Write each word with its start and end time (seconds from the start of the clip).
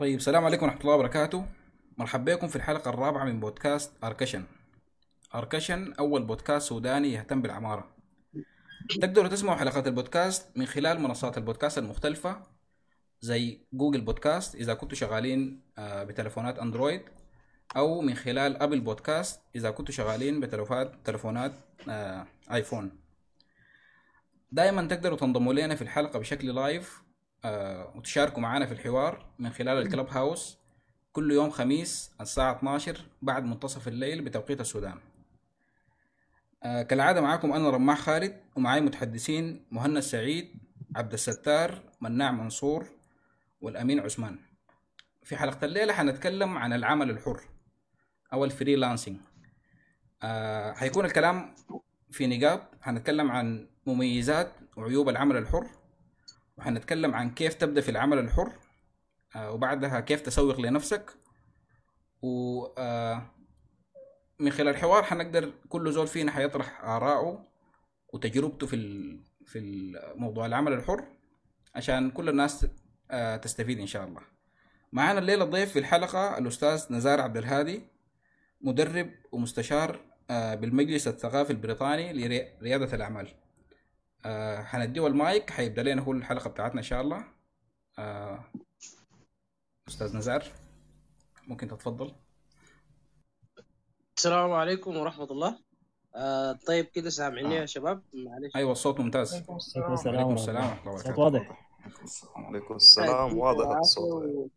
طيب 0.00 0.16
السلام 0.16 0.44
عليكم 0.44 0.66
ورحمة 0.66 0.80
الله 0.80 0.94
وبركاته. 0.94 1.46
مرحبا 1.98 2.34
بكم 2.34 2.48
في 2.48 2.56
الحلقة 2.56 2.88
الرابعة 2.88 3.24
من 3.24 3.40
بودكاست 3.40 3.92
أركشن. 4.04 4.44
أركشن 5.34 5.92
أول 5.92 6.22
بودكاست 6.22 6.68
سوداني 6.68 7.12
يهتم 7.12 7.42
بالعمارة. 7.42 7.96
تقدروا 9.00 9.28
تسمعوا 9.28 9.56
حلقات 9.56 9.86
البودكاست 9.86 10.58
من 10.58 10.66
خلال 10.66 11.00
منصات 11.00 11.38
البودكاست 11.38 11.78
المختلفة 11.78 12.42
زي 13.20 13.60
Google 13.72 14.00
Podcasts 14.00 14.54
إذا 14.54 14.74
كنتوا 14.74 14.96
شغالين 14.96 15.62
آه، 15.78 16.04
بتلفونات 16.04 16.58
Android 16.58 17.02
أو 17.76 18.00
من 18.00 18.14
خلال 18.14 18.62
Apple 18.62 18.80
Podcasts 18.80 19.40
إذا 19.56 19.70
كنتوا 19.70 19.94
شغالين 19.94 20.40
بتلفونات 20.40 20.92
تلفونات 21.04 21.52
آه، 21.88 22.26
iPhone. 22.52 23.00
دائما 24.52 24.88
تقدروا 24.88 25.18
تنضموا 25.18 25.52
لنا 25.52 25.74
في 25.74 25.82
الحلقة 25.82 26.18
بشكل 26.18 26.54
live 26.54 27.09
آه، 27.44 27.92
وتشاركوا 27.96 28.42
معنا 28.42 28.66
في 28.66 28.72
الحوار 28.72 29.26
من 29.38 29.50
خلال 29.50 29.78
Clubhouse 29.78 30.58
كل 31.12 31.32
يوم 31.32 31.50
خميس 31.50 32.10
الساعة 32.20 32.56
12 32.56 33.00
بعد 33.22 33.44
منتصف 33.44 33.88
الليل 33.88 34.22
بتوقيت 34.22 34.60
السودان. 34.60 34.98
آه، 36.62 36.82
كالعادة 36.82 37.20
معاكم 37.20 37.52
أنا 37.52 37.70
رماح 37.70 37.98
خالد 38.00 38.40
ومعاي 38.56 38.80
متحدثين 38.80 39.64
مهنا 39.70 40.00
سعيد 40.00 40.54
عبد 40.96 41.12
الستار 41.12 41.82
مناع 42.00 42.30
منصور 42.32 42.86
والأمين 43.60 44.00
عثمان. 44.00 44.38
في 45.22 45.36
حلقة 45.36 45.64
الليلة 45.64 45.92
حنتكلم 45.92 46.58
عن 46.58 46.72
العمل 46.72 47.10
الحر 47.10 47.40
أو 48.32 48.44
ال 48.44 48.50
freelancing 48.50 49.16
آه 50.22 50.72
حيكون 50.72 51.04
الكلام 51.04 51.54
في 52.10 52.26
نقاط. 52.26 52.62
حنتكلم 52.80 53.30
عن 53.30 53.68
مميزات 53.86 54.52
وعيوب 54.76 55.08
العمل 55.08 55.36
الحر. 55.36 55.66
وحنتكلم 56.60 57.14
عن 57.14 57.30
كيف 57.30 57.54
تبدأ 57.54 57.80
في 57.80 57.90
العمل 57.90 58.18
الحر 58.18 58.52
آه 59.36 59.52
وبعدها 59.52 60.00
كيف 60.00 60.20
تسوق 60.20 60.60
لنفسك. 60.60 61.10
و 62.22 62.64
آه 62.78 63.30
من 64.38 64.50
خلال 64.50 64.68
الحوار 64.68 65.02
حنقدر 65.02 65.52
كل 65.68 65.92
زول 65.92 66.06
فينا 66.06 66.32
حيطرح 66.32 66.84
آراءه 66.84 67.46
وتجربته 68.12 68.66
في 68.66 68.76
ال... 68.76 69.20
في 69.46 69.60
موضوع 70.16 70.46
العمل 70.46 70.72
الحر 70.72 71.04
عشان 71.74 72.10
كل 72.10 72.28
الناس 72.28 72.66
آه 73.10 73.36
تستفيد 73.36 73.78
إن 73.80 73.86
شاء 73.86 74.04
الله. 74.04 74.20
معنا 74.92 75.18
الليلة 75.18 75.44
ضيف 75.44 75.72
في 75.72 75.78
الحلقة 75.78 76.38
الأستاذ 76.38 76.92
نزار 76.92 77.20
عبد 77.20 77.36
الهادي 77.36 77.82
مدرب 78.60 79.10
ومستشار 79.32 80.00
بالمجلس 80.30 81.08
الثقافي 81.08 81.50
البريطاني 81.50 82.12
لريادة 82.12 82.94
الأعمال. 82.96 83.28
آه 84.24 84.62
حنديه 84.62 85.06
المايك 85.06 85.50
حيبدأ 85.50 85.82
لنا 85.82 86.02
هو 86.02 86.12
الحلقة 86.12 86.50
بتاعتنا 86.50 86.78
إن 86.78 86.84
شاء 86.84 87.00
الله. 87.00 87.24
آه 87.98 88.44
أستاذ 89.88 90.16
نزار 90.16 90.44
ممكن 91.46 91.68
تتفضل. 91.68 92.14
السلام 94.16 94.52
عليكم 94.52 94.96
ورحمة 94.96 95.24
الله. 95.24 95.58
آه 96.14 96.52
طيب 96.52 96.84
كده 96.84 97.10
سامعيني 97.10 97.58
آه. 97.58 97.60
يا 97.60 97.66
شباب؟ 97.66 98.02
معلش. 98.14 98.56
أيوة 98.56 98.72
الصوت 98.72 99.00
ممتاز. 99.00 99.34
عليكم 99.34 99.56
السلام. 99.56 100.16
عليكم 100.16 100.34
السلام 100.34 100.64
ورحمة 100.64 100.80
الله. 100.80 100.92
وبركاته 100.92 101.20
واضح. 101.20 101.70
عليكم 102.36 102.76
السلام. 102.76 103.38
واضح 103.38 103.78
الصوت. 103.78 104.50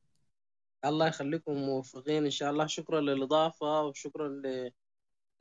الله 0.86 1.08
يخليكم 1.08 1.54
موفقين 1.54 2.24
إن 2.26 2.32
شاء 2.32 2.52
الله. 2.52 2.68
شكرا 2.68 3.02
للإضافة 3.02 3.82
وشكرا 3.82 4.28
ل... 4.28 4.72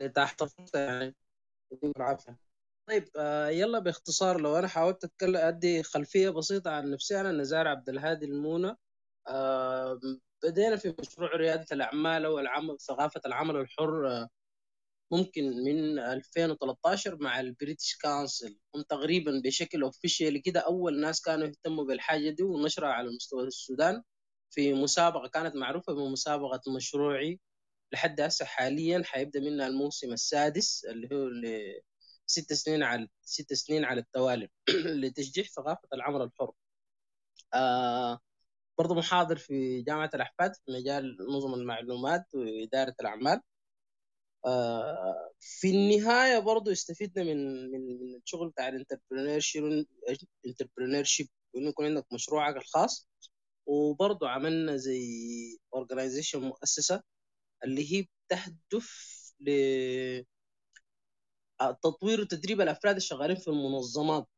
لتحت 0.00 0.42
يعني. 0.74 1.14
يديكم 1.72 1.92
العافية. 1.96 2.51
طيب 2.88 3.08
آه 3.16 3.48
يلا 3.48 3.78
باختصار 3.78 4.40
لو 4.40 4.58
أنا 4.58 4.68
حاولت 4.68 5.04
أتكلم 5.04 5.36
أدي 5.36 5.82
خلفية 5.82 6.28
بسيطة 6.30 6.70
عن 6.70 6.90
نفسي. 6.90 7.20
أنا 7.20 7.32
نزار 7.32 7.68
عبد 7.68 7.88
الهادي 7.88 8.26
المونة 8.26 8.76
آه 9.28 10.00
بدينا 10.44 10.76
في 10.76 10.94
مشروع 11.00 11.36
ريادة 11.36 11.66
الأعمال 11.72 12.24
أو 12.24 12.38
العمل 12.38 12.76
ثقافة 12.80 13.20
العمل 13.26 13.56
الحر 13.56 14.08
آه 14.08 14.28
ممكن 15.12 15.44
من 15.64 15.98
2013 15.98 17.16
مع 17.22 17.40
ال 17.40 17.47
British 17.47 17.96
Council. 18.02 18.58
هم 18.76 18.82
تقريبا 18.82 19.40
بشكل 19.44 19.82
official 19.82 20.42
كده 20.42 20.60
أول 20.60 21.00
ناس 21.00 21.20
كانوا 21.22 21.46
يهتموا 21.46 21.84
بالحاجة 21.84 22.30
دي 22.30 22.42
ونشرها 22.42 22.88
على 22.88 23.10
مستوى 23.10 23.42
السودان. 23.44 24.02
في 24.50 24.74
مسابقة 24.74 25.28
كانت 25.28 25.56
معروفة 25.56 25.92
بمسابقة 25.94 26.60
مشروعي 26.76 27.40
لحد 27.92 28.20
هسه 28.20 28.44
حاليا 28.44 29.02
حيبدأ 29.04 29.40
منها 29.40 29.66
الموسم 29.66 30.12
السادس 30.12 30.84
اللي 30.84 31.08
هو 31.16 31.28
ل- 31.28 31.82
ست 32.26 32.52
سنين 32.52 32.82
على 32.82 33.08
ست 33.22 33.52
سنين 33.52 33.84
على 33.84 34.00
التوالي 34.00 34.48
لتشجيع 35.02 35.44
ثقافة 35.44 35.88
العمل 35.94 36.22
الحر. 36.22 36.52
آه 37.54 38.20
برضه 38.78 38.94
محاضر 38.94 39.36
في 39.36 39.82
جامعة 39.82 40.10
الأحفاد 40.14 40.54
في 40.56 40.72
مجال 40.72 41.16
نظم 41.36 41.54
المعلومات 41.54 42.26
وإدارة 42.34 42.94
الأعمال. 43.00 43.42
آه، 44.46 45.32
في 45.40 45.70
النهاية 45.70 46.38
برضو 46.38 46.72
استفدنا 46.72 47.24
من 47.24 47.70
من 47.72 47.80
من 48.02 48.16
الشغل 48.16 48.50
بتاع 48.50 48.68
ال 48.68 49.40
entrepreneurship 51.04 51.28
وإنه 51.54 51.68
يكون 51.68 51.86
عندك 51.86 52.06
مشروعك 52.12 52.56
الخاص 52.56 53.08
وبرضو 53.66 54.26
عملنا 54.26 54.76
زي 54.76 55.02
organization 55.74 56.40
مؤسسة 56.40 57.02
اللي 57.64 57.94
هي 57.94 58.06
بتهدف 58.28 58.90
ل 59.40 59.50
تطوير 61.70 62.20
وتدريب 62.20 62.60
الأفراد 62.60 62.96
الشغالين 62.96 63.36
في 63.36 63.48
المنظمات. 63.48 64.28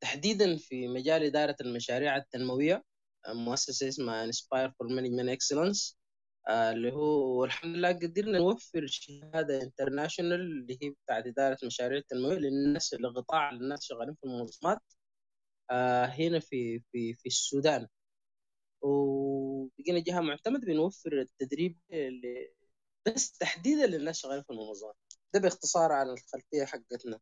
تحديدا 0.00 0.56
في 0.56 0.88
مجال 0.88 1.22
إدارة 1.24 1.56
المشاريع 1.60 2.16
التنموية 2.16 2.84
مؤسسة 3.28 3.88
اسمها 3.88 4.24
Inspire 4.24 4.70
for 4.78 4.88
Management 4.88 5.28
Excellence 5.30 5.98
آه، 6.48 6.72
اللي 6.72 6.92
هو 6.92 7.44
الحمد 7.44 7.76
لله 7.76 7.92
قدرنا 7.92 8.38
نوفر 8.38 8.86
شهادة 8.86 9.62
international 9.62 10.40
اللي 10.40 10.78
هي 10.82 10.90
بتاعت 10.90 11.26
إدارة 11.26 11.58
مشاريع 11.64 11.98
التنموية 11.98 12.38
للناس 12.38 12.94
لقطاع 12.94 13.50
الناس 13.50 13.84
شغالين 13.84 14.14
في 14.14 14.24
المنظمات 14.24 14.78
آه، 15.70 16.04
هنا 16.06 16.40
في 16.40 16.80
في 16.92 17.14
في 17.14 17.26
السودان. 17.26 17.88
وبقينا 18.82 19.98
جهة 20.00 20.20
معتمدة 20.20 20.66
بنوفر 20.66 21.20
التدريب 21.20 21.78
بس 23.06 23.38
تحديدا 23.38 23.86
للناس 23.86 24.18
شغالين 24.20 24.42
في 24.42 24.50
المنظمات. 24.50 24.96
ده 25.34 25.40
باختصار 25.40 25.92
عن 25.92 26.08
الخلفية 26.10 26.64
حقتنا. 26.64 27.20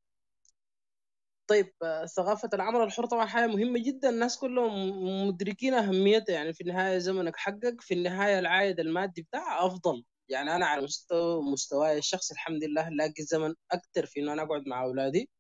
طيب 1.47 1.73
آه، 1.83 2.07
ثقافة 2.07 2.49
العمل 2.55 2.81
الحر 2.83 3.07
طبعا 3.07 3.27
حاجة 3.27 3.47
مهمة 3.47 3.79
جدا. 3.83 4.09
الناس 4.11 4.39
كلهم 4.39 5.29
مدركين 5.29 5.75
أهميتها. 5.75 6.33
يعني 6.35 6.53
في 6.53 6.61
النهاية 6.61 6.99
زمنك 6.99 7.37
حقك 7.37 7.81
في 7.81 7.95
النهاية 7.95 8.39
العائد 8.39 8.81
المادي 8.81 9.23
بتاعها 9.23 9.67
أفضل. 9.67 10.05
يعني 10.29 10.57
أنا 10.57 10.67
على 10.67 10.83
مستوى 10.83 11.43
مستواي 11.53 11.99
الشخصي 11.99 12.35
الحمد 12.35 12.65
لله 12.65 12.89
لاقي 12.89 13.23
زمن 13.23 13.55
أكتر 13.73 14.07
في 14.07 14.21
إنه 14.21 14.33
أنا 14.33 14.43
أقعد 14.43 14.63
مع 14.69 14.83
أولادي 14.85 15.31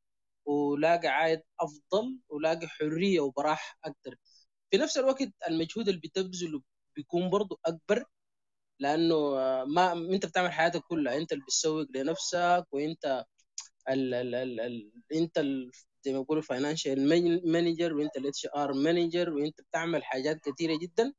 ولاقي 0.46 1.08
عائد 1.08 1.42
أفضل 1.60 2.18
ولاقي 2.28 2.68
حرية 2.68 3.20
وبراح 3.20 3.78
أكتر. 3.84 4.16
في 4.70 4.78
نفس 4.78 4.98
الوقت 4.98 5.28
المجهود 5.48 5.88
اللي 5.88 6.00
بتبذله 6.00 6.62
بيكون 6.96 7.30
برضو 7.30 7.60
أكبر. 7.66 8.04
لأنه 8.80 9.14
آه، 9.16 9.64
ما 9.64 9.92
أنت 9.92 10.26
بتعمل 10.26 10.52
حياتك 10.52 10.82
كلها 10.88 11.16
أنت 11.18 11.32
اللي 11.32 11.44
بتسوق 11.44 11.86
لنفسك 11.94 12.66
وأنت 12.72 13.24
ال 13.90 14.14
ال 14.14 14.34
ال 14.34 14.60
ال 14.60 14.92
أنت 15.14 15.38
ال 15.38 15.70
زي 16.04 16.12
ما 16.12 16.20
بيقولوا 16.20 16.42
financial 16.42 17.08
manager 17.52 17.94
وأنت 17.94 18.16
ال 18.16 18.46
HR 18.56 18.72
manager 18.72 19.30
وأنت 19.30 19.60
بتعمل 19.60 20.04
حاجات 20.04 20.40
كثيره 20.40 20.78
جدا 20.82 21.12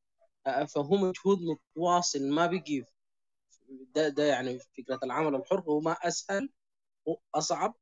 آه، 0.47 0.65
فهو 0.65 0.97
مجهود 0.97 1.39
متواصل 1.41 2.29
ما 2.29 2.45
بيجي 2.47 2.85
ده 3.95 4.07
ده 4.09 4.23
يعني 4.23 4.59
فكرة 4.59 4.99
العمل 5.03 5.35
الحر 5.35 5.59
هو 5.61 5.79
ما 5.79 5.91
أسهل 5.91 6.49
هو 7.07 7.17
أصعب 7.35 7.75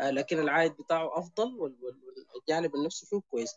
آه، 0.00 0.10
لكن 0.10 0.38
العائد 0.40 0.72
بتاعه 0.72 1.18
أفضل 1.18 1.44
وال- 1.56 1.78
وال- 1.84 2.26
والجانب 2.36 2.74
النفسي 2.76 3.06
فيه 3.06 3.20
كويس. 3.30 3.54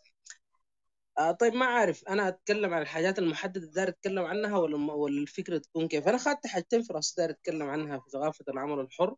آه 1.18 1.30
طيب 1.32 1.54
ما 1.54 1.66
عارف 1.66 2.04
أنا 2.08 2.28
أتكلم 2.28 2.74
عن 2.74 2.82
الحاجات 2.82 3.18
المحددة 3.18 3.66
داير 3.66 3.88
أتكلم 3.88 4.24
عنها 4.24 4.58
ولا 4.58 4.92
ولا 4.92 5.22
الفكرة 5.22 5.58
تكون 5.58 5.88
كيف. 5.88 6.08
أنا 6.08 6.16
اخذت 6.16 6.46
حاجتين 6.46 6.82
في 6.82 6.92
راسي 6.92 7.14
داير 7.18 7.30
أتكلم 7.30 7.62
عنها 7.70 7.98
في 7.98 8.10
ثقافة 8.10 8.44
العمل 8.48 8.80
الحر. 8.80 9.16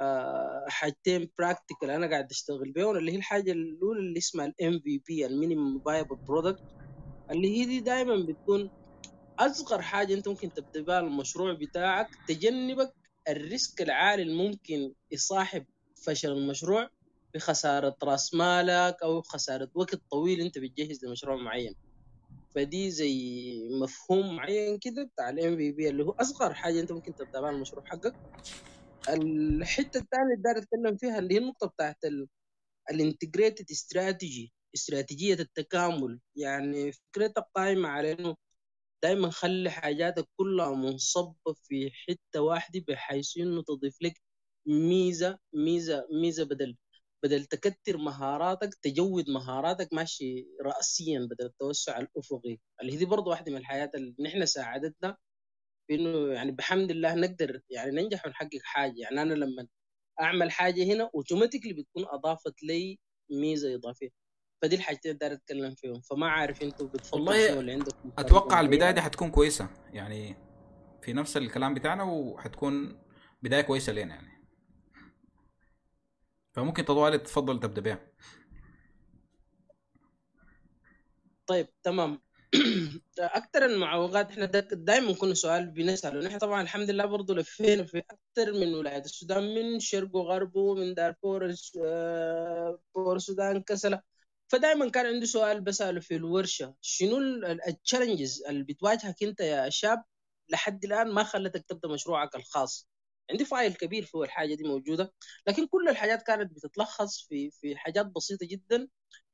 آه، 0.00 0.66
حاجتين 0.68 1.30
practical 1.38 1.90
أنا 1.90 2.06
قاعد 2.10 2.30
أشتغل 2.30 2.72
بيهم 2.72 2.96
اللي 2.96 3.12
هي 3.12 3.16
الحاجة 3.16 3.52
الأولى 3.52 4.00
اللي 4.00 4.18
اسمها 4.18 4.46
ال 4.46 4.80
MVP 4.80 4.98
ال 5.08 5.26
minimum 5.26 5.80
viable 5.80 6.16
product 6.28 6.62
اللي 7.30 7.48
هي 7.60 7.64
دي 7.66 7.80
دائما 7.80 8.16
بتكون 8.28 8.70
أصغر 9.38 9.82
حاجة 9.82 10.14
أنت 10.14 10.28
ممكن 10.28 10.52
تبدأ 10.52 10.82
بها 10.82 11.00
المشروع 11.00 11.52
بتاعك 11.54 12.08
تجنبك 12.28 12.92
ال 13.28 13.39
risk 13.39 13.82
العالي 13.82 14.22
الممكن 14.22 14.94
يصاحب 15.12 15.66
فشل 16.06 16.32
المشروع. 16.32 16.90
بخسارة 17.34 17.96
رأس 18.04 18.34
مالك 18.34 18.96
أو 19.02 19.22
خساره 19.22 19.70
وقت 19.74 20.00
طويل 20.10 20.40
أنت 20.40 20.58
بتجهز 20.58 21.04
لمشروع 21.04 21.36
معين. 21.36 21.74
فدي 22.54 22.90
زي 22.90 23.14
مفهوم 23.82 24.36
معين 24.36 24.78
كده 24.78 25.04
بتاع 25.04 25.30
ال 25.30 25.56
MVP 25.56 25.88
اللي 25.88 26.04
هو 26.04 26.10
أصغر 26.20 26.54
حاجة 26.54 26.80
أنت 26.80 26.92
ممكن 26.92 27.14
تبدأ 27.14 27.40
بها 27.40 27.50
المشروع 27.50 27.84
حقك. 27.86 28.16
الحتة 29.08 29.98
الثانية 29.98 30.34
اللي 30.34 30.58
أتكلم 30.60 30.96
فيها 30.96 31.18
اللي 31.18 31.34
هي 31.34 31.38
النقطة 31.38 31.66
بتاعت 31.68 31.98
ال 32.90 32.97
integrated 32.97 33.70
strategy 33.70 34.52
استراتيجية 34.74 35.34
التكامل. 35.34 36.20
يعني 36.36 36.92
فكرتها 36.92 37.46
قائمه 37.56 37.88
على 37.88 38.12
إنه 38.12 38.36
دائما 39.02 39.30
خلي 39.30 39.70
حاجاتك 39.70 40.28
كلها 40.36 40.70
منصبة 40.76 41.54
في 41.64 41.90
حتة 42.08 42.40
واحدة 42.42 42.84
بحيث 42.88 43.38
إنه 43.38 43.62
تضيف 43.62 44.02
لك 44.02 44.22
ميزة 44.66 45.38
ميزة 45.54 46.08
ميزة 46.22 46.44
بدل. 46.44 46.76
بدل 47.24 47.44
تكتر 47.44 47.96
مهاراتك 47.96 48.74
تجود 48.74 49.30
مهاراتك 49.30 49.88
ماشي 49.92 50.46
رأسيا 50.62 51.28
بدل 51.30 51.46
التوسع 51.46 51.98
الأفقي. 51.98 52.58
اللي 52.82 53.00
هي 53.00 53.04
برضه 53.04 53.30
واحدة 53.30 53.52
من 53.52 53.58
الحياة 53.58 53.90
اللي 53.94 54.14
نحن 54.20 54.46
ساعدتنا 54.46 55.16
في 55.86 55.94
انه 55.94 56.32
يعني 56.32 56.52
بحمد 56.52 56.90
الله 56.90 57.14
نقدر 57.14 57.60
يعني 57.70 58.02
ننجح 58.02 58.26
ونحقق 58.26 58.60
حاجة. 58.62 58.94
يعني 58.96 59.22
أنا 59.22 59.34
لما 59.34 59.66
أعمل 60.20 60.50
حاجة 60.50 60.84
هنا 60.84 61.10
اوتوماتيكلي 61.14 61.72
بتكون 61.72 62.04
أضافت 62.06 62.62
لي 62.62 62.98
ميزة 63.30 63.74
إضافية. 63.74 64.08
فدي 64.62 64.76
الحاجتين 64.76 65.10
اللي 65.10 65.18
داير 65.18 65.32
أتكلم 65.32 65.74
فيهم. 65.74 66.00
فما 66.00 66.28
عارف 66.28 66.62
أنتوا 66.62 66.86
بتفضلوا 66.86 67.60
اللي 67.60 67.72
عندكم 67.72 68.12
أتوقع 68.18 68.60
البداية 68.60 68.90
دي 68.90 69.00
حتكون 69.00 69.30
كويسة. 69.30 69.68
يعني 69.92 70.36
في 71.02 71.12
نفس 71.12 71.36
الكلام 71.36 71.74
بتاعنا 71.74 72.02
وحتكون 72.02 73.02
بداية 73.42 73.60
كويسة 73.62 73.92
لنا 73.92 74.14
يعني. 74.14 74.33
فممكن 76.54 76.84
طوالي 76.84 77.18
تفضل 77.18 77.60
تبدأ 77.60 77.80
بها 77.80 77.98
طيب 81.46 81.68
تمام. 81.82 82.20
أكثر 83.18 83.64
المعوقات 83.64 84.30
إحنا 84.30 84.46
دائما 84.72 85.12
كنا 85.14 85.34
سؤال 85.34 85.66
بنسأله. 85.70 86.20
نحن 86.28 86.38
طبعا 86.38 86.62
الحمد 86.62 86.90
لله 86.90 87.06
برضه 87.06 87.34
لفينا 87.34 87.84
في 87.84 87.98
أكثر 87.98 88.52
من 88.52 88.74
ولاية. 88.74 88.98
السودان 88.98 89.54
من 89.54 89.80
شرق 89.80 90.16
وغربه 90.16 90.74
من 90.74 90.94
دارفور 90.94 91.54
بور 92.94 93.16
السودان 93.16 93.62
كسلة. 93.62 94.00
فدائما 94.48 94.90
كان 94.90 95.06
عندي 95.06 95.26
سؤال 95.26 95.60
بسأله 95.60 96.00
في 96.00 96.16
الورشة. 96.16 96.74
شنو 96.80 97.18
ال 97.68 97.75
challenges 97.75 98.44
اللي 98.48 98.62
بتواجهك 98.64 99.22
أنت 99.22 99.40
يا 99.40 99.68
شاب؟ 99.70 100.04
لحد 100.48 100.84
الآن 100.84 101.12
ما 101.14 101.24
خلتك 101.24 101.64
تبدأ 101.68 101.88
مشروعك 101.88 102.36
الخاص. 102.36 102.88
عندي 103.30 103.44
file 103.44 103.74
كبير 103.74 104.04
فيه 104.04 104.22
الحاجة 104.22 104.54
دي 104.54 104.64
موجودة 104.64 105.12
لكن 105.46 105.66
كل 105.66 105.88
الحاجات 105.88 106.22
كانت 106.22 106.52
بتتلخص 106.52 107.26
في 107.28 107.50
في 107.50 107.76
حاجات 107.76 108.06
بسيطة 108.06 108.46
جدا 108.46 108.88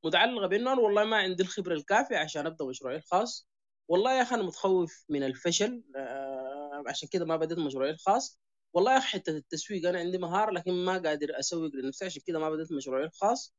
متعلقة 0.05 0.47
بإنه 0.47 0.73
أنا 0.73 0.81
والله 0.81 1.05
ما 1.05 1.17
عندي 1.17 1.43
الخبرة 1.43 1.75
الكافية 1.75 2.17
عشان 2.17 2.47
أبدأ 2.47 2.65
مشروعي 2.65 2.97
الخاص. 2.97 3.49
والله 3.89 4.13
يا 4.19 4.23
أخي 4.23 4.35
أنا 4.35 4.43
متخوف 4.43 5.05
من 5.09 5.23
الفشل 5.23 5.83
آه 5.97 6.85
عشان 6.89 7.09
كده 7.13 7.25
ما 7.25 7.37
بديت 7.37 7.59
مشروعي 7.59 7.91
الخاص. 7.91 8.41
والله 8.73 8.93
يا 8.93 8.99
أخي 8.99 9.07
حتة 9.09 9.31
التسويق 9.37 9.89
أنا 9.89 9.99
عندي 9.99 10.19
مهارة 10.19 10.51
لكن 10.51 10.73
ما 10.73 10.93
قادر 10.99 11.39
أسوق 11.39 11.71
لنفسي 11.75 12.05
عشان 12.05 12.23
كده 12.27 12.39
ما 12.39 12.51
بديت 12.51 12.73
مشروعي 12.73 13.05
الخاص. 13.05 13.55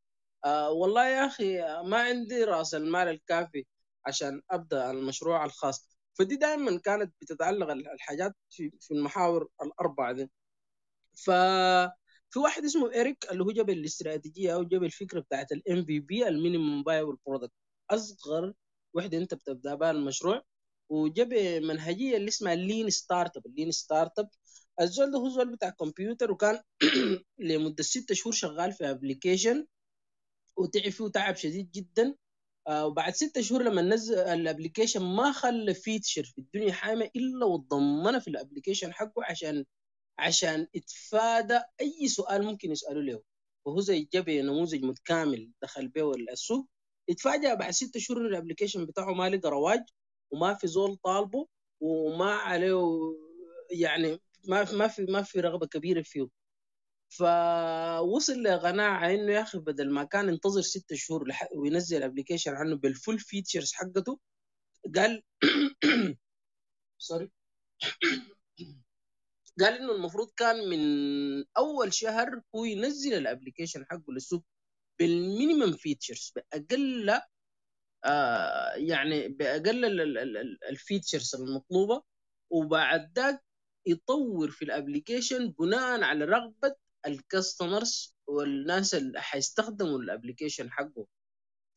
آه 0.45 0.71
والله 0.71 1.07
يا 1.07 1.25
أخي 1.27 1.61
ما 1.83 1.97
عندي 2.01 2.43
رأس 2.43 2.75
المال 2.75 3.07
الكافي 3.07 3.65
عشان 4.05 4.41
أبدأ 4.51 4.91
المشروع 4.91 5.45
الخاص. 5.45 5.89
فدي 6.13 6.35
دائما 6.35 6.79
كانت 6.79 7.13
بتتعلق 7.21 7.69
الحاجات 7.71 8.35
في, 8.49 8.71
المحاور 8.91 9.49
الأربعة 9.63 10.11
دي. 10.13 10.29
ف 11.13 11.31
في 12.29 12.39
واحد 12.39 12.63
اسمه 12.65 12.87
إريك 13.01 13.31
اللي 13.31 13.43
هو 13.43 13.51
جاب 13.51 13.69
الاستراتيجية 13.69 14.55
أو 14.55 14.63
جاب 14.63 14.83
الفكرة 14.83 15.19
بتاعت 15.19 15.51
ال 15.51 15.85
MVP 15.85 15.99
ال 15.99 16.27
minimum 16.27 16.83
viable 16.83 17.17
product 17.25 17.53
أصغر 17.91 18.53
وحدة 18.93 19.17
أنت 19.17 19.33
بتبدأ 19.33 19.75
بها 19.75 19.91
المشروع. 19.91 20.43
وجاب 20.89 21.33
منهجية 21.63 22.17
اللي 22.17 22.27
اسمها 22.27 22.55
lean 22.55 22.89
startup 22.89 23.45
ال 23.45 23.50
lean 23.50 23.71
startup 23.71 24.29
الزول 24.81 25.11
ده 25.11 25.17
هو 25.19 25.29
زول 25.29 25.51
بتاع 25.51 25.69
كمبيوتر 25.69 26.31
وكان 26.31 26.61
لمدة 27.39 27.83
ستة 27.83 28.15
شهور 28.15 28.33
شغال 28.33 28.71
في 28.73 28.89
application 28.91 29.67
وتعب 30.57 30.89
فيه 30.91 31.07
تعب 31.07 31.35
شديد 31.35 31.71
جدا. 31.71 32.15
وبعد 32.69 33.13
ستة 33.15 33.41
شهور 33.41 33.63
لما 33.63 33.81
نزل 33.81 34.17
ال 34.19 34.26
application 34.26 35.01
ما 35.01 35.31
خلى 35.31 35.73
feature 35.73 36.23
في 36.23 36.37
الدنيا 36.37 36.73
حامه 36.73 37.09
إلا 37.15 37.45
وضمنها 37.45 38.19
في 38.19 38.27
ال 38.27 38.33
application 38.33 38.93
حقه 38.93 39.23
عشان 39.25 39.65
عشان 40.19 40.67
يتفادى 40.73 41.59
أي 41.81 42.07
سؤال 42.07 42.43
ممكن 42.43 42.71
يسألوا 42.71 43.01
له. 43.01 43.21
وهو 43.65 43.79
زي 43.79 44.07
جاب 44.13 44.29
نموذج 44.29 44.83
متكامل 44.83 45.51
دخل 45.61 45.87
به 45.87 46.11
السوق. 46.11 46.67
اتفاجأ 47.09 47.53
بعد 47.53 47.71
ستة 47.71 47.99
شهور 47.99 48.27
ال 48.27 48.32
application 48.32 48.85
بتاعه 48.85 49.13
ما 49.13 49.29
لقى 49.29 49.49
رواج 49.49 49.83
وما 50.31 50.53
في 50.53 50.67
زول 50.67 50.95
طالبه 50.95 51.47
وما 51.81 52.31
عليه 52.35 52.81
يعني 53.71 54.19
ما 54.47 54.65
في 54.65 54.75
ما 54.75 54.87
في 54.87 55.05
ما 55.05 55.21
في 55.23 55.39
رغبة 55.39 55.67
كبيرة 55.67 56.01
فيه. 56.01 56.40
فوصل 57.11 58.43
لقناعه 58.43 59.09
إنه 59.09 59.33
يا 59.33 59.41
أخي 59.41 59.57
بدل 59.57 59.91
ما 59.91 60.03
كان 60.03 60.29
ينتظر 60.29 60.61
ستة 60.61 60.95
شهور 60.95 61.27
وينزل 61.55 61.97
ال 61.97 62.02
application 62.02 62.51
عنه 62.55 62.75
بال 62.75 62.90
full 62.90 63.19
features 63.19 63.73
حقته 63.73 64.19
قال 64.95 65.23
sorry 67.07 67.31
قال 69.59 69.73
إنه 69.73 69.95
المفروض 69.95 70.31
كان 70.37 70.69
من 70.69 70.79
أول 71.57 71.93
شهر 71.93 72.41
هو 72.55 72.65
ينزل 72.65 73.13
ال 73.13 73.19
application 73.19 73.85
حقه 73.85 74.13
للسوق 74.13 74.43
بال 74.99 75.15
minimum 75.15 75.71
features 75.71 76.33
بأقل 76.35 77.21
آه 78.05 78.73
يعني 78.75 79.27
بأقل 79.27 79.85
ال 80.69 80.76
features 80.76 81.35
المطلوبة 81.35 82.03
وبعد 82.49 83.19
ذاك 83.19 83.43
يطور 83.85 84.51
في 84.51 84.65
ال 84.65 84.72
application 84.72 85.51
بناء 85.51 86.03
على 86.03 86.25
رغبة 86.25 86.75
ال 87.07 87.18
customers 87.18 88.15
والناس 88.27 88.95
اللي 88.95 89.21
حيستخدموا 89.21 89.99
ال 89.99 90.05
application 90.05 90.71
حقه 90.71 91.07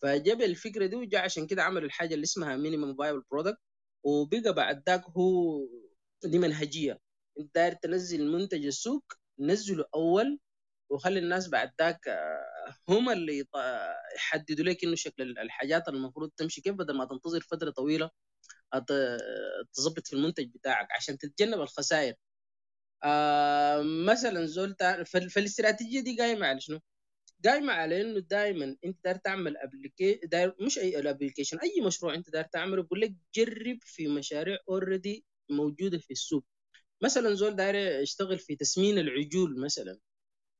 فجاب 0.02 0.42
الفكرة 0.42 0.86
دي 0.86 0.96
وجاء 0.96 1.24
عشان 1.24 1.46
كده 1.46 1.62
عمل 1.62 1.84
الحاجة 1.84 2.14
اللي 2.14 2.24
اسمها 2.24 2.56
minimum 2.56 2.96
viable 2.96 3.22
product 3.30 3.58
وبقى 4.04 4.52
بعد 4.54 4.82
ذاك 4.88 5.04
هو 5.04 5.60
دي 6.24 6.38
منهجية. 6.38 7.00
انت 7.40 7.54
داير 7.54 7.72
تنزل 7.72 8.20
المنتج 8.20 8.66
السوق 8.66 9.04
نزله 9.38 9.84
أول 9.94 10.38
وخلي 10.90 11.18
الناس 11.18 11.48
بعد 11.48 11.72
ذاك 11.80 12.00
هم 12.88 13.10
اللي 13.10 13.44
يحددوا 14.16 14.64
لك 14.64 14.84
إنه 14.84 14.94
شكل 14.94 15.38
الحاجات 15.38 15.88
المفروض 15.88 16.30
تمشي 16.36 16.60
كيف 16.60 16.74
بدل 16.74 16.96
ما 16.96 17.04
تنتظر 17.04 17.40
فترة 17.40 17.70
طويلة 17.70 18.10
تظبط 19.74 20.06
في 20.06 20.12
المنتج 20.16 20.50
بتاعك 20.54 20.88
عشان 20.92 21.18
تتجنب 21.18 21.60
الخسائر. 21.60 22.14
آه 23.04 23.82
مثلا 23.82 24.46
زول 24.46 24.76
فالاستراتيجية 25.06 26.00
دي 26.00 26.16
قايمة 26.20 26.46
على 26.46 26.60
شنو؟ 26.60 26.80
قايمة 27.44 27.72
على 27.72 28.00
إنه 28.00 28.20
دائما 28.20 28.76
أنت 28.84 28.98
داير 29.04 29.16
تعمل 29.16 29.56
application 29.56 30.20
داير 30.28 30.54
مش 30.60 30.78
أي 30.78 31.10
application 31.10 31.58
أي 31.58 31.80
مشروع 31.86 32.14
أنت 32.14 32.30
داير 32.30 32.44
تعمله 32.44 32.82
بقول 32.82 33.00
لك 33.00 33.14
جرب 33.34 33.78
في 33.82 34.08
مشاريع 34.08 34.58
already 34.68 35.24
موجودة 35.50 35.98
في 35.98 36.10
السوق 36.12 36.44
مثلا 37.02 37.34
زول 37.34 37.56
داير 37.56 38.02
يشتغل 38.02 38.38
في 38.38 38.56
تسمين 38.56 38.98
العجول 38.98 39.60
مثلا 39.60 39.98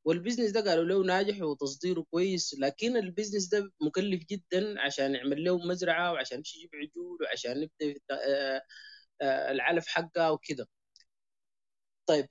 والبزنس 0.06 0.50
ده 0.50 0.60
قالوا 0.70 0.84
له 0.84 1.04
ناجح 1.06 1.42
وتصديره 1.42 2.06
كويس 2.10 2.54
لكن 2.60 2.96
البزنس 2.96 3.46
ده 3.48 3.72
مكلف 3.82 4.24
جدا 4.30 4.80
عشان 4.80 5.12
نعمل 5.12 5.44
له 5.44 5.58
مزرعة 5.58 6.12
وعشان 6.12 6.38
يجيب 6.38 6.70
عجول 6.74 7.18
وعشان 7.22 7.60
نبدا 7.60 8.00
العلف 9.22 9.86
حقها 9.88 10.30
وكده 10.30 10.68
طيب 12.06 12.28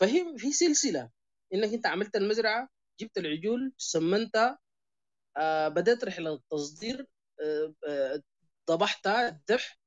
فهي 0.00 0.38
في 0.38 0.52
سلسلة 0.52 1.10
إنك 1.54 1.72
أنت 1.74 1.86
عملت 1.86 2.16
المزرعة 2.16 2.68
جبت 3.00 3.18
العجول 3.18 3.72
سمنتها 3.78 4.58
آه 5.36 5.68
بدأت 5.68 6.04
رحلة 6.04 6.34
التصدير 6.34 7.06
آه 7.40 8.22
ذبحتها 8.70 9.28
الذبح 9.28 9.78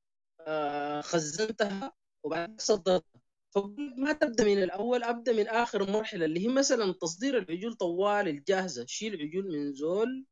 آه 0.42 1.02
خزنتها 1.02 1.94
وبعدين 2.24 2.58
صدرتها. 2.58 3.22
فما 3.56 4.12
تبدأ 4.14 4.44
من 4.46 4.64
الأول 4.64 5.04
أبدأ 5.04 5.34
من 5.34 5.48
آخر 5.48 5.92
مرحلة 5.92 6.26
اللي 6.26 6.40
هي 6.44 6.48
مثلا 6.48 6.94
تصدير 6.94 7.38
العجول 7.38 7.74
طوال 7.76 8.28
الجاهزة. 8.28 8.86
شيل 8.86 9.22
عجول 9.22 9.46
من 9.58 9.74
زول 9.74 10.26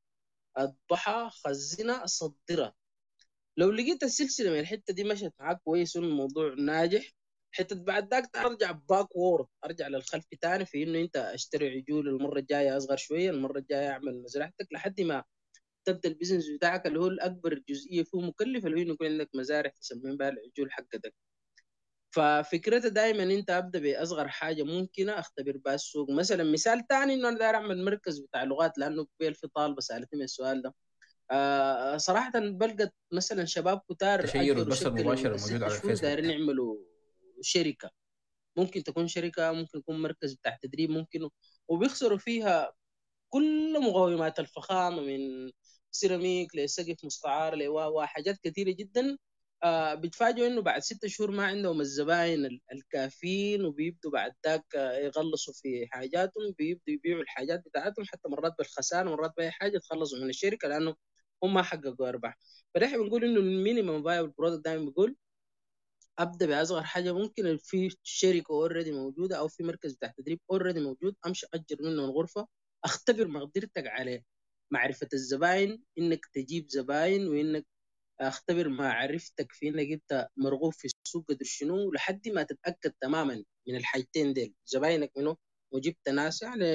اذبحها 0.57 1.29
خزنها 1.29 2.05
صدرها 2.05 2.73
لو 3.57 3.71
لقيت 3.71 4.03
السلسلة 4.03 4.51
من 4.51 4.59
الحتة 4.59 4.93
دي 4.93 5.03
مشت 5.03 5.33
معاك 5.39 5.61
كويس 5.63 5.97
الموضوع 5.97 6.53
ناجح 6.53 7.11
حتى 7.55 7.75
بعد 7.75 8.13
ذاك 8.13 8.37
أرجع 8.37 8.71
backward 8.71 9.47
أرجع 9.65 9.87
للخلف 9.87 10.25
تاني 10.41 10.65
في 10.65 10.83
إنه 10.83 10.99
أنت 10.99 11.17
أشتري 11.17 11.69
عجول 11.69 12.07
المرة 12.07 12.39
الجاية 12.39 12.77
أصغر 12.77 12.97
شوية 12.97 13.29
المرة 13.29 13.57
الجاية 13.57 13.89
أعمل 13.89 14.23
مزرعتك 14.23 14.67
لحد 14.71 15.01
ما 15.01 15.23
تبدا 15.85 16.09
البزنس 16.09 16.49
بتاعك 16.49 16.87
اللي 16.87 16.99
هو 16.99 17.07
الأكبر 17.07 17.61
جزئية 17.69 18.03
فيه 18.03 18.21
مكلفة 18.21 18.67
اللي 18.67 18.79
هو 18.79 18.83
إنه 18.83 18.93
يكون 18.93 19.07
عندك 19.07 19.29
مزارع 19.33 19.69
تسمين 19.81 20.17
بها 20.17 20.29
العجول 20.29 20.71
حقتك. 20.71 21.13
ففكرتها 22.15 22.89
دائما 22.89 23.23
أنت 23.23 23.49
أبدأ 23.49 23.79
بأصغر 23.79 24.27
حاجة 24.27 24.63
ممكنة 24.63 25.19
أختبر 25.19 25.57
بها 25.57 25.73
السوق. 25.75 26.09
مثلا 26.11 26.43
مثال 26.43 26.87
ثاني 26.89 27.13
إنه 27.13 27.29
أنا 27.29 27.37
داير 27.37 27.55
أعمل 27.55 27.85
مركز 27.85 28.19
بتاع 28.19 28.43
لغات 28.43 28.77
لأنه 28.77 29.07
قبل 29.19 29.33
في 29.33 29.47
طالبه 29.47 29.81
سالتني 29.81 30.23
السؤال 30.23 30.61
ده. 30.61 30.75
آه 31.31 31.97
صراحة 31.97 32.31
بلقت 32.39 32.93
مثلا 33.13 33.45
شباب 33.45 33.81
كتار 33.89 34.21
تشير 34.21 34.57
البث 34.57 34.87
المباشر 34.87 35.35
الموجود 35.35 35.63
على 35.63 35.75
الفيسبوك. 35.75 36.01
دايرين 36.01 36.29
يعملوا 36.29 36.92
شركة. 37.43 37.91
ممكن 38.57 38.83
تكون 38.83 39.07
شركة 39.07 39.51
ممكن 39.51 39.79
يكون 39.79 40.01
مركز 40.01 40.33
بتاع 40.33 40.57
تدريب 40.61 40.89
ممكن 40.89 41.29
وبيخسروا 41.67 42.17
فيها 42.17 42.73
كل 43.29 43.81
مقومات 43.83 44.39
الفخامة 44.39 45.01
من 45.01 45.51
سيراميك 45.91 46.55
لسقف 46.55 47.05
مستعار 47.05 47.55
لوا 47.55 48.05
حاجات 48.05 48.37
كثيرة 48.43 48.71
جدا. 48.71 49.17
آه 49.63 49.93
بيتفاجئوا 49.95 50.47
إنه 50.47 50.61
بعد 50.61 50.81
ستة 50.81 51.07
شهور 51.07 51.31
ما 51.31 51.45
عندهم 51.45 51.81
الزباين 51.81 52.59
الكافيين 52.73 53.65
وبيبدوا 53.65 54.11
بعد 54.11 54.33
ذاك 54.45 54.65
يغلصوا 54.75 55.53
في 55.53 55.87
حاجاتهم 55.91 56.51
بيبدوا 56.57 56.93
يبيعوا 56.95 57.21
الحاجات 57.21 57.63
بتاعتهم 57.65 58.05
حتى 58.05 58.29
مرات 58.29 58.53
بالخسارة 58.57 59.09
مرات 59.09 59.33
بأي 59.37 59.51
حاجة 59.51 59.75
يتخلصوا 59.77 60.19
من 60.19 60.29
الشركة 60.29 60.67
لأنه 60.67 60.95
هم 61.43 61.53
ما 61.53 61.63
حققوا 61.63 62.09
أرباح. 62.09 62.37
فنحن 62.75 63.03
بنقول 63.03 63.23
إنه 63.25 63.39
ال 63.39 63.47
minimum 63.47 64.03
viable 64.03 64.29
product 64.37 64.65
دائما 64.65 64.85
بيقول 64.85 65.15
أبدأ 66.19 66.45
بأصغر 66.45 66.83
حاجة 66.83 67.11
ممكن 67.13 67.57
في 67.57 67.95
شركة 68.03 68.51
already 68.51 68.91
موجودة 68.91 69.37
أو 69.39 69.47
في 69.47 69.63
مركز 69.63 69.93
بتاع 69.93 70.13
تدريب 70.17 70.39
already 70.51 70.79
موجود 70.79 71.15
أمشي 71.25 71.47
اجر 71.53 71.77
منه 71.81 72.05
الغرفه 72.05 72.47
أختبر 72.85 73.27
مقدرتك 73.27 73.87
عليه 73.87 74.23
معرفة 74.71 75.07
الزباين 75.13 75.83
إنك 75.97 76.25
تجيب 76.33 76.69
زباين 76.69 77.27
وإنك 77.27 77.65
أختبر 78.21 78.69
معرفتك 78.69 79.51
في 79.51 79.67
إنك 79.69 79.87
أنت 79.91 80.27
مرغوب 80.37 80.73
في 80.73 80.87
السوق 81.05 81.25
قدر 81.29 81.45
شنو 81.45 81.91
لحد 81.91 82.29
ما 82.29 82.43
تتأكد 82.43 82.93
تماما 83.01 83.43
من 83.67 83.75
الحاجتين 83.75 84.33
ديل. 84.33 84.53
زباينك 84.65 85.11
منه 85.17 85.37
وجبت 85.71 86.09
ناس 86.09 86.41
يعني 86.41 86.65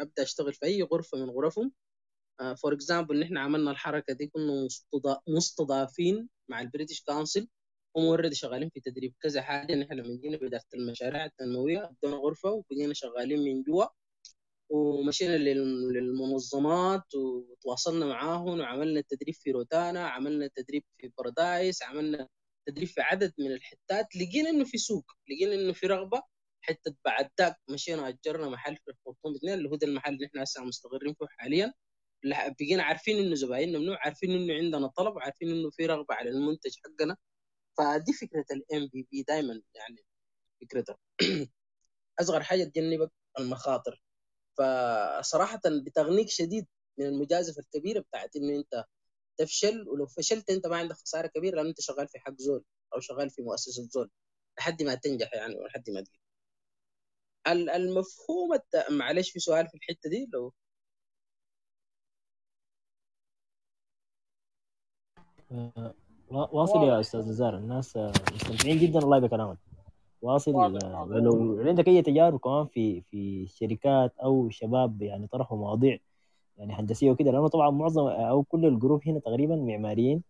أبدأ 0.00 0.22
أشتغل 0.22 0.54
في 0.54 0.66
أي 0.66 0.82
غرفة 0.82 1.18
من 1.18 1.30
غرفهم. 1.30 1.72
for 2.62 2.74
example 2.74 3.20
نحن 3.20 3.36
عملنا 3.38 3.70
الحركة 3.70 4.14
دي 4.14 4.26
كنا 4.26 4.68
مستضافين 5.28 6.28
مع 6.50 6.60
ال 6.60 6.65
British 6.65 7.02
Council. 7.04 7.48
already 7.96 8.34
شغالين 8.34 8.68
في 8.68 8.80
تدريب 8.80 9.14
كذا 9.20 9.42
حاجة. 9.42 9.74
نحن 9.74 9.92
لما 9.94 10.20
جينا 10.20 10.36
بدايه 10.36 10.62
المشاريع 10.74 11.24
التنموية 11.24 11.90
ادونا 12.04 12.16
غرفة 12.16 12.50
وبقينا 12.50 12.94
شغالين 12.94 13.38
من 13.44 13.62
جوا 13.62 13.84
ومشينا 14.70 15.36
للمنظمات 15.36 17.14
وتواصلنا 17.14 18.06
معاهم 18.06 18.60
وعملنا 18.60 19.00
التدريب 19.00 19.34
في 19.34 19.50
روتانا 19.50 20.08
عملنا 20.08 20.50
تدريب 20.54 20.84
في 20.98 21.12
بارادايس 21.18 21.82
عملنا 21.82 22.28
تدريب 22.66 22.88
في 22.88 23.00
عدد 23.00 23.32
من 23.38 23.52
الحتات. 23.52 24.06
لقينا 24.16 24.50
إنه 24.50 24.64
في 24.64 24.78
سوق 24.78 25.04
لقينا 25.30 25.54
إنه 25.54 25.72
في 25.72 25.86
رغبة. 25.86 26.22
حتى 26.60 26.94
بعد 27.04 27.30
ذاك 27.40 27.56
مشينا 27.70 28.08
أجرنا 28.08 28.48
محل 28.48 28.76
في 28.76 28.90
الخرطوم 28.90 29.34
اثنين 29.34 29.54
اللي 29.54 29.68
هو 29.70 29.76
ده 29.76 29.86
المحل 29.86 30.14
اللي 30.14 30.26
إحنا 30.26 30.42
هسه 30.42 30.64
مستقرين 30.64 31.14
فيه 31.14 31.26
حاليا. 31.38 31.72
بقينا 32.60 32.82
عارفين 32.82 33.18
إنه 33.18 33.34
زبايننا 33.34 33.78
منو 33.78 33.92
عارفين 33.94 34.30
إنه 34.30 34.54
عندنا 34.54 34.86
طلب 34.86 35.16
وعارفين 35.16 35.48
إنه 35.50 35.70
في 35.70 35.86
رغبة 35.86 36.14
على 36.14 36.30
المنتج 36.30 36.70
حقنا. 36.84 37.16
فدي 37.78 38.12
فكرة 38.12 38.44
ال 38.92 39.06
MVP 39.12 39.22
دائما 39.22 39.62
يعني 39.74 40.04
فكرتها. 40.60 40.96
أصغر 42.20 42.42
حاجة 42.42 42.64
تجنبك 42.64 43.12
المخاطر. 43.38 44.02
فصراحة 44.58 45.60
بتغنيك 45.66 46.28
شديد 46.30 46.66
من 46.98 47.06
المجازفة 47.06 47.60
الكبيرة 47.62 48.00
بتاعت 48.00 48.36
انه 48.36 48.56
أنت 48.56 48.84
تفشل 49.38 49.88
ولو 49.88 50.06
فشلت 50.06 50.50
أنت 50.50 50.66
ما 50.66 50.76
عندك 50.76 50.96
خسارة 50.96 51.26
كبيرة 51.26 51.56
لأن 51.56 51.66
أنت 51.66 51.80
شغال 51.80 52.08
في 52.08 52.18
حق 52.18 52.34
زول 52.38 52.64
أو 52.94 53.00
شغال 53.00 53.30
في 53.30 53.42
مؤسسة 53.42 53.82
زول 53.90 54.10
لحد 54.58 54.82
ما 54.82 54.94
تنجح 54.94 55.34
يعني 55.34 55.56
ولحد 55.56 55.90
ما 55.90 56.00
تجيب. 56.00 56.20
المفهوم 57.46 58.54
الت... 58.54 58.90
معلش 58.90 59.30
في 59.30 59.40
سؤال 59.40 59.68
في 59.68 59.74
الحتة 59.74 60.10
دي 60.10 60.28
لو 60.32 60.52
واصل 66.34 66.82
يا 66.82 67.00
أستاذ 67.00 67.22
زار 67.32 67.56
الناس 67.56 67.96
مستمتعين 68.34 68.78
جدا 68.78 68.98
والله 69.00 69.18
بكلامك 69.18 69.56
واصل 70.22 70.52
لو 71.10 71.58
عندك 71.66 71.88
أي 71.88 72.02
تجارب 72.02 72.38
كمان 72.38 72.66
في 72.66 73.00
في 73.00 73.46
شركات 73.46 74.12
أو 74.18 74.50
شباب 74.50 75.02
يعني 75.02 75.26
طرحوا 75.26 75.58
مواضيع 75.58 75.98
يعني 76.58 76.72
هندسية 76.72 77.10
وكده 77.10 77.30
لأنه 77.30 77.48
طبعا 77.48 77.70
معظم 77.70 78.06
أو 78.06 78.42
كل 78.42 78.66
الجروب 78.66 79.00
هنا 79.08 79.18
تقريبا 79.18 79.56
معماريين 79.56 80.22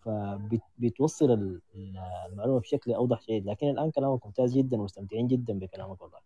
فبتوصل 0.00 1.58
المعلومة 2.32 2.60
بشكل 2.60 2.92
أوضح 2.92 3.20
شيء 3.20 3.44
لكن 3.44 3.68
الآن 3.68 3.90
كلامك 3.90 4.26
ممتاز 4.26 4.54
جدا 4.54 4.76
ومستمتعين 4.80 5.26
جدا 5.26 5.58
بكلامك 5.58 5.98
والله. 6.02 6.18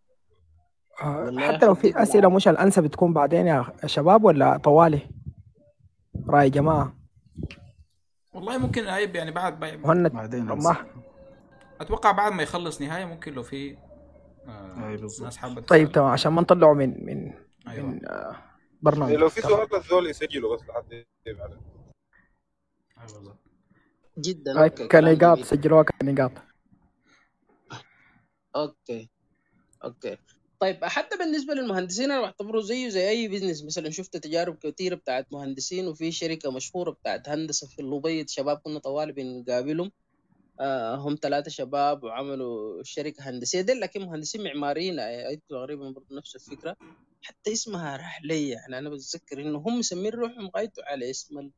حتى 1.52 1.66
لو 1.66 1.74
في 1.74 2.02
أسئلة 2.02 2.28
مش 2.28 2.48
الأنسب 2.48 2.86
تكون 2.86 3.12
بعدين 3.12 3.46
يا 3.46 3.64
شباب 3.86 4.24
ولا 4.24 4.56
طوالي؟ 4.56 5.00
رأي 6.28 6.50
جماعة. 6.50 6.92
والله 8.32 8.58
ممكن 8.58 8.88
عيب 8.88 9.16
يعني 9.16 9.30
بعد 9.30 9.64
مهند 9.64 10.12
بعدين 10.12 10.48
رماح 10.50 10.86
أتوقع 11.80 12.10
بعد 12.12 12.32
ما 12.32 12.42
يخلص 12.42 12.80
نهايه 12.80 13.04
ممكن 13.04 13.32
لو 13.32 13.42
في 13.42 13.76
آه 14.46 14.88
أي 14.88 14.96
بالضبط. 14.96 15.24
ناس 15.24 15.36
حابة 15.36 15.60
طيب 15.60 15.92
تمام 15.92 16.08
عشان 16.08 16.32
ما 16.32 16.42
نطلعوا 16.42 16.74
من 16.74 17.06
من 17.06 17.32
أيوة. 17.68 17.86
من 17.86 18.06
آه 18.08 18.36
برنامج. 18.82 19.12
لو 19.12 19.28
في 19.28 19.40
سؤال 19.40 19.68
للذول 19.72 20.06
يسجلوا 20.06 20.56
بس 20.56 20.62
لحد 20.62 21.04
أيوه 21.26 21.60
بالظبط 23.00 23.38
جدا. 24.18 24.68
كنقاط. 24.68 25.38
سجلوها 25.38 25.82
كنقاط 25.82 26.32
أوكي. 28.56 29.10
أوكي. 29.84 30.16
طيب 30.62 30.84
حتى 30.84 31.16
بالنسبة 31.18 31.54
للمهندسين 31.54 32.10
أنا 32.10 32.20
بعتبره 32.20 32.60
زيه 32.60 32.88
زي 32.88 33.08
أي 33.08 33.28
بزنس 33.28 33.64
مثلا 33.64 33.90
شفت 33.90 34.16
تجارب 34.16 34.58
كثيره 34.58 34.94
بتاعت 34.94 35.32
مهندسين 35.32 35.86
وفي 35.88 36.12
شركة 36.12 36.50
مشهورة 36.50 36.90
بتاعت 36.90 37.28
هندسة 37.28 37.66
في 37.66 37.78
اللوبيد 37.78 38.28
شباب 38.30 38.58
كنا 38.58 38.78
طوال 38.78 39.12
بنقابلهم. 39.12 39.92
آه 40.60 40.94
هم 40.96 41.18
ثلاثة 41.22 41.50
شباب 41.50 42.04
وعملوا 42.04 42.82
شركة 42.82 43.30
هندسية. 43.30 43.60
دي 43.60 43.72
لكن 43.72 44.00
مهندسين 44.06 44.44
معماريين 44.44 44.98
آه، 45.00 45.38
تقريبا 45.48 45.90
برضه 45.90 46.16
نفس 46.16 46.36
الفكرة. 46.36 46.76
حتى 47.22 47.52
اسمها 47.52 47.96
رحلية. 47.96 48.52
يعني 48.54 48.78
أنا 48.78 48.90
بتذكر 48.90 49.40
إنه 49.40 49.58
هم 49.58 49.78
مسمين 49.78 50.12
روحهم 50.12 50.50
غايته 50.56 50.82
على 50.86 51.10
اسم 51.10 51.38
ال- 51.38 51.52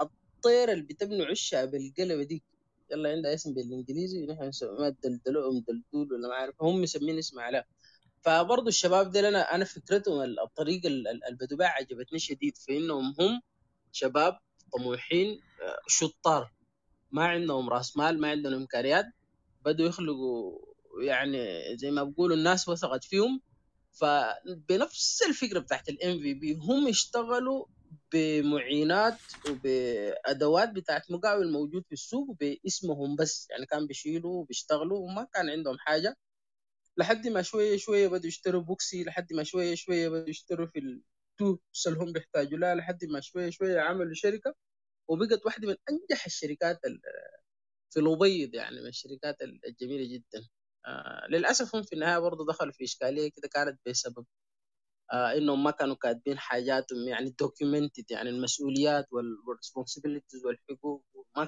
الطير 0.00 0.72
اللي 0.72 0.82
بتبنوا 0.84 1.26
عشها 1.26 1.64
بالقلبه 1.64 2.22
دي. 2.24 2.42
يلا 2.90 3.10
عندها 3.10 3.34
اسم 3.34 3.54
بالإنجليزي 3.54 4.22
ونحن 4.22 4.42
نسميها 4.48 4.88
دلدلو 5.04 5.50
ام 5.50 5.58
دلدول 5.68 6.12
ولا 6.12 6.28
ما 6.28 6.34
عارف 6.34 6.62
هم 6.62 6.82
مسمين 6.82 7.18
اسمها 7.18 7.44
عليها 7.44 7.64
فبرضه 8.24 8.68
الشباب 8.68 9.10
دي 9.10 9.28
أنا 9.28 9.54
أنا 9.54 9.64
فكرتهم 9.64 10.20
ال- 10.22 10.40
الطريقة 10.40 10.86
ال- 10.86 11.08
ال- 11.08 11.24
البدو 11.24 11.56
بها 11.56 11.68
عجبتني 11.68 12.18
شديد 12.18 12.56
في 12.56 12.76
إنهم 12.78 13.14
هم 13.20 13.42
شباب 13.92 14.38
طموحين 14.72 15.40
آه، 15.62 15.78
شطار. 15.88 16.52
ما 17.10 17.24
عندهم 17.26 17.68
راس 17.70 17.96
مال 17.96 18.20
ما 18.20 18.28
عندهم 18.30 18.54
إمكانيات 18.54 19.06
بدوا 19.64 19.86
يخلقوا 19.86 20.58
يعني 21.02 21.62
زي 21.76 21.90
ما 21.90 22.04
بيقولوا 22.04 22.36
الناس 22.36 22.68
وثقت 22.68 23.04
فيهم. 23.04 23.40
فبنفس 23.92 25.22
الفكرة 25.28 25.58
بتاعت 25.58 25.88
ال 25.88 26.18
MVP 26.18 26.54
هم 26.54 26.88
اشتغلوا 26.88 27.66
بمعينات 28.12 29.18
وبأدوات 29.50 30.70
بتاعت 30.70 31.10
مقاول 31.10 31.52
موجود 31.52 31.84
في 31.86 31.92
السوق 31.92 32.36
باسمهم 32.40 33.16
بس. 33.16 33.46
يعني 33.50 33.66
كان 33.66 33.86
بيشيلوا 33.86 34.32
وبيشتغلوا 34.40 34.98
وما 34.98 35.26
كان 35.34 35.50
عندهم 35.50 35.78
حاجة. 35.78 36.16
لحد 36.98 37.28
ما 37.28 37.42
شوية 37.42 37.76
شوية 37.78 38.08
بدوا 38.08 38.26
يشتروا 38.28 38.62
بوكسي 38.62 39.04
لحد 39.04 39.32
ما 39.32 39.44
شوية 39.44 39.74
شوية 39.74 40.08
بدوا 40.08 40.28
يشتروا 40.30 40.66
في 40.66 40.78
التوبس 40.80 41.86
اللي 41.88 42.00
هم 42.00 42.12
بيحتاجوا 42.12 42.58
لها 42.58 42.74
لحد 42.74 43.04
ما 43.04 43.20
شوية 43.20 43.50
شوية 43.50 43.80
عملوا 43.80 44.14
شركة 44.14 44.54
وبقت 45.10 45.46
واحدة 45.46 45.68
من 45.68 45.76
أنجح 45.90 46.26
الشركات 46.26 46.86
ال- 46.86 47.02
في 47.94 48.00
الأبيض 48.00 48.54
يعني 48.54 48.82
من 48.82 48.88
الشركات 48.88 49.36
الجميلة 49.42 50.14
جدا. 50.16 50.48
آه 50.86 51.26
للأسف 51.30 51.76
هم 51.76 51.82
في 51.82 51.94
النهاية 51.94 52.18
برضه 52.20 52.46
دخلوا 52.46 52.72
في 52.72 52.84
إشكالية 52.84 53.30
كده 53.36 53.48
كانت 53.54 53.80
بسبب 53.88 54.26
آه 55.12 55.32
إنهم 55.38 55.64
ما 55.64 55.70
كانوا 55.72 55.96
كاتبين 55.96 56.38
حاجاتهم 56.38 57.08
يعني 57.08 57.30
documented 57.40 58.10
يعني 58.10 58.30
المسؤوليات 58.30 59.06
وال 59.12 59.27
responsibilities 59.27 60.46
والحقوق 60.46 61.04
ما 61.38 61.44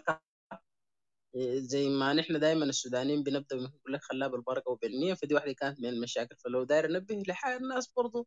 زي 1.56 1.88
ما 1.88 2.12
نحن 2.12 2.38
دائما 2.40 2.64
السودانيين 2.64 3.22
بنبدأ 3.22 3.56
بنقول 3.56 3.92
لك 3.92 4.00
خلاها 4.02 4.28
بالبركة 4.28 4.70
وبالنية 4.70 5.14
فدي 5.14 5.34
واحدة 5.34 5.52
كانت 5.52 5.80
من 5.80 5.88
المشاكل. 5.88 6.36
فلو 6.44 6.64
داير 6.64 6.86
ننبه 6.86 7.22
لحال 7.28 7.62
الناس 7.62 7.92
برضه 7.96 8.26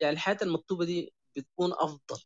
يعني 0.00 0.14
الحياة 0.14 0.38
المكتوبه 0.42 0.84
دي 0.84 1.12
بتكون 1.36 1.72
أفضل. 1.72 2.22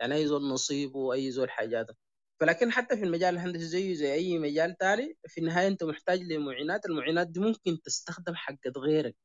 يعني 0.00 0.14
أي 0.14 0.26
زول 0.26 0.42
نصيبه 0.48 0.98
وأي 0.98 1.30
زول 1.30 1.50
حاجاته 1.50 1.94
فلكن 2.40 2.72
حتى 2.72 2.96
في 2.96 3.04
المجال 3.04 3.34
الهندسي 3.34 3.64
زيه 3.66 3.94
زي 3.94 4.12
أي 4.14 4.38
مجال 4.38 4.76
تاني 4.78 5.18
في 5.28 5.40
النهاية 5.40 5.68
أنت 5.68 5.84
محتاج 5.84 6.20
لمعينات. 6.22 6.86
المعينات 6.86 7.26
دي 7.28 7.40
ممكن 7.40 7.82
تستخدم 7.82 8.34
حقت 8.34 8.78
غيرك. 8.78 9.16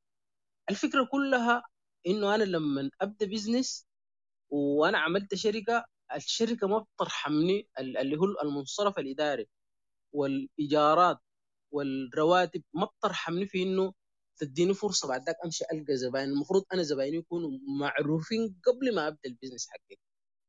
الفكرة 0.69 1.05
كلها 1.11 1.63
إنه 2.07 2.35
أنا 2.35 2.43
لما 2.43 2.89
أبدأ 3.01 3.25
بزنس 3.25 3.87
وأنا 4.49 4.97
عملت 4.99 5.35
شركة 5.35 5.85
الشركة 6.15 6.67
ما 6.67 6.79
بترحمني 6.97 7.69
ال- 7.79 7.97
اللي 7.97 8.17
هو 8.17 8.25
المنصرف 8.43 8.99
الإداري. 8.99 9.47
والإيجارات 10.13 11.17
والرواتب 11.71 12.63
ما 12.73 12.85
بترحمني 12.85 13.45
في 13.47 13.63
إنه 13.63 13.93
تديني 14.37 14.73
فرصة 14.73 15.07
بعد 15.07 15.23
ذاك 15.25 15.35
أمشي 15.45 15.65
ألقى 15.73 15.97
زباين. 15.97 16.29
المفروض 16.29 16.65
أنا 16.73 16.83
زبايني 16.83 17.17
يكونوا 17.17 17.51
معروفين 17.79 18.61
قبل 18.65 18.95
ما 18.95 19.07
أبدأ 19.07 19.21
البزنس 19.29 19.67
حقي. 19.69 19.97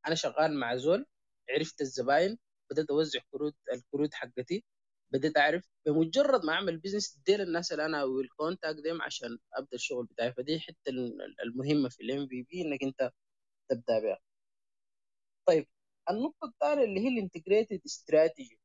أنا 0.07 0.15
شغال 0.15 0.61
مع 0.61 0.77
زول 0.77 1.07
عرفت 1.51 1.81
الزباين 1.81 2.39
بدأت 2.71 2.91
أوزع 2.91 3.21
كروت 3.33 3.57
الكروت 3.75 4.15
حقتي 4.15 4.65
بديت 5.13 5.37
أعرف 5.39 5.65
بمجرد 5.87 6.45
ما 6.47 6.53
أعمل 6.53 6.79
بزنس 6.79 7.19
ديل 7.27 7.41
الناس 7.41 7.73
اللي 7.73 7.87
أنا 7.87 8.05
will 8.05 8.29
contact 8.37 8.81
عشان 9.03 9.39
أبدأ 9.55 9.75
الشغل 9.77 10.07
بتاعي. 10.07 10.33
فدي 10.33 10.61
ال- 10.89 11.41
المهمة 11.43 11.89
في 11.89 12.03
ال 12.03 12.29
MVP 12.29 12.63
إنك 12.63 12.83
أنت 12.83 13.13
تبدأ 13.71 13.99
بها 14.01 14.19
طيب 15.49 15.67
النقطة 16.11 16.47
الثانية 16.49 16.85
اللي 16.85 17.01
هي 17.01 17.09
ال 17.09 17.15
integrated 17.15 17.81
strategy 17.87 18.61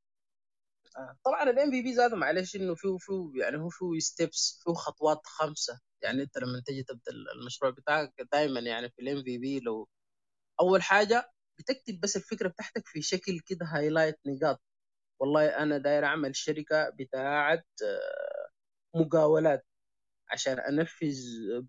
طبعا 1.25 1.43
ال 1.43 1.71
MVP 1.71 1.93
زاد 1.93 2.13
معلش 2.13 2.55
إنه 2.55 2.75
فيه 2.75 2.97
فيه 2.99 3.41
يعني 3.43 3.57
هو 3.57 3.69
فيه 3.69 3.99
steps 3.99 4.61
فيه 4.63 4.73
خطوات 4.73 5.21
خمسة. 5.25 5.79
يعني 6.01 6.23
أنت 6.23 6.37
لما 6.37 6.61
تجي 6.65 6.83
تبدأ 6.83 7.11
المشروع 7.41 7.71
بتاعك 7.71 8.13
دائما 8.33 8.59
يعني 8.59 8.89
في 8.89 9.01
ال 9.01 9.23
MVP 9.23 9.59
لو 9.59 9.89
أول 10.61 10.83
حاجة 10.83 11.31
بتكتب 11.59 12.01
بس 12.01 12.17
الفكرة 12.17 12.49
بتاعتك 12.49 12.83
في 12.87 13.01
شكل 13.01 13.39
كده 13.47 13.65
highlight 13.65 14.19
نقاط. 14.27 14.61
والله 15.19 15.47
أنا 15.47 15.77
داير 15.77 16.05
أعمل 16.05 16.35
شركة 16.35 16.89
بتاعت 16.89 17.67
آه، 17.83 18.99
مقاولات 18.99 19.65
عشان 20.31 20.59
أنفذ 20.59 21.15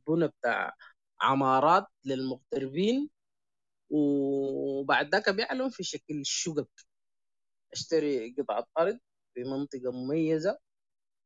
بنى 0.09 0.29
بتاع 0.29 0.75
عمارات 1.23 1.87
للمغتربين 2.05 3.11
وبعد 3.91 5.11
ذاك 5.15 5.31
بيعلم 5.31 5.71
في 5.71 5.85
شكل 5.85 6.23
شقق. 6.27 6.69
أشتري 7.73 8.35
قطعة 8.39 8.67
أرض 8.79 8.99
في 9.39 9.45
منطقة 9.45 9.93
مميزة 9.93 10.59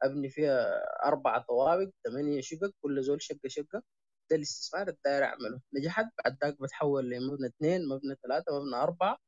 أبني 0.02 0.30
فيها 0.30 0.82
أربعة 1.06 1.44
طوابق 1.48 1.90
ثمانية 2.04 2.40
شقق 2.40 2.72
كل 2.82 3.02
زول 3.02 3.22
شقة 3.22 3.48
شقة. 3.48 3.82
ده 4.30 4.36
الاستثمار 4.36 4.88
الداير 4.88 5.24
أعمله. 5.24 5.60
نجحت 5.74 6.06
بعد 6.24 6.38
ذاك 6.44 6.62
بتحول 6.62 7.10
لمبنى 7.10 7.46
اثنين 7.48 7.88
مبنى 7.88 8.16
ثلاثة 8.22 8.60
مبنى 8.60 8.76
أربعة. 8.76 9.18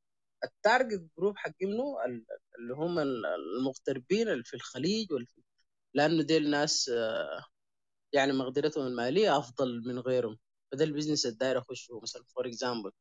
ال 0.45 0.53
target 0.53 1.07
group 1.19 1.37
حقي 1.37 1.53
منو 1.63 1.97
اللي 2.59 2.75
هم 2.75 2.99
المغتربين 2.99 4.29
اللي 4.29 4.45
في 4.45 4.55
الخليج 4.55 5.13
والفي 5.13 5.43
لأنه 5.95 6.23
دي 6.23 6.37
الناس 6.37 6.91
يعني 8.13 8.33
مقدرتهم 8.33 8.87
المالية 8.87 9.39
أفضل 9.39 9.83
من 9.89 9.99
غيرهم. 9.99 10.39
فده 10.73 10.85
ال 10.85 10.89
business 10.89 11.27
الداير 11.27 11.59
أخشه 11.59 12.01
مثلا 12.03 12.25
for 12.25 12.47
example 12.49 12.93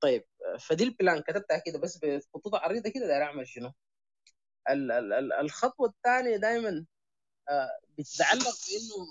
طيب 0.00 0.24
فدي 0.60 0.84
ال 0.84 0.92
plan 0.92 1.22
كتبتها 1.22 1.58
كده 1.66 1.78
بس 1.78 1.98
بخطوط 2.04 2.54
عريضة 2.54 2.90
كده 2.90 3.06
داير 3.06 3.22
أعمل 3.22 3.48
شنو؟ 3.48 3.72
الخطوة 5.40 5.88
الثانية 5.88 6.36
دائما 6.36 6.86
آه، 7.48 7.70
بتتعلق 7.98 8.42
بإنه 8.68 9.06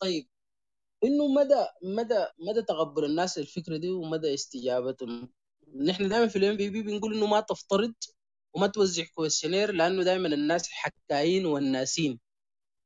طيب 0.00 0.28
إنه 1.04 1.28
مدى 1.28 1.66
مدى 1.82 2.26
مدى 2.38 2.62
تقبل 2.62 3.04
الناس 3.04 3.38
الفكرة 3.38 3.76
دي 3.76 3.90
ومدى 3.90 4.34
استجابتهم؟ 4.34 5.32
نحن 5.76 6.08
دائما 6.08 6.28
في 6.28 6.36
ال 6.38 6.56
MVP 6.56 6.82
بنقول 6.82 7.14
إنه 7.16 7.26
ما 7.26 7.40
تفترض 7.40 7.94
وما 8.54 8.66
توزع 8.66 9.04
questionnaire 9.14 9.72
لأنه 9.72 10.02
دائما 10.04 10.28
الناس 10.28 10.68
حكايين 10.70 11.46
والناسين 11.46 12.20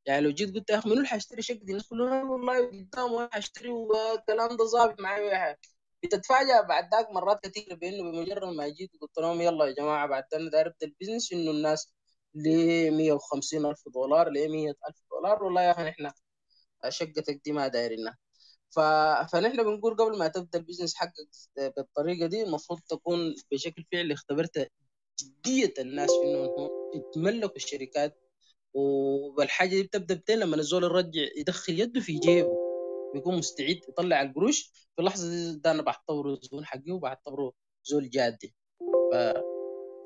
يعني 0.06 0.20
لو 0.26 0.30
جيت 0.32 0.54
قلت 0.54 0.70
يا 0.70 0.78
أخي 0.78 0.88
منو 0.88 0.96
اللي 0.99 1.08
حيشتري 1.08 1.42
شقة 1.42 1.56
دي؟ 1.56 1.72
الناس 1.72 1.88
كلهم 1.88 2.30
والله 2.30 2.66
قدام 2.66 3.28
حيشتري 3.32 3.68
والكلام 3.70 4.56
ده 4.56 4.64
ظابط 4.64 5.00
معي 5.00 5.56
بتتفاجأ 6.04 6.61
بعد 6.61 6.94
ذاك 6.94 7.11
مرات 7.11 7.40
كثيرة 7.47 7.75
بإنه 7.75 8.02
بمجرد 8.12 8.44
ما 8.56 8.68
جيت 8.68 8.90
قلت 9.00 9.18
لهم 9.18 9.40
يلا 9.40 9.66
يا 9.66 9.73
جماعة 9.75 10.06
بعد 10.09 10.25
أنا 10.35 10.50
داير 10.50 10.66
ابدا 10.66 10.87
ال 10.87 10.92
business 10.92 11.32
إنه 11.32 11.50
الناس 11.50 11.92
ل 12.35 12.49
150 12.90 13.66
ألف 13.66 13.82
دولار 13.94 14.28
ل 14.30 14.49
100 14.52 14.71
ألف 14.88 14.97
دولار 15.11 15.44
والله 15.44 15.62
يا 15.62 15.71
أخي 15.71 15.82
نحن 15.85 16.11
شقتك 16.88 17.40
دي 17.44 17.52
ما 17.52 17.68
دايرينها 17.68 18.18
ف... 18.71 18.80
فنحن 19.32 19.64
بنقول 19.64 19.97
قبل 19.97 20.18
ما 20.18 20.28
تبدأ 20.28 20.59
ال 20.59 20.62
business 20.62 20.94
حقك 20.97 21.28
بالطريقة 21.76 22.26
دي 22.26 22.42
المفروض 22.42 22.80
تكون 22.88 23.35
بشكل 23.52 23.85
فعلي 23.92 24.14
اختبرت 24.14 24.68
جدية 25.21 25.75
الناس 25.78 26.18
في 26.18 26.26
إنهم 26.26 26.71
يتملكوا 26.94 27.56
الشركات 27.56 28.18
والحاجة 28.75 29.71
دي 29.71 29.82
بتبدأ 29.82 30.14
بتين 30.14 30.38
لما 30.40 30.56
الزول 30.56 30.85
يرجع 30.85 31.23
يدخل 31.37 31.80
يده 31.80 32.00
في 32.00 32.12
جيبه. 32.14 32.59
بيكون 33.12 33.38
مستعد 33.38 33.81
يطلع 33.88 34.23
القروش. 34.23 34.62
في 34.97 35.00
اللحظة 35.02 35.28
دي 35.31 35.59
ده 35.61 35.71
أنا 35.71 35.83
بعتبره 35.83 36.38
زول 36.42 36.66
حقي 36.66 36.90
وبعتبره 36.92 37.52
زول 37.85 38.11
جادي. 38.11 38.54
ف... 39.11 39.14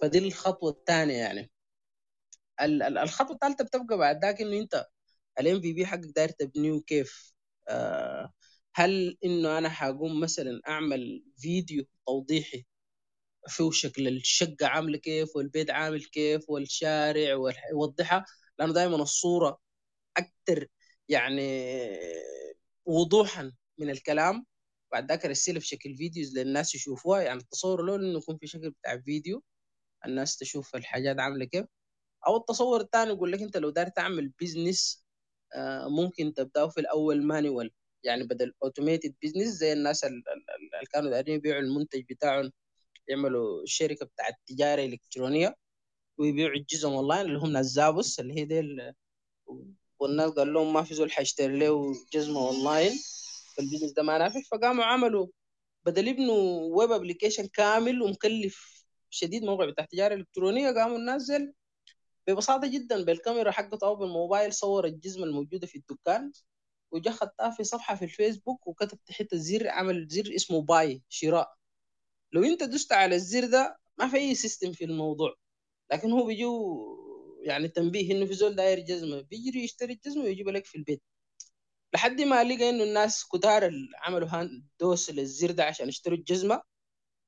فدي 0.02 0.18
الخطوة 0.18 0.70
الثانية 0.70 1.14
يعني. 1.14 1.50
الخطوة 3.02 3.34
الثالثة 3.34 3.64
بتبقى 3.64 3.98
بعد 3.98 4.24
ذاك 4.24 4.40
إنه 4.40 4.58
أنت 4.58 4.86
الام 5.40 5.60
في 5.60 5.72
بي 5.72 5.86
حقك 5.86 6.00
داير 6.16 6.28
تبنيه 6.30 6.80
كيف 6.82 7.34
آه 7.68 8.32
هل 8.74 9.18
إنه 9.24 9.58
أنا 9.58 9.68
حقوم 9.68 10.20
مثلا 10.20 10.60
أعمل 10.68 11.24
فيديو 11.38 11.84
توضيحي 12.06 12.66
فيه 13.48 13.70
شكل 13.72 14.08
الشقه 14.08 14.66
عاملة 14.68 14.98
كيف 14.98 15.36
والبيت 15.36 15.70
عامل 15.70 16.04
كيف 16.04 16.50
والشارع 16.50 17.34
ويوضحها 17.36 18.24
لأنه 18.58 18.74
دائما 18.74 18.96
الصورة 18.96 19.60
أكثر 20.18 20.68
يعني 21.08 21.42
وضوحا 22.86 23.52
من 23.78 23.90
الكلام. 23.90 24.46
بعد 24.92 25.08
ذاك 25.08 25.26
ارسلها 25.26 25.60
في 25.60 25.66
شكل 25.66 25.96
videos 25.96 26.38
للناس 26.38 26.74
يشوفوها 26.74 27.22
يعني 27.22 27.40
التصور 27.40 27.82
له 27.82 27.96
إنه 27.96 28.18
يكون 28.18 28.38
في 28.38 28.46
شكل 28.46 28.70
بتاع 28.70 28.98
فيديو 29.00 29.42
الناس 30.06 30.36
تشوف 30.36 30.76
الحاجات 30.76 31.20
عاملة 31.20 31.44
كيف. 31.44 31.66
أو 32.26 32.36
التصور 32.36 32.80
الثاني 32.80 33.10
يقول 33.10 33.32
لك 33.32 33.42
أنت 33.42 33.56
لو 33.56 33.70
داير 33.70 33.88
تعمل 33.88 34.32
business 34.40 35.06
آه، 35.54 35.88
ممكن 35.88 36.34
تبدأه 36.34 36.68
في 36.68 36.80
الأول 36.80 37.22
manual 37.26 37.70
يعني 38.04 38.24
بدل 38.24 38.54
automated 38.62 39.14
business 39.22 39.48
زي 39.48 39.72
الناس 39.72 40.04
اللي 40.04 40.22
كانوا 40.92 41.10
دايرين 41.10 41.34
يبيعوا 41.34 41.60
المنتج 41.62 42.04
بتاعهم 42.10 42.52
يعملوا 43.08 43.62
شركة 43.66 44.06
بتاعت 44.06 44.34
تجاره 44.46 44.84
الكترونيه 44.86 45.56
ويبيعوا 46.18 46.54
الجزم 46.56 46.92
اونلاين 46.92 47.26
اللي 47.26 47.38
هم 47.38 47.52
ناس 47.52 48.20
اللي 48.20 48.34
هي 48.34 48.44
دي 48.44 48.60
والناس 50.00 50.30
قال 50.30 50.52
لهم 50.52 50.72
ما 50.72 50.82
في 50.82 50.94
زول 50.94 51.12
حيشتري 51.12 51.58
له 51.58 51.94
جزمة 52.12 52.40
اونلاين 52.48 52.92
فال 53.56 53.63
business 53.63 53.92
ده 53.92 54.02
ما 54.02 54.18
نافع. 54.18 54.40
فقاموا 54.52 54.84
عملوا 54.84 55.26
بدل 55.86 56.08
يبنوا 56.08 56.76
web 56.76 56.92
application 56.92 57.46
كامل 57.46 58.02
ومكلف 58.02 58.84
شديد 59.10 59.44
موقع 59.44 59.64
بتاع 59.70 59.84
تجارة 59.84 60.14
إلكترونية 60.14 60.70
قاموا 60.70 60.98
ننزل 60.98 61.52
ببساطة 62.26 62.66
جدا 62.66 63.04
بالكاميرا 63.04 63.50
حقته 63.50 63.86
أو 63.86 63.96
بالموبايل 63.96 64.52
صور 64.52 64.84
الجزمة 64.86 65.24
الموجودة 65.24 65.66
في 65.66 65.78
الدكان 65.78 66.32
وجا 66.90 67.10
ختاها 67.10 67.50
في 67.50 67.64
صفحة 67.64 67.94
في 67.94 68.04
الفيسبوك 68.04 68.66
وكتب 68.66 68.98
تحت 69.06 69.32
الزر 69.32 69.68
عمل 69.68 70.06
زر 70.08 70.34
اسمه 70.36 70.62
buy 70.62 71.02
شراء. 71.08 71.54
لو 72.32 72.44
انت 72.44 72.62
دست 72.62 72.92
على 72.92 73.14
الزر 73.14 73.46
ده 73.46 73.78
ما 73.98 74.08
في 74.08 74.16
أي 74.16 74.34
system 74.34 74.72
في 74.72 74.84
الموضوع. 74.84 75.34
لكن 75.92 76.10
هو 76.12 76.26
بيجو 76.26 76.52
يعني 77.46 77.68
تنبيه 77.68 78.12
إنه 78.12 78.26
في 78.26 78.34
زول 78.34 78.56
داير 78.56 78.80
جزمة 78.80 79.20
بيجري 79.20 79.64
يشتري 79.64 79.92
الجزمه 79.92 80.24
ويجيبها 80.24 80.52
لك 80.52 80.66
في 80.66 80.78
البيت. 80.78 81.02
لحد 81.94 82.20
ما 82.20 82.44
لقى 82.44 82.70
إنه 82.70 82.84
الناس 82.84 83.24
كتار 83.24 83.70
عملوا 83.96 84.48
دوس 84.80 85.10
للزر 85.10 85.50
ده 85.50 85.64
عشان 85.64 85.88
يشتروا 85.88 86.18
الجزمة 86.18 86.62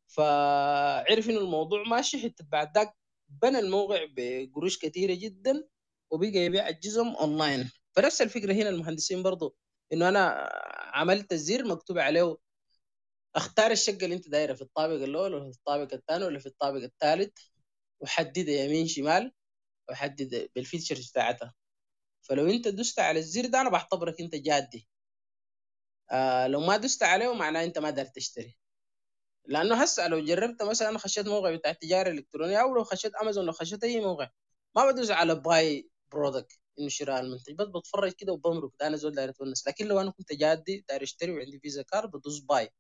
فعرف 0.09 1.31
إنه 1.31 1.41
الموضوع 1.41 1.83
ماشي. 1.89 2.19
حتى 2.23 2.45
بعد 2.53 2.75
ذاك 2.79 2.95
بنى 3.29 3.59
الموقع 3.59 4.07
بقروش 4.17 4.79
كثيره 4.79 5.15
جدا 5.15 5.69
وبقى 6.11 6.29
يبيع 6.29 6.69
الجزم 6.69 7.07
اونلاين 7.09 7.71
فنفس 7.97 8.23
الفكرة 8.23 8.53
هنا 8.53 8.69
المهندسين 8.69 9.23
برضو 9.23 9.57
إنه 9.93 10.09
أنا 10.09 10.49
عملت 10.93 11.33
الزر 11.33 11.65
مكتوب 11.65 11.99
عليه 11.99 12.37
اختار 13.37 13.71
الشقة 13.71 14.05
اللي 14.05 14.15
أنت 14.17 14.29
دايرها 14.29 14.55
في 14.55 14.63
الطابق 14.63 14.95
الأول 14.95 15.35
ولا 15.35 15.51
في 15.53 15.59
الطابق 15.59 15.93
الثاني 15.95 16.25
ولا 16.25 16.39
في 16.39 16.47
الطابق 16.47 16.83
الثالث 16.83 17.39
وحددها 18.01 18.65
يمين 18.65 18.87
شمال. 18.87 19.33
واحدد 19.89 20.49
بال 20.57 20.68
features 20.68 21.11
بتاعتها 21.11 21.55
فلو 22.23 22.47
أنت 22.51 22.69
دست 22.69 22.99
على 23.01 23.19
الزر 23.19 23.47
ده 23.47 23.61
أنا 23.61 23.71
بعتبرك 23.71 24.21
أنت 24.21 24.35
جادي. 24.35 24.89
آه 26.11 26.47
لو 26.47 26.61
ما 26.61 26.77
دست 26.77 27.03
عليه 27.03 27.35
معناه 27.35 27.65
أنت 27.65 27.79
ما 27.79 27.89
قدرت 27.89 28.17
تشتري. 28.17 28.57
لأنه 29.47 29.83
هسه 29.83 30.09
لو 30.09 30.25
جربت 30.25 30.63
مثلا 30.63 30.99
خشيت 30.99 31.29
موقع 31.29 31.57
بتاع 31.57 31.71
التجارة 31.71 32.11
الإلكترونية 32.11 32.59
أو 32.63 32.75
لو 32.75 32.85
خشيت 32.85 33.15
أمازون 33.15 33.47
لو 33.47 33.53
خشيت 33.53 33.85
أي 33.85 34.01
موقع 34.01 34.31
ما 34.77 34.91
بدوس 34.93 35.11
على 35.11 35.35
buy 35.35 35.91
product 36.13 36.61
انه 36.79 36.89
شراء 36.89 37.21
المنتج 37.21 37.55
بس 37.55 37.67
بتفرج 37.69 38.13
كده 38.13 38.33
وبمرق. 38.33 38.71
ده 38.81 38.87
أنا 38.87 38.97
زول 38.97 39.13
داير 39.15 39.31
أتونس. 39.31 39.69
لكن 39.69 39.87
لو 39.87 40.01
أنا 40.01 40.11
كنت 40.11 40.33
جادي 40.33 40.85
داير 40.89 41.03
أشتري 41.03 41.33
وعندي 41.33 41.59
Visa 41.61 41.83
card 41.83 42.11
بدوس 42.11 42.39
buy 42.41 42.71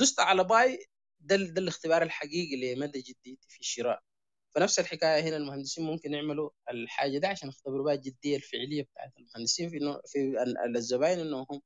دست 0.00 0.20
على 0.20 0.44
buy 0.44 0.86
ده, 1.20 1.36
ده 1.36 1.60
الاختبار 1.62 2.02
الحقيقي 2.02 2.74
لمدى 2.74 2.98
جديتي 3.00 3.48
في 3.48 3.60
الشراء. 3.60 4.02
فنفس 4.54 4.78
الحكاية 4.80 5.22
هنا 5.28 5.36
المهندسين 5.36 5.84
ممكن 5.86 6.14
يعملوا 6.14 6.50
الحاجة 6.70 7.18
دي 7.18 7.26
عشان 7.26 7.48
يختبروا 7.48 7.84
بها 7.84 7.94
الجدية 7.94 8.36
الفعلية 8.36 8.82
بتاعت 8.82 9.12
المهندسين 9.18 9.70
في 9.70 9.78
في 10.06 10.44
الزباين 10.76 11.20
انهم 11.20 11.62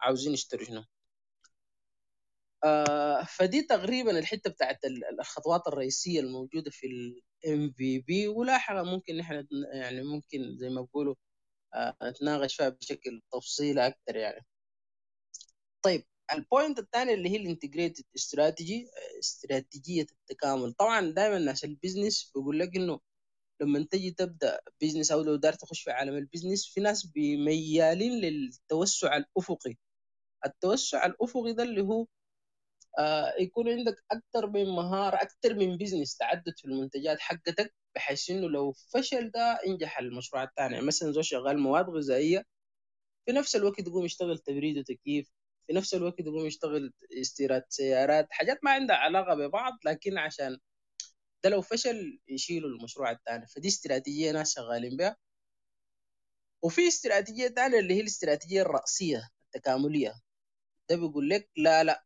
عاوزين 0.00 0.32
يشتروا 0.32 0.64
شنو 0.64 0.84
آه 2.64 3.24
فدي 3.24 3.62
تقريبا 3.62 4.18
الحتة 4.18 4.50
بتاعت 4.50 4.78
الخطوات 5.20 5.66
الرئيسية 5.68 6.20
الموجودة 6.20 6.70
في 6.70 6.86
ال 6.86 7.72
MVP 7.72 8.28
ولاحقا 8.28 8.82
ممكن 8.82 9.16
نحن 9.16 9.46
يعني 9.74 10.02
ممكن 10.02 10.56
زي 10.58 10.68
ما 10.70 10.82
بقولوا 10.82 11.14
آه 11.74 11.96
نتناقش 12.04 12.56
فيها 12.56 12.68
بشكل 12.68 13.22
تفصيلي 13.32 13.86
أكثر 13.86 14.16
يعني. 14.16 14.46
طيب 15.82 16.04
ال 16.34 16.41
point 16.41 16.78
الثاني 16.78 17.14
اللي 17.14 17.28
هي 17.30 17.36
ال 17.36 17.42
integrated 17.42 18.04
strategy 18.16 18.88
استراتيجية 19.20 20.02
التكامل. 20.02 20.72
طبعا 20.72 21.10
دائما 21.10 21.36
الناس 21.36 21.64
ال 21.64 21.72
business 21.72 22.32
بيقول 22.34 22.58
لك 22.58 22.76
إنه 22.76 23.00
لما 23.62 23.86
تجي 23.90 24.10
تبدأ 24.10 24.60
business 24.80 25.12
أو 25.12 25.22
لو 25.22 25.36
دار 25.36 25.52
تخش 25.52 25.82
في 25.82 25.90
عالم 25.90 26.16
ال 26.16 26.22
business 26.22 26.66
في 26.74 26.80
ناس 26.80 27.06
بميالين 27.06 28.12
للتوسع 28.20 29.16
الأفقي. 29.16 29.76
التوسع 30.46 31.06
الأفقي 31.06 31.52
ده 31.54 31.62
اللي 31.62 31.82
هو 31.82 32.06
آه 32.98 33.34
يكون 33.40 33.68
عندك 33.68 33.96
أكثر 34.12 34.46
من 34.50 34.64
مهارة 34.66 35.16
أكثر 35.22 35.54
من 35.54 35.76
business 35.78 36.16
تعدد 36.16 36.54
في 36.58 36.64
المنتجات 36.64 37.20
حقتك 37.20 37.74
بحيث 37.94 38.30
إنه 38.30 38.48
لو 38.50 38.72
فشل 38.72 39.30
ده 39.30 39.60
ينجح 39.66 39.98
المشروع 39.98 40.44
الثاني. 40.44 40.74
يعني 40.74 40.86
مثلا 40.86 41.12
زول 41.12 41.24
شغال 41.24 41.58
مواد 41.58 41.90
غذائية 41.90 42.46
في 43.26 43.32
نفس 43.32 43.56
الوقت 43.56 43.78
يقوم 43.88 44.04
يشتغل 44.04 44.38
تبريد 44.38 44.78
وتكييف 44.78 45.30
في 45.70 45.76
نفس 45.76 45.94
الوقت 45.94 46.20
يقوم 46.20 46.46
يشتغل 46.46 46.92
استيراد 47.20 47.64
سيارات 47.68 48.26
حاجات 48.30 48.58
ما 48.64 48.70
عندها 48.70 48.96
علاقة 48.96 49.34
ببعض 49.34 49.72
لكن 49.84 50.18
عشان 50.18 50.58
ده 51.44 51.50
لو 51.50 51.62
فشل 51.62 52.20
يشيلوا 52.28 52.70
المشروع 52.70 53.10
الثاني 53.10 53.46
فدي 53.46 53.68
استراتيجية 53.68 54.32
ناس 54.32 54.54
شغالين 54.54 54.96
بها 54.96 55.16
وفي 56.62 56.88
استراتيجية 56.88 57.48
ثانية 57.48 57.78
اللي 57.78 57.94
هي 57.94 58.00
الاستراتيجية 58.00 58.62
الرأسية 58.62 59.28
التكاملية. 59.46 60.14
ده 60.90 60.96
بيقول 60.96 61.28
لك 61.30 61.50
لا 61.56 61.84
لا 61.84 62.04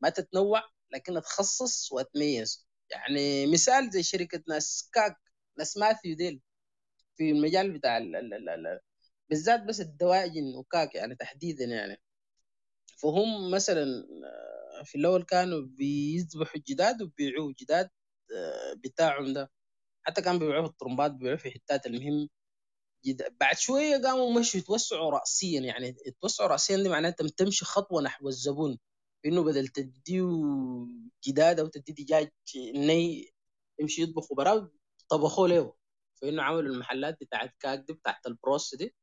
ما 0.00 0.08
تتنوع 0.10 0.62
لكن 0.90 1.14
تخصص 1.22 1.92
وتميز. 1.92 2.68
يعني 2.90 3.46
مثال 3.46 3.90
زي 3.90 4.02
شركة 4.02 4.42
ناس 4.48 4.90
كاك 4.92 5.16
ناس 5.58 5.76
ماثيو 5.76 6.16
ديل 6.16 6.40
في 7.16 7.30
المجال 7.30 7.72
بتاع 7.78 7.98
ال 7.98 8.16
ال 8.16 8.48
ال 8.50 8.80
بالذات 9.30 9.62
بس 9.64 9.80
الدواجن 9.80 10.54
وكاك 10.56 10.94
يعني 10.94 11.14
تحديدا 11.16 11.64
يعني. 11.64 11.96
فهم 13.02 13.50
مثلا 13.50 13.84
آه، 14.80 14.82
في 14.84 14.98
الأول 14.98 15.22
كانوا 15.24 15.60
بيذبحوا 15.62 16.56
الجداد 16.56 17.02
وبيبيعوا 17.02 17.52
جداد 17.60 17.90
آه، 18.36 18.74
بتاعهم 18.84 19.32
ده. 19.34 19.52
حتى 20.02 20.22
كانوا 20.22 20.40
بيبيعوه 20.40 20.64
في 20.64 20.70
الطرمبات 20.70 21.12
بيبيعوه 21.12 21.36
في 21.38 21.50
حتات 21.50 21.86
المهم 21.86 22.28
جدا 23.06 23.28
بعد 23.40 23.58
شوية 23.58 23.98
قاموا 23.98 24.40
مشوا 24.40 24.60
يتوسعوا 24.60 25.10
راسيا 25.12 25.60
يعني. 25.60 25.96
يتوسعوا 26.06 26.48
راسيا 26.50 26.76
دي 26.76 26.88
معناها 26.88 27.10
انت 27.20 27.22
تمشي 27.38 27.64
خطوة 27.64 28.02
نحو 28.02 28.28
الزبون 28.28 28.78
انه 29.26 29.44
بدل 29.44 29.68
تديه 29.68 30.26
جداد 31.28 31.60
أو 31.60 31.66
تديه 31.66 31.94
دجاج 31.94 32.30
ني 32.76 33.30
يمشي 33.80 34.02
يطبخوا 34.02 34.36
براه 34.36 34.72
طبخوا 35.10 35.48
له. 35.48 35.74
فإنه 36.22 36.42
عملوا 36.42 36.74
المحلات 36.74 37.18
بتاعت 37.20 37.54
كاك 37.60 37.78
دي 37.88 37.92
بتاعت 37.92 38.26
البروس 38.26 38.74
دي 38.74 38.94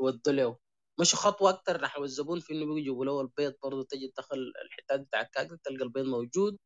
ودوا 0.00 0.32
له. 0.32 0.58
مشوا 1.00 1.18
خطوة 1.18 1.50
أكثر 1.50 1.80
نحو 1.82 2.04
الزبون 2.04 2.40
في 2.40 2.52
إنه 2.52 2.74
بيجوا 2.74 3.04
له 3.04 3.20
البيض 3.20 3.54
برضه 3.62 3.84
تجي 3.90 4.08
تدخل 4.16 4.36
الحتات 4.66 5.00
بتاعت 5.00 5.30
كاك 5.34 5.46
دي 5.46 5.56
تلقى 5.64 5.84
البيض 5.84 6.04
موجود. 6.06 6.58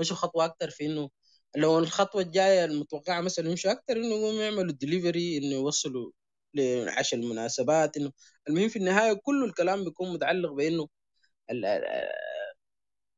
مشوا 0.00 0.16
خطوة 0.16 0.44
أكثر 0.44 0.70
في 0.70 0.86
إنه 0.86 1.10
لو 1.56 1.78
الخطوة 1.78 2.22
الجاية 2.22 2.64
المتوقعة 2.64 3.20
مثلا 3.20 3.50
يمشوا 3.50 3.72
أكثر 3.72 3.96
إنه 3.96 4.06
يقوموا 4.08 4.42
يعملوا 4.42 4.72
دليفري 4.72 5.38
إنه 5.38 5.54
يوصلوا 5.54 6.10
لعشاء 6.54 7.20
المناسبات 7.20 7.96
إنه 7.96 8.12
المهم 8.48 8.68
في 8.68 8.76
النهاية 8.78 9.12
كل 9.24 9.44
الكلام 9.44 9.84
بيكون 9.84 10.12
متعلق 10.14 10.52
بإنه 10.52 10.88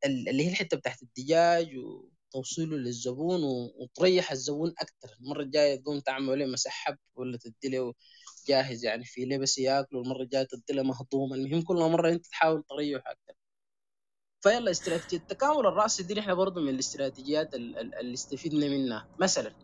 اللي 0.05 0.45
هي 0.47 0.51
الحتة 0.51 0.77
بتاعت 0.77 1.03
الدجاج 1.03 1.69
وتوصيله 1.77 2.77
للزبون 2.77 3.41
وتريح 3.81 4.33
الزبون 4.33 4.71
أكثر 4.79 5.17
المرة 5.21 5.43
الجاية 5.43 5.77
تقوم 5.83 6.01
تعمل 6.01 6.39
له 6.39 6.47
مسحب 6.47 6.97
ولا 7.17 7.39
تدي 7.39 7.69
له 7.69 7.95
جاهز 8.49 8.85
يعني 8.85 9.05
في 9.05 9.25
لبس 9.25 9.59
ياكله 9.59 10.01
المره 10.03 10.23
الجاية 10.23 10.45
تدي 10.51 10.83
مهضوم. 10.83 11.35
المهم 11.35 11.63
كل 11.63 11.77
مرة 11.77 12.11
أنت 12.11 12.27
تحاول 12.27 12.65
تريح 12.71 13.03
أكثر 13.09 13.35
فيلا 14.45 14.71
استراتيجية 14.71 15.19
التكامل. 15.19 15.67
الراسي 15.67 16.03
دي 16.03 16.15
نحن 16.15 16.35
برضه 16.35 16.61
من 16.63 16.69
الاستراتيجيات 16.69 17.55
اللي 17.55 18.15
استفدنا 18.15 18.69
منها. 18.69 19.07
مثلا 19.21 19.55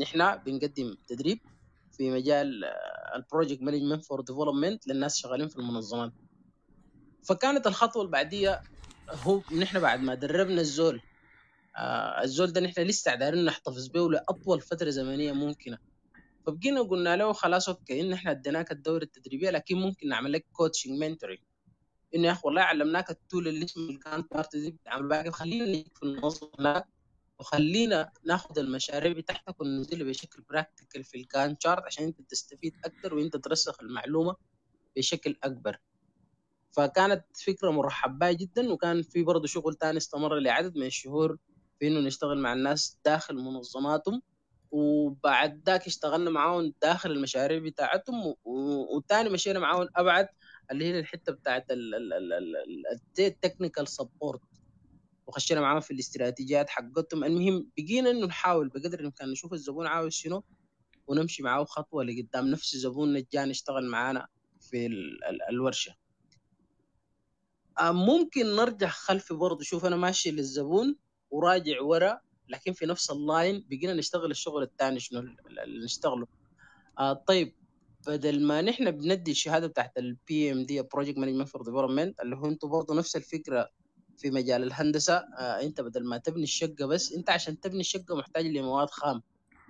نحن 0.00 0.36
بنقدم 0.46 0.96
تدريب 1.08 1.40
في 1.92 2.10
مجال 2.10 2.64
ال 3.16 3.22
project 3.22 3.62
management 3.62 4.04
for 4.06 4.20
development 4.22 4.86
للناس 4.88 5.16
شغالين 5.18 5.48
في 5.48 5.56
المنظمات. 5.58 6.12
فكانت 7.28 7.66
الخطوة 7.66 8.02
اللي 8.02 8.12
بعديها 8.12 8.62
هو 9.12 9.44
نحن 9.62 9.80
بعد 9.80 10.00
ما 10.00 10.14
دربنا 10.14 10.60
الزول 10.60 11.02
آه 11.78 12.22
الزول 12.24 12.52
ده 12.54 12.60
نحن 12.62 12.82
لسه 12.82 13.14
دايرين 13.14 13.44
نحتفظ 13.44 13.88
به 13.88 14.10
لاطول 14.10 14.60
فترة 14.62 14.90
زمنية 14.90 15.32
ممكنة. 15.32 15.78
فبقينا 16.50 16.82
قلنا 16.82 17.16
له 17.16 17.32
خلاص 17.32 17.68
okay 17.68 18.00
إن 18.00 18.12
إحنا 18.12 18.30
أديناك 18.30 18.72
الدوره 18.72 19.02
التدريبية 19.02 19.50
لكن 19.50 19.76
ممكن 19.76 20.08
نعمل 20.08 20.32
لك 20.32 20.46
coaching 20.52 20.98
mentoring 21.00 21.38
إنه 22.14 22.26
يا 22.26 22.32
أخي 22.32 22.40
والله 22.44 22.62
علمناك 22.62 23.10
ال 23.10 23.18
tool 23.18 23.48
اللي 23.48 23.64
اسمه 23.64 23.90
ال 23.90 23.96
Gantt 23.96 24.24
chart 24.32 24.56
دي 24.56 24.70
بتعمل 24.70 25.08
باقي 25.08 25.30
خلينا 25.30 25.64
نجي 25.64 25.92
في 25.94 26.02
المنظمه 26.02 26.50
هناك 26.58 26.84
وخلينا 27.38 28.10
ناخذ 28.24 28.58
المشاريع 28.58 29.12
بتاعتك 29.12 29.60
وننزلها 29.60 30.04
بشكل 30.08 30.42
practical 30.42 31.04
في 31.04 31.16
ال 31.18 31.24
Gantt 31.24 31.56
chart 31.60 31.82
عشان 31.84 32.04
أنت 32.04 32.20
تستفيد 32.30 32.72
أكثر 32.84 33.14
وأنت 33.14 33.36
ترسخ 33.36 33.80
المعلومة 33.82 34.36
بشكل 34.96 35.36
أكبر. 35.44 35.76
فكانت 36.70 37.24
فكرة 37.46 37.70
مرحب 37.70 38.18
بها 38.18 38.32
جدا 38.32 38.72
وكان 38.72 39.02
في 39.02 39.22
برضه 39.22 39.46
شغل 39.46 39.76
ثاني 39.76 39.96
استمر 39.98 40.38
لعدد 40.38 40.76
من 40.76 40.86
الشهور 40.86 41.36
في 41.78 41.88
إنه 41.88 42.00
نشتغل 42.00 42.38
مع 42.38 42.52
الناس 42.52 42.98
داخل 43.04 43.34
منظماتهم. 43.36 44.22
وبعد 44.70 45.62
ذاك 45.66 45.86
اشتغلنا 45.86 46.30
معاهم 46.30 46.74
داخل 46.82 47.10
المشاريع 47.10 47.58
بتاعتهم 47.58 48.34
وثاني 48.96 49.28
مشينا 49.28 49.58
معاهم 49.58 49.88
أبعد 49.96 50.28
اللي 50.70 50.84
هي 50.84 50.98
الحتة 51.00 51.32
بتاعت 51.32 51.66
ال 53.18 53.25
technical 53.25 53.88
support 53.88 54.40
وخشينا 55.26 55.60
معاهم 55.60 55.80
في 55.80 55.90
الاستراتيجيات 55.90 56.70
حقتهم. 56.70 57.24
المهم 57.24 57.70
بقينا 57.78 58.10
إنه 58.10 58.26
نحاول 58.26 58.68
بقدر 58.68 59.00
الإمكان 59.00 59.30
نشوف 59.30 59.52
الزبون 59.52 59.86
عاوز 59.86 60.12
شنو 60.12 60.44
ونمشي 61.06 61.42
معاه 61.42 61.64
خطوة 61.64 62.04
لقدام 62.04 62.46
نفس 62.46 62.76
زبوننا 62.76 63.24
جانا 63.32 63.50
اشتغل 63.50 63.86
معانا 63.86 64.26
في 64.60 64.88
الورشة. 65.50 65.94
ممكن 67.82 68.46
نرجع 68.56 68.88
خلفي 68.88 69.34
برضه. 69.34 69.62
شوف 69.62 69.84
أنا 69.84 69.96
ماشي 69.96 70.30
للزبون 70.30 70.96
وراجع 71.30 71.82
ورا 71.82 72.20
لكن 72.50 72.72
في 72.72 72.86
نفس 72.86 73.10
ال 73.10 73.21
line 73.21 73.64
بقينا 73.70 73.94
نشتغل 73.94 74.30
الشغل 74.30 74.62
الثاني 74.62 75.00
شنو 75.00 75.20
اللي 75.20 75.84
نشتغله. 75.84 76.26
آه 76.98 77.12
طيب 77.12 77.54
بدل 78.06 78.46
ما 78.46 78.62
نحن 78.62 78.90
بندي 78.90 79.30
الشهادة 79.30 79.66
بتاعت 79.66 79.98
ال 79.98 80.52
PMD 80.52 80.82
project 80.82 81.18
management 81.18 81.48
for 81.48 81.62
development 81.62 82.20
اللي 82.20 82.36
هو 82.36 82.46
أنتم 82.46 82.68
برضه 82.68 82.94
نفس 82.94 83.16
الفكرة 83.16 83.68
في 84.18 84.30
مجال 84.30 84.62
الهندسة 84.62 85.14
آه 85.14 85.62
انت 85.62 85.80
بدل 85.80 86.04
ما 86.04 86.18
تبني 86.18 86.42
الشقة 86.42 86.86
بس 86.86 87.12
انت 87.12 87.30
عشان 87.30 87.60
تبني 87.60 87.80
الشقة 87.80 88.16
محتاج 88.16 88.46
لمواد 88.46 88.90
خام 88.90 89.22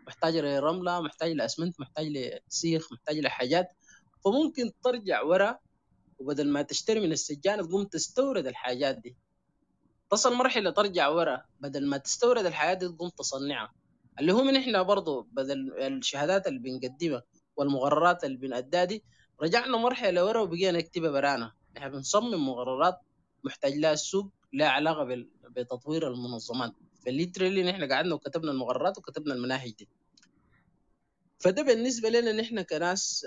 محتاج 0.07 0.37
لرملة 0.37 1.01
محتاج 1.01 1.33
لأسمنت 1.33 1.81
محتاج 1.81 2.07
لسيخ 2.07 2.93
محتاج 2.93 3.19
لحاجات. 3.19 3.69
فممكن 4.25 4.71
ترجع 4.85 5.23
ورا 5.23 5.59
وبدل 6.19 6.49
ما 6.49 6.62
تشتري 6.62 7.01
من 7.01 7.12
السجان 7.12 7.69
تقوم 7.69 7.85
تستورد 7.85 8.47
الحاجات 8.47 8.99
دي. 8.99 9.16
تصل 10.11 10.35
مرحلة 10.35 10.70
ترجع 10.70 11.09
ورا 11.09 11.44
بدل 11.61 11.87
ما 11.87 11.96
تستورد 11.96 12.46
الحاجات 12.46 12.79
دي 12.79 12.88
تقوم 12.88 13.09
تصنعها. 13.09 13.73
اللي 14.20 14.33
هو 14.33 14.42
من 14.42 14.57
إحنا 14.57 14.83
برضو 14.83 15.29
بدل 15.33 15.83
الشهادات 15.83 16.46
اللي 16.46 16.59
بنقدمها 16.59 17.23
والمقررات 17.57 18.25
اللي 18.25 18.37
بنأديها 18.37 18.85
دي 18.85 19.05
رجعنا 19.42 19.77
مرحلة 19.77 20.25
ورا 20.25 20.40
وبقينا 20.40 20.79
نكتبها 20.79 21.11
برانا. 21.11 21.53
إحنا 21.77 21.88
بنصمم 21.88 22.49
مقررات 22.49 22.99
محتاج 23.44 23.73
لها 23.75 23.92
السوق 23.92 24.33
لها 24.53 24.68
علاقة 24.68 25.27
بتطوير 25.51 26.09
المنظمات. 26.09 26.73
ف 27.07 27.12
literally 27.12 27.62
نحن 27.62 27.92
قعدنا 27.92 28.14
وكتبنا 28.14 28.51
المقررات 28.51 28.99
وكتبنا 28.99 29.35
المناهج 29.35 29.70
دي. 29.79 29.88
فده 31.38 31.62
بالنسبة 31.62 32.09
لنا 32.09 32.33
نحن 32.33 32.62
كناس 32.62 33.27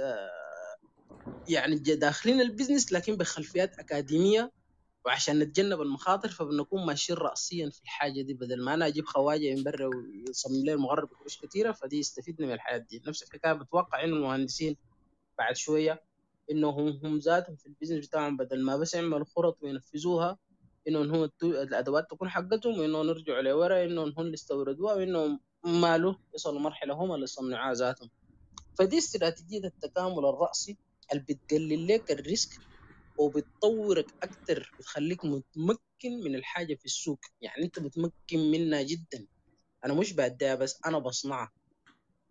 يعني 1.48 1.76
داخلين 1.76 2.41
ال 2.41 2.47
business 2.47 2.93
لكن 2.93 3.15
بخلفيات 3.15 3.80
أكاديمية 3.80 4.52
وعشان 5.06 5.39
نتجنب 5.39 5.82
المخاطر 5.82 6.30
فبنكون 6.30 6.86
ماشيين 6.86 7.18
راسيا 7.20 7.70
في 7.70 7.82
الحاجة 7.84 8.22
دي 8.22 8.34
بدل 8.34 8.63
ما 8.63 8.74
أنا 8.74 8.88
أجيب 8.88 9.06
خواجة 9.06 9.56
من 9.56 9.63
برا 9.63 9.86
ويصمم 9.88 10.66
لي 10.66 10.74
المقرر 10.74 11.10
بقروش 11.10 11.38
كثيره 11.46 11.72
فدي 11.72 12.00
يستفيدنا 12.00 12.48
من 12.48 12.54
الحياة 12.54 12.78
دي. 12.78 13.02
نفس 13.08 13.24
الحكاية 13.24 13.54
بتوقع 13.54 14.04
انه 14.04 14.16
المهندسين 14.16 14.78
بعد 15.38 15.56
شوية 15.56 16.04
انه 16.52 16.70
هم 16.70 17.00
هم 17.04 17.18
ذاتهم 17.18 17.56
في 17.56 17.66
ال 17.65 17.70
business 17.70 18.08
بتاعهم 18.08 18.38
بدل 18.38 18.63
ما 18.66 18.78
بس 18.78 18.94
يعملوا 18.94 19.26
خطط 19.26 19.58
وينفذوها 19.63 20.38
انه 20.88 21.02
هم 21.02 21.30
الأدوات 21.44 22.12
تكون 22.12 22.30
حقتهم 22.30 22.80
وانه 22.80 23.02
نرجعوا 23.02 23.42
لورا 23.42 23.86
انه 23.86 24.04
هم 24.04 24.13
اللي 24.20 24.34
استوردوها 24.34 24.94
وانه 24.96 25.39
ماله 25.66 26.20
يصلوا 26.36 26.60
مرحلة 26.60 26.94
هم 26.94 27.13
اللي 27.16 27.26
صنعوها 27.28 27.74
ذاتهم. 27.74 28.10
فدي 28.80 28.98
استراتيجية 28.98 29.63
التكامل 29.68 30.26
الرأسي 30.26 30.78
اللي 31.12 31.24
بتقلل 31.30 31.88
لك 31.88 32.12
الريسك 32.12 32.50
وبتطورك 33.17 34.13
أكثر 34.23 34.73
بتخليك 34.80 35.26
متمكن 35.26 36.12
من 36.26 36.36
الحاجة 36.36 36.76
في 36.76 36.86
السوق. 36.86 37.19
يعني 37.41 37.63
أنت 37.63 37.80
متمكن 37.80 38.52
منها 38.52 38.82
جدا. 38.82 39.28
أنا 39.86 39.93
مش 39.93 40.13
باديها 40.13 40.56
بس 40.56 40.80
أنا 40.86 40.99
بصنعها. 40.99 41.52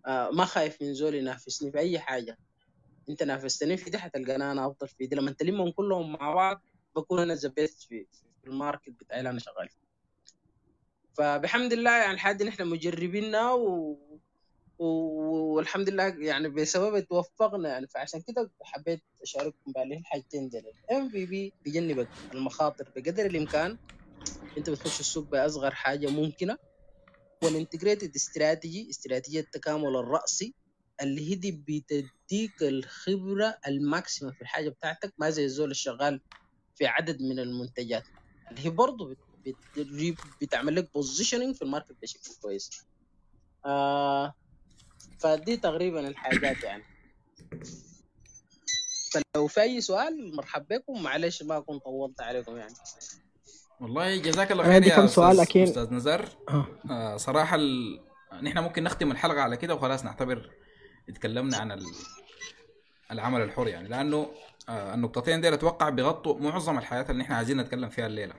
آه 0.07 0.31
ما 0.31 0.45
خايف 0.45 0.83
من 0.83 0.95
زول 0.95 1.14
ينافسني 1.14 1.73
في 1.73 1.79
أي 1.79 1.99
حاجة. 2.01 2.38
أنت 3.09 3.23
نافستني 3.23 3.77
في 3.77 3.90
دي 3.90 3.99
حتلقى 3.99 4.37
أنا 4.37 4.66
أفضل 4.66 4.88
في 4.88 5.07
دي. 5.07 5.16
لما 5.16 5.33
تلمهم 5.33 5.71
كلهم 5.73 6.12
مع 6.12 6.35
بعض 6.35 6.62
بكون 6.97 7.21
أنا 7.21 7.35
زبيت 7.35 7.71
في, 7.81 8.07
في 8.42 8.47
ال 8.51 8.56
market 8.56 8.91
بتاعي 8.90 9.18
اللي 9.18 9.31
أنا 9.31 9.38
شغال 9.38 9.68
فبحمد 11.18 11.73
الله 11.73 11.97
يعني 11.99 12.14
لحد 12.14 12.42
نحن 12.42 12.66
مجربينها 12.66 13.53
و... 13.53 13.99
والحمد 14.83 15.88
لله 15.88 16.05
يعني 16.25 16.49
بسبب 16.49 17.01
توفقنا 17.01 17.68
يعني. 17.68 17.87
فعشان 17.88 18.21
كده 18.21 18.51
حبيت 18.62 19.03
أشارككم 19.23 19.73
بهذه 19.73 19.99
الحاجتين 19.99 20.49
دي 20.49 20.59
ال 20.59 21.09
MVP 21.11 21.53
بيجنبك 21.64 22.09
المخاطر 22.35 22.92
بقدر 22.97 23.27
الإمكان 23.27 23.79
أنت 24.59 24.71
بتخش 24.71 25.01
السوق 25.01 25.25
بأصغر 25.25 25.71
حاجة 25.75 26.07
ممكنة 26.11 26.57
وال 27.45 27.56
integrated 27.56 28.15
strategy 28.15 28.91
استراتيجية 28.90 29.40
التكامل 29.40 29.97
الرأسي 29.97 30.55
اللي 31.03 31.31
هي 31.31 31.35
دي 31.35 31.53
بتديك 31.53 32.62
الخبرة 32.62 33.59
ال 33.69 33.77
maximum 33.77 34.33
في 34.33 34.42
الحاجة 34.42 34.68
بتاعتك 34.68 35.14
ما 35.18 35.31
زي 35.31 35.45
الزول 35.45 35.71
الشغال 35.71 36.21
في 36.75 36.87
عدد 36.87 37.23
من 37.23 37.38
المنتجات. 37.38 38.03
اللي 38.51 38.66
هي 38.66 38.71
برضه 38.71 39.09
بت- 39.09 39.57
بت- 39.77 40.16
بتعمل 40.40 40.77
لك 40.77 40.90
positioning 40.95 41.55
في 41.57 41.62
ال 41.62 41.67
market 41.67 41.97
بشكل 42.03 42.31
كويس. 42.42 42.71
آه 43.66 44.35
فدي 45.23 45.57
تقريبا 45.57 46.09
الحاجات 46.09 46.63
يعني. 46.63 46.83
فلو 49.13 49.47
في 49.47 49.63
أي 49.63 49.81
سؤال 49.81 50.37
مرحب 50.37 50.67
بكم 50.69 51.03
معلش 51.03 51.43
ما 51.43 51.61
كنت 51.61 51.83
طولت 51.83 52.21
عليكم 52.21 52.57
يعني. 52.57 52.75
والله 53.81 54.17
جزاك 54.17 54.53
الله 54.53 54.65
خير 54.65 54.87
يا 54.87 54.97
كم 54.97 55.07
سؤال؟ 55.07 55.41
أستاذ 55.41 55.95
نزار. 55.95 56.29
آه. 56.49 56.67
آه 56.91 57.17
صراحة 57.17 57.57
ال... 57.57 58.01
نحن 58.43 58.59
ممكن 58.59 58.83
نختم 58.83 59.11
الحلقة 59.13 59.41
على 59.41 59.57
كده 59.57 59.75
وخلاص 59.75 60.05
نعتبر 60.05 60.51
اتكلمنا 61.09 61.57
عن 61.57 61.73
ال... 61.73 61.83
العمل 63.11 63.41
الحر 63.41 63.69
يعني. 63.69 63.89
لأنه 63.89 64.31
آه 64.69 64.95
النقطتين 64.95 65.41
دي 65.41 65.55
أتوقع 65.55 65.89
بيغطوا 65.89 66.41
معظم 66.41 66.79
الحياة 66.79 67.07
اللي 67.11 67.23
نحن 67.23 67.33
عايزين 67.33 67.61
نتكلم 67.61 67.89
فيها 67.89 68.07
الليلة. 68.07 68.35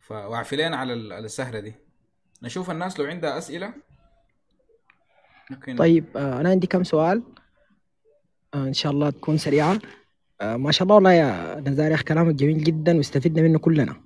فواعفي 0.00 0.56
لنا 0.56 0.76
على 0.76 0.92
ال- 0.92 1.12
على 1.12 1.24
السهرة 1.24 1.60
دي. 1.60 1.74
نشوف 2.42 2.70
الناس 2.70 3.00
لو 3.00 3.06
عندها 3.06 3.38
أسئلة 3.38 3.74
طيب 5.78 6.04
آه، 6.16 6.40
أنا 6.40 6.48
عندي 6.48 6.66
كم 6.66 6.84
سؤال؟ 6.84 7.22
آه، 8.54 8.64
إن 8.64 8.72
شاء 8.72 8.92
الله 8.92 9.10
تكون 9.10 9.38
سريعه 9.38 9.78
آه، 10.40 10.56
ما 10.56 10.72
شاء 10.72 10.82
الله 10.82 10.94
والله 10.94 11.12
يا 11.12 11.60
نزار 11.60 11.90
يا 11.90 11.94
أخي 11.94 12.04
كلامك 12.04 12.34
جميل 12.34 12.64
جدا 12.64 12.96
واستفدنا 12.96 13.42
منه 13.42 13.58
كلنا. 13.58 13.96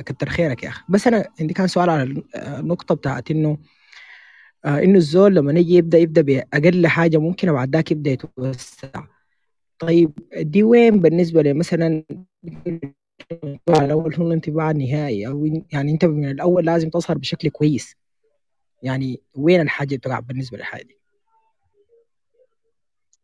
كتر 0.00 0.28
خيرك 0.28 0.62
يا 0.62 0.68
أخي. 0.68 0.82
بس 0.88 1.06
أنا 1.06 1.24
عندي 1.40 1.54
كان 1.54 1.66
سؤال 1.66 1.90
على 1.90 2.22
النقطة 2.36 2.94
بتاعت 2.94 3.30
إنه 3.30 3.58
إنه 4.66 4.98
الزول 4.98 5.34
لما 5.34 5.52
يجي 5.52 5.74
يبدأ 5.74 5.98
يبدأ 5.98 6.22
بأقل 6.22 6.86
حاجة 6.86 7.18
ممكن 7.18 7.48
وبعد 7.48 7.76
ذاك 7.76 7.90
يبدأ 7.90 8.10
يتوسع. 8.10 9.04
طيب 9.78 10.10
دي 10.36 10.62
وين 10.62 11.00
بالنسبة 11.00 11.42
لمثلا 11.42 12.04
على 13.68 13.84
الأول 13.84 14.14
هو 14.14 14.26
الانطباع 14.26 14.70
النهائي 14.70 15.26
أو 15.26 15.62
يعني 15.72 15.92
أنت 15.92 16.04
من 16.04 16.30
الأول 16.30 16.66
لازم 16.66 16.90
تظهر 16.90 17.18
بشكل 17.18 17.48
كويس. 17.48 17.96
يعني 18.84 19.22
وين 19.34 19.60
الحاجة 19.60 19.96
بتقع 19.96 20.18
بالنسبة 20.20 20.58
للحاجه 20.58 20.82
دي 20.82 20.98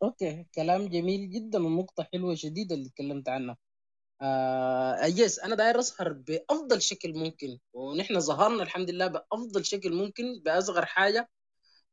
okay 0.03 0.47
كلام 0.55 0.89
جميل 0.89 1.31
جدا 1.31 1.59
ونقطة 1.67 2.09
حلوة 2.13 2.35
شديدة 2.35 2.75
اللي 2.75 2.89
تكلمت 2.89 3.29
عنها. 3.29 3.57
آه 4.23 5.05
yes 5.07 5.39
أنا 5.39 5.55
داير 5.55 5.79
اظهر 5.79 6.13
بأفضل 6.13 6.83
شكل 6.83 7.15
ممكن 7.19 7.59
ونحن 7.73 8.21
ظهرنا 8.21 8.63
الحمد 8.63 8.91
لله 8.91 9.07
بأفضل 9.07 9.65
شكل 9.65 9.93
ممكن 9.95 10.25
بأصغر 10.45 10.87
حاجة. 10.87 11.31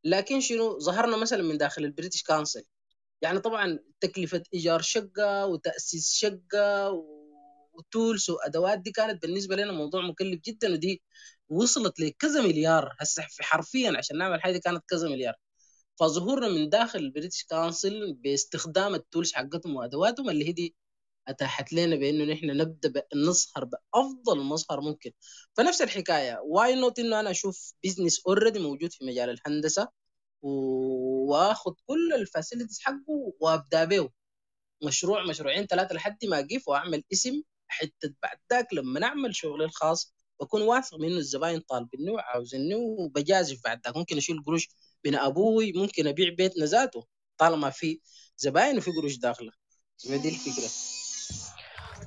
لكن 0.04 0.40
شنو؟ 0.42 0.80
ظهرنا 0.80 1.18
مثلا 1.18 1.44
من 1.44 1.58
داخل 1.58 1.86
البريتش 1.86 2.24
كونسل. 2.24 2.64
يعني 3.22 3.40
طبعا 3.40 3.80
تكلفة 4.00 4.44
إيجار 4.54 4.82
شقة 4.82 5.46
وتأسيس 5.46 6.14
شقة 6.14 6.92
و- 6.92 7.70
و 7.74 7.83
tools 7.83 8.30
وأدوات 8.30 8.80
دي 8.80 8.92
كانت 8.92 9.22
بالنسبة 9.22 9.56
لنا 9.56 9.72
موضوع 9.72 10.02
مكلف 10.02 10.42
جدا 10.42 10.72
ودي 10.74 11.02
وصلت 11.50 12.00
لكذا 12.00 12.42
مليار 12.42 12.96
هسه 13.00 13.26
في 13.30 13.44
حرفيا 13.44 13.98
عشان 13.98 14.18
نعمل 14.18 14.42
حاجة 14.42 14.54
دي 14.54 14.60
كانت 14.60 14.84
كذا 14.90 15.10
مليار. 15.10 15.36
فظهورنا 16.00 16.48
من 16.50 16.70
داخل 16.70 17.00
البريتش 17.00 17.44
كونسل 17.44 18.14
باستخدام 18.14 18.96
ال 18.96 19.02
tools 19.02 19.34
حقتهم 19.34 19.76
وأدواتهم 19.76 20.30
اللي 20.30 20.48
هي 20.48 20.52
دي 20.52 20.76
أتاحت 21.28 21.74
لنا 21.74 21.96
بإنه 21.96 22.34
نحن 22.34 22.46
نبدأ 22.58 23.04
نظهر 23.16 23.66
بأفضل 23.66 24.40
مظهر 24.44 24.82
ممكن. 24.82 25.12
فنفس 25.54 25.82
الحكاية. 25.82 26.40
why 26.44 26.76
not 26.76 27.00
إنه 27.00 27.20
أنا 27.20 27.32
أشوف 27.32 27.74
business 27.84 28.22
already 28.28 28.60
موجود 28.60 28.94
في 28.94 29.06
مجال 29.06 29.30
الهندسة 29.30 29.88
وأخذ 30.42 31.72
كل 31.86 32.14
ال 32.14 32.20
facilities 32.20 32.80
حقه 32.80 33.34
وأبدأ 33.40 33.86
به. 33.86 34.10
مشروع 34.84 35.24
مشروعين 35.26 35.66
ثلاثة 35.68 35.96
لحد 35.96 36.26
ما 36.26 36.40
اقف 36.40 36.68
وأعمل 36.68 37.04
اسم 37.14 37.42
حتى 37.68 38.14
بعد 38.24 38.38
ذاك 38.54 38.74
لما 38.74 39.00
نعمل 39.00 39.36
شغلي 39.36 39.66
الخاص 39.66 40.14
بكون 40.40 40.62
واثق 40.62 41.00
من 41.00 41.06
إنه 41.08 41.18
الزباين 41.18 41.60
طالبيني 41.60 42.10
وعاوزيني 42.12 42.76
وبجازف 42.76 43.64
بعد 43.66 43.80
ذاك. 43.86 43.98
ممكن 43.98 44.18
أشيل 44.18 44.44
قروش 44.44 44.70
من 45.06 45.16
أبوي 45.16 45.74
ممكن 45.76 46.08
أبيع 46.08 46.34
بيتنا 46.34 46.66
ذاته 46.66 47.04
طالما 47.38 47.70
في 47.70 48.00
زباين 48.38 48.78
وفي 48.78 48.92
قروش 48.92 49.18
داخله. 49.18 49.52
دي 50.10 50.30
الفكرة. 50.30 50.70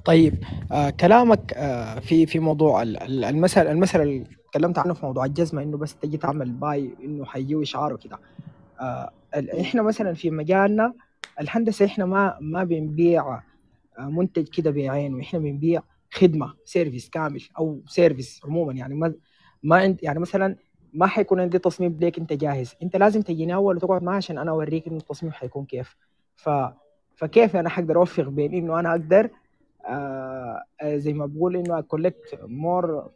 طيب 0.04 0.44
آه 0.72 0.90
كلامك 0.90 1.52
آه 1.56 1.98
في 2.00 2.26
في 2.26 2.38
موضوع 2.38 2.82
ال- 2.82 3.02
ال- 3.02 3.24
المثل 3.24 3.66
المثل 3.66 4.00
اللي 4.02 4.26
تكلمت 4.52 4.78
عنه 4.78 4.94
في 4.94 5.06
موضوع 5.06 5.24
الجزمة 5.24 5.62
إنه 5.62 5.76
بس 5.76 5.94
تجي 5.96 6.16
تعمل 6.16 6.50
buy 6.50 6.94
إنه 7.04 7.24
حيجيو 7.24 7.62
اشعار 7.62 7.92
وكده. 7.92 8.18
آه 8.80 9.12
إحنا 9.60 9.82
مثلا 9.82 10.14
في 10.14 10.30
مجالنا 10.30 10.94
الهندسة 11.40 11.84
إحنا 11.84 12.04
ما 12.04 12.38
ما 12.40 12.64
بنبيع 12.64 13.34
آه 13.98 14.02
منتج 14.02 14.48
كده 14.48 14.70
بعينه. 14.70 15.20
إحنا 15.20 15.38
بنبيع 15.38 15.82
خدمة 16.12 16.54
service 16.64 17.10
كامل 17.10 17.42
أو 17.58 17.80
service 17.86 18.40
عموما. 18.44 18.72
يعني 18.72 18.94
ما 18.94 19.14
ما 19.62 19.76
عند 19.76 19.98
يعني 20.02 20.18
مثلا 20.18 20.56
ما 20.94 21.06
حيكون 21.06 21.40
عندي 21.40 21.58
تصميم 21.58 21.96
ليك 22.00 22.18
أنت 22.18 22.32
جاهز. 22.32 22.74
أنت 22.82 22.96
لازم 22.96 23.22
تجيني 23.22 23.54
أول 23.54 23.76
وتقعد 23.76 24.02
معي 24.02 24.16
عشان 24.16 24.38
أنا 24.38 24.50
أوريك 24.50 24.86
إنه 24.86 24.96
التصميم 24.96 25.32
حيكون 25.32 25.64
كيف. 25.64 25.96
ف 26.36 26.50
فكيف 27.16 27.56
أنا 27.56 27.68
حقدر 27.68 27.96
أوفق 27.96 28.28
بين 28.28 28.54
إنه 28.54 28.80
أنا 28.80 28.90
أقدر 28.90 29.30
آه 29.86 30.62
آه، 30.82 30.96
زي 30.96 31.12
ما 31.12 31.26
بقول 31.26 31.56
إنه 31.56 31.78
أكولكت 31.78 32.38
مور 32.42 33.10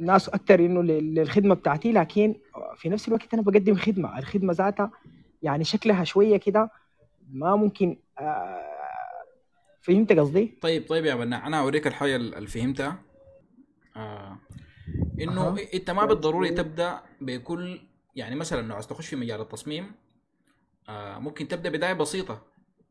ناس 0.00 0.28
أكثر 0.28 0.60
إنه 0.60 0.82
لل- 0.82 1.14
للخدمة 1.14 1.54
بتاعتي. 1.54 1.92
لكن 1.92 2.34
في 2.76 2.88
نفس 2.88 3.08
الوقت 3.08 3.34
أنا 3.34 3.42
بقدم 3.42 3.74
خدمة. 3.74 4.18
الخدمة 4.18 4.52
ذاتها 4.52 4.90
يعني 5.42 5.64
شكلها 5.64 6.04
شوية 6.04 6.36
كده 6.36 6.70
ما 7.30 7.56
ممكن 7.56 7.96
آه 8.18 8.77
فهمت 9.88 10.12
قصدي؟ 10.12 10.58
طيب 10.60 10.88
طيب 10.88 11.04
يا 11.04 11.14
بناء 11.14 11.46
أنا 11.46 11.60
اوريك 11.60 11.86
الحاجة 11.86 12.16
اللي 12.16 12.46
فهمتها. 12.46 12.98
آه 13.96 14.38
إنه 15.20 15.48
أها. 15.48 15.56
أنت 15.74 15.90
ما 15.90 16.04
بالضروري 16.04 16.50
تبدأ 16.50 17.00
بكل 17.20 17.80
يعني 18.16 18.34
مثلا 18.36 18.66
لو 18.68 18.74
عايز 18.74 18.86
تخش 18.86 19.06
في 19.06 19.16
مجال 19.16 19.40
التصميم 19.40 19.92
آه 20.88 21.18
ممكن 21.18 21.48
تبدأ 21.48 21.70
بداية 21.70 21.92
بسيطة. 21.92 22.42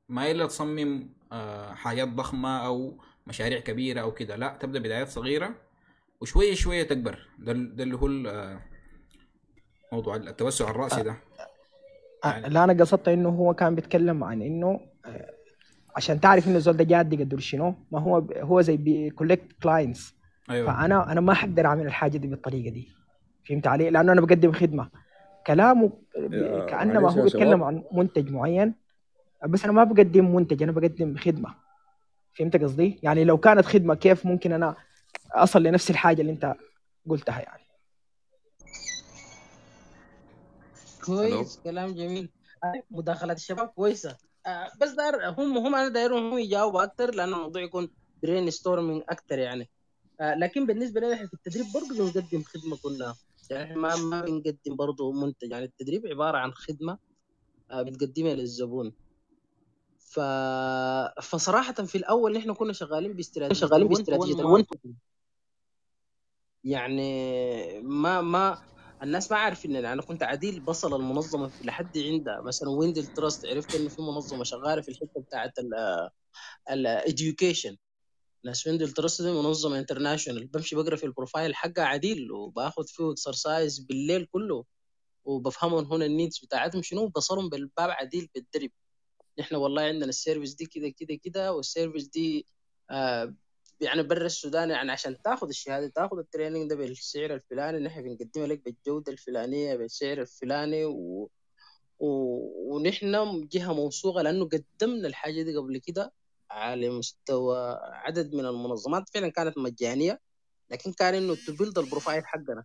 ما 0.10 0.31
إلا 0.31 0.45
تصمم 0.45 1.10
آه 1.31 1.73
حاجات 1.73 2.07
ضخمة 2.07 2.65
أو 2.65 2.97
مشاريع 3.27 3.60
كبيرة 3.60 4.01
أو 4.01 4.12
كده 4.13 4.36
لا 4.36 4.57
تبدأ 4.60 4.79
بدايات 4.79 5.07
صغيرة 5.07 5.55
وشوية 6.21 6.53
شوية 6.53 6.83
تكبر. 6.83 7.27
ده, 7.39 7.51
ال- 7.51 7.75
ده 7.75 7.83
اللي 7.83 7.95
هو 7.97 8.07
آه، 8.29 8.62
موضوع 9.93 10.15
التوسع 10.15 10.69
الرأسي 10.69 11.01
ده. 11.03 11.15
آه، 12.25 12.27
يعني- 12.29 12.49
لا 12.49 12.63
أنا 12.63 12.73
قصدت 12.73 13.07
إنه 13.07 13.29
هو 13.29 13.53
كان 13.53 13.75
بيتكلم 13.75 14.23
عن 14.23 14.41
إنه 14.41 14.79
آه، 15.05 15.37
عشان 15.97 16.19
تعرف 16.19 16.47
إنه 16.47 16.55
الزول 16.55 16.77
ده 16.77 16.83
جاد 16.83 17.21
قدر 17.21 17.39
شنو 17.39 17.75
ما 17.91 17.99
هو 17.99 18.17
هو 18.38 18.62
زي 18.62 18.77
بي 18.78 18.94
collect 18.94 19.52
clients 19.63 20.15
أيوه. 20.49 20.73
فانا 20.73 21.12
أنا 21.12 21.21
ما 21.21 21.33
حقدر 21.33 21.65
أعمل 21.65 21.86
الحاجة 21.86 22.17
دي 22.17 22.27
بالطريقة 22.27 22.69
دي. 22.69 22.88
فهمت 23.49 23.67
علي؟ 23.67 23.89
لأنه 23.89 24.12
أنا 24.12 24.21
بقدم 24.21 24.51
خدمة. 24.51 24.89
كلامه 25.47 25.91
كانما 26.69 27.12
هو 27.12 27.23
بيتكلم. 27.23 27.63
عن 27.63 27.83
منتج 27.91 28.31
معين 28.31 28.73
بس 29.47 29.63
أنا 29.63 29.73
ما 29.73 29.83
بقدم 29.83 30.36
منتج 30.36 30.63
أنا 30.63 30.71
بقدم 30.71 31.17
خدمة. 31.17 31.55
فهمت 32.33 32.63
قصدي؟ 32.63 32.99
يعني 33.03 33.23
لو 33.23 33.38
كانت 33.38 33.65
خدمة 33.65 33.95
كيف 33.95 34.25
ممكن 34.25 34.51
أنا 34.51 34.75
أصل 35.31 35.63
لنفس 35.63 35.89
الحاجة 35.89 36.21
اللي 36.21 36.31
أنت 36.31 36.55
قلتها 37.10 37.39
يعني؟ 37.39 37.63
كويس 41.05 41.60
كلام 41.63 41.93
جميل. 41.93 42.29
مداخلات 42.91 43.38
الشباب 43.38 43.67
كويسة. 43.67 44.17
بس 44.81 44.89
دار 44.89 45.29
هم 45.29 45.57
هم 45.57 45.75
أنا 45.75 45.88
دايرهم 45.88 46.31
هم 46.31 46.38
يجاوبوا 46.38 46.83
أكثر 46.83 47.15
لأن 47.15 47.33
الموضوع 47.33 47.62
يكون 47.62 47.89
brainstorming 48.23 49.04
أكثر 49.10 49.39
يعني. 49.39 49.69
آه، 50.21 50.36
لكن 50.36 50.65
بالنسبة 50.65 51.01
لنا 51.01 51.27
في 51.27 51.33
التدريب 51.33 51.65
برضه 51.73 52.12
بنقدم 52.12 52.43
خدمة 52.43 52.77
كلها 52.83 53.15
يعني 53.49 53.75
ما 53.75 53.95
ما 53.95 54.21
بنقدم 54.21 54.75
برضه 54.75 55.12
منتج. 55.12 55.51
يعني 55.51 55.65
التدريب 55.65 56.07
عبارة 56.07 56.38
عن 56.38 56.51
خدمة 56.51 56.97
آه، 57.71 57.81
بتقدمها 57.81 58.33
للزبون. 58.33 58.93
ف... 59.99 60.19
فصراحة 61.21 61.73
في 61.73 61.97
الأول 61.97 62.38
نحن 62.38 62.53
كنا 62.53 62.73
شغالين 62.73 63.13
باستراتيجية. 63.13 63.67
شغالين 63.67 64.39
ال 64.39 64.44
want. 64.44 64.69
يعني 66.63 67.81
ما 67.81 68.21
ما 68.21 68.57
الناس 69.03 69.31
ما 69.31 69.38
عارفين 69.38 69.71
يعني 69.71 69.93
أنا 69.93 70.01
كنت 70.01 70.23
عديل 70.23 70.60
بصل 70.60 70.95
المنظمة 70.95 71.51
لحد 71.63 71.97
عندها. 71.97 72.41
مثلا 72.41 72.69
ويندل 72.69 73.07
تراست 73.07 73.45
عرفت 73.45 73.75
انه 73.75 73.89
في 73.89 74.01
منظمة 74.01 74.43
شغالة 74.43 74.81
في 74.81 74.89
الحتة 74.91 75.21
بتاعت 75.21 75.53
ال 76.71 76.82
education 76.82 77.78
ناس 78.45 78.67
ويندل 78.67 78.91
تراست 78.91 79.21
دي 79.21 79.31
منظمة 79.31 79.79
international 79.80 80.47
بمشي 80.47 80.75
بقرأ 80.75 80.95
في 80.95 81.05
ال 81.06 81.12
profile 81.12 81.56
حقها 81.55 81.86
عديل 81.86 82.31
وباخذ 82.31 82.88
فيه 82.88 83.12
exercise 83.12 83.80
بالليل 83.79 84.25
كله 84.25 84.65
وبفهمهم 85.25 85.93
هنا 85.93 86.05
ال 86.06 86.11
needs 86.11 86.39
بتاعتهم 86.45 86.81
شنو 86.83 87.03
وبصلهم 87.03 87.49
بالباب 87.49 87.89
عديل 87.89 88.29
بالدرب. 88.36 88.71
نحن 89.39 89.55
والله 89.55 89.81
عندنا 89.81 90.05
ال 90.10 90.15
service 90.15 90.54
دي 90.55 90.65
كده 90.65 90.89
كده 90.89 91.15
كده 91.23 91.53
وال 91.54 91.65
service 91.65 92.08
دي 92.07 92.45
آه 92.91 93.36
يعني 93.82 94.04
برا 94.04 94.26
السودان 94.26 94.70
يعني 94.70 94.92
عشان 94.92 95.22
تاخذ 95.22 95.48
الشهاده 95.48 95.88
تاخذ 95.88 96.18
ال 96.19 96.25
training 96.25 96.69
ده 96.70 96.76
بالسعر 96.76 97.34
الفلاني 97.34 97.80
نحن 97.80 98.02
بنقدمها 98.04 98.48
لك 98.48 98.63
بالجودة 98.66 99.12
الفلانية 99.12 99.76
بالسعر 99.76 100.22
الفلاني 100.22 100.86
و... 100.86 101.30
و... 102.00 102.08
ونحن 102.76 103.12
جهة 103.52 103.74
موثوقة 103.74 104.22
لأنه 104.22 104.50
قدمنا 104.50 105.08
الحاجة 105.08 105.42
دي 105.44 105.58
قبل 105.58 105.78
كده 105.78 106.13
على 106.52 106.90
مستوى 106.90 107.80
عدد 107.84 108.34
من 108.36 108.46
المنظمات. 108.46 109.10
فعلا 109.13 109.30
كانت 109.30 109.58
مجانية 109.58 110.20
لكن 110.70 110.94
كان 110.94 111.16
إنه 111.16 111.36
ت 111.47 111.53
build 111.53 111.78
ال 111.80 111.85
profile 111.85 112.26
حقنا. 112.26 112.63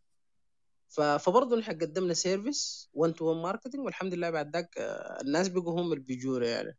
ف... 0.88 1.01
فبرضه 1.01 1.57
نحن 1.57 1.72
قدمنا 1.72 2.14
service 2.14 2.90
1 2.94 3.12
to 3.14 3.26
1 3.31 3.40
marketing 3.42 3.85
والحمد 3.85 4.14
لله 4.14 4.31
بعد 4.31 4.57
ذاك 4.57 4.79
آه، 4.79 5.20
الناس 5.22 5.48
بقوا 5.48 5.81
هم 5.81 5.92
اللي 5.92 6.51
يعني. 6.51 6.77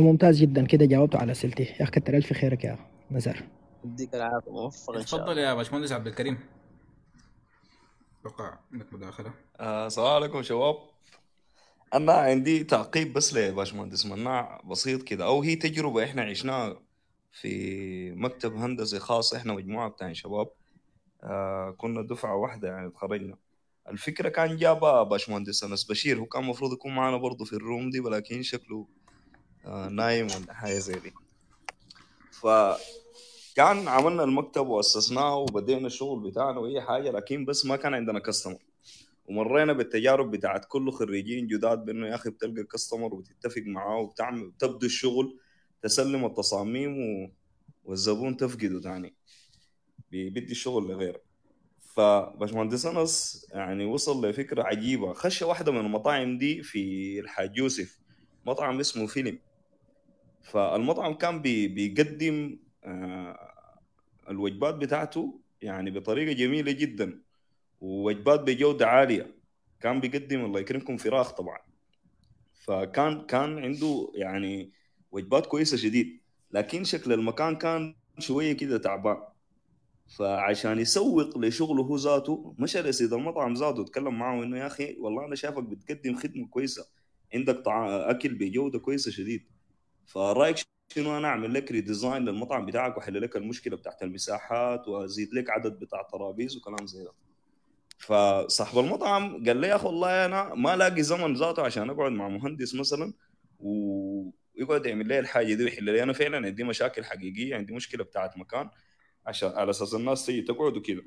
ممتاز 0.00 0.40
جدا. 0.40 0.66
كده 0.66 0.84
جاوبت 0.86 1.16
على 1.16 1.32
أسئلتي. 1.32 1.62
يا 1.62 1.82
أخي 1.82 1.90
كتر 1.90 2.16
ألف 2.16 2.32
خيرك 2.32 2.64
يا 2.64 2.78
نزار 3.10 3.42
يديك 3.84 4.14
العافية 4.14 4.50
موفق 4.50 4.94
إن 4.94 5.06
شاء 5.06 5.20
تفضل 5.20 5.32
الله. 5.32 5.42
يا 5.42 5.54
باشمهندس 5.54 5.92
عبد 5.92 6.06
الكريم. 6.06 6.38
أتوقع 8.20 8.58
عندك 8.72 8.92
مداخلة. 8.92 9.34
آه، 9.60 9.86
السلام 9.86 10.06
عليكم 10.06 10.42
شباب. 10.42 10.76
أنا 11.94 12.12
عندي 12.12 12.64
تعقيب 12.64 13.12
بس 13.12 13.34
لباشمهندس 13.34 14.06
مناع 14.06 14.62
بسيط 14.64 15.02
كده. 15.02 15.24
أو 15.24 15.42
هي 15.42 15.56
تجربة 15.56 16.04
إحنا 16.04 16.22
عشناها 16.22 16.80
في 17.32 18.10
مكتب 18.10 18.56
هندسي 18.56 18.98
خاص 18.98 19.34
إحنا 19.34 19.52
مجموعة 19.54 19.88
بتاع 19.88 20.12
شباب. 20.12 20.48
آه 21.24 21.70
كنا 21.70 22.02
دفعة 22.02 22.36
واحدة 22.36 22.68
يعني 22.68 22.90
تخرجنا 22.90 23.36
الفكرة 23.88 24.28
كان 24.28 24.56
جابها 24.56 25.02
باشمهندس 25.02 25.64
أنس 25.64 25.84
بشير. 25.84 26.20
هو 26.20 26.26
كان 26.26 26.42
المفروض 26.42 26.72
يكون 26.72 26.94
معنا 26.94 27.16
برضه 27.16 27.44
في 27.44 27.52
الروم 27.52 27.90
دي 27.90 28.00
ولكن 28.00 28.42
شكله 28.42 28.76
آه 28.76 29.01
نايم 29.90 30.26
ولا 30.26 30.54
حاجة 30.54 30.78
زي 30.78 30.94
دي. 30.94 31.12
فكان 32.30 33.88
عملنا 33.88 34.24
المكتب 34.24 34.66
وأسسناه 34.66 35.36
وبدينا 35.36 35.86
الشغل 35.86 36.20
بتاعنا 36.30 36.58
وأي 36.58 36.80
حاجة 36.80 37.10
لكن 37.10 37.44
بس 37.44 37.66
ما 37.66 37.76
كان 37.76 37.94
عندنا 37.94 38.18
كاستمر 38.18 38.58
ومرينا 39.26 39.72
بالتجارب 39.72 40.30
بتاعت 40.30 40.64
كل 40.64 40.92
خريجين 40.92 41.46
جداد 41.46 41.84
بأنه 41.84 42.06
يا 42.06 42.14
أخي 42.14 42.30
بتلقى 42.30 42.64
كاستمر 42.64 43.14
وتتفق 43.14 43.62
معاه 43.66 43.96
وبتعمل 43.98 44.52
تبدو 44.58 44.86
الشغل 44.86 45.38
تسلم 45.82 46.24
التصاميم 46.24 46.98
و... 46.98 47.30
والزبون 47.84 48.36
تفقده 48.36 48.80
تاني. 48.80 49.14
بي- 50.10 50.30
بدي 50.30 50.52
الشغل 50.52 50.88
لغيره. 50.88 51.20
فباشمهندس 51.94 52.86
انس 52.86 53.46
يعني 53.52 53.84
وصل 53.84 54.26
لفكرة 54.26 54.62
عجيبة. 54.62 55.12
خش 55.12 55.42
واحدة 55.42 55.72
من 55.72 55.80
المطاعم 55.80 56.38
دي 56.38 56.62
في 56.62 57.20
الحاج 57.20 57.56
يوسف 57.56 57.98
مطعم 58.46 58.80
اسمه 58.80 59.06
فيلم. 59.06 59.38
فالمطعم 60.42 61.14
كان 61.14 61.42
بي 61.42 61.68
بيقدم 61.68 62.58
آه، 62.84 63.52
الوجبات 64.30 64.74
بتاعته 64.74 65.40
يعني 65.62 65.90
بطريقة 65.90 66.32
جميلة 66.32 66.72
جدا 66.72 67.22
ووجبات 67.80 68.40
بجودة 68.40 68.86
عالية. 68.86 69.34
كان 69.80 70.00
بيقدم 70.00 70.44
الله 70.44 70.60
يكرمكم 70.60 70.96
فراخ 70.96 71.32
طبعا. 71.32 71.58
فكان 72.54 73.26
كان 73.26 73.58
عنده 73.58 74.12
يعني 74.14 74.72
وجبات 75.12 75.46
كويسة 75.46 75.76
شديد. 75.76 76.20
لكن 76.50 76.84
شكل 76.84 77.12
المكان 77.12 77.56
كان 77.56 77.94
شوية 78.18 78.52
كده 78.52 78.78
تعبان. 78.78 79.16
فعشان 80.18 80.78
يسوق 80.78 81.38
لشغله 81.38 81.82
هو 81.82 81.96
ذاته 81.96 82.54
مشى 82.58 82.82
لسيد 82.82 83.12
المطعم 83.12 83.54
ذاته 83.54 83.82
اتكلم 83.82 84.18
معه 84.18 84.42
إنه 84.42 84.58
يا 84.58 84.66
أخي 84.66 84.96
والله 84.98 85.26
أنا 85.26 85.34
شايفك 85.34 85.62
بتقدم 85.62 86.14
خدمة 86.16 86.46
كويسة 86.48 86.86
عندك 87.34 87.54
طع... 87.64 88.10
أكل 88.10 88.34
بجودة 88.34 88.78
كويسة 88.78 89.10
شديد. 89.10 89.51
فرأيك 90.06 90.56
شنو 90.94 91.18
أنا 91.18 91.28
أعمل 91.28 91.54
لك 91.54 91.72
redesign 91.72 92.24
للمطعم 92.24 92.66
بتاعك 92.66 92.96
وأحل 92.96 93.22
لك 93.22 93.36
المشكلة 93.36 93.76
بتاعت 93.76 94.02
المساحات 94.02 94.88
وأزيد 94.88 95.34
لك 95.34 95.50
عدد 95.50 95.78
بتاع 95.78 96.02
ترابيز 96.02 96.56
وكلام 96.56 96.86
زي 96.86 97.04
ده. 97.04 97.12
فصاحب 97.98 98.78
المطعم 98.78 99.44
قال 99.44 99.56
لي 99.56 99.66
يا 99.68 99.76
أخي 99.76 99.86
والله 99.86 100.24
أنا 100.24 100.54
ما 100.54 100.76
لاقي 100.76 101.02
زمن 101.02 101.34
ذاته 101.34 101.62
عشان 101.62 101.90
أقعد 101.90 102.12
مع 102.12 102.28
مهندس 102.28 102.74
مثلا 102.74 103.12
ويقعد 103.58 104.86
يعمل 104.86 105.08
لي 105.08 105.18
الحاجة 105.18 105.54
دي 105.54 105.64
ويحل 105.64 105.84
لي. 105.84 106.02
أنا 106.02 106.12
فعلا 106.12 106.46
عندي 106.46 106.64
مشاكل 106.64 107.04
حقيقية 107.04 107.56
عندي 107.56 107.72
مشكلة 107.72 108.04
بتاعت 108.04 108.38
مكان 108.38 108.70
عشان 109.26 109.48
على 109.48 109.70
أساس 109.70 109.94
الناس 109.94 110.26
تيجي 110.26 110.42
تقعد 110.42 110.76
وكده. 110.76 111.02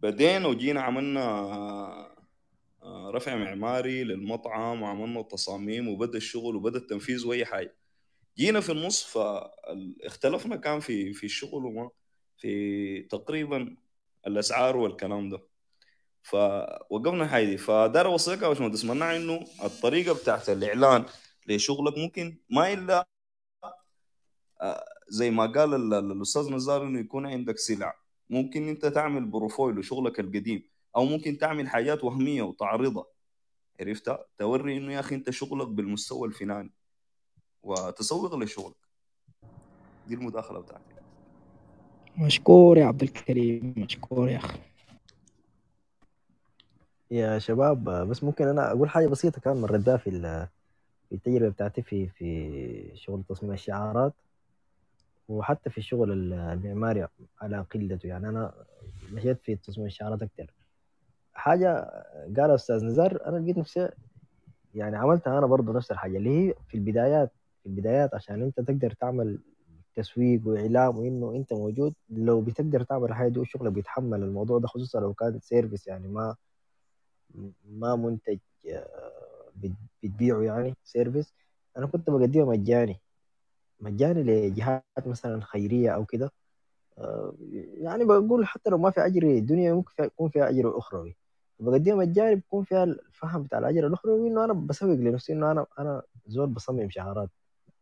بعدين 0.00 0.44
وجينا 0.44 0.80
عملنا 0.82 2.15
رفع 2.86 3.36
معماري 3.36 4.04
للمطعم 4.04 4.82
وعملنا 4.82 5.20
التصاميم 5.20 5.88
وبدأ 5.88 6.16
الشغل 6.16 6.56
وبدأ 6.56 6.78
التنفيذ 6.78 7.26
وأي 7.26 7.44
حاجة. 7.44 7.76
جينا 8.38 8.60
في 8.60 8.72
النص 8.72 9.04
فاختلفنا 9.04 10.56
كان 10.56 10.80
في 10.80 11.12
في 11.12 11.24
الشغل 11.24 11.64
وما 11.66 11.90
في 12.38 13.02
تقريبا 13.02 13.76
الأسعار 14.26 14.76
والكلام 14.76 15.30
ده. 15.30 15.40
فوقفنا 16.22 17.36
هايدي 17.36 17.56
فدار 17.56 18.06
اوصيك 18.06 18.42
يا 18.42 18.48
باشمهندس 18.48 18.84
منع 18.84 19.16
إنه 19.16 19.44
الطريقة 19.64 20.14
بتاعت 20.14 20.48
الإعلان 20.50 21.04
لشغلك 21.48 21.98
ممكن 21.98 22.36
ما 22.50 22.72
إلا 22.72 23.08
آه، 24.60 24.84
زي 25.08 25.30
ما 25.30 25.46
قال 25.46 25.74
ال- 25.74 25.94
ال- 25.94 26.12
الأستاذ 26.12 26.52
نزار 26.52 26.82
إنه 26.82 27.00
يكون 27.00 27.26
عندك 27.26 27.58
سلع. 27.58 27.94
ممكن 28.30 28.68
إنت 28.68 28.86
تعمل 28.86 29.24
بروفايل 29.24 29.76
لشغلك 29.78 30.20
القديم. 30.20 30.68
أو 30.96 31.04
ممكن 31.04 31.38
تعمل 31.38 31.68
حاجات 31.68 32.04
وهمية 32.04 32.42
وتعرضها. 32.42 33.04
عرفتها 33.80 34.24
توري 34.38 34.76
إنه 34.76 34.92
يا 34.92 35.00
أخي 35.00 35.14
أنت 35.14 35.30
شغلك 35.30 35.68
بالمستوى 35.68 36.28
الفلاني 36.28 36.70
وتسوق 37.62 38.34
لشغلك. 38.34 38.76
دي 40.08 40.14
المداخلة 40.14 40.60
بتاعتي. 40.60 40.84
مشكور 42.18 42.78
يا 42.78 42.84
عبد 42.84 43.02
الكريم 43.02 43.74
مشكور 43.76 44.28
يا 44.28 44.36
أخي. 44.36 44.58
يا 47.10 47.38
شباب 47.38 47.84
بس 47.84 48.24
ممكن 48.24 48.48
أنا 48.48 48.70
أقول 48.72 48.90
حاجة 48.90 49.06
بسيطة 49.06 49.40
كان 49.40 49.56
مريت 49.56 49.80
بها 49.86 49.96
في 49.96 50.10
في 51.08 51.14
التجربة 51.14 51.48
بتاعتي 51.48 51.82
في 51.82 52.08
في 52.08 52.92
شغل 52.94 53.22
تصميم 53.28 53.52
الشعارات 53.52 54.12
وحتى 55.28 55.70
في 55.70 55.78
الشغل 55.78 56.12
ال- 56.12 56.32
المعماري 56.32 57.08
على 57.40 57.66
قلته. 57.74 58.06
يعني 58.06 58.28
أنا 58.28 58.54
مشيت 59.12 59.40
في 59.42 59.56
تصميم 59.56 59.86
الشعارات 59.86 60.22
أكثر 60.22 60.50
حاجة 61.36 61.80
قالها 62.36 62.54
أستاذ 62.54 62.84
نزار 62.84 63.26
أنا 63.26 63.36
لقيت 63.38 63.58
نفسي 63.58 63.88
يعني 64.74 64.96
عملتها 64.96 65.38
أنا 65.38 65.46
برضه 65.46 65.72
نفس 65.72 65.90
الحاجة 65.90 66.16
اللي 66.16 66.30
هي 66.48 66.54
في 66.68 66.74
البدايات 66.74 67.30
في 67.62 67.66
البدايات 67.68 68.14
عشان 68.14 68.42
أنت 68.42 68.60
تقدر 68.60 68.90
تعمل 68.90 69.38
تسويق 69.94 70.40
وإعلام 70.46 70.98
وإنه 70.98 71.36
أنت 71.36 71.52
موجود 71.52 71.94
لو 72.10 72.40
بتقدر 72.40 72.82
تعمل 72.82 73.04
الحاجة 73.04 73.28
دي 73.28 73.38
وشغلك 73.40 73.72
بيتحمل 73.72 74.22
الموضوع 74.22 74.58
ده 74.58 74.66
خصوصا 74.68 75.00
لو 75.00 75.14
كان 75.14 75.40
service 75.40 75.86
يعني 75.86 76.08
ما 76.08 76.36
ما 77.70 77.96
منتج 77.96 78.38
آه، 78.70 79.50
بت- 79.56 79.72
بتبيعه 80.02 80.40
يعني 80.42 80.74
service 80.84 81.34
أنا 81.76 81.86
كنت 81.86 82.10
بقدمه 82.10 82.44
مجاني 82.44 83.00
مجاني 83.80 84.22
لجهات 84.22 84.84
مثلا 85.06 85.40
خيرية 85.40 85.90
أو 85.90 86.04
كده. 86.04 86.30
آه، 86.98 87.34
يعني 87.74 88.04
بقول 88.04 88.46
حتى 88.46 88.70
لو 88.70 88.78
ما 88.78 88.90
في 88.90 89.06
أجر 89.06 89.22
الدنيا 89.22 89.72
ممكن 89.72 90.04
يكون 90.04 90.28
فيها 90.28 90.48
أجر 90.50 90.78
أخروي. 90.78 91.16
بقدمها 91.60 91.96
مجاني 91.96 92.34
بيكون 92.34 92.64
فيها 92.64 92.84
الفهم 92.84 93.42
بتاع 93.42 93.58
الاجر 93.58 93.86
الاخروي 93.86 94.28
انه 94.28 94.44
أنا 94.44 94.52
بسوق 94.52 94.90
لنفسي 94.94 95.32
إنه 95.32 95.50
أنا 95.50 95.66
أنا 95.78 96.02
زول 96.26 96.46
بصمم 96.46 96.90
شعارات 96.90 97.30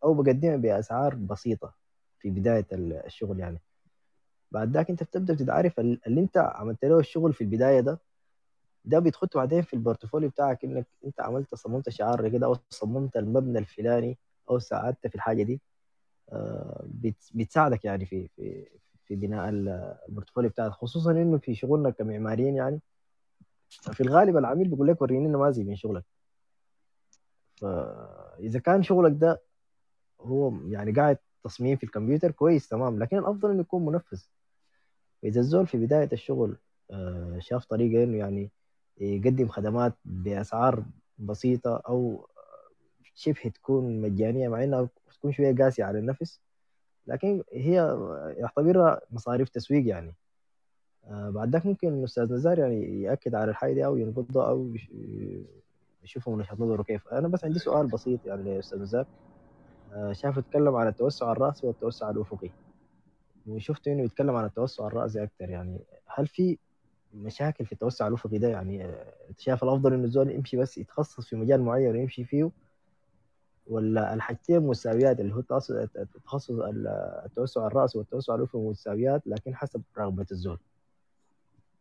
أو 0.04 0.14
بقدمها 0.14 0.56
بأسعار 0.56 1.14
بسيطة 1.14 1.74
في 2.18 2.30
بداية 2.30 2.66
ال- 2.72 2.92
الشغل 3.06 3.40
يعني. 3.40 3.58
بعد 4.52 4.72
ذاك 4.76 4.90
أنت 4.90 5.02
بتبدأ 5.02 5.34
بتتعرف 5.34 5.80
ال- 5.80 6.00
اللي 6.06 6.20
أنت 6.20 6.36
عملت 6.38 6.84
له 6.84 6.98
الشغل 6.98 7.32
في 7.34 7.40
البداية 7.44 7.80
ده 7.80 7.98
ده 8.84 8.98
بيتخط 8.98 9.36
بعدين 9.36 9.62
في 9.62 9.74
البورتفوليو 9.74 10.28
بتاعك 10.30 10.64
إنك 10.64 10.86
أنت 11.04 11.20
عملت 11.20 11.54
صممت 11.54 11.88
شعار 11.90 12.28
كده 12.28 12.46
أو 12.46 12.56
صممت 12.70 13.16
المبنى 13.16 13.58
الفلاني 13.58 14.18
أو 14.50 14.58
ساعدت 14.58 15.06
في 15.06 15.14
الحاجة 15.14 15.42
دي. 15.42 15.60
آه، 16.32 16.84
بت- 16.88 17.30
بتساعدك 17.34 17.84
يعني 17.84 18.06
في 18.06 18.28
في 18.28 18.66
في 19.04 19.16
بناء 19.16 19.48
ال- 19.48 19.96
البورتفوليو 20.08 20.50
بتاعك 20.50 20.70
خصوصا 20.72 21.10
إنه 21.12 21.38
في 21.38 21.54
شغلنا 21.54 21.90
كمعماريين 21.90 22.56
يعني 22.56 22.80
في 23.92 24.00
الغالب 24.00 24.36
العميل 24.36 24.68
بيقول 24.68 24.88
لك 24.88 25.02
وريني 25.02 25.28
نماذج 25.28 25.66
من 25.66 25.76
شغلك. 25.76 26.04
فاذا 27.60 28.58
كان 28.58 28.82
شغلك 28.82 29.12
ده 29.12 29.42
هو 30.20 30.52
يعني 30.68 30.92
قاعد 30.92 31.18
تصميم 31.44 31.76
في 31.76 31.84
الكمبيوتر 31.84 32.30
كويس 32.30 32.68
تمام 32.68 32.98
لكن 32.98 33.18
الأفضل 33.18 33.50
إنه 33.50 33.60
يكون 33.60 33.84
منفذ. 33.84 34.22
إذا 35.24 35.40
الزول 35.40 35.66
في 35.66 35.78
بداية 35.78 36.08
الشغل 36.12 36.56
آه، 36.90 37.38
شاف 37.40 37.64
طريقة 37.64 38.04
إنه 38.04 38.18
يعني 38.18 38.50
يقدم 38.98 39.48
خدمات 39.48 39.94
بأسعار 40.04 40.84
بسيطة 41.18 41.82
أو 41.88 42.28
شبه 43.14 43.50
تكون 43.54 44.00
مجانية 44.00 44.48
مع 44.48 44.64
إنها 44.64 44.88
تكون 45.14 45.32
شوية 45.32 45.56
قاسية 45.56 45.84
على 45.84 45.98
النفس 45.98 46.40
لكن 47.06 47.42
هي 47.52 47.74
يعتبرها 48.36 49.00
مصاريف 49.10 49.48
تسويق 49.48 49.86
يعني. 49.86 50.14
آه، 51.10 51.30
بعد 51.30 51.48
ذاك 51.50 51.66
ممكن 51.66 51.88
الأستاذ 51.98 52.32
نزار 52.32 52.58
يعني 52.58 53.02
يأكد 53.02 53.34
على 53.34 53.50
الحاجة 53.50 53.72
دي 53.72 53.84
أو 53.86 53.96
ينقضها 53.96 54.48
أو 54.48 54.74
يش- 54.74 54.90
يشوفها 56.04 56.34
من 56.34 56.40
وجهة 56.40 56.54
نظره 56.58 56.82
كيف. 56.82 57.08
أنا 57.08 57.28
بس 57.28 57.44
عندي 57.44 57.58
سؤال 57.58 57.86
بسيط 57.86 58.26
يعني 58.26 58.42
للأستاذ 58.42 58.78
نزار. 58.82 59.06
آه، 59.92 60.12
شاف 60.12 60.36
يتكلم 60.36 60.74
عن 60.76 60.86
التوسع 60.88 61.32
الرأسي 61.32 61.66
والتوسع 61.66 62.10
الأفقي. 62.10 62.50
وشفت 63.46 63.88
إنه 63.88 64.02
يتكلم 64.02 64.36
عن 64.36 64.44
التوسع 64.44 64.86
الرأسي 64.86 65.22
أكتر. 65.22 65.50
يعني 65.50 65.80
هل 66.06 66.26
في 66.26 66.58
مشاكل 67.14 67.66
في 67.66 67.72
التوسع 67.72 68.06
الأفقي 68.08 68.38
ده؟ 68.38 68.48
يعني 68.48 68.84
آه، 68.84 69.12
شايف 69.38 69.64
الأفضل 69.64 69.92
إنه 69.92 70.04
الزول 70.04 70.30
يمشي 70.30 70.56
بس 70.56 70.78
يتخصص 70.78 71.26
في 71.26 71.36
مجال 71.36 71.62
معين 71.62 71.90
ويمشي 71.90 72.24
فيه؟ 72.24 72.50
ولا 73.66 74.14
الحاجتين 74.14 74.60
مساويات 74.60 75.20
اللي 75.20 75.34
هو 75.34 75.38
التخصص 75.38 76.50
التوسع 77.24 77.66
الرأسي 77.66 77.98
والتوسع 77.98 78.34
الأفقي 78.34 78.58
مساويات 78.58 79.22
لكن 79.26 79.54
حسب 79.54 79.82
رغبة 79.98 80.26
الزول؟ 80.32 80.58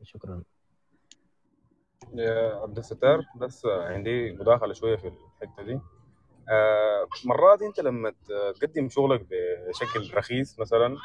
شكرا. 0.03 0.43
يا 2.13 2.55
عبد 2.61 2.77
الستار 2.77 3.25
بس 3.35 3.65
عندي 3.65 4.31
مداخلة 4.31 4.73
شوية 4.73 4.95
في 4.95 5.07
الحتة 5.07 5.63
دي. 5.63 5.79
آه، 6.49 7.07
مرات 7.25 7.61
أنت 7.61 7.79
لما 7.79 8.13
تقدم 8.55 8.89
شغلك 8.89 9.27
بشكل 9.69 10.17
رخيص 10.17 10.59
مثلا 10.59 10.97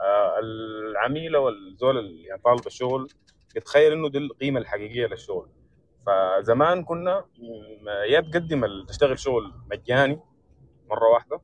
آه، 0.00 0.38
العميل 0.38 1.34
أو 1.34 1.48
الزول 1.48 1.98
اللي 1.98 2.22
يعني 2.22 2.40
طالب 2.44 2.66
الشغل 2.66 3.08
يتخيل 3.56 3.92
إنه 3.92 4.08
دي 4.08 4.18
القيمة 4.18 4.60
الحقيقية 4.60 5.06
للشغل. 5.06 5.48
فزمان 6.06 6.84
كنا 6.84 7.24
يا 8.08 8.20
تقدم 8.20 8.84
تشتغل 8.84 9.18
شغل 9.18 9.52
مجاني 9.70 10.20
مرة 10.90 11.08
واحدة 11.08 11.40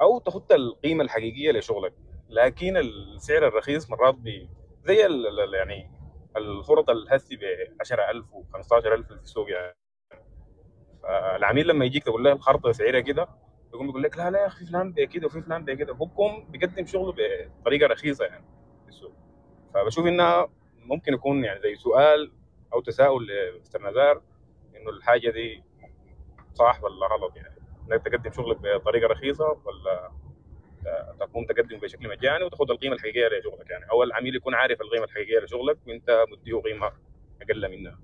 أو 0.00 0.18
تخط 0.18 0.52
القيمة 0.52 1.04
الحقيقية 1.04 1.52
لشغلك. 1.52 1.92
لكن 2.28 2.76
السعر 2.76 3.46
الرخيص 3.48 3.90
مرات 3.90 4.14
بي 4.14 4.48
زي 4.84 4.96
يعني 5.54 5.90
الفرط 6.36 6.90
الهسي 6.90 7.36
ب 7.36 7.40
10000 7.80 8.32
و 8.32 8.42
15000 8.52 9.06
في 9.06 9.12
السوق 9.12 9.50
يعني. 9.50 9.76
العميل 11.36 11.68
لما 11.68 11.84
يجيك 11.84 12.04
تقول 12.04 12.24
له 12.24 12.32
الخرطة 12.32 12.72
سعرها 12.72 13.00
كده 13.00 13.28
يقوم 13.74 13.88
يقول 13.88 14.02
لك 14.02 14.18
لا 14.18 14.30
لا 14.30 14.40
يا 14.40 14.46
أخي 14.46 14.64
في 14.64 14.70
فلان 14.70 14.92
بكده 14.92 15.26
وفي 15.26 15.42
فلان 15.42 15.64
بكده 15.64 15.92
بكم 15.92 16.44
بيقدم 16.48 16.86
شغله 16.86 17.14
بطريقة 17.60 17.86
رخيصة 17.86 18.24
يعني 18.24 18.44
في 18.82 18.88
السوق. 18.88 19.12
فبشوف 19.74 20.06
انها 20.06 20.48
ممكن 20.76 21.14
يكون 21.14 21.44
يعني 21.44 21.60
زي 21.60 21.74
سؤال 21.74 22.32
أو 22.72 22.80
تساؤل 22.80 23.26
لمستر 23.26 23.90
نزار 23.90 24.22
إنه 24.76 24.90
الحاجة 24.90 25.30
دي 25.30 25.64
صح 26.54 26.84
ولا 26.84 27.06
غلط 27.06 27.36
يعني؟ 27.36 27.58
إنك 27.92 28.02
تقدم 28.04 28.32
شغلك 28.32 28.56
بطريقة 28.58 29.06
رخيصة 29.06 29.58
ولا 29.64 30.10
تقوم 31.20 31.44
تقدم 31.46 31.78
بشكل 31.78 32.08
مجاني 32.08 32.44
وتاخذ 32.44 32.70
القيمة 32.70 32.94
الحقيقية 32.94 33.28
لشغلك 33.28 33.70
يعني. 33.70 33.84
أو 33.90 34.02
العميل 34.02 34.36
يكون 34.36 34.54
عارف 34.54 34.80
القيمة 34.80 35.04
الحقيقية 35.04 35.38
لشغلك 35.40 35.78
وأنت 35.86 36.24
مديه 36.32 36.60
قيمة 36.60 36.90
أقل 37.42 37.70
منها 37.70 37.98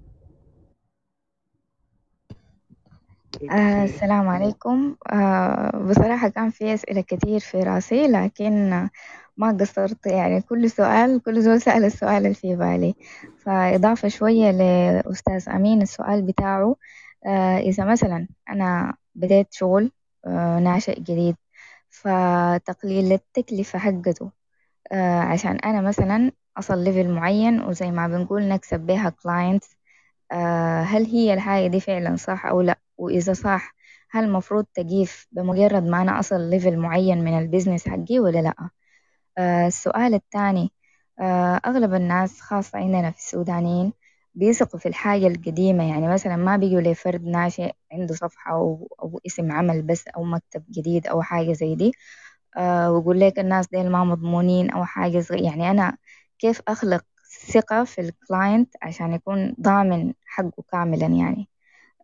آه 3.51 3.85
السلام 3.85 4.29
عليكم. 4.29 4.97
آه 5.13 5.71
بصراحة 5.91 6.29
كان 6.29 6.51
في 6.51 6.75
أسئلة 6.75 7.01
كتير 7.01 7.41
في 7.41 7.63
راسي 7.63 8.07
لكن 8.09 8.71
ما 9.37 9.57
قصرت 9.61 10.07
يعني. 10.07 10.43
كل 10.43 10.71
سؤال 10.71 11.23
كل 11.23 11.41
زول 11.43 11.61
سأل 11.61 11.85
السؤال 11.85 12.17
اللي 12.27 12.35
في 12.35 12.57
بالي. 12.57 12.95
فإضافة 13.45 14.09
شوية 14.09 14.51
لأستاذ 14.51 15.49
أمين 15.49 15.83
السؤال 15.83 16.23
بتاعه 16.23 16.77
آه 17.27 17.59
إذا 17.59 17.85
مثلا 17.85 18.29
أنا 18.49 18.95
بديت 19.15 19.47
شغل 19.53 19.91
آه 20.27 20.59
ناشئ 20.59 21.01
جديد 21.01 21.37
فتقليل 21.91 23.13
التكلفة 23.13 23.79
حقته. 23.79 24.33
آه 24.93 25.21
عشان 25.21 25.57
أنا 25.59 25.81
مثلا 25.83 26.33
أصل 26.59 26.85
ليفل 26.85 27.09
معين 27.11 27.63
وزي 27.63 27.91
ما 27.91 28.09
بنقول 28.09 28.49
نكسب 28.49 28.81
بيها 28.81 29.11
clients 29.11 29.77
آه 30.33 30.83
هل 30.83 31.07
هي 31.07 31.35
الحاجة 31.35 31.67
دي 31.69 31.81
فعلا 31.81 32.17
صح 32.17 32.47
أو 32.47 32.61
لأ؟ 32.61 32.79
وإذا 32.99 33.33
صح 33.33 33.75
هل 34.11 34.25
المفروض 34.25 34.65
تقيف 34.75 35.29
بمجرد 35.33 35.85
ما 35.85 36.03
أنا 36.03 36.21
أصل 36.21 36.41
level 36.51 36.79
معين 36.79 37.25
من 37.25 37.39
ال 37.39 37.44
business 37.44 37.89
حقي 37.89 38.21
ولا 38.21 38.39
لأ؟ 38.43 38.71
آه 39.39 39.67
السؤال 39.67 40.15
الثاني 40.15 40.73
أغلب 41.67 41.95
الناس 41.95 42.41
خاصة 42.41 42.79
عندنا 42.79 43.11
في 43.11 43.19
السودانيين 43.19 43.93
بيثقوا 44.35 44.81
في 44.81 44.87
الحاجة 44.89 45.27
القديمة. 45.27 45.89
يعني 45.91 46.09
مثلا 46.09 46.37
ما 46.37 46.57
بيجوا 46.57 46.81
لفرد 46.81 47.25
ناشئ 47.25 47.73
عنده 47.93 48.15
صفحة 48.15 48.53
أو, 48.53 48.89
أو 49.03 49.21
اسم 49.27 49.53
عمل 49.53 49.83
بس 49.83 50.09
أو 50.09 50.25
مكتب 50.25 50.65
جديد 50.71 51.07
أو 51.07 51.23
حاجة 51.23 51.53
زي 51.53 51.75
دي 51.75 51.93
آه 52.57 52.93
ويقول 52.93 53.21
لك 53.21 53.39
الناس 53.39 53.69
ديل 53.69 53.91
ما 53.93 54.05
مضمونين 54.05 54.71
أو 54.71 54.85
حاجة 54.85 55.19
زي 55.21 55.37
يعني 55.39 55.71
أنا 55.71 55.99
كيف 56.39 56.63
أخلق 56.69 57.05
ثقة 57.53 57.85
في 57.85 58.01
الكلاينت 58.01 58.75
عشان 58.83 59.13
يكون 59.13 59.57
ضامن 59.61 60.13
حقه 60.27 60.63
كاملا 60.73 61.07
يعني؟ 61.07 61.49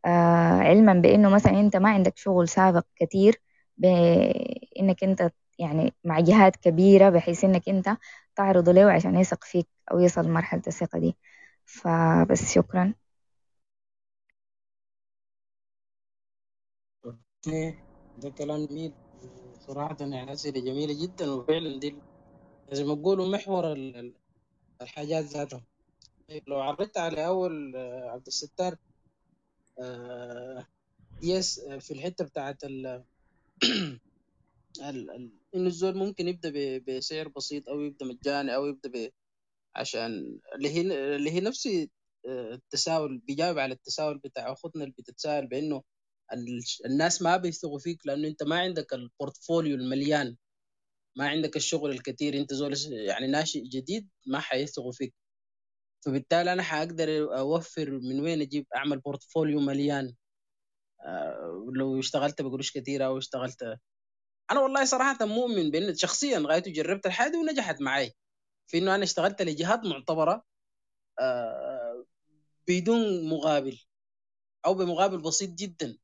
آه 0.06 0.58
علما 0.60 0.94
بأنه 0.94 1.28
مثلا 1.30 1.60
أنت 1.60 1.76
ما 1.76 1.90
عندك 1.90 2.16
شغل 2.18 2.48
سابق 2.48 2.84
كتير 2.96 3.40
بأنك 3.78 5.04
أنت 5.04 5.30
يعني 5.58 5.94
مع 6.04 6.20
جهات 6.20 6.56
كبيرة 6.56 7.10
بحيث 7.10 7.44
أنك 7.44 7.68
أنت 7.68 7.96
تعرضه 8.36 8.72
له 8.72 8.92
عشان 8.92 9.16
يثق 9.16 9.44
فيك 9.44 9.68
أو 9.92 10.00
يصل 10.00 10.28
مرحلة 10.30 10.62
الثقة 10.66 10.98
دي. 10.98 11.16
فبس 11.66 12.52
شكرا. 12.54 12.94
ده 18.18 18.30
كلام 18.38 18.66
جميل. 18.66 18.94
صراحة 19.60 19.96
يعني 20.00 20.32
أسئلة 20.32 20.60
جميلة 20.60 21.02
جدا 21.06 21.30
وفعلا 21.30 21.80
دي 21.80 22.02
زي 22.72 22.84
ما 22.84 22.94
بيقولوا 22.94 23.28
محور 23.28 23.72
ال- 23.72 23.96
ال- 23.96 24.14
الحاجات 24.82 25.24
ذاتها. 25.24 25.64
طيب 26.28 26.42
لو 26.48 26.60
عرضت 26.60 26.98
على 26.98 27.26
أول 27.26 27.76
آه، 27.76 28.10
عبد 28.10 28.26
الستار 28.26 28.76
آه، 29.80 30.66
يس 31.22 31.58
آه، 31.58 31.78
في 31.78 31.90
الحتة 31.94 32.24
بتاعت 32.24 32.64
ال 32.64 33.04
ال- 34.82 35.32
الزول 35.54 35.98
ممكن 35.98 36.28
يبدأ 36.28 36.52
بسعر 36.88 37.28
بسيط 37.28 37.68
أو 37.68 37.80
يبدأ 37.80 38.06
مجاني 38.06 38.54
أو 38.54 38.66
يبدأ 38.66 39.12
عشان 39.76 40.40
اللي 40.56 40.68
هي 40.70 40.80
اللي 41.16 41.30
هي 41.30 41.40
نفس 41.40 41.66
آه، 42.28 42.54
التساؤل 42.54 43.18
بيجاوب 43.18 43.58
على 43.58 43.74
التساؤل 43.74 44.18
بتاع 44.18 44.52
أخوتنا 44.52 44.84
اللي 44.84 44.94
بتتساءل 44.98 45.46
بأنه 45.46 45.82
ال- 46.32 46.60
الناس 46.86 47.22
ما 47.22 47.36
بيثقوا 47.36 47.78
فيك 47.78 48.06
لأنه 48.06 48.28
أنت 48.28 48.42
ما 48.42 48.58
عندك 48.60 48.92
ال 48.94 49.02
portfolio 49.02 49.76
المليان. 49.76 50.36
ما 51.16 51.28
عندك 51.28 51.56
الشغل 51.56 51.90
الكتير. 51.90 52.38
أنت 52.38 52.54
زول 52.54 52.74
يعني 52.92 53.26
ناشئ 53.26 53.60
جديد 53.68 54.08
ما 54.26 54.40
حيثقوا 54.40 54.92
فيك. 54.92 55.14
فبالتالي 56.06 56.52
أنا 56.52 56.62
حأقدر 56.62 57.38
أوفر 57.38 57.90
من 57.90 58.20
وين 58.20 58.40
أجيب 58.42 58.66
أعمل 58.76 58.98
portfolio 59.00 59.60
مليان. 59.60 60.14
آه، 61.06 61.66
لو 61.74 62.00
اشتغلت 62.00 62.42
بقروش 62.42 62.70
كتير 62.72 63.06
أو 63.06 63.18
اشتغلت. 63.18 63.62
أنا 64.52 64.60
والله 64.60 64.84
صراحة 64.84 65.26
مؤمن 65.26 65.70
بأن 65.70 65.94
شخصيا 65.96 66.38
غايته 66.38 66.72
جربت 66.72 67.06
الحاجة 67.06 67.38
ونجحت 67.38 67.80
معي 67.82 68.12
في 68.66 68.78
إنه 68.78 68.94
أنا 68.94 69.04
اشتغلت 69.04 69.42
لجهات 69.42 69.84
معتبرة 69.84 70.44
آه، 71.20 72.04
بدون 72.68 73.28
مقابل 73.28 73.78
أو 74.66 74.74
بمقابل 74.74 75.22
بسيط 75.22 75.50
جدا. 75.50 75.98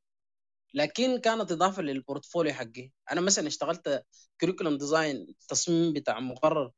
لكن 0.74 1.18
كانت 1.20 1.52
إضافة 1.52 1.82
لل 1.82 1.95
portfolio 1.95 2.54
حقي. 2.54 2.90
أنا 3.12 3.20
مثلا 3.20 3.46
اشتغلت 3.46 4.04
curriculum 4.40 4.78
design 4.78 5.34
تصميم 5.48 5.92
بتاع 5.92 6.20
مقرر 6.20 6.72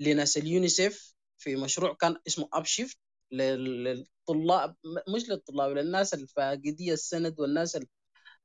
لناس. 0.00 0.36
اليونيسيف 0.38 1.14
في 1.38 1.56
مشروع 1.56 1.94
كان 1.94 2.16
اسمه 2.26 2.48
Upshift 2.52 2.98
للطلاب 3.32 4.76
مش 5.14 5.28
للطلاب 5.28 5.70
للناس 5.72 6.14
الفاقدي 6.14 6.92
السند 6.92 7.40
والناس 7.40 7.76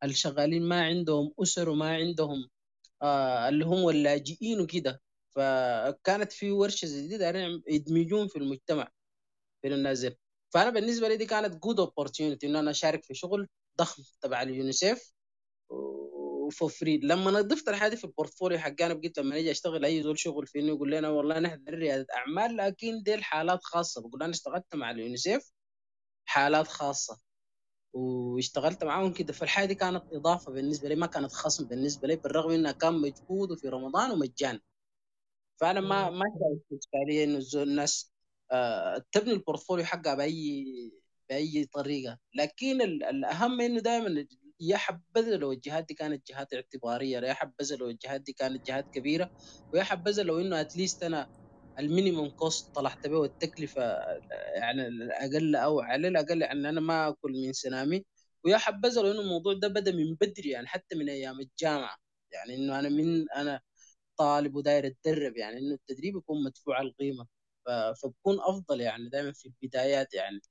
اللي 0.03 0.13
شغالين 0.15 0.63
ما 0.69 0.85
عندهم 0.85 1.33
أسر 1.43 1.69
وما 1.69 1.95
عندهم 1.95 2.49
آه 3.01 3.49
اللي 3.49 3.65
هم 3.65 3.89
اللاجئين 3.89 4.61
وكده. 4.61 5.01
فكانت 5.35 6.31
في 6.31 6.51
ورشة 6.51 6.85
دي 6.87 7.17
دايرين 7.17 7.63
يدمجون 7.67 8.27
في 8.27 8.35
المجتمع 8.39 8.87
في 9.61 9.67
الناس 9.67 9.99
دي. 9.99 10.17
فأنا 10.53 10.69
بالنسبة 10.69 11.07
لي 11.07 11.17
دي 11.17 11.25
كانت 11.25 11.55
good 11.63 11.79
opportunity 11.79 12.47
إنه 12.47 12.59
أنا 12.59 12.71
أشارك 12.71 13.03
في 13.03 13.13
شغل 13.13 13.47
ضخم 13.77 14.03
تبع 14.21 14.41
اليونيسيف 14.41 15.13
و 15.69 15.94
for 15.94 16.69
free 16.69 16.97
لما 17.03 17.31
نضفت 17.31 17.69
الحاجة 17.69 17.95
في 17.95 18.03
ال 18.03 18.09
portfolio 18.09 18.59
حقي 18.59 18.85
أنا 18.85 18.93
بقيت 18.93 19.19
لما 19.19 19.37
أجي 19.37 19.51
أشتغل 19.51 19.85
أي 19.85 20.03
زول 20.03 20.19
شغل 20.19 20.47
في 20.47 20.59
انه 20.59 20.67
يقول 20.67 20.91
لنا 20.91 21.09
والله 21.09 21.39
نحن 21.39 21.63
رياده 21.69 22.07
أعمال 22.15 22.57
لكن 22.57 23.03
دي 23.03 23.13
الحالات 23.15 23.63
خاصة. 23.63 24.01
بقول 24.01 24.23
أنا 24.23 24.31
اشتغلت 24.31 24.75
مع 24.75 24.91
اليونيسيف 24.91 25.51
حالات 26.25 26.67
خاصة 26.67 27.19
واشتغلت 27.93 28.83
معاهم 28.83 29.13
كده. 29.13 29.33
فالحاجة 29.33 29.65
دي 29.67 29.75
كانت 29.75 30.03
إضافة 30.13 30.51
بالنسبة 30.51 30.89
لي 30.89 30.95
ما 30.95 31.07
كانت 31.07 31.31
خصم 31.33 31.65
بالنسبة 31.67 32.07
لي 32.07 32.15
بالرغم 32.15 32.51
إنها 32.51 32.71
كان 32.71 32.93
مجهود 32.93 33.51
وفي 33.51 33.69
رمضان 33.69 34.11
ومجان 34.11 34.59
فأنا 35.61 35.81
ما 35.81 36.09
ما 36.09 36.25
شايف 36.39 36.79
اشكاليه 36.81 37.23
إنه 37.23 37.63
الناس 37.63 38.13
آه 38.51 39.05
تبني 39.11 39.31
ال 39.33 39.38
portfolio 39.38 39.85
حقها 39.85 40.15
بأي 40.15 40.65
بأي 41.29 41.65
طريقة. 41.65 42.17
لكن 42.35 42.81
ال- 42.81 43.03
الأهم 43.03 43.61
إنه 43.61 43.79
دائما 43.81 44.25
يا 44.59 44.77
حبذا 44.77 45.37
لو 45.37 45.51
الجهات 45.51 45.85
دي 45.87 45.93
كانت 45.93 46.27
جهات 46.31 46.53
اعتبارية 46.53 47.19
يا 47.19 47.33
حبذا 47.33 47.75
لو 47.75 47.89
الجهات 47.89 48.21
دي 48.21 48.33
كانت 48.33 48.67
جهات 48.67 48.87
كبيرة 48.91 49.29
ويا 49.73 49.83
حبذا 49.83 50.23
لو 50.23 50.39
إنه 50.41 50.61
at 50.61 50.73
least 50.73 51.03
أنا 51.03 51.27
ال 51.79 51.85
minimum 51.85 52.29
cost 52.29 52.75
طلعت 52.75 53.07
به 53.07 53.17
والتكلفة 53.17 53.81
يعني 54.55 54.87
الأقل 54.87 55.55
أو 55.55 55.79
على 55.81 56.07
الأقل 56.07 56.41
يعني 56.41 56.69
أنا 56.69 56.81
ما 56.81 57.07
أكل 57.09 57.31
من 57.31 57.53
سنامي. 57.53 58.05
ويا 58.45 58.57
حبذا 58.57 59.01
لو 59.01 59.11
إنه 59.11 59.21
الموضوع 59.21 59.53
ده 59.53 59.67
بدأ 59.67 59.91
من 59.91 60.15
بدري 60.15 60.49
يعني 60.49 60.67
حتى 60.67 60.95
من 60.95 61.09
أيام 61.09 61.39
الجامعة. 61.39 61.97
يعني 62.31 62.55
إنه 62.55 62.79
أنا 62.79 62.89
من 62.89 63.31
أنا 63.31 63.61
طالب 64.17 64.55
وداير 64.55 64.87
اتدرب 64.87 65.37
يعني 65.37 65.57
إنه 65.59 65.75
التدريب 65.75 66.15
يكون 66.17 66.43
مدفوع 66.43 66.81
القيمة. 66.81 67.27
فبكون 68.03 68.39
أفضل 68.41 68.81
يعني 68.81 69.09
دائما 69.09 69.31
في 69.33 69.45
البدايات 69.45 70.13
يعني. 70.13 70.41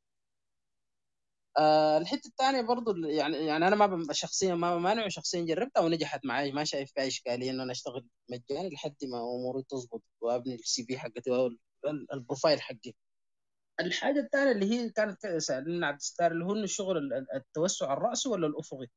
آه 1.59 1.99
الحتة 1.99 2.29
الثانية 2.29 2.61
برضو 2.63 2.97
يعني 3.07 3.37
يعني 3.47 3.69
أنا 3.69 3.77
ما 3.87 4.13
شخصيا 4.13 4.55
ما 4.55 4.79
مانع 4.79 5.09
شخصيا 5.09 5.45
جربتها 5.47 5.81
ونجحت 5.81 6.25
معي 6.25 6.53
ما 6.53 6.65
شايف 6.65 6.93
فيها 6.95 7.07
إشكالية 7.07 7.51
إنه 7.51 7.63
أنا 7.63 7.73
أشتغل 7.73 8.09
مجاني 8.31 8.71
لحد 8.75 8.97
ما 9.05 9.19
أموري 9.19 9.63
تظبط 9.69 10.03
وأبني 10.21 10.55
ال 10.55 10.85
CV 10.85 10.99
حقتي 10.99 11.31
ال 12.15 12.20
profile 12.20 12.61
حقي. 12.63 12.93
الحاجة 13.81 14.21
الثانية 14.21 14.53
اللي 14.53 14.67
هي 14.71 14.91
كانت 14.91 15.27
سالنا 15.27 15.87
عبد 15.87 15.97
الستار 16.01 16.33
اللي 16.33 16.45
هو 16.45 16.53
الشغل 16.55 17.13
التوسع 17.35 17.93
الرأسي 17.93 18.29
ولا 18.29 18.47
الأفقي؟ 18.47 18.89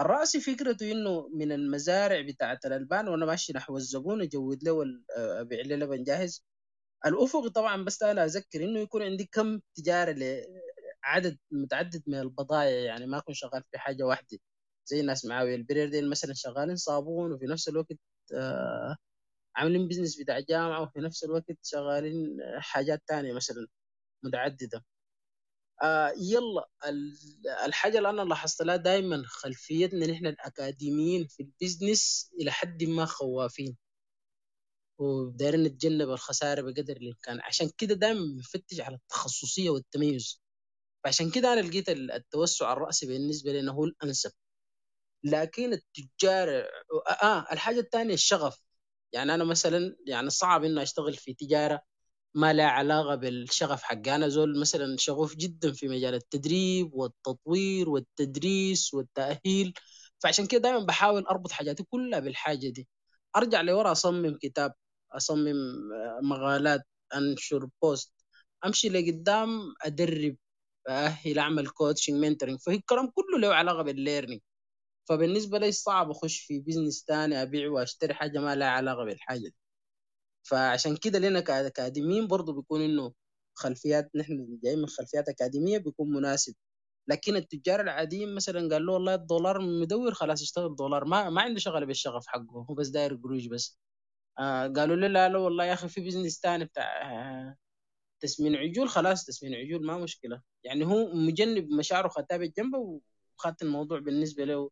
الراسي 0.00 0.40
فكرته 0.40 0.92
إنه 0.92 1.28
من 1.34 1.52
المزارع 1.52 2.20
بتاعه 2.20 2.58
الالبان 2.66 3.08
وأنا 3.08 3.26
ماشي 3.26 3.52
نحو 3.52 3.76
الزبون 3.76 4.22
أجود 4.22 4.64
له 4.64 4.84
أبيع 5.16 5.60
له 5.66 5.76
لبن 5.76 6.02
جاهز. 6.04 6.44
الافقي 7.06 7.50
طبعا 7.50 7.84
بس 7.84 8.02
أنا 8.02 8.24
أذكر 8.24 8.64
إنه 8.64 8.80
يكون 8.80 9.02
عندي 9.02 9.24
كم 9.32 9.60
تجارة 9.76 10.16
عدد 11.04 11.38
متعدد 11.52 12.02
من 12.06 12.20
البضائع 12.20 12.70
يعني 12.70 13.06
ما 13.06 13.18
أكون 13.18 13.34
شغال 13.34 13.64
في 13.72 13.78
حاجة 13.78 14.04
واحدة. 14.04 14.38
زي 14.86 15.00
الناس 15.00 15.24
معاوية 15.26 15.56
البرير 15.56 15.90
دي 15.90 16.02
مثلا 16.02 16.34
شغالين 16.34 16.76
صابون 16.76 17.32
وفي 17.32 17.46
نفس 17.46 17.68
الوقت 17.68 17.96
آه 18.34 18.96
عاملين 19.56 19.88
business 19.88 20.22
بتاع 20.22 20.40
جامعة 20.40 20.82
وفي 20.82 21.00
نفس 21.00 21.24
الوقت 21.24 21.44
شغالين 21.64 22.38
حاجات 22.60 23.02
تانية 23.08 23.32
مثلا 23.34 23.66
متعددة. 24.24 24.78
آه 24.78 24.93
يلا 26.16 26.68
الحاجة 27.64 27.98
اللي 27.98 28.10
أنا 28.10 28.22
لاحظت 28.22 28.62
لها 28.62 28.76
دائما 28.76 29.22
خلفيتنا 29.26 30.06
نحن 30.06 30.26
الأكاديميين 30.26 31.26
في 31.26 31.42
البزنس 31.42 32.30
إلى 32.40 32.50
حد 32.52 32.84
ما 32.84 33.04
خوافين. 33.04 33.76
ودايرين 34.98 35.62
نتجنب 35.62 36.10
الخساره 36.10 36.60
بقدر 36.62 36.96
الإمكان. 36.96 37.40
عشان 37.40 37.70
كده 37.78 37.94
دائما 37.94 38.20
بنفتش 38.36 38.80
على 38.80 38.96
التخصصية 38.96 39.70
والتميز. 39.70 40.42
فعشان 41.04 41.30
كده 41.30 41.52
أنا 41.52 41.60
لقيت 41.60 41.88
التوسع 41.88 42.72
الرأسي 42.72 43.06
بالنسبة 43.06 43.52
لي 43.52 43.70
هو 43.72 43.84
الأنسب. 43.84 44.32
لكن 45.24 45.72
التجار 45.72 46.48
آه 47.22 47.46
الحاجة 47.52 47.80
الثانية 47.80 48.14
الشغف. 48.14 48.58
يعني 49.12 49.34
أنا 49.34 49.44
مثلا 49.44 49.96
يعني 50.06 50.30
صعب 50.30 50.64
إنه 50.64 50.82
أشتغل 50.82 51.14
في 51.14 51.34
تجارة. 51.34 51.82
ما 52.34 52.52
لها 52.52 52.66
علاقة 52.66 53.14
بالشغف 53.14 53.82
حقي 53.82 54.14
أنا 54.14 54.28
زول 54.28 54.60
مثلا 54.60 54.96
شغوف 54.98 55.36
جدا 55.36 55.72
في 55.72 55.88
مجال 55.88 56.14
التدريب 56.14 56.94
والتطوير 56.94 57.90
والتدريس 57.90 58.94
والتأهيل. 58.94 59.74
فعشان 60.18 60.46
كده 60.46 60.60
دائما 60.60 60.78
بحاول 60.86 61.22
أربط 61.26 61.52
حاجاتي 61.52 61.82
كلها 61.82 62.18
بالحاجة 62.20 62.68
دي. 62.68 62.88
أرجع 63.36 63.60
لورا 63.60 63.92
أصمم 63.92 64.38
كتاب 64.42 64.74
أصمم 65.12 65.54
مقالات 66.22 66.82
أنشر 67.14 67.68
post 67.82 68.12
أمشي 68.66 68.88
لقدام 68.88 69.74
أدرب 69.82 70.36
أهل 70.88 71.38
أعمل 71.38 71.68
coaching 71.68 72.16
mentoring 72.24 72.58
الكلام 72.68 73.10
كله 73.14 73.38
له 73.38 73.54
علاقة 73.54 73.82
بال 73.82 73.94
learning 73.94 74.40
فبالنسبة 75.08 75.58
لي 75.58 75.72
صعب 75.72 76.10
أخش 76.10 76.40
في 76.40 76.60
business 76.60 77.04
ثاني 77.08 77.42
أبيع 77.42 77.70
وأشتري 77.70 78.14
حاجة 78.14 78.38
ما 78.40 78.54
لها 78.56 78.68
علاقة 78.68 79.04
بالحاجة 79.04 79.38
دي. 79.40 79.54
فعشان 80.44 80.96
كده 80.96 81.18
لنا 81.18 81.40
كاكاديميين 81.40 82.26
برضه 82.26 82.52
بيكون 82.52 82.80
إنه 82.82 83.12
خلفيات 83.54 84.10
نحن 84.16 84.58
جايين 84.64 84.78
من 84.78 84.86
خلفيات 84.88 85.28
أكاديمية 85.28 85.78
بيكون 85.78 86.10
مناسب. 86.10 86.54
لكن 87.08 87.36
التجار 87.36 87.80
العاديين 87.80 88.34
مثلا 88.34 88.68
قال 88.74 88.86
له 88.86 88.92
والله 88.92 89.14
الدولار 89.14 89.58
مدور 89.60 90.14
خلاص 90.14 90.42
اشتغل 90.42 90.76
دولار 90.76 91.04
ما 91.04 91.30
ما 91.30 91.42
عنده 91.42 91.60
شغله 91.60 91.86
بالشغف 91.86 92.26
حقه 92.26 92.66
هو 92.70 92.74
بس 92.74 92.88
داير 92.88 93.14
قروش 93.14 93.46
بس. 93.46 93.78
آه 94.38 94.66
قالوا 94.68 94.96
له 94.96 95.06
لا 95.06 95.28
لا 95.28 95.38
والله 95.38 95.64
يا 95.64 95.72
أخي 95.72 95.88
في 95.88 96.00
بزنس 96.06 96.40
ثاني 96.42 96.64
بتاع 96.64 96.84
آه 97.12 97.56
تسمين 98.20 98.56
عجول 98.56 98.88
خلاص 98.88 99.24
تسمين 99.26 99.54
عجول 99.54 99.86
ما 99.86 99.98
مشكلة. 99.98 100.42
يعني 100.64 100.86
هو 100.86 101.14
مجنب 101.14 101.70
مشاعره 101.70 102.08
خدتها 102.08 102.36
جنبه 102.36 103.00
وخدت 103.38 103.62
الموضوع 103.62 103.98
بالنسبة 104.00 104.44
له. 104.44 104.70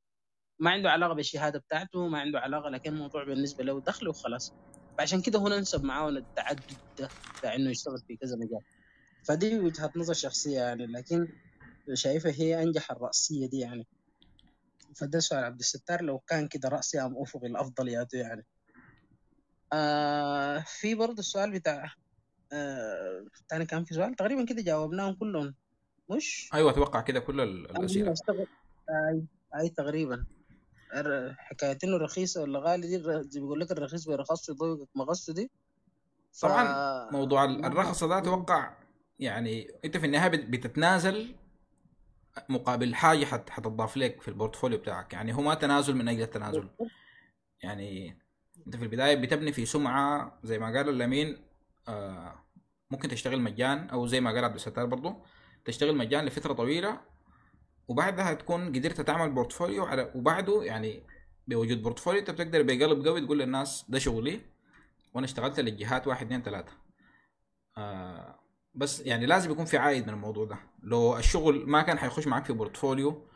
ما 0.59 0.70
عنده 0.70 0.91
علاقة 0.91 1.14
بالشهادة 1.14 1.59
بتاعته 1.59 2.09
ما 2.09 2.20
عنده 2.20 2.41
علاقة 2.41 2.68
لكن 2.70 2.93
الموضوع 2.93 3.25
بالنسبة 3.25 3.64
له 3.64 3.81
دخل 3.81 4.09
وخلاص. 4.09 4.55
فعشان 4.99 5.22
كده 5.22 5.38
هنا 5.38 5.57
ننسب 5.59 5.84
معاه 5.84 6.09
التعدد 6.09 6.76
ده 6.99 7.09
بتاع 7.38 7.55
إنه 7.55 7.70
يشتغل 7.70 7.99
في 8.07 8.16
كذا 8.16 8.36
مجال. 8.36 8.61
فدي 9.28 9.59
وجهه 9.59 9.93
نظر 9.97 10.14
شخصية 10.14 10.59
يعني 10.61 10.86
لكن 10.86 11.28
شايفها 11.95 12.32
هي 12.32 12.62
أنجح 12.62 12.90
الرأسية 12.90 13.47
دي 13.47 13.59
يعني. 13.59 13.86
فده 14.97 15.18
سؤال 15.18 15.45
عبد 15.45 15.61
الستار 15.61 16.03
لو 16.03 16.18
كان 16.18 16.49
كده 16.49 16.68
رأسي 16.68 17.01
أم 17.01 17.16
افقي 17.22 17.47
الافضليات 17.47 18.14
يعني. 18.14 18.47
آه 19.72 20.64
في 20.66 20.95
برضه 20.95 21.18
السؤال 21.18 21.51
بتاع 21.51 21.93
آه 22.53 23.26
تاني 23.49 23.66
كان 23.66 23.84
في 23.84 23.95
سؤال 23.95 24.14
تقريبا 24.14 24.45
كده 24.45 24.62
جاوبناهم 24.62 25.14
كلهم. 25.14 25.55
مش 26.11 26.51
أيوه 26.55 26.70
أتوقع 26.70 27.01
كده 27.01 27.20
كل 27.20 27.40
الأسئلة. 27.40 28.14
أي 28.90 29.26
أي 29.61 29.68
تقريبا. 29.68 30.26
حكايه 31.36 31.78
انه 31.84 31.97
رخيص 31.97 32.36
ولا 32.36 32.59
غالي 32.59 32.86
دي 32.86 33.03
زي 33.03 33.40
بيقول 33.40 33.61
لك 33.61 33.70
الرخيص 33.70 34.09
بيرخص 34.09 34.49
يضوقك 34.49 34.88
مغص 34.95 35.30
دي. 35.30 35.51
ف... 36.32 36.47
طبعا 36.47 37.11
موضوع 37.11 37.45
الرخص 37.45 38.05
ده 38.05 38.18
أتوقع 38.18 38.74
يعني 39.18 39.70
انت 39.84 39.97
في 39.97 40.07
النهاية 40.07 40.28
بتتنازل 40.28 41.36
مقابل 42.49 42.95
حاجة 42.95 43.24
حت 43.24 43.51
حتضاف 43.51 43.97
لك 43.97 44.22
في 44.22 44.28
ال 44.28 44.34
portfolio 44.34 44.78
بتاعك. 44.78 45.12
يعني 45.12 45.34
هو 45.34 45.43
ما 45.43 45.55
تنازل 45.55 45.97
من 45.97 46.09
أجل 46.09 46.22
التنازل. 46.22 46.68
يعني 47.62 48.18
انت 48.66 48.76
في 48.76 48.82
البداية 48.82 49.14
بتبني 49.14 49.53
في 49.53 49.66
سمعة 49.66 50.38
زي 50.45 50.59
ما 50.59 50.66
قال 50.66 50.88
الأمين 50.88 51.45
آه 51.88 52.45
ممكن 52.90 53.09
تشتغل 53.09 53.40
مجان 53.40 53.88
أو 53.90 54.07
زي 54.07 54.20
ما 54.20 54.30
قال 54.30 54.45
عبد 54.45 54.55
الستار 54.55 54.86
برضه 54.86 55.22
تشتغل 55.64 55.97
مجان 55.97 56.24
لفترة 56.24 56.53
طويلة 56.53 57.01
وبعدها 57.93 58.34
تكون 58.34 58.68
قدرت 58.68 59.01
تعمل 59.01 59.30
portfolio 59.30 59.85
على 59.84 60.12
وبعده 60.14 60.62
يعني 60.62 61.03
بوجود 61.49 61.82
portfolio 61.83 62.20
أنت 62.20 62.30
بتقدر 62.30 62.62
بقلب 62.62 63.07
قوي 63.07 63.20
تقول 63.20 63.38
للناس 63.38 63.84
ده 63.88 63.99
شغلي 63.99 64.40
وأنا 65.14 65.24
اشتغلت 65.24 65.61
للجهات 65.61 66.07
واحد 66.07 66.26
اثنين 66.26 66.43
ثلاثة 66.43 66.72
آه 67.78 68.38
بس 68.74 69.01
يعني 69.01 69.26
لازم 69.26 69.51
يكون 69.51 69.64
في 69.64 69.76
عائد 69.78 70.07
من 70.07 70.14
الموضوع 70.14 70.45
ده. 70.45 70.57
لو 70.82 71.16
الشغل 71.16 71.66
ما 71.66 71.82
كان 71.82 71.99
حيخش 71.99 72.26
معك 72.26 72.45
في 72.45 72.53
portfolio 72.53 73.28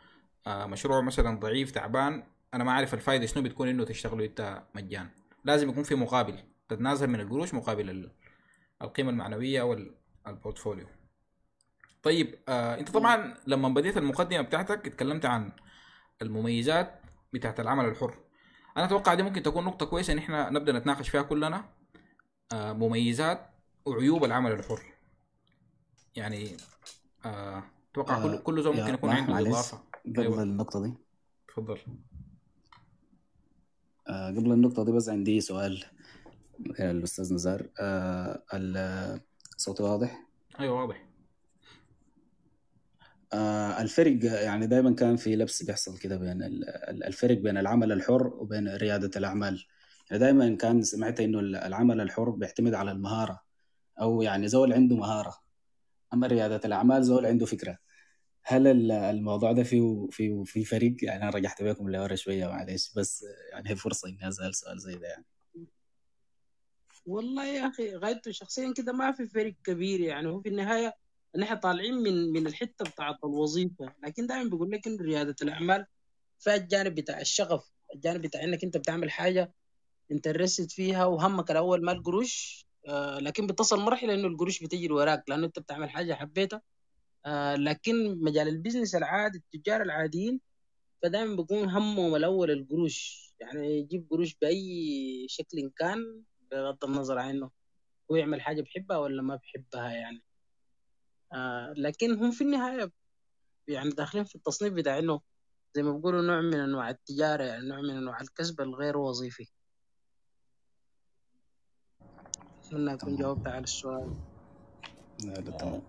آه 0.47 0.65
مشروع 0.65 1.01
مثلا 1.01 1.39
ضعيف 1.39 1.71
تعبان 1.71 2.23
أنا 2.53 2.63
ما 2.63 2.71
أعرف 2.71 2.93
الفائده 2.93 3.25
شنو 3.25 3.43
بتكون 3.43 3.67
إنه 3.67 3.83
تشتغلوا 3.85 4.25
أنت 4.25 4.63
مجان 4.75 5.09
لازم 5.45 5.69
يكون 5.69 5.83
في 5.83 5.95
مقابل. 5.95 6.39
تتنازل 6.69 7.07
من 7.07 7.19
القروش 7.19 7.53
مقابل 7.53 8.11
القيمة 8.81 9.09
المعنوية 9.09 9.61
أو 9.61 9.77
البورتفوليو. 10.27 10.87
طيب 12.03 12.39
آه 12.49 12.79
انت 12.79 12.91
طبعا 12.91 13.37
لما 13.47 13.69
بديت 13.69 13.97
المقدمة 13.97 14.41
بتاعتك 14.41 14.87
اتكلمت 14.87 15.25
عن 15.25 15.51
المميزات 16.21 17.01
بتاعت 17.33 17.59
العمل 17.59 17.85
الحر. 17.85 18.17
أنا 18.77 18.85
أتوقع 18.85 19.13
دي 19.13 19.23
ممكن 19.23 19.43
تكون 19.43 19.65
نقطة 19.65 19.85
كويسة 19.85 20.13
إن 20.13 20.17
إحنا 20.17 20.49
نبدأ 20.49 20.71
نتناقش 20.71 21.09
فيها 21.09 21.21
كلنا 21.21 21.69
آه 22.53 22.73
مميزات 22.73 23.49
وعيوب 23.85 24.23
العمل 24.25 24.51
الحر. 24.51 24.81
يعني 26.15 26.57
آه 27.25 27.63
أتوقع 27.91 28.23
كل 28.23 28.37
كل 28.37 28.63
زول 28.63 28.77
ممكن 28.77 28.93
يكون 28.93 29.09
عنده 29.09 29.39
إضافة. 29.39 29.79
قبل 30.05 30.21
أيوة. 30.21 30.43
النقطة 30.43 30.83
دي. 30.83 30.93
تفضل. 31.47 31.79
آه 34.07 34.27
قبل 34.27 34.51
النقطة 34.51 34.85
دي 34.85 34.91
بس 34.91 35.09
عندي 35.09 35.41
سؤال 35.41 35.85
الأستاذ 36.79 37.33
نزار. 37.33 37.69
آه 37.79 38.43
الصوت 38.53 39.81
واضح؟ 39.81 40.23
أيوه 40.59 40.81
واضح. 40.81 41.06
آه 43.33 43.81
الفرق 43.81 44.19
يعني 44.23 44.67
دائما 44.67 44.95
كان 44.95 45.15
في 45.15 45.35
لبس 45.35 45.63
بيحصل 45.63 45.97
كده 45.97 46.17
بين 46.17 46.41
الفرق 47.07 47.37
بين 47.37 47.57
العمل 47.57 47.91
الحر 47.91 48.27
وبين 48.27 48.75
ريادة 48.75 49.11
الأعمال. 49.15 49.65
يعني 50.11 50.19
دائما 50.23 50.55
كان 50.55 50.81
سمعت 50.83 51.19
إنه 51.19 51.39
العمل 51.39 52.01
الحر 52.01 52.29
بيعتمد 52.29 52.73
على 52.73 52.91
المهارة 52.91 53.41
أو 54.01 54.21
يعني 54.21 54.47
زول 54.47 54.73
عنده 54.73 54.95
مهارة. 54.95 55.37
أما 56.13 56.27
ريادة 56.27 56.61
الأعمال 56.65 57.03
زول 57.03 57.25
عنده 57.25 57.45
فكرة. 57.45 57.77
هل 58.43 58.91
الموضوع 58.91 59.51
ده 59.51 59.63
فيه 59.63 60.07
فيه 60.11 60.43
في 60.43 60.65
فريق؟ 60.65 60.95
يعني 61.01 61.23
أنا 61.23 61.29
رجعت 61.29 61.63
بيكم 61.63 61.89
لورا 61.89 62.15
شوية 62.15 62.47
معلش 62.47 62.93
بس 62.93 63.25
يعني 63.51 63.69
هي 63.69 63.75
فرصة 63.75 64.09
إني 64.09 64.27
أسأل 64.27 64.55
سؤال 64.55 64.79
زي 64.79 64.95
ده 64.95 65.07
يعني. 65.07 65.25
والله 67.05 67.45
يا 67.45 67.67
أخي 67.67 67.95
غايته 67.95 68.31
شخصيا 68.31 68.73
كده 68.73 68.93
ما 68.93 69.11
في 69.11 69.27
فرق 69.27 69.53
كبير 69.63 69.99
يعني. 69.99 70.27
هو 70.27 70.41
في 70.41 70.49
النهاية 70.49 70.93
نحن 71.35 71.55
طالعين 71.55 71.93
من 71.93 72.31
من 72.31 72.47
الحتة 72.47 72.85
بتاعت 72.85 73.23
الوظيفة. 73.23 73.93
لكن 74.03 74.27
دائما 74.27 74.49
بيقول 74.49 74.71
لك 74.71 74.87
إن 74.87 74.97
ريادة 74.97 75.35
الأعمال 75.41 75.85
فيها 76.39 76.55
الجانب 76.55 76.95
بتاع 76.95 77.21
الشغف 77.21 77.71
الجانب 77.95 78.21
بتاع 78.21 78.43
إنك 78.43 78.63
أنت 78.63 78.77
بتعمل 78.77 79.11
حاجة 79.11 79.53
انت 80.11 80.27
رست 80.27 80.71
فيها 80.71 81.05
وهمك 81.05 81.51
الأول 81.51 81.85
ما 81.85 81.91
القروش 81.91 82.65
آه 82.87 83.19
لكن 83.19 83.47
بتصل 83.47 83.79
مرحلة 83.79 84.13
إنه 84.13 84.27
القروش 84.27 84.63
بتجري 84.63 84.93
وراك 84.93 85.23
لأنه 85.29 85.45
أنت 85.45 85.59
بتعمل 85.59 85.89
حاجة 85.89 86.13
حبيتها. 86.13 86.61
آه 87.25 87.55
لكن 87.55 88.19
مجال 88.23 88.47
البيزنس 88.47 88.95
العادي 88.95 89.37
التجار 89.37 89.81
العاديين 89.81 90.41
فدائما 91.03 91.35
بيكون 91.35 91.69
همهم 91.69 92.15
الأول 92.15 92.51
القروش. 92.51 93.27
يعني 93.39 93.79
يجيب 93.79 94.07
قروش 94.11 94.35
بأي 94.41 95.25
شكل 95.29 95.71
كان 95.77 96.23
بغض 96.51 96.83
النظر 96.85 97.17
عن 97.19 97.29
إنه 97.29 97.51
هو 98.11 98.15
يعمل 98.15 98.41
حاجة 98.41 98.61
بحبها 98.61 98.97
ولا 98.97 99.21
ما 99.21 99.35
بحبها 99.35 99.91
يعني. 99.91 100.23
آه 101.33 101.73
لكن 101.77 102.13
هم 102.13 102.31
في 102.31 102.43
النهاية 102.43 102.91
يعني 103.67 103.89
داخلين 103.89 104.23
في 104.23 104.35
التصنيف 104.35 104.73
بتاع 104.73 104.99
إنه 104.99 105.21
زي 105.75 105.83
ما 105.83 105.91
بيقولوا 105.91 106.21
نوع 106.21 106.41
من 106.41 106.55
أنواع 106.55 106.89
التجارة 106.89 107.43
يعني 107.43 107.67
نوع 107.67 107.81
من 107.81 107.89
أنواع 107.89 108.21
الكسب 108.21 108.61
الغير 108.61 108.97
وظيفي. 108.97 109.47
أتمنى 112.65 112.93
اكون 112.93 113.15
جاوبت 113.15 113.47
على 113.47 113.63
السؤال. 113.63 114.11
لا 115.23 115.33
لا 115.33 115.51
تمام. 115.51 115.81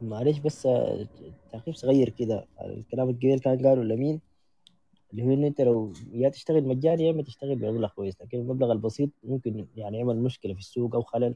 معلش 0.00 0.38
بس 0.38 0.66
آه، 0.66 1.06
تعقيب 1.52 1.74
صغير 1.74 2.08
كده. 2.08 2.46
الكلام 2.60 3.08
الجميل 3.08 3.38
كان 3.38 3.66
قاله 3.66 3.84
لمين؟ 3.84 4.20
اللي 5.12 5.22
هو 5.24 5.32
إنه 5.32 5.46
أنت 5.46 5.60
لو 5.60 5.92
يا 6.12 6.28
تشتغل 6.28 6.64
مجاني 6.68 7.04
يا 7.04 7.10
اما 7.10 7.22
تشتغل 7.22 7.56
بمبلغ 7.56 7.88
كويس 7.88 8.20
لكن 8.20 8.38
المبلغ 8.38 8.72
البسيط 8.72 9.10
ممكن 9.22 9.66
يعني 9.76 9.98
يعمل 9.98 10.16
مشكلة 10.16 10.52
في 10.54 10.60
السوق 10.60 10.94
أو 10.94 11.02
خلل. 11.02 11.34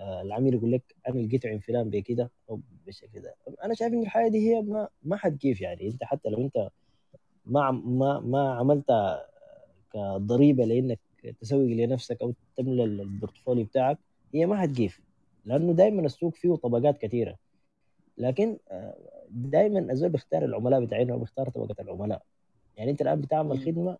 العميل 0.00 0.54
يقول 0.54 0.72
لك 0.72 0.94
أنا 1.08 1.20
لقيت 1.20 1.46
عين 1.46 1.58
فلان 1.58 1.90
بكده 1.90 2.30
أو 2.50 2.60
بالشكل 2.86 3.20
ده 3.20 3.34
أنا 3.64 3.74
شايف 3.74 3.92
إن 3.92 4.02
الحياة 4.02 4.28
دي 4.28 4.50
هي 4.50 4.62
ما 4.62 4.88
ما 5.02 5.16
حد 5.16 5.36
كيف 5.38 5.60
يعني. 5.60 5.88
أنت 5.88 6.04
حتى 6.04 6.28
لو 6.28 6.40
أنت 6.40 6.68
ما 7.46 7.70
ما 7.70 8.20
ما 8.20 8.54
عملتها 8.54 9.26
كضريبة 9.92 10.64
لأنك 10.64 10.98
تسوق 11.40 11.60
لنفسك 11.68 12.22
أو 12.22 12.32
تملى 12.56 12.84
البورتفوليو 12.84 13.64
بتاعك 13.64 13.98
هي 14.34 14.46
ما 14.46 14.64
هتجيف 14.64 15.00
لأنه 15.44 15.72
دائما 15.72 16.02
السوق 16.06 16.34
فيه 16.34 16.54
طبقات 16.54 16.98
كثيرة. 16.98 17.36
لكن 18.18 18.56
دائما 19.30 19.92
الزول 19.92 20.08
بيختار 20.08 20.44
العملاء 20.44 20.84
بتاعينه 20.84 21.14
وبيختار 21.14 21.48
طبقة 21.48 21.82
العملاء. 21.82 22.22
يعني 22.76 22.90
أنت 22.90 23.02
الآن 23.02 23.20
بتعمل. 23.20 23.58
خدمة 23.58 23.98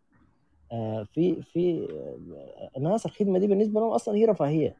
آه، 0.73 1.03
في 1.03 1.43
في 1.43 1.89
آه، 1.93 2.71
الناس 2.77 3.07
الخدمة 3.07 3.39
دي 3.39 3.47
بالنسبة 3.47 3.81
لهم 3.81 3.91
أصلا 3.91 4.15
هي 4.17 4.25
رفاهية. 4.25 4.77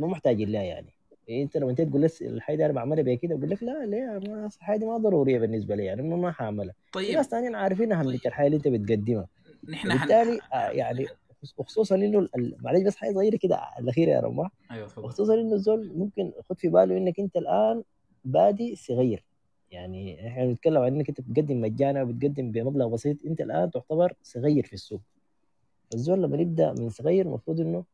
ما 0.00 0.06
محتاجين 0.06 0.48
لها 0.48 0.62
يعني. 0.62 0.92
أنت 1.30 1.56
لما 1.56 1.70
أنت 1.70 1.80
تقول 1.80 2.00
لي 2.00 2.08
الحاجة 2.20 2.56
دي 2.56 2.64
أنا 2.64 2.72
بعملها 2.72 3.02
بكده 3.02 3.14
كده 3.14 3.34
بقول 3.36 3.50
لك 3.50 3.62
لا 3.62 3.86
ليه؟ 3.86 4.20
ما 4.28 4.46
الحاجة 4.46 4.78
دي 4.78 4.86
ما 4.86 4.96
ضرورية 4.96 5.38
بالنسبة 5.38 5.74
لي 5.74 5.84
يعني 5.84 6.02
ما 6.02 6.32
حاعملها 6.32 6.74
طيب 6.92 7.16
ناس 7.16 7.26
ثانيين 7.28 7.54
عارفين 7.54 7.92
اهميه 7.92 8.18
طيب. 8.18 8.26
الحاجة 8.26 8.46
اللي 8.46 8.56
أنت 8.56 8.68
بتقدمها 8.68 9.26
نحن 9.68 9.90
حن... 9.92 9.96
وبالتالي 9.96 10.40
آه، 10.52 10.70
يعني 10.70 11.06
وخصوصا 11.58 11.94
إنه 11.94 12.28
معلش 12.36 12.82
بس 12.86 12.96
حاجة 12.96 13.12
صغيرة 13.12 13.36
كده 13.36 13.60
الأخيرة 13.78 14.10
يا 14.10 14.20
رماح 14.20 14.50
أيوه 14.70 14.86
تفضل. 14.88 15.04
وخصوصا 15.04 15.34
إنه 15.34 15.54
الزول 15.54 15.92
ممكن 15.96 16.32
خد 16.50 16.58
في 16.58 16.68
باله 16.68 16.96
إنك 16.96 17.20
أنت 17.20 17.36
الآن 17.36 17.82
بادي 18.24 18.76
صغير. 18.76 19.24
يعني 19.70 20.28
إحنا 20.28 20.46
بنتكلم 20.46 20.78
عن 20.82 20.94
إنك 20.94 21.08
أنت 21.08 21.20
بتقدم 21.20 21.60
مجانا 21.60 22.02
وبتقدم 22.02 22.50
بمبلغ 22.50 22.88
بسيط 22.88 23.16
أنت 23.26 23.40
الآن 23.40 23.70
تعتبر 23.70 24.14
صغير 24.22 24.64
في 24.66 24.72
السوق. 24.72 25.00
الزول 25.94 26.22
لما 26.22 26.36
يبدأ 26.36 26.72
من 26.72 26.88
صغير 26.88 27.26
المفروض 27.26 27.60
إنه 27.60 27.84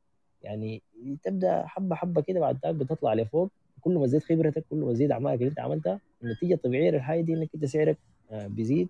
يعني 0.47 0.83
تبدأ 1.23 1.67
حبة 1.67 1.95
حبة 1.97 2.21
كده 2.23 2.41
بعد 2.41 2.59
ذلك 2.67 2.75
بتطلع 2.75 3.15
لفوق. 3.15 3.51
كل 3.81 3.95
ما 3.95 4.07
زيد 4.07 4.23
خبرتك 4.23 4.65
كل 4.71 4.77
ما 4.77 4.93
زيد 4.95 5.11
أعمالك 5.13 5.39
اللي 5.39 5.51
أنت 5.51 5.61
عملتها 5.61 6.01
النتيجة 6.23 6.55
الطبيعية 6.55 6.91
للحاجة 6.91 7.21
دي 7.21 7.35
إنك 7.35 7.49
أنت 7.55 7.65
سعرك 7.65 7.97
آه، 8.31 8.47
بيزيد 8.47 8.89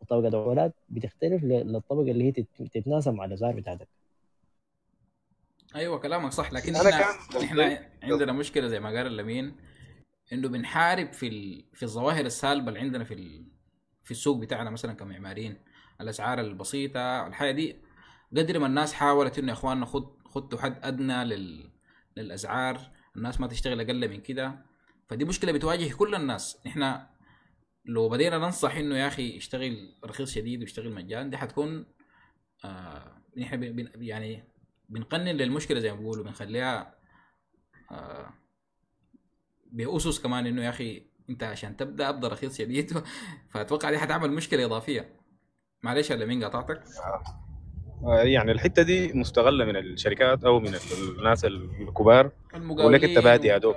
وطبقة 0.00 0.28
العملات 0.28 0.72
بتختلف 0.88 1.44
للطبقة 1.44 2.10
اللي 2.10 2.24
هي 2.24 2.32
تت- 2.32 2.62
تتناسب 2.72 3.14
مع 3.14 3.24
الاسعار 3.24 3.54
بتاعتك. 3.56 3.88
أيوه 5.76 5.98
كلامك 5.98 6.32
صح. 6.32 6.52
لكن 6.52 6.74
إحنا 6.76 6.90
إحنا 7.42 7.88
عندنا 8.02 8.32
مشكلة 8.32 8.66
زي 8.68 8.80
ما 8.80 8.88
قال 8.88 9.06
اللمين 9.06 9.56
إنه 10.32 10.48
بنحارب 10.48 11.12
في 11.12 11.28
ال... 11.28 11.64
في 11.74 11.82
الظواهر 11.82 12.24
السالبة 12.26 12.68
اللي 12.68 12.80
عندنا 12.80 13.04
في 13.04 13.14
ال... 13.14 13.44
في 14.04 14.10
السوق 14.10 14.38
بتاعنا 14.38 14.70
مثلا 14.70 14.92
كمعماريين. 14.92 15.56
الأسعار 16.00 16.40
البسيطة 16.40 17.26
الحاجة 17.26 17.50
دي 17.50 17.76
قدر 18.36 18.58
ما 18.58 18.66
الناس 18.66 18.92
حاولت 18.92 19.38
إنه 19.38 19.48
يا 19.48 19.52
إخواننا 19.52 19.86
خد 19.86 20.19
خدوا 20.30 20.58
حد 20.60 20.78
أدنى 20.84 21.24
لل... 21.24 21.70
للاسعار 22.16 22.80
الناس 23.16 23.40
ما 23.40 23.46
تشتغل 23.46 23.80
أقل 23.80 24.08
من 24.08 24.20
كده. 24.20 24.66
فدي 25.08 25.24
مشكلة 25.24 25.52
بتواجه 25.52 25.94
كل 25.94 26.14
الناس. 26.14 26.58
إحنا 26.66 27.10
لو 27.84 28.08
بدينا 28.08 28.38
ننصح 28.38 28.76
إنه 28.76 28.96
يا 28.96 29.06
أخي 29.08 29.36
اشتغل 29.36 29.94
رخيص 30.04 30.32
شديد 30.34 30.60
واشتغل 30.60 30.92
مجان 30.94 31.30
دي 31.30 31.36
حتكون 31.36 31.86
آه 32.64 33.22
نحن 33.36 33.56
بن 33.72 33.90
يعني 33.94 34.44
بنقنن 34.88 35.28
للمشكلة 35.28 35.80
زي 35.80 35.92
ما 35.92 35.98
بيقولوا. 35.98 36.24
بنخليها 36.24 36.94
آه 37.90 38.34
بأسس 39.72 40.20
كمان 40.20 40.46
إنه 40.46 40.64
يا 40.64 40.68
أخي 40.68 41.02
أنت 41.30 41.42
عشان 41.42 41.76
تبدأ 41.76 42.08
أبدأ 42.08 42.28
رخيص 42.28 42.58
شديد. 42.58 42.92
فأتوقع 43.50 43.90
دي 43.90 43.98
حتعمل 43.98 44.32
مشكلة 44.32 44.64
إضافية. 44.64 45.20
معلش 45.82 46.10
يا 46.10 46.16
مين 46.26 46.44
قاطعتك؟ 46.44 46.82
آه، 46.82 47.49
يعني 48.04 48.52
الحتة 48.52 48.82
دي 48.82 49.12
مستغلة 49.12 49.64
من 49.64 49.76
الشركات 49.76 50.44
أو 50.44 50.60
من 50.60 50.74
الناس 51.18 51.44
الكبار. 51.44 52.30
يقول 52.54 52.92
لك 52.92 53.04
أنت 53.04 53.18
و... 53.18 53.48
يا 53.48 53.58
دوب. 53.58 53.74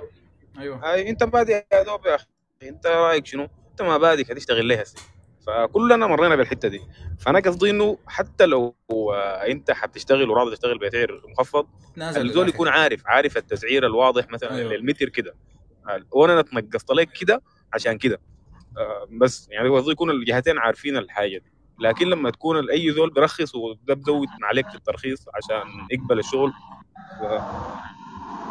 أيوه. 0.60 0.92
هاي 0.92 1.10
أنت 1.10 1.24
بادي 1.24 1.52
يا 1.52 1.84
دوب 1.84 2.06
يا 2.06 2.16
أخي. 2.16 2.26
أنت 2.64 2.88
رأيك 2.88 3.26
شنو؟ 3.26 3.48
أنت 3.72 3.82
ما 3.82 3.98
بادي 3.98 4.22
هتشتغل 4.22 4.66
ليه 4.66 4.82
هسه؟ 4.82 5.02
فكلنا 5.48 6.08
مرينا 6.08 6.36
بالحتة 6.36 6.68
دي. 6.68 6.82
فأنا 7.20 7.40
قصدي 7.40 7.70
إنه 7.70 7.98
حتى 8.08 8.46
لو 8.46 8.76
آه، 8.92 9.48
أنت 9.48 9.72
حتشتغل 9.72 10.30
وراضي 10.30 10.52
تشتغل 10.52 10.78
بسعر 10.80 11.22
مخفض 11.28 11.68
الزول 11.98 12.50
يكون 12.50 12.68
عارف 12.68 13.08
عارف 13.08 13.38
التسعير 13.38 13.86
الواضح 13.86 14.30
مثلا 14.30 14.56
أيوه. 14.56 14.74
للمتر 14.74 15.10
كده. 15.10 15.36
وأنا 16.12 16.40
اتنقصت 16.40 16.92
لك 16.92 17.10
كده 17.12 17.42
عشان 17.74 17.98
كده. 17.98 18.20
آه، 18.78 19.08
بس 19.12 19.48
يعني 19.52 19.70
قصدي 19.70 19.92
يكون 19.92 20.10
الجهتين 20.10 20.58
عارفين 20.58 20.98
الحاجة 20.98 21.38
دي. 21.38 21.53
لكن 21.80 22.08
لما 22.08 22.30
تكون 22.30 22.70
أي 22.70 22.92
زول 22.92 23.10
برخص 23.10 23.56
وده 23.56 23.94
بزود 23.94 24.28
عليك 24.44 24.70
في 24.70 24.76
الترخيص 24.76 25.26
عشان 25.36 25.88
يقبل 25.92 26.20
الشغل 26.20 26.54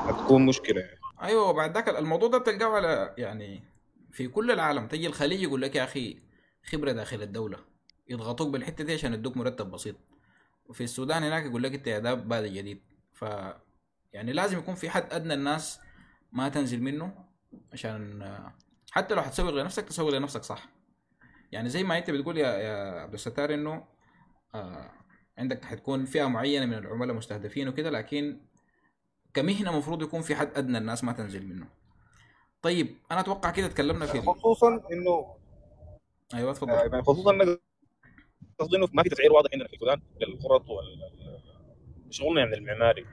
هتكون 0.07 0.47
مشكلة 0.47 0.81
يعني. 0.81 0.99
أيوه 1.23 1.49
وبعد 1.49 1.75
ذاك 1.75 1.89
الموضوع 1.89 2.29
ده 2.29 2.39
بتلقاه 2.39 2.68
على 2.68 3.14
يعني 3.18 3.62
في 4.12 4.29
كل 4.29 4.51
العالم. 4.51 4.87
تجي 4.87 5.07
الخليج 5.07 5.43
يقول 5.43 5.62
لك 5.62 5.77
يا 5.77 5.85
أخي 5.85 6.18
خبرة 6.64 6.93
داخل 6.93 7.23
الدولة 7.23 7.59
يضغطوك 8.09 8.49
بالحتة 8.49 8.85
دي 8.85 8.93
عشان 8.95 9.14
يدوك 9.14 9.37
مرتب 9.37 9.70
بسيط. 9.70 9.97
وفي 10.66 10.85
السودان 10.85 11.23
هناك 11.23 11.45
يقول 11.45 11.62
لك 11.62 11.75
انت 11.75 11.89
ده 11.89 12.14
بادئ 12.14 12.49
جديد. 12.49 12.81
ف 13.12 13.25
يعني 14.12 14.33
لازم 14.33 14.59
يكون 14.59 14.75
في 14.75 14.91
حد 14.91 15.12
أدنى 15.12 15.35
الناس 15.35 15.81
ما 16.33 16.49
تنزل 16.49 16.83
منه 16.83 17.25
عشان 17.73 18.23
آه، 18.23 18.55
حتى 18.91 19.14
لو 19.14 19.23
حتسوق 19.23 19.51
لنفسك 19.51 19.85
تسوق 19.85 20.11
لنفسك 20.11 20.43
صح. 20.43 20.68
يعني 21.53 21.68
زي 21.68 21.82
ما 21.82 21.98
انت 21.98 22.11
بتقول 22.11 22.38
يا 22.38 22.48
يا 22.48 23.00
عبد 23.00 23.14
الستار 23.14 23.55
انه 23.55 23.84
آه 24.55 24.90
عندك 25.38 25.64
حتكون 25.64 26.05
فئة 26.05 26.26
معينة 26.26 26.66
من 26.66 26.74
العملاء 26.74 27.16
مستهدفين 27.16 27.68
وكده 27.68 27.90
لكن 27.90 28.40
كمهنة 29.34 29.70
المفروض 29.70 30.03
يكون 30.03 30.22
في 30.22 30.34
حد 30.34 30.59
أدنى 30.59 30.78
الناس 30.78 31.05
ما 31.05 31.12
تنزل 31.12 31.46
منه. 31.46 31.66
طيب 32.62 32.96
أنا 33.11 33.20
أتوقع 33.20 33.50
كده 33.50 33.66
اتكلمنا 33.66 34.07
في. 34.07 34.20
خصوصا 34.20 34.68
إنه 34.92 35.36
أيوه 36.34 36.50
اتفضل 36.50 36.70
آه، 36.70 36.84
يعني 36.84 37.03
خصوصا 37.03 37.30
إنه 37.30 37.59
قصدي 38.59 38.76
إنه 38.76 38.88
ما 38.92 39.03
في 39.03 39.09
تسعير 39.09 39.32
واضح 39.32 39.50
عندنا 39.53 39.68
في 39.68 39.74
السودان 39.74 40.00
للخرط 40.20 40.64
وشغلنا 42.09 42.40
يعني 42.40 42.55
المعماري. 42.55 43.07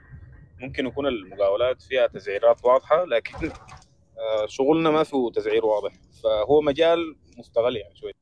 ممكن 0.58 0.86
يكون 0.86 1.06
المقاولات 1.06 1.82
فيها 1.82 2.06
تسعيرات 2.06 2.64
واضحة 2.64 3.04
لكن 3.04 3.52
آه، 4.18 4.46
شغلنا 4.46 4.90
ما 4.90 5.02
فيه 5.02 5.30
تسعير 5.34 5.66
واضح. 5.66 5.92
فهو 6.22 6.60
مجال 6.60 7.16
مستغل 7.38 7.76
يعني 7.76 7.96
شوي. 7.96 8.12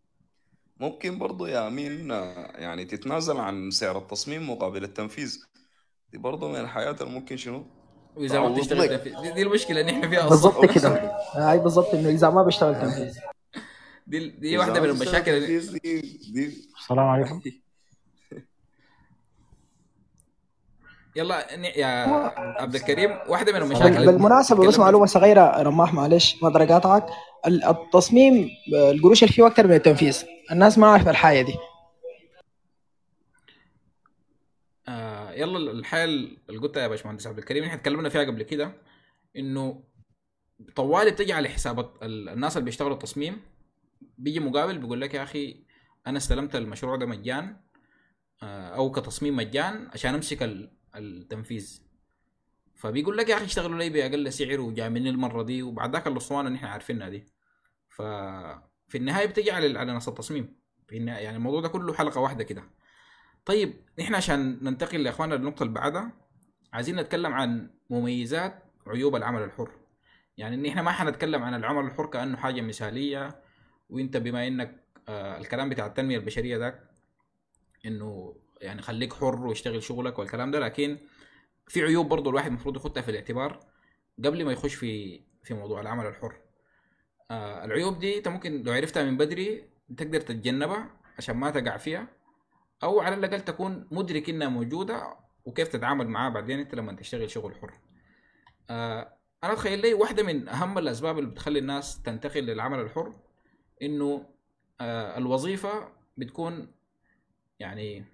ممكن 0.81 1.19
برضو 1.19 1.47
يا 1.47 1.69
أمين 1.69 2.11
آه، 2.11 2.53
يعني 2.57 2.85
تتنازل 2.85 3.37
عن 3.37 3.71
سعر 3.71 3.99
التصميم 3.99 4.51
مقابل 4.51 4.85
التنفيذ. 4.85 5.39
دي 6.13 6.19
برضو 6.19 6.49
من 6.49 6.61
الحياة 6.61 6.97
اللي 7.01 7.13
ممكن 7.13 7.37
شنو؟ 7.37 7.67
وإذا 8.17 8.41
ما 8.41 8.45
تعوض 8.47 8.59
بتشتغل 8.59 8.81
لك. 8.81 8.91
تنفيذ. 8.91 9.21
دي, 9.23 9.33
دي 9.33 9.43
المشكلة 9.43 9.81
إن 9.81 9.89
إحنا 9.89 10.09
فيها 10.09 10.29
بالضبط 10.29 10.55
أصلا. 10.55 10.73
كده. 10.75 11.13
هاي 11.33 11.59
بالضبط 11.59 11.95
إنه 11.95 12.09
إذا 12.09 12.31
ما 12.31 12.43
بيشتغل 12.43 12.75
تنفيذ. 12.75 13.19
دي 14.07 14.31
دي 14.31 14.59
واحدة 14.59 14.81
من 14.81 14.91
المشاكل 14.91 15.31
اللي... 15.31 15.59
دي 15.59 16.01
دي 16.33 16.69
السلام 16.81 17.07
عليكم. 17.07 17.41
يلا 21.19 21.55
يا 21.79 21.87
عبد 22.63 22.75
الكريم 22.75 23.11
واحدة 23.29 23.53
من 23.53 23.63
المشاكل 23.63 24.07
بالمناسبة 24.07 24.67
بس 24.69 24.77
فيها 24.77 25.07
صغيرة 25.07 25.63
رماح 25.63 25.95
معلش 25.95 26.43
ما 26.43 26.49
أقدر 26.49 26.63
أقاطعك 26.63 27.07
ال- 27.47 27.65
التصميم 27.65 28.49
آه، 28.77 28.91
القروش 28.91 29.23
اللي 29.23 29.35
فيه 29.35 29.47
أكتر 29.47 29.67
من 29.67 29.73
التنفيذ. 29.75 30.25
الناس 30.53 30.79
ما 30.79 30.87
عارفة 30.87 31.11
الحاجة 31.11 31.43
دي. 31.43 31.55
آه 34.89 35.33
يلا 35.33 35.59
الحاجة 35.73 36.05
اللي 36.05 36.59
قلتها 36.63 36.83
يا 36.83 36.89
باشمهندس 36.89 37.27
عبد 37.27 37.39
الكريم 37.39 37.65
إحنا 37.65 37.75
اتكلمنا 37.75 38.09
فيها 38.09 38.25
قبل 38.25 38.43
كده 38.43 38.73
إنه 39.37 39.83
طوالي 40.77 41.11
بتجي 41.11 41.33
على 41.33 41.49
حساب 41.49 41.79
ال- 42.03 42.29
الناس 42.29 42.57
اللي 42.57 42.65
بيشتغلوا 42.65 42.95
التصميم 42.95 43.41
بيجي 44.19 44.41
مقابل 44.41 44.79
بيقول 44.79 45.01
لك 45.01 45.15
يا 45.15 45.23
أخي 45.23 45.65
أنا 46.07 46.19
استلمت 46.19 46.57
المشروع 46.57 46.97
ده 46.97 47.07
مجان 47.07 47.57
آه، 48.43 48.69
أو 48.77 48.91
كتصميم 48.91 49.37
مجان 49.37 49.89
عشان 49.93 50.15
أمسك 50.15 50.43
التنفيذ. 50.99 51.83
فبيقول 52.75 53.17
لك 53.19 53.29
يا 53.29 53.37
أخي 53.37 53.45
اشتغلوا 53.45 53.79
لي 53.79 53.91
بأقل 53.91 54.33
سعر 54.33 54.61
وجاي 54.61 54.91
مني 54.91 55.11
المرة 55.11 55.43
دي 55.43 55.63
وبعد 55.63 55.93
ذاك 55.93 56.07
الاسطوانه 56.07 56.49
اللي 56.49 56.57
إحنا 56.57 56.69
عارفينها 56.69 57.09
دي. 57.09 57.27
ففي 57.89 58.95
النهاية 58.95 59.27
بتجي 59.27 59.51
على 59.51 59.79
على 59.79 59.93
ناس 59.93 60.09
التصميم. 60.09 60.57
في 60.89 60.97
النهاية 60.97 61.25
يعني 61.25 61.37
الموضوع 61.37 61.61
ده 61.61 61.69
كله 61.69 61.95
حلقة 61.95 62.21
واحدة 62.21 62.45
كده. 62.45 62.65
طيب 63.45 63.75
إحنا 64.01 64.17
عشان 64.17 64.59
ننتقل 64.65 65.03
لإخواننا 65.03 65.35
للنقطة 65.35 65.63
اللي 65.63 65.75
بعدها 65.75 66.13
عايزين 66.73 66.97
نتكلم 66.97 67.33
عن 67.33 67.71
مميزات 67.91 68.63
وعيوب 68.87 69.17
العمل 69.17 69.43
الحر. 69.43 69.71
يعني 70.37 70.55
إن 70.55 70.67
إحنا 70.67 70.83
ما 70.83 70.91
حنتكلم 70.91 71.43
عن 71.43 71.55
العمل 71.55 71.85
الحر 71.85 72.07
كأنه 72.07 72.37
حاجة 72.37 72.61
مثالية 72.61 73.43
وإنت 73.91 74.17
بما 74.17 74.47
إنك 74.47 74.85
آه 75.09 75.39
الكلام 75.39 75.69
بتاع 75.69 75.87
التنمية 75.87 76.17
البشرية 76.17 76.57
ذاك 76.57 76.91
إنه 77.87 78.37
يعني 78.61 78.83
خليك 78.83 79.13
حر 79.13 79.47
واشتغل 79.47 79.83
شغلك 79.83 80.19
والكلام 80.19 80.51
ده 80.51 80.59
لكن 80.61 80.99
في 81.69 81.83
عيوب 81.83 82.09
برضه 82.09 82.31
الواحد 82.31 82.47
المفروض 82.49 82.77
يخطها 82.77 83.01
في 83.01 83.11
الاعتبار 83.11 83.61
قبل 84.25 84.45
ما 84.45 84.53
يخش 84.53 84.75
في 84.75 85.21
في 85.43 85.55
موضوع 85.55 85.81
العمل 85.81 86.07
الحر. 86.07 86.37
آه 87.31 87.65
العيوب 87.65 87.99
دي 87.99 88.19
انت 88.19 88.29
ممكن 88.29 88.63
لو 88.63 88.73
عرفتها 88.73 89.05
من 89.05 89.17
بدري 89.17 89.65
تقدر 89.97 90.21
تتجنبها 90.21 90.91
عشان 91.19 91.37
ما 91.37 91.51
تقع 91.51 91.77
فيها 91.77 92.09
أو 92.83 93.01
على 93.01 93.15
الأقل 93.15 93.41
تكون 93.41 93.89
مدرك 93.91 94.31
إنها 94.31 94.49
موجودة 94.49 95.17
وكيف 95.45 95.69
تتعامل 95.69 96.09
معاها 96.09 96.31
بعدين 96.31 96.59
أنت 96.59 96.75
لما 96.75 96.93
تشتغل 96.93 97.31
شغل 97.31 97.55
حر. 97.55 97.73
آه 98.71 99.15
أنا 99.45 99.53
أتخيل 99.53 99.81
لي 99.83 99.95
واحدة 99.95 100.23
من 100.23 100.49
أهم 100.49 100.79
الأسباب 100.79 101.19
اللي 101.19 101.31
بتخلي 101.31 101.59
الناس 101.59 102.03
تنتقل 102.03 102.41
للعمل 102.41 102.81
الحر 102.81 103.13
إنه 103.83 104.27
آه 104.81 105.19
الوظيفة 105.19 105.93
بتكون 106.17 106.73
يعني 107.59 108.05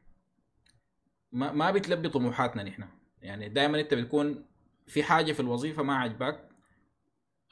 ما 1.34 1.70
بتلبي 1.70 2.08
طموحاتنا 2.08 2.62
نحن. 2.62 2.84
يعني 3.22 3.48
دائما 3.48 3.80
أنت 3.80 3.94
بتكون 3.94 4.44
في 4.86 5.02
حاجة 5.02 5.32
في 5.32 5.40
الوظيفة 5.40 5.82
ما 5.82 5.96
عجبك 5.96 6.48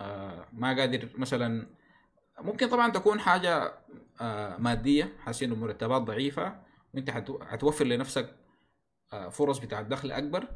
آه 0.01 0.49
ما 0.53 0.77
قادر 0.77 1.09
مثلا 1.15 1.67
ممكن 2.41 2.69
طبعا 2.69 2.93
تكون 2.93 3.21
حاجة 3.21 3.75
آه 4.21 4.57
مادية 4.57 5.13
حاسين 5.19 5.53
مرتبات 5.53 6.03
ضعيفة 6.03 6.63
وأنت 6.95 7.11
حتوفر 7.43 7.85
لنفسك 7.85 8.37
آه 9.13 9.29
فرص 9.29 9.59
بتاع 9.59 9.81
الدخل 9.81 10.13
أكبر. 10.13 10.49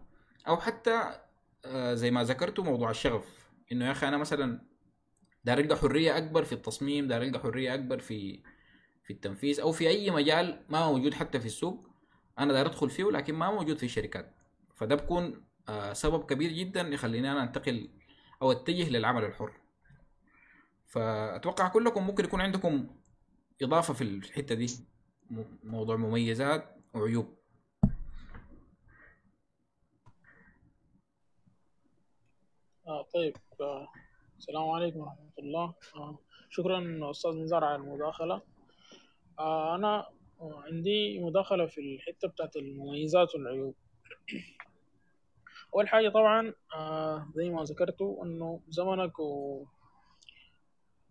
أو 0.48 0.56
حتى 0.56 1.20
آه 1.64 1.94
زي 1.94 2.10
ما 2.10 2.24
ذكرتوا 2.24 2.64
موضوع 2.64 2.90
الشغف 2.90 3.48
إنه 3.72 3.86
يا 3.86 3.92
أخي 3.92 4.08
أنا 4.08 4.16
مثلا 4.16 4.60
داير 5.44 5.58
ألقى 5.60 5.76
حرية 5.76 6.16
أكبر 6.16 6.44
في 6.44 6.52
التصميم 6.52 7.08
داير 7.08 7.22
ألقى 7.22 7.38
حرية 7.40 7.74
أكبر 7.74 7.98
في 7.98 8.42
في 9.04 9.12
التنفيذ 9.12 9.60
أو 9.60 9.72
في 9.72 9.88
أي 9.88 10.10
مجال 10.10 10.64
ما 10.68 10.86
موجود 10.86 11.14
حتى 11.14 11.40
في 11.40 11.46
السوق. 11.46 11.95
أنا 12.38 12.52
داير 12.52 12.66
ادخل 12.66 12.90
فيه 12.90 13.04
لكن 13.04 13.34
ما 13.34 13.50
موجود 13.50 13.78
في 13.78 13.86
الشركات 13.86 14.34
فده 14.74 14.94
بكون 14.94 15.44
آه 15.68 15.92
سبب 15.92 16.24
كبير 16.26 16.52
جدا 16.52 16.80
يخليني 16.80 17.32
أنا 17.32 17.42
أنتقل 17.42 17.90
أو 18.42 18.52
أتجه 18.52 18.90
للعمل 18.90 19.24
الحر. 19.24 19.52
فأتوقع 20.86 21.68
كلكم 21.68 22.06
ممكن 22.06 22.24
يكون 22.24 22.40
عندكم 22.40 22.96
إضافة 23.62 23.94
في 23.94 24.04
الحتة 24.04 24.54
دي. 24.54 24.66
موضوع 25.64 25.96
مميزات 25.96 26.76
وعيوب 26.94 27.36
آه 32.88 33.02
طيب 33.14 33.36
آه 33.60 33.88
السلام 34.38 34.68
عليكم 34.70 34.98
ورحمة 35.00 35.32
الله. 35.38 35.74
آه 35.96 36.18
شكرا 36.50 37.10
أستاذ 37.10 37.30
نزار 37.30 37.64
على 37.64 37.76
المداخلة. 37.76 38.42
آه 39.38 39.74
أنا 39.74 40.06
عندي 40.40 41.18
مداخلة 41.20 41.66
في 41.66 41.80
الحتة 41.80 42.28
بتاعت 42.28 42.56
المميزات 42.56 43.34
والعيوب. 43.34 43.74
أول 45.74 45.88
حاجة 45.88 46.08
طبعا 46.08 46.54
آه 46.74 47.28
زي 47.34 47.50
ما 47.50 47.62
ذكرتوا 47.62 48.24
إنه 48.24 48.60
زمنك 48.68 49.18
و 49.18 49.64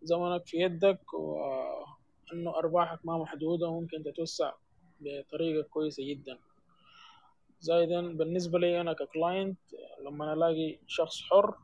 زمنك 0.01 0.45
في 0.45 0.57
يدك 0.57 1.13
وإنه 1.13 2.57
أرباحك 2.57 2.99
ما 3.05 3.17
محدودة 3.17 3.67
وممكن 3.67 4.03
تتوسع 4.03 4.51
بطريقة 4.99 5.67
كويسة 5.67 6.03
جدا. 6.09 6.39
زائدا 7.59 8.17
بالنسبة 8.17 8.59
لي 8.59 8.81
أنا 8.81 8.93
ككلاينت 8.93 9.59
لما 10.05 10.33
ألاقي 10.33 10.79
شخص 10.87 11.21
حر 11.21 11.55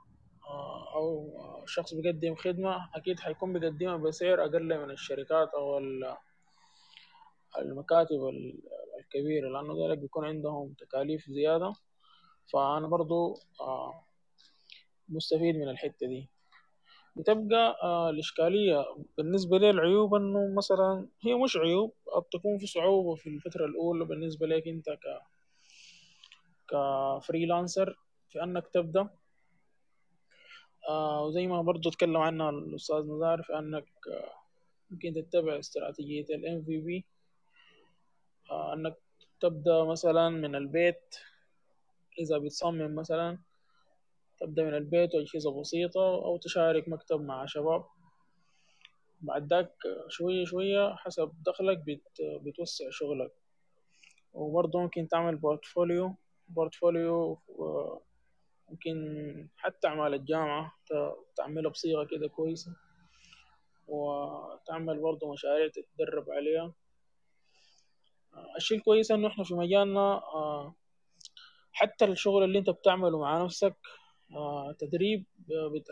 أو 0.95 1.33
شخص 1.65 1.93
بيقدم 1.93 2.35
خدمة 2.35 2.89
أكيد 2.95 3.19
حيكون 3.19 3.53
بيقدمها 3.53 3.97
بسعر 3.97 4.45
أقل 4.45 4.77
من 4.77 4.91
الشركات 4.91 5.49
أو 5.53 5.79
المكاتب 7.57 8.19
الكبيرة 8.99 9.49
لأنه 9.49 9.85
ذلك 9.87 9.97
بيكون 9.97 10.25
عندهم 10.25 10.73
تكاليف 10.73 11.29
زيادة. 11.29 11.73
فأنا 12.53 12.87
برضو 12.87 13.33
مستفيد 15.09 15.55
من 15.55 15.69
الحتة 15.69 16.07
دي. 16.07 16.29
بتبقى 17.15 17.75
الإشكالية 18.09 18.85
بالنسبة 19.17 19.57
لي 19.57 19.69
العيوب 19.69 20.15
إنه 20.15 20.53
مثلا 20.57 21.07
هي 21.21 21.35
مش 21.35 21.57
عيوب 21.57 21.93
قد 22.15 22.23
تكون 22.23 22.57
في 22.57 22.67
صعوبة 22.67 23.15
في 23.15 23.29
الفترة 23.29 23.65
الأولى 23.65 24.05
بالنسبة 24.05 24.47
لك 24.47 24.67
أنت 24.67 24.89
ك 24.89 25.21
كفريلانسر 26.71 27.97
في 28.29 28.43
أنك 28.43 28.67
تبدأ. 28.67 29.09
آه 30.89 31.25
وزي 31.25 31.47
ما 31.47 31.61
برضو 31.61 31.89
تكلم 31.89 32.17
عنها 32.17 32.49
الأستاذ 32.49 32.97
نزار 33.03 33.43
في 33.43 33.59
أنك 33.59 33.85
آه 34.11 34.31
ممكن 34.89 35.13
تتبع 35.13 35.59
استراتيجية 35.59 36.25
ال 36.35 36.45
MVP 36.63 37.03
آه 38.51 38.73
أنك 38.73 38.97
تبدأ 39.39 39.83
مثلا 39.83 40.29
من 40.29 40.55
البيت 40.55 41.15
إذا 42.19 42.37
بتصمم 42.37 42.95
مثلا 42.95 43.37
تبدأ 44.39 44.63
من 44.63 44.73
البيت 44.73 45.15
وأجهزة 45.15 45.59
بسيطة 45.61 46.25
أو 46.25 46.37
تشارك 46.37 46.87
مكتب 46.89 47.21
مع 47.21 47.45
شباب. 47.45 47.85
بعد 49.21 49.53
ذاك 49.53 49.73
شوية 50.09 50.45
شوية 50.45 50.95
حسب 50.95 51.31
دخلك 51.45 51.77
بت 51.77 52.21
بتوسع 52.41 52.85
شغلك. 52.89 53.31
وبرضه 54.33 54.79
ممكن 54.79 55.07
تعمل 55.07 55.35
portfolio. 55.35 56.15
portfolio 56.47 57.39
ممكن 58.69 58.95
حتى 59.57 59.87
أعمال 59.87 60.13
الجامعة 60.13 60.73
تعملها 61.35 61.71
بصيغة 61.71 62.03
كده 62.03 62.27
كويسة. 62.27 62.71
وتعمل 63.87 64.99
برضه 64.99 65.31
مشاريع 65.33 65.67
تتدرب 65.67 66.31
عليها. 66.31 66.73
الشيء 68.57 68.77
الكويس 68.77 69.11
إنه 69.11 69.27
إحنا 69.27 69.43
في 69.43 69.53
مجالنا 69.53 70.21
حتى 71.71 72.05
الشغل 72.05 72.43
اللي 72.43 72.59
أنت 72.59 72.69
بتعمله 72.69 73.19
مع 73.19 73.43
نفسك 73.43 73.75
تدريب 74.79 75.25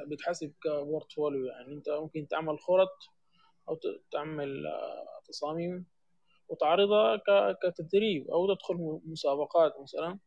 بيتحسب 0.08 0.54
ك 0.64 0.72
portfolio 0.72 1.46
يعني 1.46 1.74
أنت 1.74 1.90
ممكن 1.90 2.28
تعمل 2.28 2.60
خرط 2.60 2.90
أو 3.70 3.80
تعمل 4.12 4.64
تصاميم 5.26 5.86
وتعرضها 6.50 7.22
كتدريب 7.64 8.32
أو 8.32 8.54
تدخل 8.56 9.00
مسابقات 9.06 9.74
مثلا. 9.82 10.20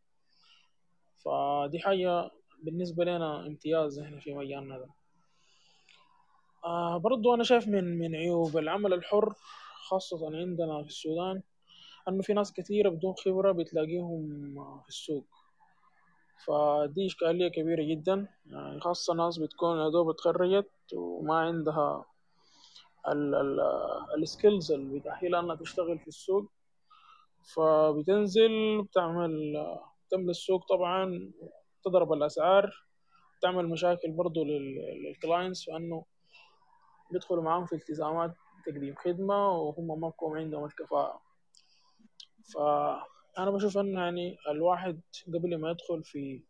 فدي 1.24 1.78
حاجة 1.78 2.30
بالنسبة 2.62 3.04
لنا 3.04 3.46
امتياز 3.46 3.98
إحنا 3.98 4.20
في 4.20 4.34
مجالنا 4.34 4.78
ده. 4.78 4.88
آه 6.64 6.96
برضو 6.98 7.34
أنا 7.34 7.44
شايف 7.44 7.68
من 7.68 7.98
من 7.98 8.16
عيوب 8.16 8.56
العمل 8.58 8.92
الحر 8.92 9.34
خاصة 9.88 10.36
عندنا 10.36 10.82
في 10.82 10.88
السودان 10.88 11.42
أنه 12.08 12.22
في 12.22 12.32
ناس 12.32 12.52
كثيرة 12.52 12.88
بدون 12.88 13.14
خبرة 13.24 13.52
بتلاقيهم 13.52 14.54
في 14.82 14.88
السوق. 14.88 15.24
فدي 16.46 17.06
إشكالية 17.06 17.48
كبيرة 17.48 17.82
جدا. 17.82 18.28
يعني 18.46 18.80
خاصة 18.80 19.14
ناس 19.14 19.38
بتكون 19.38 19.78
يا 19.78 19.88
دوب 19.88 20.10
اتخرجت 20.10 20.70
وما 20.94 21.34
عندها 21.34 22.04
ال 24.18 24.26
skills 24.26 24.72
اللي 24.72 24.98
بتأهلها 24.98 25.40
انها 25.40 25.56
تشتغل 25.56 25.98
في 25.98 26.08
السوق. 26.08 26.44
فبتنزل 27.54 28.82
بتعمل 28.82 29.66
تملى 30.10 30.30
السوق 30.30 30.68
طبعا 30.68 31.32
تضرب 31.84 32.12
الأسعار 32.12 32.86
تعمل 33.40 33.68
مشاكل 33.68 34.10
برضو 34.10 34.44
لل 34.44 34.71
clients 34.71 35.64
فانه 35.64 36.04
بيدخلوا 37.10 37.42
معاهم 37.42 37.66
في 37.66 37.72
التزامات 37.72 38.34
تقديم 38.66 38.94
خدمة 38.94 39.50
وهم 39.50 40.00
ما 40.00 40.08
بيكون 40.08 40.38
عندهم 40.38 40.64
الكفاءة. 40.64 41.20
فأنا 42.54 43.50
بشوف 43.50 43.78
أن 43.78 43.94
يعني 43.94 44.36
الواحد 44.48 45.00
قبل 45.28 45.56
ما 45.56 45.70
يدخل 45.70 46.04
في 46.04 46.42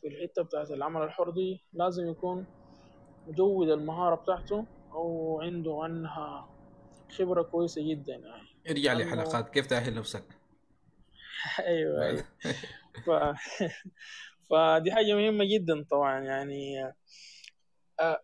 في 0.00 0.06
الحتة 0.08 0.42
بتاعت 0.42 0.70
العمل 0.70 1.02
الحر 1.02 1.30
دي 1.30 1.60
لازم 1.72 2.10
يكون 2.10 2.46
مجود 3.26 3.68
المهارة 3.68 4.14
بتاعته 4.14 4.66
أو 4.92 5.40
عنده 5.42 5.78
عنها 5.82 6.48
خبرة 7.16 7.42
كويسة 7.42 7.90
جدا 7.90 8.12
يعني. 8.12 8.48
ارجع 8.70 8.92
لي 8.92 9.04
حلقات 9.04 9.50
كيف 9.50 9.66
تأهل 9.66 9.94
نفسك. 9.94 10.24
أيوة 11.58 12.02
أيوة. 12.02 12.24
ف... 13.06 13.10
فدي 14.50 14.92
حاجة 14.92 15.14
مهمة 15.14 15.44
جدا 15.44 15.84
طبعا 15.90 16.20
يعني. 16.20 16.92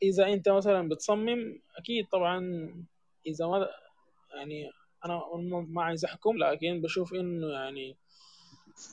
إذا 0.03 0.33
أنت 0.33 0.49
مثلا 0.49 0.89
بتصمم 0.89 1.61
أكيد 1.77 2.07
طبعا 2.13 2.39
إذا 3.27 3.47
ما 3.47 3.69
يعني 4.35 4.71
أنا 5.05 5.23
ما 5.69 5.83
عايز 5.83 6.05
أحكم 6.05 6.37
لكن 6.39 6.81
بشوف 6.81 7.15
إنه 7.15 7.47
يعني 7.47 7.97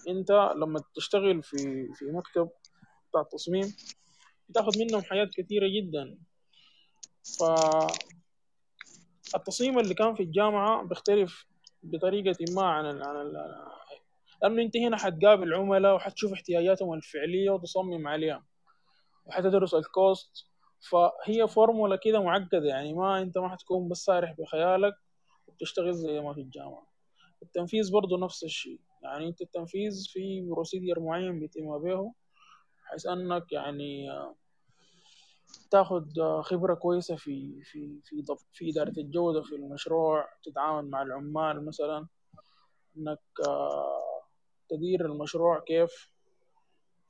أنت 0.07 0.31
لما 0.55 0.83
تشتغل 0.95 1.43
في 1.43 1.87
في 1.93 2.05
مكتب 2.05 2.49
بتاع 3.09 3.21
التصميم 3.21 3.75
بتاخد 4.49 4.77
منهم 4.77 5.01
حاجات 5.01 5.29
كثيرة 5.37 5.67
جدا. 5.67 6.17
ف 7.23 7.43
التصميم 9.35 9.79
اللي 9.79 9.93
كان 9.93 10.15
في 10.15 10.23
الجامعة 10.23 10.83
بيختلف 10.83 11.45
بطريقة 11.83 12.53
ما 12.55 12.63
عن 12.63 12.85
ال 12.85 13.03
عن 13.03 13.15
ال 13.15 13.33
لأنه 14.43 14.61
أنت 14.61 14.77
هنا 14.77 14.97
حتقابل 14.97 15.53
عملاء 15.53 15.95
وحتشوف 15.95 16.33
احتياجاتهم 16.33 16.93
الفعلية 16.93 17.49
وتصمم 17.49 18.07
عليها 18.07 18.45
وحتدرس 19.25 19.73
ال 19.73 19.85
cost. 19.85 20.45
فهي 20.79 21.47
فورمولا 21.47 21.95
كده 21.95 22.23
معقدة 22.23 22.67
يعني 22.67 22.93
ما 22.93 23.21
أنت 23.21 23.37
ما 23.37 23.49
حتكون 23.49 23.89
بس 23.89 23.97
سارح 23.97 24.35
بخيالك. 24.39 24.93
وبتشتغل 25.59 25.93
زي 25.93 26.21
ما 26.21 26.33
في 26.33 26.41
الجامعة. 26.41 26.87
التنفيذ 27.43 27.91
برضه 27.91 28.17
نفس 28.17 28.43
الشيء. 28.43 28.79
يعني 29.03 29.27
أنت 29.27 29.41
التنفيذ 29.41 30.07
في 30.07 30.41
procedure 30.41 30.99
معين 30.99 31.39
بيتم 31.39 31.77
به 31.77 32.13
بحيث 32.83 33.05
أنك 33.07 33.51
يعني 33.51 34.07
تاخد 35.71 36.19
خبرة 36.41 36.73
كويسة 36.73 37.15
في 37.15 37.63
في 37.63 37.99
في 38.03 38.23
في 38.53 38.69
إدارة 38.69 38.93
الجودة 38.97 39.41
في 39.41 39.55
المشروع 39.55 40.27
تتعامل 40.43 40.89
مع 40.89 41.01
العمال 41.01 41.65
مثلا. 41.65 42.07
إنك 42.97 43.19
تدير 44.69 45.05
المشروع 45.05 45.59
كيف. 45.59 46.11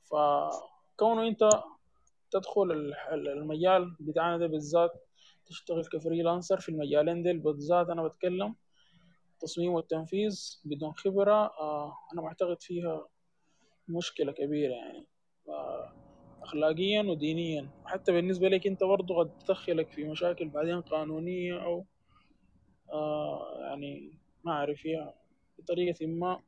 فكونه 0.04 1.28
أنت 1.28 1.50
تدخل 2.30 2.94
المجال 3.12 3.96
بتاعنا 4.00 4.38
ده 4.38 4.46
بالذات 4.46 5.09
تشتغل 5.50 5.84
كفريلانسر 5.84 6.60
في 6.60 6.68
المجالين 6.68 7.22
ديل 7.22 7.38
بالذات 7.38 7.88
أنا 7.88 8.02
بتكلم 8.08 8.54
التصميم 9.32 9.72
والتنفيذ 9.72 10.60
بدون 10.64 10.92
خبرة 10.92 11.50
أنا 12.12 12.22
بعتقد 12.22 12.62
فيها 12.62 13.08
مشكلة 13.88 14.32
كبيرة 14.32 14.72
يعني. 14.72 15.06
أخلاقيا 16.42 17.02
ودينيا. 17.02 17.68
حتى 17.84 18.12
بالنسبة 18.12 18.48
لك 18.48 18.66
أنت 18.66 18.84
برضو 18.84 19.18
قد 19.18 19.38
تدخلك 19.38 19.90
في 19.90 20.04
مشاكل 20.04 20.48
بعدين 20.48 20.80
قانونية 20.80 21.64
أو 21.64 21.84
آه 22.92 23.56
يعني 23.60 24.18
ما 24.44 24.52
أعرف 24.52 24.78
فيها. 24.78 25.14
بطريقة 25.58 26.06
ما 26.06 26.42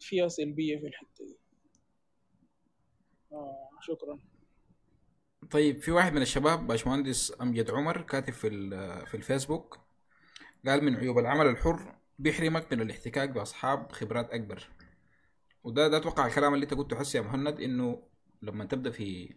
فيها 0.00 0.28
سلبية 0.28 0.78
في 0.78 0.86
الحتة 0.86 1.24
دي. 1.24 1.38
آه 3.32 3.68
شكرا. 3.80 4.18
طيب 5.52 5.82
في 5.82 5.90
واحد 5.90 6.12
من 6.12 6.22
الشباب 6.22 6.66
باشمهندس 6.66 7.40
أمجد 7.40 7.70
عمر 7.70 8.02
كاتب 8.02 8.32
في 8.32 8.50
في 9.06 9.14
الفيسبوك 9.14 9.78
قال 10.66 10.84
من 10.84 10.96
عيوب 10.96 11.18
العمل 11.18 11.46
الحر 11.46 11.94
بيحرمك 12.18 12.72
من 12.72 12.80
الاحتكاك 12.80 13.28
بأصحاب 13.30 13.92
خبرات 13.92 14.30
أكبر. 14.30 14.68
وده 15.64 15.88
ده 15.88 15.96
أتوقع 15.96 16.26
الكلام 16.26 16.54
اللي 16.54 16.64
أنت 16.64 16.74
قلته 16.74 16.96
حسي 16.96 17.18
يا 17.18 17.22
مهند 17.22 17.60
إنه 17.60 18.02
لما 18.42 18.64
تبدأ 18.64 18.90
في 18.90 19.34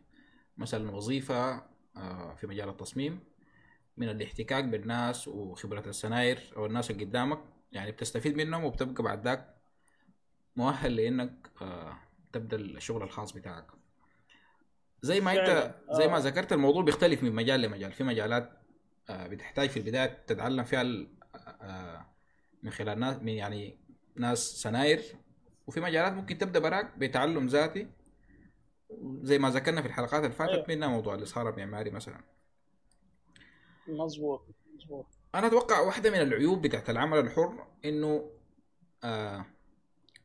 مثلا 0.57 0.91
وظيفة 0.91 1.63
آه، 1.97 2.35
في 2.35 2.47
مجال 2.47 2.69
التصميم 2.69 3.19
من 3.97 4.09
الاحتكاك 4.09 4.63
بالناس 4.63 5.27
وخبرة 5.27 5.89
السناير 5.89 6.53
أو 6.57 6.65
الناس 6.65 6.91
اللي 6.91 7.05
قدامك 7.05 7.39
يعني 7.71 7.91
بتستفيد 7.91 8.35
منهم 8.37 8.63
وبتبقى 8.63 9.03
بعد 9.03 9.23
ذاك 9.25 9.55
مؤهل 10.55 10.95
لأنك 10.95 11.49
آه، 11.61 11.97
تبدأ 12.33 12.57
الشغل 12.57 13.03
الخاص 13.03 13.31
بتاعك. 13.33 13.74
زي 15.05 15.21
ما 15.21 15.31
انت 15.31 15.75
زي 15.91 16.07
ما 16.07 16.17
آه. 16.17 16.19
ذكرت 16.19 16.53
الموضوع 16.53 16.83
بيختلف 16.83 17.23
من 17.23 17.31
مجال 17.31 17.61
لمجال. 17.61 17.91
في 17.91 18.03
مجالات 18.03 18.49
بتحتاج 19.09 19.69
في 19.69 19.77
البداية 19.77 20.23
تتعلم 20.27 20.63
فيها 20.63 20.83
من 22.63 22.71
خلال 22.71 22.99
ناس 22.99 23.17
من 23.17 23.29
يعني 23.29 23.79
ناس 24.15 24.39
سناير. 24.39 25.03
وفي 25.67 25.81
مجالات 25.81 26.13
ممكن 26.13 26.37
تبدأ 26.37 26.59
براك 26.59 26.97
بتعلم 26.97 27.47
ذاتي. 27.47 27.87
زي 29.21 29.39
ما 29.39 29.49
ذكرنا 29.49 29.81
في 29.81 29.87
الحلقات 29.87 30.23
اللي 30.23 30.35
فاتت 30.35 30.51
أيوه. 30.51 30.65
منها 30.67 30.87
موضوع 30.87 31.15
الاصهار 31.15 31.49
المعماري 31.49 31.89
مثلا. 31.89 32.23
مظبوط 33.87 34.47
مظبوط. 34.75 35.05
أنا 35.35 35.47
أتوقع 35.47 35.79
واحدة 35.79 36.09
من 36.09 36.21
العيوب 36.21 36.61
بتاعت 36.61 36.89
العمل 36.89 37.19
الحر 37.19 37.67
إنه 37.85 38.31
آه 39.03 39.45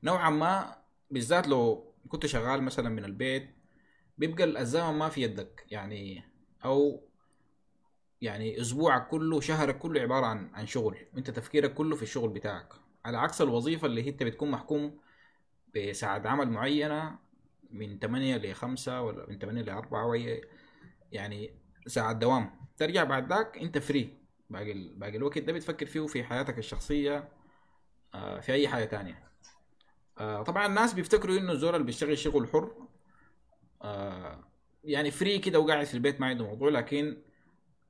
نوعا 0.02 0.30
ما 0.30 0.76
بالذات 1.10 1.48
لو 1.48 1.92
كنت 2.08 2.26
شغال 2.26 2.62
مثلا 2.62 2.88
من 2.88 3.04
البيت 3.04 3.59
بيبقى 4.20 4.44
الزمن 4.44 4.98
ما 4.98 5.08
في 5.08 5.22
يدك 5.22 5.66
يعني 5.70 6.24
أو 6.64 7.02
يعني 8.20 8.60
اسبوعك 8.60 9.08
كله 9.08 9.40
شهرك 9.40 9.78
كله 9.78 10.00
عبارة 10.00 10.26
عن 10.26 10.50
عن 10.54 10.66
شغل 10.66 10.98
انت 11.16 11.30
تفكيرك 11.30 11.74
كله 11.74 11.96
في 11.96 12.02
الشغل 12.02 12.28
بتاعك. 12.28 12.72
على 13.04 13.18
عكس 13.18 13.42
الوظيفة 13.42 13.86
اللي 13.86 14.02
هي 14.02 14.08
أنت 14.08 14.22
بتكون 14.22 14.50
محكوم 14.50 14.98
بساعات 15.76 16.26
عمل 16.26 16.50
معينة 16.50 17.18
من 17.70 17.98
8 17.98 18.36
ل 18.36 18.54
5 18.54 19.02
ولا 19.02 19.26
من 19.28 19.38
8 19.38 19.62
ل 19.62 19.70
4 19.70 20.06
وهي 20.06 20.40
يعني 21.12 21.54
ساعات 21.86 22.16
دوام. 22.16 22.50
ترجع 22.76 23.04
بعد 23.04 23.32
ذاك 23.32 23.58
أنت 23.58 23.78
فري 23.78 24.18
باقي 24.50 24.72
باقي 24.96 25.16
الوقت 25.16 25.38
ده 25.38 25.52
بتفكر 25.52 25.86
فيه 25.86 26.06
في 26.06 26.24
حياتك 26.24 26.58
الشخصية 26.58 27.28
آه، 28.14 28.40
في 28.40 28.52
أي 28.52 28.68
حاجة 28.68 28.84
تانية. 28.84 29.30
آه، 30.18 30.42
طبعا 30.42 30.66
الناس 30.66 30.92
بيفتكروا 30.94 31.38
إنه 31.38 31.52
الزول 31.52 31.74
اللي 31.74 31.86
بيشتغل 31.86 32.18
شغل 32.18 32.48
حر 32.48 32.89
يعني 34.84 35.10
فري 35.10 35.38
كده 35.38 35.58
وقاعد 35.58 35.86
في 35.86 35.94
البيت 35.94 36.20
ما 36.20 36.26
عنده 36.26 36.44
موضوع 36.46 36.68
لكن 36.70 37.22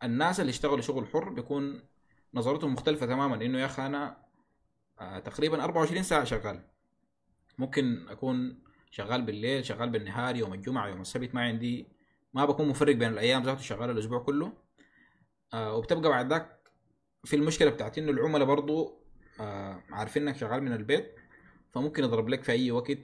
الناس 0.03 0.41
اللي 0.41 0.51
اشتغلوا 0.51 0.81
شغل 0.81 1.07
حر 1.07 1.29
بيكون 1.29 1.83
نظرتهم 2.35 2.73
مختلفة 2.73 3.07
تماما 3.07 3.35
انه 3.45 3.59
يا 3.59 3.67
أخي 3.67 3.87
أنا 3.87 4.17
تقريبا 5.25 5.65
24 5.65 6.03
ساعة 6.03 6.25
شغال. 6.25 6.61
ممكن 7.59 8.09
أكون 8.09 8.63
شغال 8.91 9.23
بالليل 9.23 9.65
شغال 9.65 9.91
بالنهار 9.91 10.37
يوم 10.37 10.55
الجمعة 10.55 10.89
يوم 10.89 11.01
السبت 11.01 11.35
ما 11.35 11.41
عندي 11.43 11.89
ما 12.35 12.45
بكون 12.45 12.69
مفرق 12.69 12.95
بين 12.95 13.09
الأيام 13.13 13.43
ذاته 13.43 13.61
شغال 13.61 13.91
الأسبوع 13.91 14.19
كله. 14.19 14.53
آه 15.55 15.77
وبتبقى 15.77 16.11
بعد 16.11 16.31
ذاك 16.33 16.61
في 17.25 17.37
المشكلة 17.37 17.71
بتاعت 17.71 17.99
إنه 17.99 18.11
العملاء 18.11 18.47
برضو 18.47 19.01
آه 19.41 19.83
عارفين 19.91 20.29
إنك 20.29 20.37
شغال 20.37 20.63
من 20.63 20.73
البيت 20.73 21.15
فممكن 21.73 22.05
يضرب 22.05 22.29
لك 22.29 22.43
في 22.43 22.53
أي 22.53 22.71
وقت 22.71 22.99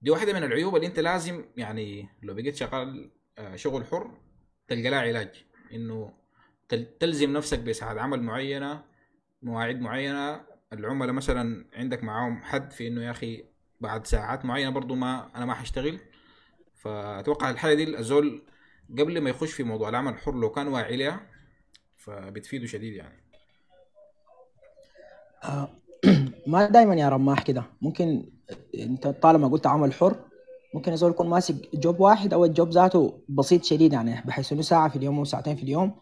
دي 0.00 0.10
واحدة 0.10 0.32
من 0.32 0.44
العيوب 0.44 0.76
اللي 0.76 0.86
انت 0.86 0.98
لازم 1.00 1.44
يعني 1.56 2.08
لو 2.22 2.34
بقيت 2.34 2.56
شغال 2.56 3.10
آه 3.38 3.56
شغل 3.56 3.84
حر 3.86 4.10
تلقى 4.68 4.90
لها 4.90 5.00
علاج. 5.00 5.44
إنه 5.72 6.12
تلزم 7.00 7.32
نفسك 7.32 7.58
بساعات 7.58 7.98
عمل 7.98 8.22
معينة 8.22 8.84
مواعيد 9.42 9.80
معينة. 9.80 10.40
العملاء 10.72 11.12
مثلا 11.12 11.66
عندك 11.74 12.04
معاهم 12.04 12.42
حد 12.42 12.72
في 12.72 12.88
إنه 12.88 13.04
يا 13.04 13.10
أخي 13.10 13.44
بعد 13.80 14.06
ساعات 14.06 14.44
معينة 14.44 14.70
برضو 14.70 14.94
ما 14.94 15.30
أنا 15.36 15.44
ما 15.44 15.54
حاشتغل 15.54 16.00
فأتوقع 16.74 17.50
الحالة 17.50 17.74
دي 17.74 17.98
الزول 17.98 18.42
قبل 18.98 19.20
ما 19.20 19.30
يخش 19.30 19.52
في 19.52 19.62
موضوع 19.62 19.88
العمل 19.88 20.12
الحر 20.12 20.34
لو 20.34 20.50
كان 20.50 20.68
واعي 20.68 20.96
لها 20.96 21.30
فبتفيده 21.96 22.66
شديد 22.66 22.94
يعني. 22.94 23.22
آه 25.44 25.78
ما 26.48 26.66
دائما 26.66 26.94
يا 26.94 27.08
رماح 27.08 27.42
كده. 27.42 27.64
ممكن 27.82 28.30
انت 28.78 29.06
طالما 29.06 29.48
قلت 29.48 29.66
عمل 29.66 29.92
حر 29.92 30.16
ممكن 30.74 30.92
الزول 30.92 31.10
يكون 31.10 31.28
ماسك 31.28 31.54
جوب 31.74 32.00
واحد 32.00 32.32
أو 32.32 32.44
الجوب 32.44 32.70
ذاته 32.70 33.20
بسيط 33.28 33.64
شديد 33.64 33.92
يعني 33.92 34.22
بحيث 34.24 34.52
إنه 34.52 34.62
ساعة 34.62 34.88
في 34.88 34.96
اليوم 34.96 35.18
أو 35.18 35.24
ساعتين 35.24 35.56
في 35.56 35.62
اليوم 35.62 35.94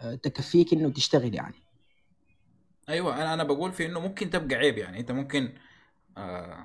آه، 0.00 0.14
تكفيك 0.14 0.72
إنه 0.72 0.88
تشتغل 0.90 1.34
يعني. 1.34 1.54
أيوه 2.88 3.22
أنا 3.22 3.34
أنا 3.34 3.44
بقول 3.44 3.72
في 3.72 3.86
إنه 3.86 4.00
ممكن 4.00 4.30
تبقى 4.30 4.56
عيب 4.56 4.78
يعني. 4.78 5.00
أنت 5.00 5.12
ممكن 5.12 5.52
آه 6.16 6.56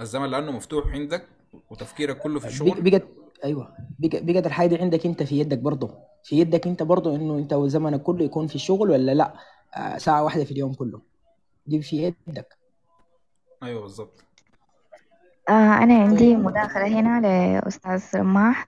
الزمن 0.00 0.30
لأنه 0.30 0.52
مفتوح 0.52 0.86
عندك 0.86 1.26
وتفكيرك 1.70 2.18
كله 2.18 2.40
في 2.40 2.46
الشغل. 2.46 2.80
بقت 2.90 3.04
أيوه. 3.44 3.76
بقت 4.00 4.46
الحاجة 4.46 4.68
دي 4.68 4.76
عندك 4.76 5.06
أنت 5.06 5.22
في 5.22 5.38
يدك 5.40 5.58
برضه. 5.58 5.94
في 6.24 6.38
يدك 6.40 6.66
أنت 6.66 6.82
برضه 6.82 7.16
إنه 7.16 7.38
أنت 7.38 7.54
زمنك 7.54 8.02
كله 8.02 8.24
يكون 8.24 8.46
في 8.46 8.54
الشغل 8.54 8.90
ولا 8.90 9.14
لأ؟ 9.14 9.34
آه، 9.74 9.98
ساعة 9.98 10.24
واحدة 10.24 10.44
في 10.44 10.50
اليوم 10.50 10.74
كله. 10.74 11.15
دي 11.66 11.82
في 11.82 12.14
يدك. 12.28 12.56
أيوه 13.62 13.80
بالظبط. 13.82 14.24
آه 15.48 15.52
أنا 15.82 15.94
عندي 16.02 16.36
مداخلة 16.36 16.86
هنا 16.86 17.20
لأستاذ 17.20 18.04
رماح 18.20 18.66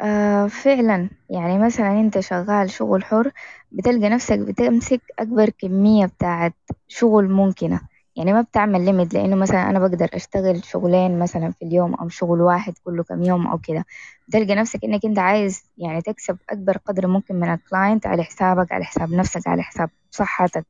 آه 0.00 0.46
فعلا 0.46 1.10
يعني 1.30 1.58
مثلا 1.58 2.00
أنت 2.00 2.20
شغال 2.20 2.70
شغل 2.70 3.04
حر 3.04 3.30
بتلقى 3.72 4.08
نفسك 4.08 4.38
بتمسك 4.38 5.00
أكبر 5.18 5.50
كمية 5.50 6.06
بتاعت 6.06 6.54
شغل 6.88 7.28
ممكنة. 7.30 7.80
يعني 8.16 8.32
ما 8.32 8.40
بتعمل 8.40 8.84
ليميت 8.84 9.14
لأنه 9.14 9.36
مثلا 9.36 9.70
أنا 9.70 9.78
بقدر 9.78 10.08
أشتغل 10.14 10.64
شغلين 10.64 11.18
مثلا 11.18 11.50
في 11.52 11.64
اليوم 11.64 11.94
أو 11.94 12.08
شغل 12.08 12.40
واحد 12.40 12.74
كله 12.84 13.02
كم 13.02 13.22
يوم 13.22 13.46
أو 13.46 13.58
كده. 13.58 13.84
بتلقى 14.28 14.54
نفسك 14.54 14.84
إنك 14.84 15.04
أنت 15.04 15.18
عايز 15.18 15.62
يعني 15.78 16.02
تكسب 16.02 16.38
أكبر 16.50 16.76
قدر 16.78 17.06
ممكن 17.06 17.34
من 17.34 17.48
ال 17.54 17.61
client 17.61 18.06
على 18.06 18.22
حسابك 18.24 18.72
على 18.72 18.84
حساب 18.84 19.12
نفسك 19.12 19.48
على 19.48 19.62
حساب 19.62 19.90
صحتك. 20.10 20.66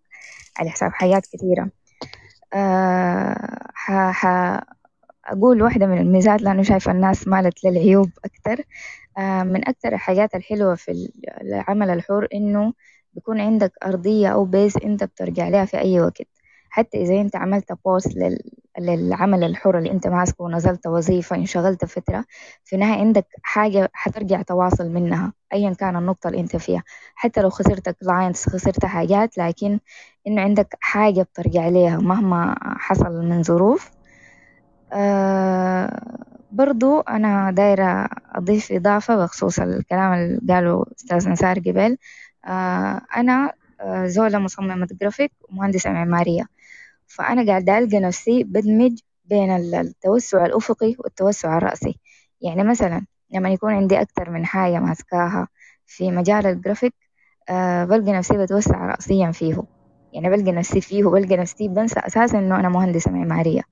على 0.59 0.71
حساب 0.71 0.93
حاجات 0.93 1.27
كثيرة. 1.27 1.71
أه 2.55 3.59
ح... 3.75 3.91
أقول 5.27 5.63
واحدة 5.63 5.87
من 5.87 5.99
الميزات 5.99 6.43
لأنه 6.43 6.63
شايفة 6.63 6.93
الناس 6.93 7.29
مالت 7.29 7.65
للعيوب 7.65 8.11
أكتر 8.25 8.65
أه 9.19 9.43
من 9.43 9.69
أكتر 9.69 9.93
الحاجات 9.95 10.35
الحلوة 10.35 10.75
في 10.75 11.11
العمل 11.43 11.91
الحر 11.91 12.29
إنه 12.35 12.73
بيكون 13.15 13.41
عندك 13.41 13.73
أرضية 13.87 14.29
أو 14.29 14.45
base 14.45 14.77
أنت 14.85 15.05
بترجع 15.05 15.49
لها 15.49 15.65
في 15.65 15.79
أي 15.79 16.01
وقت. 16.01 16.38
حتى 16.71 17.03
إذا 17.03 17.21
أنت 17.21 17.37
عملت 17.37 17.73
post 17.85 18.13
للعمل 18.79 19.45
الحر 19.45 19.79
اللي 19.79 19.91
أنت 19.91 20.07
ماسكه 20.07 20.45
ونزلت 20.45 20.87
وظيفة 20.87 21.37
انشغلت 21.37 21.85
فترة 21.85 22.25
في 22.65 22.77
النهاية 22.77 23.01
عندك 23.01 23.27
حاجة 23.43 23.91
حترجع 23.93 24.43
تواصل 24.43 24.89
منها 24.91 25.33
أيا 25.53 25.73
كان 25.75 25.97
النقطة 25.97 26.29
اللي 26.29 26.41
أنت 26.41 26.57
فيها. 26.57 26.83
حتى 27.15 27.41
لو 27.43 27.51
خسرت 27.51 27.89
كلاينتس 27.91 28.49
خسرت 28.49 28.85
حاجات 28.85 29.39
لكن 29.39 29.81
إنه 30.27 30.43
عندك 30.43 30.77
حاجة 30.81 31.23
بترجع 31.23 31.69
ليها 31.69 31.97
مهما 31.99 32.55
حصل 32.79 33.13
من 33.25 33.43
ظروف. 33.43 33.91
آه 34.93 36.01
برضو 36.51 37.01
أنا 37.01 37.51
دايرة 37.51 38.09
أضيف 38.35 38.73
إضافة 38.73 39.17
بخصوص 39.17 39.59
الكلام 39.61 40.13
اللي 40.13 40.55
قاله 40.55 40.85
أستاذ 40.99 41.29
نسار 41.31 41.59
قبل. 41.59 41.97
آه 42.45 43.01
أنا 43.17 43.53
آه 43.81 44.07
زولة 44.07 44.39
مصممة 44.39 44.89
جرافيك 45.03 45.33
ومهندسة 45.51 45.93
معمارية. 45.93 46.58
فأنا 47.09 47.47
قاعدة 47.47 47.79
ألقى 47.79 48.01
نفسي 48.01 48.45
بدمج 48.45 48.99
بين 49.25 49.51
التوسع 49.51 50.47
الأفقي 50.47 50.95
والتوسع 50.99 51.59
الرأسي. 51.59 51.99
يعني 52.41 52.65
مثلا 52.65 53.07
لما 53.31 53.51
يكون 53.53 53.73
عندي 53.75 54.01
أكتر 54.01 54.31
من 54.31 54.47
حاجة 54.47 54.79
ماسكاها 54.81 55.49
في 55.87 56.11
مجال 56.11 56.47
الجرافيك 56.47 56.95
أه 57.51 57.85
بلقى 57.85 58.13
نفسي 58.13 58.39
بتوسع 58.39 58.87
رأسيا 58.87 59.31
فيه. 59.33 59.63
يعني 60.13 60.31
بلقى 60.31 60.53
نفسي 60.53 60.81
فيه 60.81 61.05
وبلقى 61.05 61.37
نفسي 61.37 61.69
بنسى 61.69 62.01
أساسا 62.01 62.39
إنه 62.39 62.61
أنا 62.61 62.69
مهندسة 62.69 63.11
معمارية. 63.11 63.63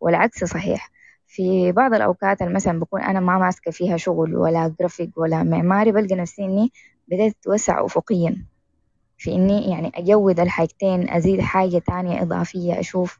والعكس 0.00 0.44
صحيح. 0.44 0.90
في 1.26 1.72
بعض 1.72 1.94
الأوقات 1.94 2.42
مثلا 2.42 2.80
بكون 2.80 3.00
أنا 3.02 3.20
ما 3.20 3.38
ماسكة 3.38 3.70
فيها 3.70 3.96
شغل 3.96 4.36
ولا 4.36 4.74
جرافيك 4.80 5.18
ولا 5.18 5.42
معماري 5.42 5.92
بلقى 5.92 6.14
نفسي 6.16 6.44
إني 6.44 6.72
بديت 7.08 7.36
أتوسع 7.40 7.84
أفقيا. 7.86 8.46
في 9.24 9.32
إني 9.34 9.70
يعني 9.70 9.92
أجود 9.94 10.40
الحاجتين 10.40 11.10
أزيد 11.10 11.40
حاجة 11.40 11.78
تانية 11.78 12.22
إضافية 12.22 12.80
أشوف. 12.80 13.18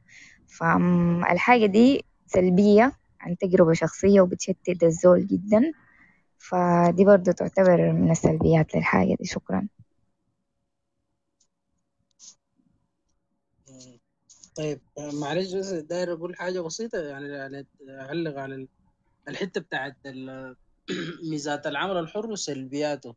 فالحاجة 0.59 1.67
دي 1.67 2.05
سلبية 2.27 2.93
عن 3.21 3.37
تجربة 3.39 3.73
شخصية 3.73 4.21
وبتشتت 4.21 4.83
الزول 4.83 5.27
جدا. 5.27 5.73
فدي 6.39 7.05
برضو 7.05 7.33
تعتبر 7.33 7.93
من 7.93 8.11
السلبيات 8.11 8.75
للحاجة 8.77 9.17
دي. 9.21 9.25
شكرا. 9.27 9.69
طيب 14.57 14.81
معلش 14.99 15.55
بس 15.55 15.67
داير 15.71 16.13
أقول 16.13 16.37
حاجة 16.37 16.61
بسيطة 16.61 16.99
يعني 16.99 17.29
يعني 17.29 17.67
أعلق 18.01 18.39
على 18.41 18.69
الحتة 19.29 19.61
بتاعت 19.61 19.97
ميزات 21.31 21.67
العمل 21.67 21.97
الحر 21.99 22.27
وسلبياته. 22.31 23.15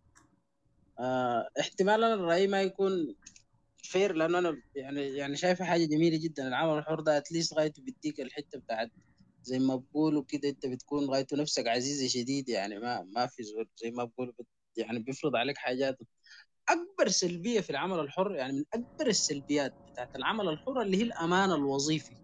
آه 1.00 1.50
احتمال 1.60 2.04
أنا 2.04 2.14
الرأي 2.14 2.48
ما 2.48 2.62
يكون 2.62 3.16
فير 3.78 4.14
لأنه 4.16 4.40
أنا 4.40 4.62
يعني 4.76 5.02
يعني 5.18 5.38
شايفه 5.38 5.66
حاجة 5.66 5.86
جميلة 5.86 6.18
جدا. 6.18 6.48
العمل 6.48 6.78
الحر 6.80 7.00
ده 7.02 7.18
اتليست 7.18 7.54
غايته 7.54 7.84
بيديك 7.84 8.22
الحتة 8.22 8.60
بتاعت 8.60 8.92
زي 9.44 9.60
ما 9.60 9.76
بقولوا 9.76 10.24
كده 10.30 10.50
أنت 10.50 10.66
بتكون 10.68 11.06
غايته 11.10 11.38
نفسك 11.38 11.68
عزيزة 11.68 12.08
شديد 12.08 12.50
يعني 12.50 12.80
ما 12.80 13.04
ما 13.04 13.28
في 13.28 13.44
زول 13.44 13.70
زي 13.78 13.92
ما 13.92 14.04
بقولوا 14.04 14.34
يعني 14.78 15.00
بيفرض 15.00 15.36
عليك 15.36 15.58
حاجات 15.58 15.98
أكبر 16.70 17.10
سلبية 17.10 17.62
في 17.62 17.70
العمل 17.70 18.00
الحر. 18.00 18.36
يعني 18.36 18.54
من 18.54 18.66
أكبر 18.74 19.08
السلبيات 19.08 19.76
بتاعت 19.94 20.16
العمل 20.16 20.50
الحر 20.50 20.82
اللي 20.82 20.98
هي 20.98 21.02
الامان 21.04 21.52
الوظيفي. 21.52 22.18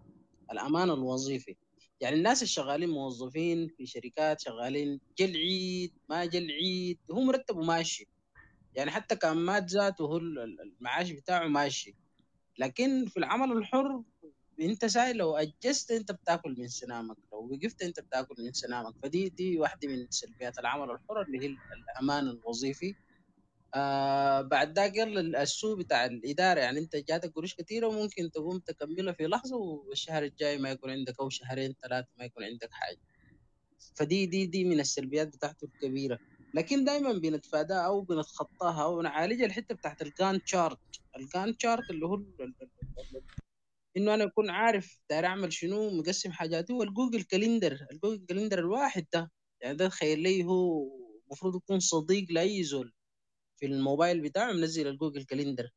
الامان 0.52 0.90
الوظيفي. 0.90 1.56
يعني 2.00 2.16
الناس 2.16 2.42
الشغالين 2.42 2.90
موظفين 2.90 3.68
في 3.76 3.86
شركات 3.86 4.40
شغالين 4.40 5.00
جا 5.18 5.24
العيد 5.26 5.92
ما 6.08 6.24
جا 6.26 6.38
العيد 6.38 6.98
هو 7.12 7.20
مرتبه 7.20 7.62
ماشي. 7.62 8.08
يعني 8.76 8.90
حتى 8.90 9.16
كان 9.16 9.36
مات 9.36 9.70
ذاته 9.70 10.16
المعاش 10.18 11.10
بتاعه 11.10 11.46
ماشي. 11.48 11.96
لكن 12.58 13.06
في 13.06 13.16
العمل 13.18 13.58
الحر 13.58 14.04
انت 14.60 14.84
ساي 14.86 15.12
لو 15.12 15.36
أجزت 15.36 15.90
انت 15.90 16.12
بتاكل 16.12 16.56
من 16.58 16.68
سنامك 16.68 17.16
لو 17.32 17.50
وقفت 17.52 17.82
انت 17.82 18.00
بتاكل 18.00 18.34
من 18.38 18.52
سنامك. 18.52 18.94
فدي 19.02 19.28
دي 19.28 19.58
واحدة 19.58 19.88
من 19.88 20.06
سلبيات 20.10 20.58
العمل 20.58 20.90
الحر 20.90 21.22
اللي 21.22 21.38
هي 21.44 21.46
الأمان 21.98 22.28
الوظيفي. 22.28 22.96
آه 23.74 24.42
بعد 24.42 24.76
ذاك 24.78 24.96
يلا 24.96 25.42
السوق 25.42 25.78
بتاع 25.78 26.04
الإدارة 26.06 26.60
يعني 26.60 26.78
انت 26.80 26.96
جاتك 26.96 27.32
قروش 27.34 27.54
كثيره 27.56 27.86
وممكن 27.88 28.30
تقوم 28.30 28.58
تكملها 28.60 29.12
في 29.14 29.24
لحظة 29.26 29.56
والشهر 29.56 30.22
الجاي 30.24 30.58
ما 30.58 30.70
يكون 30.70 30.90
عندك 30.90 31.20
أو 31.20 31.28
شهرين 31.30 31.74
ثلاثة 31.82 32.08
ما 32.18 32.24
يكون 32.24 32.44
عندك 32.44 32.68
حاجة. 32.72 32.98
فدي 33.96 34.26
دي 34.26 34.46
دي 34.46 34.64
من 34.64 34.80
السلبيات 34.80 35.28
بتاعته 35.28 35.64
الكبيرة. 35.64 36.18
لكن 36.54 36.84
دائما 36.84 37.12
بنتفاداها 37.12 37.86
أو 37.86 38.00
بنتخطاها 38.02 38.84
أو 38.84 39.02
نعالجها 39.02 39.46
الحته 39.46 39.74
بتاعت 39.74 40.02
ال 40.02 40.09
Gantt 40.09 40.42
chart 40.44 40.78
ال 41.16 41.23
Gantt 41.23 41.56
chart 41.56 41.90
اللي 41.90 42.06
هو 42.06 42.16
إنه 43.96 44.14
أنا 44.14 44.24
أكون 44.24 44.50
عارف 44.50 45.00
داير 45.10 45.26
أعمل 45.26 45.52
شنو 45.52 45.90
مقسم 45.90 46.32
حاجاتي 46.32 46.72
وال 46.72 46.84
Google 46.84 47.22
Calendar. 47.22 47.78
ال 47.92 47.97
Google 47.97 48.26
Calendar 48.26 48.58
الواحد 48.58 49.06
ده. 49.12 49.30
يعني 49.62 49.76
ده 49.76 49.88
تخيل 49.88 50.20
لي 50.22 50.44
هو 50.44 50.88
المفروض 51.26 51.56
يكون 51.56 51.80
صديق 51.80 52.26
لأي 52.30 52.64
زول 52.64 52.92
في 53.60 53.66
الموبايل 53.66 54.20
بتاعه 54.22 54.52
منزل 54.52 54.88
ال 54.88 54.93
Google 54.93 55.24
Calendar. 55.24 55.70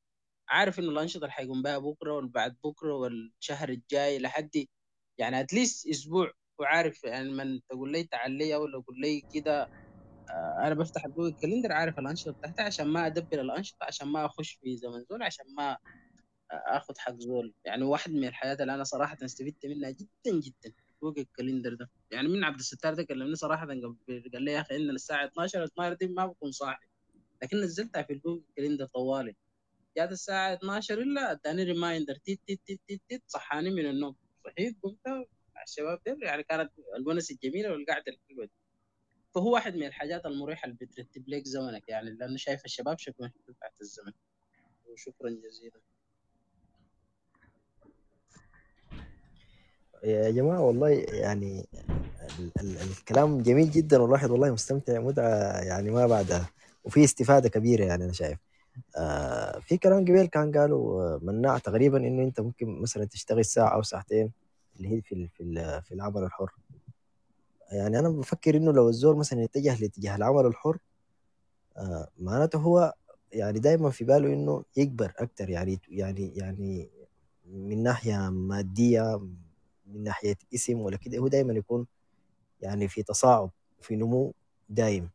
عارف 0.50 0.80
إنه 0.80 0.90
الأنشطة 0.92 1.18
اللي 1.20 1.32
حيقوم 1.32 1.62
بها 1.64 1.78
بكرة 1.78 2.14
والبعد 2.14 2.58
بكرة 2.64 2.94
والشهر 2.96 3.70
الجاي 3.70 4.20
لحد 4.20 4.66
يعني 5.20 5.42
at 5.42 5.55
least 5.55 5.88
أسبوع. 5.88 6.32
وعارف 6.60 7.04
يعني 7.04 7.32
من 7.34 7.62
تقول 7.70 7.92
لي 7.92 8.04
تعال 8.04 8.32
لي 8.32 8.56
أو 8.56 8.68
تقول 8.82 9.02
لي 9.02 9.26
كده 9.34 9.70
أنا 10.32 10.74
بفتح 10.74 11.06
ال 11.06 11.10
Google 11.10 11.36
Calendar 11.42 11.72
عارف 11.72 12.00
الأنشطة 12.00 12.32
بتاعتي 12.32 12.62
عشان 12.62 12.88
ما 12.88 13.06
أدبر 13.08 13.42
الأنشطة 13.42 13.84
عشان 13.86 14.08
ما 14.08 14.26
أخش 14.26 14.52
في 14.62 14.78
زمن 14.78 15.06
زول 15.10 15.24
عشان 15.24 15.46
ما 15.58 15.78
اخذ 16.52 16.94
حق 16.98 17.16
زول. 17.16 17.54
يعني 17.66 17.84
واحد 17.84 18.12
من 18.12 18.24
الحاجات 18.28 18.62
اللي 18.62 18.74
أنا 18.74 18.84
صراحة 18.84 19.18
استفدت 19.24 19.66
منها 19.66 19.90
جدا 19.90 20.40
جدا 20.40 20.74
Google 21.04 21.26
Calendar 21.38 21.74
ده. 21.74 21.90
يعني 22.12 22.28
من 22.28 22.44
عبد 22.44 22.60
الستار 22.60 22.94
ده 22.94 23.04
كلمني 23.04 23.36
صراحة 23.36 23.62
قبل 23.66 23.98
قال 24.34 24.44
لي 24.44 24.52
يا 24.52 24.62
أخي 24.62 24.76
عندنا 24.76 24.92
الساعة 24.92 25.26
12 25.26 25.64
12 25.64 25.94
دي 25.96 26.08
ما 26.08 26.26
بكون 26.26 26.52
صاحي. 26.52 26.88
لكن 27.44 27.58
نزلتها 27.62 28.02
في 28.02 28.14
ال 28.14 28.18
Google 28.18 28.44
Calendar 28.56 28.86
طوالي. 28.86 29.36
جات 29.98 30.12
الساعة 30.12 30.54
12 30.54 31.02
إلا 31.02 31.32
أداني 31.32 31.64
reminder 31.64 32.16
تيت 32.16 32.42
تيت 32.48 32.62
تيت 32.66 32.82
تيت, 32.88 33.02
تيت 33.10 33.24
صحاني 33.28 33.70
من 33.70 33.86
النوم. 33.90 34.16
صحيت 34.46 34.78
قمت 34.84 35.08
مع 35.56 35.64
الشباب 35.68 36.00
يعني 36.24 36.44
كانت 36.44 36.72
الونس 36.98 37.32
الجميلة 37.32 37.72
والقعدة 37.72 38.04
الحلوة 38.08 38.46
دي. 38.46 38.52
فهو 39.38 39.54
واحد 39.54 39.76
من 39.76 39.84
الحاجات 39.88 40.26
المريحة 40.26 40.66
اللي 40.66 40.78
بترتب 40.82 41.30
لك 41.30 41.46
زمنك 41.46 41.90
يعني 41.90 42.10
لأنه 42.10 42.38
شايف 42.38 42.66
الشباب 42.66 43.00
شكلهم 43.00 43.32
تحت 43.62 43.82
الزمن. 43.82 44.12
وشكرا 44.86 45.30
جزيلا. 45.30 45.80
يا 50.04 50.32
جماعة 50.32 50.62
والله 50.62 50.90
يعني 50.90 51.68
ال 52.40 52.52
ال 52.60 52.78
الكلام 52.78 53.42
جميل 53.42 53.72
جدا 53.72 54.02
والواحد 54.02 54.30
والله 54.30 54.52
مستمتع 54.52 55.00
متعة 55.00 55.62
يعني 55.62 55.90
ما 55.90 56.08
بعدها. 56.08 56.50
وفي 56.84 57.04
استفادة 57.04 57.50
كبيرة 57.50 57.86
يعني 57.86 58.04
أنا 58.04 58.14
شايف. 58.14 58.40
آه 58.98 59.60
في 59.60 59.78
كلام 59.78 60.06
قبل 60.06 60.26
كان 60.26 60.58
قالوا 60.58 61.20
مناع 61.22 61.58
تقريبا 61.58 61.98
إنه 61.98 62.24
أنت 62.24 62.40
ممكن 62.40 62.82
مثلا 62.82 63.06
تشتغل 63.06 63.46
ساعة 63.46 63.76
أو 63.76 63.82
ساعتين 63.82 64.32
اللي 64.76 64.90
هي 64.90 65.02
في 65.02 65.28
في 65.28 65.82
في 65.86 65.94
العمل 65.94 66.24
الحر. 66.24 66.52
يعني 67.72 68.00
أنا 68.00 68.10
بفكر 68.10 68.58
إنه 68.58 68.72
لو 68.74 68.90
الزول 68.90 69.18
مثلا 69.18 69.42
يتجه 69.42 69.82
لاتجاه 69.82 70.16
العمل 70.16 70.46
الحر 70.46 70.78
آه 71.78 72.08
معناته 72.20 72.60
هو 72.60 72.94
يعني 73.32 73.60
دائما 73.60 73.90
في 73.90 74.04
باله 74.04 74.34
إنه 74.34 74.64
يكبر 74.78 75.14
أكتر. 75.18 75.50
يعني 75.50 75.80
يعني 75.90 76.32
يعني 76.36 76.90
من 77.46 77.84
ناحية 77.84 78.30
مادية 78.30 79.18
من 79.88 80.04
ناحية 80.04 80.36
اسم 80.56 80.80
ولا 80.82 80.98
كده 80.98 81.18
هو 81.18 81.28
دائما 81.28 81.54
يكون 81.54 81.88
يعني 82.62 82.88
في 82.88 83.04
تصاعد 83.04 83.50
في 83.82 83.96
نمو 83.96 84.34
دايم. 84.70 85.10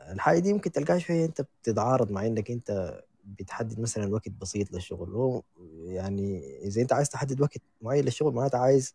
الحاجة 0.00 0.38
دي 0.38 0.52
ممكن 0.52 0.72
تلقاها 0.72 0.98
شوية 0.98 1.24
أنت 1.24 1.40
بتتعارض 1.62 2.10
مع 2.10 2.26
إنك 2.26 2.50
أنت 2.50 3.00
بتحدد 3.24 3.80
مثلا 3.80 4.12
وقت 4.14 4.28
بسيط 4.28 4.72
للشغل. 4.72 5.14
هو 5.14 5.42
يعني 5.86 6.58
إذا 6.62 6.82
أنت 6.82 6.92
عايز 6.92 7.08
تحدد 7.08 7.40
وقت 7.40 7.58
معين 7.82 8.04
للشغل 8.04 8.34
معناته 8.34 8.58
عايز 8.58 8.94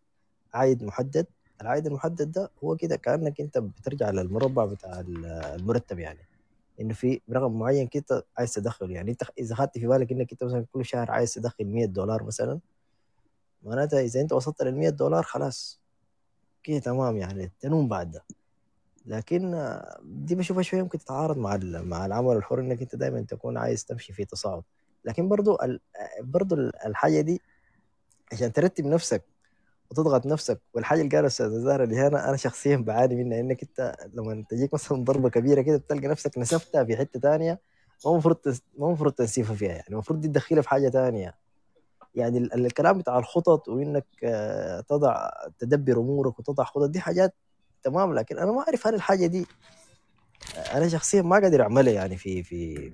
عايد 0.53 0.83
محدد 0.83 1.27
العائد 1.61 1.87
المحدد 1.87 2.31
ده 2.31 2.51
هو 2.63 2.75
كده 2.75 2.95
كأنك 2.95 3.41
أنت 3.41 3.57
بترجع 3.57 4.09
للمربع 4.09 4.65
بتاع 4.65 4.99
المرتب 5.07 5.99
يعني. 5.99 6.19
إنه 6.81 6.93
في 6.93 7.21
رقم 7.31 7.59
معين 7.59 7.87
كده 7.87 8.25
عايز 8.37 8.53
تدخل 8.53 8.91
يعني. 8.91 9.11
أنت 9.11 9.23
إذا 9.39 9.53
اخذت 9.53 9.77
في 9.77 9.87
بالك 9.87 10.11
إنك 10.11 10.31
أنت 10.31 10.43
مثلا 10.43 10.65
كل 10.71 10.85
شهر 10.85 11.11
عايز 11.11 11.33
تدخل 11.33 11.65
100 11.65 11.85
دولار 11.85 12.23
مثلا 12.23 12.59
معناتها 13.63 13.99
إذا 14.01 14.21
أنت 14.21 14.33
وصلت 14.33 14.61
لل 14.61 14.75
100 14.75 14.89
دولار 14.89 15.23
خلاص 15.23 15.79
كده 16.63 16.79
تمام 16.79 17.17
يعني 17.17 17.51
تنوم 17.59 17.87
بعد 17.87 18.11
ده. 18.11 18.23
لكن 19.05 19.71
دي 20.03 20.35
بشوفها 20.35 20.63
شوية 20.63 20.81
ممكن 20.81 20.97
تتعارض 20.97 21.37
مع 21.37 21.59
مع 21.63 22.05
العمل 22.05 22.35
الحر 22.37 22.59
إنك 22.59 22.81
أنت 22.81 22.95
دائما 22.95 23.21
تكون 23.21 23.57
عايز 23.57 23.85
تمشي 23.85 24.13
في 24.13 24.25
تصاعد. 24.25 24.63
لكن 25.05 25.29
برضو 25.29 25.57
برضو 26.19 26.55
الحاجة 26.85 27.21
دي 27.21 27.41
عشان 28.31 28.53
ترتب 28.53 28.85
نفسك 28.85 29.23
وتضغط 29.91 30.25
نفسك 30.25 30.61
والحاجة 30.73 31.01
اللي 31.01 31.15
قالها 31.15 31.27
أستاذ 31.27 31.49
زهرة 31.59 31.83
اللي 31.83 31.95
هنا 31.95 32.29
أنا 32.29 32.37
شخصيا 32.37 32.77
بعاني 32.77 33.15
منها 33.23 33.39
إنك 33.39 33.63
أنت 33.63 33.95
لما 34.13 34.45
تجيك 34.49 34.73
مثلا 34.73 35.03
ضربة 35.03 35.29
كبيرة 35.29 35.61
كده 35.61 35.77
بتلقى 35.77 36.07
نفسك 36.07 36.37
نسفتها 36.37 36.83
في 36.83 36.97
حتة 36.97 37.19
ثانية 37.19 37.59
ما 38.05 38.11
المفروض 38.11 38.37
ما 38.77 38.87
المفروض 38.87 39.13
تنسيفها 39.13 39.55
فيها 39.55 39.71
يعني 39.71 39.89
المفروض 39.89 40.21
دي 40.21 40.27
تدخلها 40.27 40.61
في 40.61 40.69
حاجة 40.69 40.89
ثانية 40.89 41.35
يعني 42.15 42.37
الكلام 42.37 42.97
بتاع 42.97 43.19
الخطط 43.19 43.67
وإنك 43.67 44.05
تضع 44.89 45.29
تدبر 45.59 45.97
أمورك 45.99 46.39
وتضع 46.39 46.63
خطط 46.63 46.89
دي 46.89 46.99
حاجات 46.99 47.35
تمام 47.83 48.13
لكن 48.13 48.37
أنا 48.37 48.51
ما 48.51 48.59
أعرف 48.61 48.87
هل 48.87 48.95
الحاجة 48.95 49.25
دي 49.25 49.45
أنا 50.73 50.87
شخصيا 50.87 51.21
ما 51.21 51.35
قادر 51.39 51.61
أعملها 51.61 51.93
يعني 51.93 52.17
في 52.17 52.43
في 52.43 52.91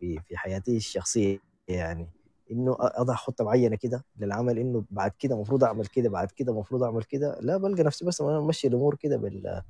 في 0.00 0.20
في 0.28 0.36
حياتي 0.36 0.76
الشخصية 0.76 1.38
يعني. 1.68 2.08
إنه 2.50 2.76
أضع 2.80 3.14
خطة 3.14 3.44
معينة 3.44 3.76
كده 3.76 4.04
للعمل 4.18 4.58
إنه 4.58 4.84
بعد 4.90 5.12
كده 5.18 5.34
المفروض 5.34 5.64
أعمل 5.64 5.86
كده 5.86 6.08
بعد 6.08 6.30
كده 6.30 6.52
المفروض 6.52 6.82
أعمل 6.82 7.02
كده 7.02 7.38
لا 7.40 7.56
بلقى 7.56 7.82
نفسي 7.82 8.04
بس 8.04 8.20
أنا 8.20 8.40
ماشي 8.40 8.68
الأمور 8.68 8.94
كده 8.94 9.16
بال 9.16 9.62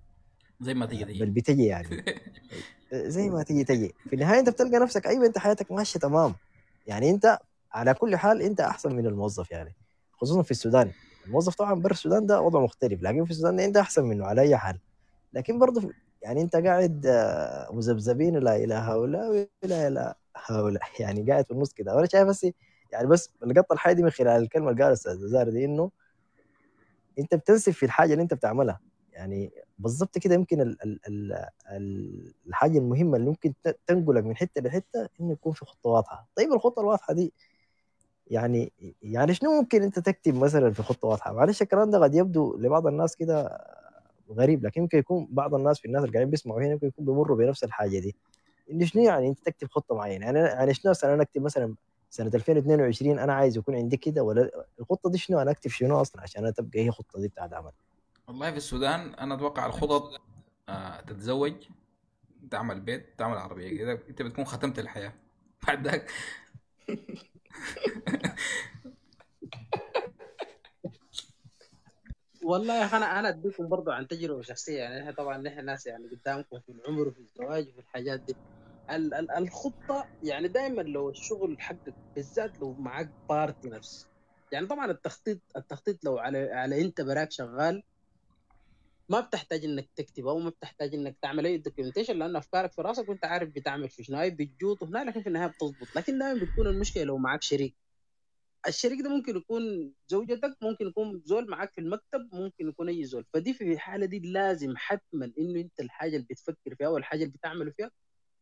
زي 0.61 0.75
ما 0.75 0.87
تيجي 0.87 1.05
تيجي. 1.05 1.25
بتجي 1.25 1.65
يعني. 1.65 2.05
زي 3.15 3.31
ما 3.31 3.43
تيجي 3.43 3.65
تيجي. 3.65 3.95
في 4.09 4.13
النهاية 4.15 4.39
أنت 4.41 4.49
بتلقى 4.49 4.79
نفسك 4.79 5.07
أيوه 5.07 5.27
أنت 5.27 5.39
حياتك 5.39 5.73
ماشية 5.73 6.01
تمام. 6.01 6.35
يعني 6.87 7.11
أنت 7.11 7.39
على 7.73 7.95
كل 7.95 8.17
حال 8.17 8.43
أنت 8.43 8.61
أحسن 8.61 8.97
من 8.97 9.07
الموظف 9.07 9.51
يعني. 9.51 9.75
خصوصا 10.13 10.43
في 10.43 10.51
السودان. 10.51 10.91
الموظف 11.27 11.55
طبعا 11.55 11.75
برا 11.75 11.93
السودان 11.93 12.27
ده 12.27 12.41
وضع 12.41 12.61
مختلف 12.61 13.03
لكن 13.03 13.25
في 13.25 13.31
السودان 13.31 13.61
أنت 13.61 13.77
أحسن 13.77 14.05
منه 14.05 14.25
على 14.27 14.41
أي 14.41 14.57
حال. 14.57 14.79
لكن 15.33 15.59
برضه 15.59 15.91
يعني 16.23 16.43
أنت 16.43 16.57
قاعد 16.57 17.07
آه، 17.07 17.69
مذبذبين 17.73 18.37
لا 18.37 18.57
إلى 18.57 18.75
هؤلاء 18.75 19.29
ولا 19.65 19.89
إلى 19.89 20.15
هؤلاء. 20.37 20.83
يعني 21.01 21.31
قاعد 21.31 21.45
في 21.45 21.51
النص 21.51 21.73
كده. 21.73 21.95
وأنا 21.97 22.07
شايف 22.07 22.29
بس 22.29 22.47
يعني 22.93 23.07
بس 23.07 23.31
لقطت 23.43 23.73
الحاجة 23.73 23.95
دي 23.95 24.03
من 24.03 24.11
خلال 24.11 24.43
الكلمة 24.43 24.71
اللي 24.71 24.83
قالها 24.83 24.93
أستاذ 24.93 25.17
زار 25.17 25.51
دي 25.51 25.65
إنه 25.65 25.91
أنت 27.19 27.35
بتنسف 27.35 27.77
في 27.77 27.87
الحاجة 27.87 28.13
اللي 28.13 28.23
أنت 28.23 28.35
بتعملها. 28.35 28.81
يعني 29.13 29.51
بالضبط 29.79 30.19
كده 30.19 30.35
يمكن 30.35 30.61
ال 30.61 30.83
ال 30.83 31.01
ال 31.71 32.33
الحاجة 32.47 32.79
المهمة 32.79 33.17
اللي 33.17 33.29
ممكن 33.29 33.53
تنقلك 33.87 34.25
من 34.25 34.37
حتة 34.37 34.61
لحته 34.61 35.09
إنه 35.21 35.33
يكون 35.33 35.53
في 35.53 35.65
خطة 35.65 35.91
واضحة. 35.91 36.29
طيب 36.37 36.53
الخطة 36.53 36.81
الواضحة 36.81 37.15
دي 37.15 37.33
يعني 38.27 38.73
يعني 39.03 39.35
شنو 39.35 39.51
ممكن 39.61 39.83
أنت 39.83 39.99
تكتب 39.99 40.35
مثلا 40.35 40.71
في 40.71 40.83
خطة 40.83 41.09
واضحة؟ 41.09 41.33
معلش 41.33 41.63
الكلام 41.63 41.91
ده 41.91 41.99
قد 41.99 42.15
يبدو 42.15 42.57
لبعض 42.57 42.87
الناس 42.87 43.17
كده 43.17 43.59
غريب 44.31 44.67
لكن 44.67 44.81
يمكن 44.81 44.99
يكون 44.99 45.29
بعض 45.31 45.55
الناس 45.55 45.79
في 45.79 45.85
الناس 45.85 46.03
اللي 46.03 46.13
قاعدين 46.13 46.31
بيسمعوا 46.31 46.61
هنا 46.61 46.71
يمكن 46.71 46.87
يكون 46.87 47.05
بيمروا 47.05 47.37
بنفس 47.37 47.65
الحاجة 47.65 47.99
دي. 47.99 48.17
إنه 48.71 48.85
شنو 48.85 49.03
يعني 49.03 49.29
أنت 49.29 49.39
تكتب 49.39 49.69
خطة 49.71 49.95
معينة؟ 49.95 50.27
يعني 50.27 50.39
يعني 50.39 50.75
شنو 50.75 50.91
مثلا 50.91 51.15
أنا 51.15 51.23
أكتب 51.23 51.43
مثلا 51.43 51.75
سنة 52.17 52.31
2022 52.35 53.19
أنا 53.19 53.33
عايز 53.33 53.57
يكون 53.57 53.75
عندي 53.75 53.97
كده 53.97 54.23
ولا 54.23 54.51
الخطة 54.81 55.11
دي 55.11 55.19
شنو؟ 55.19 55.41
أنا 55.41 55.51
أكتب 55.51 55.71
شنو 55.71 56.01
أصلا؟ 56.01 56.23
عشان 56.23 56.43
أنا 56.43 56.51
تبقى 56.53 56.81
هي 56.81 56.89
الخطة 56.89 57.21
دي 57.21 57.29
بتاعت 57.29 57.53
عمل. 57.53 57.73
والله 58.29 58.51
في 58.51 58.57
السودان 58.57 59.15
أنا 59.15 59.35
أتوقع 59.35 59.67
الخطط 59.67 60.21
آه 60.69 61.01
تتزوج 61.01 61.55
تعمل 62.51 62.81
بيت 62.81 63.19
تعمل 63.19 63.39
عربية 63.39 63.79
كده. 63.79 63.93
أنت 64.09 64.23
بتكون 64.23 64.45
ختمت 64.45 64.79
الحياة. 64.79 65.13
بعد 65.67 65.87
ذاك. 65.87 66.11
والله 72.45 72.75
يا 72.81 72.85
أخي 72.85 72.97
أنا 72.97 73.19
أنا 73.19 73.29
أديكم 73.29 73.69
برضه 73.69 73.95
عن 73.95 74.09
تجربة 74.09 74.43
شخصية. 74.43 74.79
يعني 74.79 75.01
إحنا 75.01 75.13
طبعا 75.13 75.39
نحن 75.39 75.65
ناس 75.65 75.87
يعني 75.87 76.05
قدامكم 76.09 76.61
في 76.61 76.73
العمر 76.73 77.09
وفي 77.09 77.21
الزواج 77.21 77.69
وفي 77.69 77.79
الحاجات 77.79 78.21
دي. 78.21 78.37
الخطة 78.91 80.07
يعني 80.23 80.49
دائما 80.49 80.83
لو 80.83 81.11
الشغل 81.11 81.57
حقك 81.61 81.95
بالذات 82.17 82.61
لو 82.61 82.75
معك 82.75 83.11
partners 83.29 84.07
يعني 84.53 84.67
طبعا 84.67 84.91
التخطيط 84.91 85.41
التخطيط 85.57 86.05
لو 86.05 86.19
على 86.19 86.39
على 86.53 86.81
انت 86.81 87.01
براك 87.01 87.31
شغال 87.33 87.83
ما 89.09 89.21
بتحتاج 89.21 89.65
إنك 89.65 89.89
تكتب 89.97 90.27
أو 90.27 90.39
ما 90.39 90.51
بتحتاج 90.51 90.95
إنك 90.95 91.17
تعمل 91.23 91.47
أي 91.47 91.59
documentation 91.59 92.19
لأن 92.19 92.37
أفكارك 92.37 92.73
في 92.73 92.83
راسك 92.83 93.09
وأنت 93.09 93.25
عارف 93.25 93.49
بتعمل 93.51 93.89
في 93.91 94.05
شنو 94.05 94.31
بتجوط 94.31 94.83
هنا 94.83 95.05
لكن 95.05 95.23
في 95.23 95.29
النهاية 95.29 95.49
بتظبط 95.51 95.97
لكن 95.97 96.19
دائما 96.19 96.41
بتكون 96.45 96.67
المشكلة 96.67 97.05
لو 97.05 97.19
معك 97.19 97.43
شريك. 97.43 97.77
الشريك 98.69 99.01
ده 99.03 99.11
ممكن 99.11 99.37
يكون 99.37 99.93
زوجتك 100.09 100.57
ممكن 100.63 100.87
يكون 100.87 101.23
زول 101.25 101.51
معك 101.51 101.73
في 101.73 101.81
المكتب 101.81 102.29
ممكن 102.33 102.69
يكون 102.69 102.89
أي 102.89 103.05
زول. 103.05 103.25
فدي 103.35 103.55
في 103.55 103.73
الحالة 103.73 104.07
دي 104.07 104.19
لازم 104.21 104.75
حتما 104.77 105.33
إنه 105.39 105.61
أنت 105.61 105.81
الحاجة 105.81 106.17
اللي 106.17 106.27
بتفكر 106.31 106.75
فيها 106.79 106.87
أو 106.87 106.97
الحاجة 106.97 107.21
اللي 107.25 107.33
بتعمله 107.33 107.71
فيها 107.77 107.91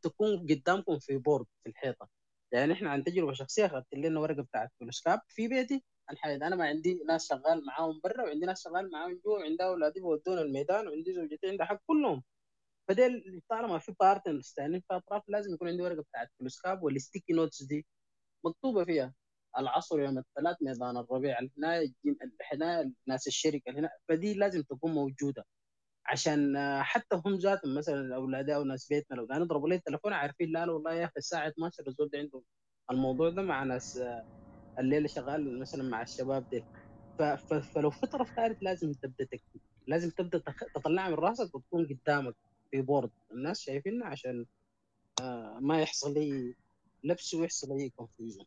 تكون 0.04 0.46
قدامكم 0.50 0.98
في 0.98 1.18
board 1.18 1.46
في 1.64 1.70
الحيطة. 1.70 2.08
يعني 2.52 2.72
إحنا 2.72 2.90
عن 2.90 3.04
تجربة 3.04 3.32
شخصية 3.32 3.66
اخذت 3.66 3.94
لنا 3.94 4.20
ورقة 4.20 4.42
بتاعت 4.42 4.70
foolscap 4.80 5.20
في 5.28 5.48
بيتي. 5.48 5.84
أنا 6.26 6.56
ما 6.56 6.66
عندي 6.68 6.94
ناس 7.08 7.28
شغال 7.28 7.66
معاهم 7.66 8.00
برا 8.04 8.22
وعندي 8.24 8.46
ناس 8.46 8.64
شغال 8.64 8.90
معاهم 8.90 9.20
جوا 9.24 9.38
وعندي 9.38 9.64
أولادي 9.64 10.00
بودونا 10.00 10.40
الميدان 10.42 10.88
وعندي 10.88 11.14
زوجتي 11.14 11.48
عندها 11.48 11.66
حق 11.66 11.80
كلهم. 11.86 12.22
فديل 12.88 13.42
طالما 13.50 13.78
في 13.78 13.94
partners 14.00 14.54
ثانيين 14.56 14.80
في 14.80 14.96
أطراف 14.96 15.22
لازم 15.28 15.54
يكون 15.54 15.68
عندي 15.68 15.82
ورقة 15.82 16.02
بتاعت 16.02 16.28
foolscap 16.40 16.82
وال 16.82 16.95
sticky 16.95 17.32
notes 17.32 17.62
دي 17.62 17.86
مكتوبة 18.44 18.84
فيها. 18.84 19.14
العصر 19.58 20.00
يوم 20.00 20.18
الثلاث 20.18 20.56
ميدان 20.62 20.96
الربيع 20.96 21.38
هنا 21.58 21.92
هنا 22.52 22.92
ناس 23.06 23.26
الشركة 23.26 23.72
هنا. 23.72 23.90
فدي 24.08 24.34
لازم 24.34 24.62
تكون 24.62 24.92
موجودة. 24.94 25.44
عشان 26.06 26.54
حتى 26.82 27.20
هم 27.26 27.34
ذاتهم 27.34 27.74
مثلا 27.74 28.14
أولادي 28.16 28.54
أو 28.54 28.64
ناس 28.64 28.88
بيتنا 28.88 29.16
لو 29.16 29.26
نضربوا 29.30 29.68
لي 29.68 29.74
التليفون 29.74 30.12
عارفين 30.12 30.52
لا 30.52 30.66
لا 30.66 30.72
والله 30.72 30.92
يا 30.94 31.04
أخي 31.04 31.12
الساعة 31.16 31.48
12 31.48 31.84
الزول 31.88 32.08
ده 32.12 32.18
عنده 32.18 32.42
الموضوع 32.90 33.30
ده 33.30 33.42
مع 33.42 33.62
ناس 33.64 34.00
الليلة 34.78 35.08
شغال 35.08 35.60
مثلا 35.60 35.82
مع 35.82 36.02
الشباب 36.02 36.50
دي. 36.50 36.64
فلو 37.74 37.90
في 37.90 38.06
طرف 38.06 38.36
ثالث 38.36 38.58
لازم 38.62 38.92
تبدأ 38.92 39.24
تكتب 39.24 39.60
لازم 39.86 40.10
تبدأ 40.10 40.42
تطلعها 40.74 41.08
من 41.08 41.14
راسك 41.14 41.54
وتكون 41.54 41.86
قدامك 41.86 42.34
في 42.70 42.82
بورد 42.82 43.10
الناس 43.32 43.60
شايفينها 43.60 44.06
عشان 44.06 44.46
ما 45.60 45.80
يحصل 45.82 46.14
لي 46.14 46.54
لبس 47.04 47.34
ويحصل 47.34 47.68
لي 47.76 47.90
confusion 47.90 48.44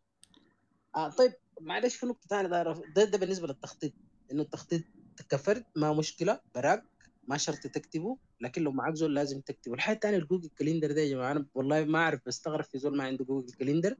آه 0.96 1.10
طيب 1.10 1.34
معلش 1.62 1.96
في 1.96 2.06
نقطة 2.06 2.28
ثانية 2.30 2.50
ده, 2.96 3.04
ده 3.06 3.18
بالنسبة 3.18 3.48
للتخطيط. 3.48 3.94
إنه 4.32 4.42
التخطيط 4.42 4.82
كفرد 5.30 5.64
ما 5.76 5.94
مشكلة 5.94 6.40
براك 6.56 6.84
ما 7.28 7.38
شرط 7.38 7.58
تكتبه 7.58 8.18
لكن 8.42 8.64
لو 8.64 8.72
معك 8.72 8.94
زول 8.96 9.16
لازم 9.16 9.42
تكتبه. 9.42 9.74
الحاجة 9.74 9.96
الثانية 9.96 10.18
ال 10.18 10.22
Google 10.22 10.50
Calendar 10.50 10.92
ده 10.92 11.02
يا 11.02 11.10
جماعة 11.10 11.32
أنا 11.32 11.48
والله 11.54 11.84
ما 11.86 12.00
أعرف 12.00 12.22
بستغرب 12.26 12.64
في 12.64 12.80
زول 12.80 12.98
ما 12.98 13.04
عنده 13.04 13.26
Google 13.26 13.54
Calendar 13.54 13.96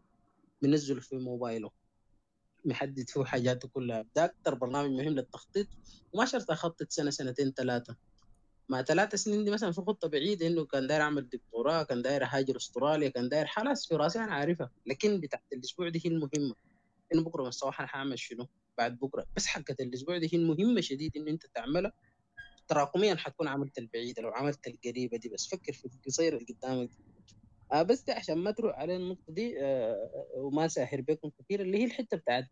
منزله 0.62 1.00
في 1.02 1.16
موبايله. 1.16 1.72
محدد 2.66 3.10
فيه 3.10 3.24
حاجاته 3.24 3.68
كلها. 3.70 4.06
ده 4.16 4.26
أكثر 4.26 4.56
برنامج 4.56 4.90
مهم 4.92 5.14
للتخطيط. 5.14 5.68
وما 6.14 6.26
شرط 6.26 6.52
أخطط 6.52 6.92
سنة 6.92 7.10
سنتين 7.10 7.52
ثلاثة. 7.52 7.96
مع 8.70 8.82
ثلاث 8.82 9.16
سنين 9.16 9.44
دي 9.44 9.52
مثلا 9.52 9.72
في 9.72 9.82
خطة 9.82 10.08
بعيدة 10.08 10.48
إنه 10.48 10.66
كان 10.66 10.88
داير 10.88 11.02
أعمل 11.02 11.30
دكتوراه 11.30 11.84
كان 11.84 12.02
داير 12.02 12.24
أهاجر 12.24 12.58
أستراليا 12.58 13.10
كان 13.10 13.30
داير 13.30 13.48
خلاص 13.48 13.88
في 13.88 13.96
رأسي 13.96 14.20
أنا 14.20 14.34
عارفها. 14.34 14.72
لكن 14.86 15.20
بتاعت 15.20 15.44
الأسبوع 15.54 15.90
دي 15.90 16.02
هي 16.06 16.10
المهمة. 16.12 16.56
إنه 17.14 17.24
بكرة 17.24 17.42
من 17.42 17.48
الصباح 17.48 17.80
أنا 17.80 17.90
حاعمل 17.90 18.20
شنو؟ 18.20 18.48
بعد 18.78 18.98
بكرة. 19.00 19.26
بس 19.36 19.46
حقت 19.46 19.82
الأسبوع 19.82 20.18
دي 20.18 20.30
هي 20.34 20.38
المهمة 20.40 20.82
شديد 20.82 21.18
إنه 21.18 21.32
أنت 21.32 21.46
تعملها. 21.54 21.94
تراكميا 22.68 23.16
حتكون 23.16 23.48
عملت 23.48 23.78
البعيدة 23.78 24.22
لو 24.22 24.30
عملت 24.30 24.68
القريبة 24.68 25.18
دي 25.18 25.30
بس 25.30 25.48
فكر 25.48 25.74
في 25.74 25.86
القصير 25.86 26.38
اللي 26.38 26.46
قدامك. 26.62 26.90
آه 27.74 27.82
بس 27.82 28.02
دي 28.02 28.12
عشان 28.12 28.38
ما 28.38 28.52
تروح 28.52 28.80
على 28.80 28.96
النقطة 28.96 29.34
دي 29.34 29.62
آه 29.62 29.96
وما 30.36 30.68
ساهر 30.68 31.02
بكم 31.02 31.32
كثير 31.40 31.62
اللي 31.62 31.78
هي 31.78 31.86
الحتة 31.86 32.18
بتاعت 32.18 32.46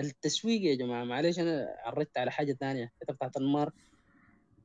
التسويق 0.00 0.62
يا 0.62 0.74
جماعة 0.74 1.04
معلش 1.04 1.38
أنا 1.38 1.66
عرضت 1.84 2.18
على 2.18 2.30
حاجة 2.30 2.52
ثانية 2.60 2.84
الحته 2.84 3.14
بتاعت 3.14 3.36
النار 3.36 3.72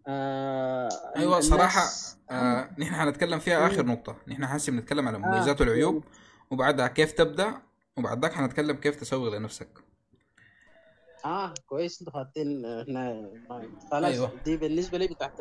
آه 0.08 0.90
أيوه 1.18 1.40
صراحة 1.40 1.82
آه 2.32 2.70
نحن 2.80 2.96
حنتكلم 2.96 3.40
فيها 3.40 3.68
آخر 3.68 3.86
نقطة 3.86 4.18
نحن 4.28 4.44
هسه 4.44 4.72
بنتكلم 4.72 5.08
على 5.08 5.18
آه. 5.18 5.56
والعيوب 5.60 6.04
وبعدها 6.52 6.88
كيف 6.88 7.12
تبدأ 7.12 7.62
وبعد 7.98 8.22
ذاك 8.22 8.34
حنتكلم 8.34 8.76
كيف 8.76 8.96
تسوق 8.96 9.36
لنفسك 9.36 9.89
آه 11.26 11.54
كويس 11.68 12.02
إنتوا 12.02 12.14
حاطين 12.14 12.66
هنا 12.66 13.30
خلاص 13.92 14.04
أيوة. 14.14 14.32
دي 14.46 14.58
بالنسبة 14.58 14.98
لي 14.98 15.08
بتاعت 15.08 15.40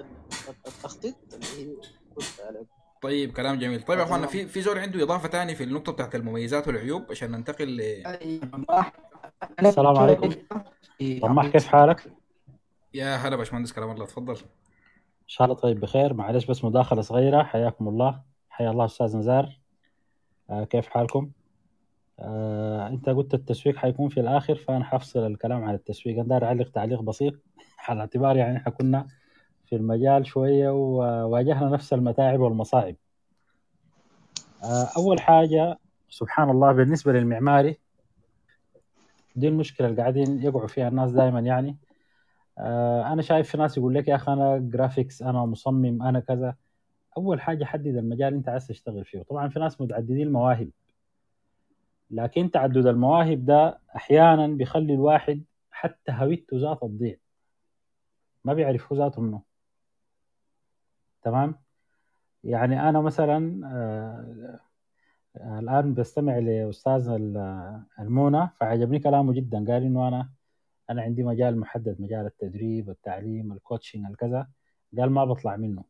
التخطيط 0.67 1.15
اللي 1.35 1.71
هي 1.71 1.77
طيب 3.03 3.33
كلام 3.33 3.59
جميل. 3.59 3.83
طيب 3.83 3.99
يا 3.99 4.05
اخوانا 4.05 4.27
في 4.27 4.47
في 4.47 4.61
زول 4.63 4.79
عنده 4.79 5.03
إضافة 5.03 5.29
ثانية 5.29 5.55
في 5.55 5.65
النقطة 5.65 5.93
بتاعت 5.93 6.15
المميزات 6.15 6.69
والعيوب 6.69 7.07
عشان 7.11 7.31
ننتقل 7.31 7.77
ل 7.77 7.81
السلام 9.61 9.97
عليكم. 9.99 10.33
طماح 11.23 11.47
كيف 11.47 11.67
حالك؟ 11.67 12.13
يا 12.95 13.17
هلا 13.17 13.37
باشمهندس 13.37 13.73
كلام 13.73 13.91
الله. 13.91 14.07
تفضل. 14.07 14.35
إن 14.35 15.29
شاء 15.29 15.45
الله 15.45 15.57
طيب 15.57 15.81
بخير. 15.81 16.15
معلش 16.15 16.45
بس 16.45 16.65
مداخلة 16.65 17.03
صغيرة. 17.03 17.43
حياكم 17.43 17.89
الله. 17.89 18.23
حيا 18.51 18.71
الله 18.71 18.85
أستاذ 18.85 19.17
نزار. 19.17 19.61
آه 20.51 20.65
كيف 20.65 20.87
حالكم؟ 20.87 21.31
آه، 22.21 22.89
انت 22.89 23.09
قلت 23.09 23.35
التسويق 23.35 23.77
حيكون 23.77 24.09
في 24.09 24.21
الآخر 24.21 24.55
فأنا 24.55 24.85
حفصل 24.85 25.27
الكلام 25.27 25.65
عن 25.65 25.75
التسويق. 25.75 26.19
أنا 26.19 26.29
داير 26.29 26.45
أعلق 26.45 26.71
تعليق 26.71 27.03
بسيط 27.03 27.35
على 27.89 28.01
اعتبار 28.01 28.37
يعني 28.37 28.57
إحنا 28.57 28.73
كنا 28.73 29.07
في 29.67 29.77
المجال 29.77 30.27
شوية 30.27 30.71
وواجهنا 30.71 31.69
نفس 31.69 31.93
المتاعب 31.93 32.41
والمصاعب. 32.41 32.95
آه، 34.65 34.89
أول 34.97 35.21
حاجة 35.21 35.79
سبحان 36.11 36.51
الله 36.51 36.73
بالنسبة 36.73 37.13
للمعماري 37.13 37.79
دي 39.37 39.49
المشكلة 39.49 39.87
اللي 39.89 40.01
قاعدين 40.01 40.43
يقعوا 40.43 40.67
فيها 40.67 40.89
الناس 40.89 41.11
دائما 41.11 41.41
يعني. 41.41 41.77
آه، 42.59 43.13
أنا 43.13 43.23
شايف 43.23 43.51
في 43.51 43.59
ناس 43.59 43.79
يقول 43.79 43.95
لك 43.95 44.09
يا 44.09 44.15
أخي 44.15 44.33
أنا 44.33 44.59
جرافيكس 44.59 45.23
أنا 45.23 45.45
مصمم 45.45 46.03
أنا 46.03 46.21
كذا. 46.21 46.55
أول 47.17 47.41
حاجة 47.41 47.65
حدد 47.65 47.87
المجال 47.97 48.35
أنت 48.35 48.49
عايز 48.49 48.67
تشتغل 48.67 49.05
فيه. 49.05 49.23
طبعا 49.23 49.49
في 49.49 49.61
ناس 49.61 49.81
متعددين 49.81 50.27
المواهب. 50.27 50.71
لكن 52.11 52.51
تعدد 52.51 52.87
المواهب 52.87 53.45
ده 53.45 53.81
أحيانا 53.97 54.47
بيخلي 54.47 54.95
الواحد 54.95 55.45
حتى 55.71 56.13
هويته 56.13 56.59
ذاته 56.59 56.89
تضيع. 56.89 57.17
ما 58.45 58.55
بيعرف 58.55 58.93
هو 58.93 58.99
ذاته 58.99 59.23
منه 59.23 59.43
تمام؟ 61.23 61.55
يعني 62.45 62.89
أنا 62.89 63.01
مثلا 63.01 63.39
الآن 65.37 65.95
بستمع 65.95 66.39
لأستاذ 66.39 67.09
المونة 67.99 68.51
فعجبني 68.61 68.99
كلامه 68.99 69.33
جدا. 69.33 69.59
قال 69.59 69.83
إنه 69.83 70.09
أنا 70.09 70.31
أنا 70.91 71.03
عندي 71.03 71.23
مجال 71.23 71.61
محدد 71.61 72.01
مجال 72.01 72.27
التدريب 72.27 72.91
التعليم 72.91 73.53
الكوتشنج 73.53 74.07
الكذا. 74.07 74.49
قال 74.99 75.11
ما 75.11 75.25
بطلع 75.25 75.57
منه. 75.57 75.85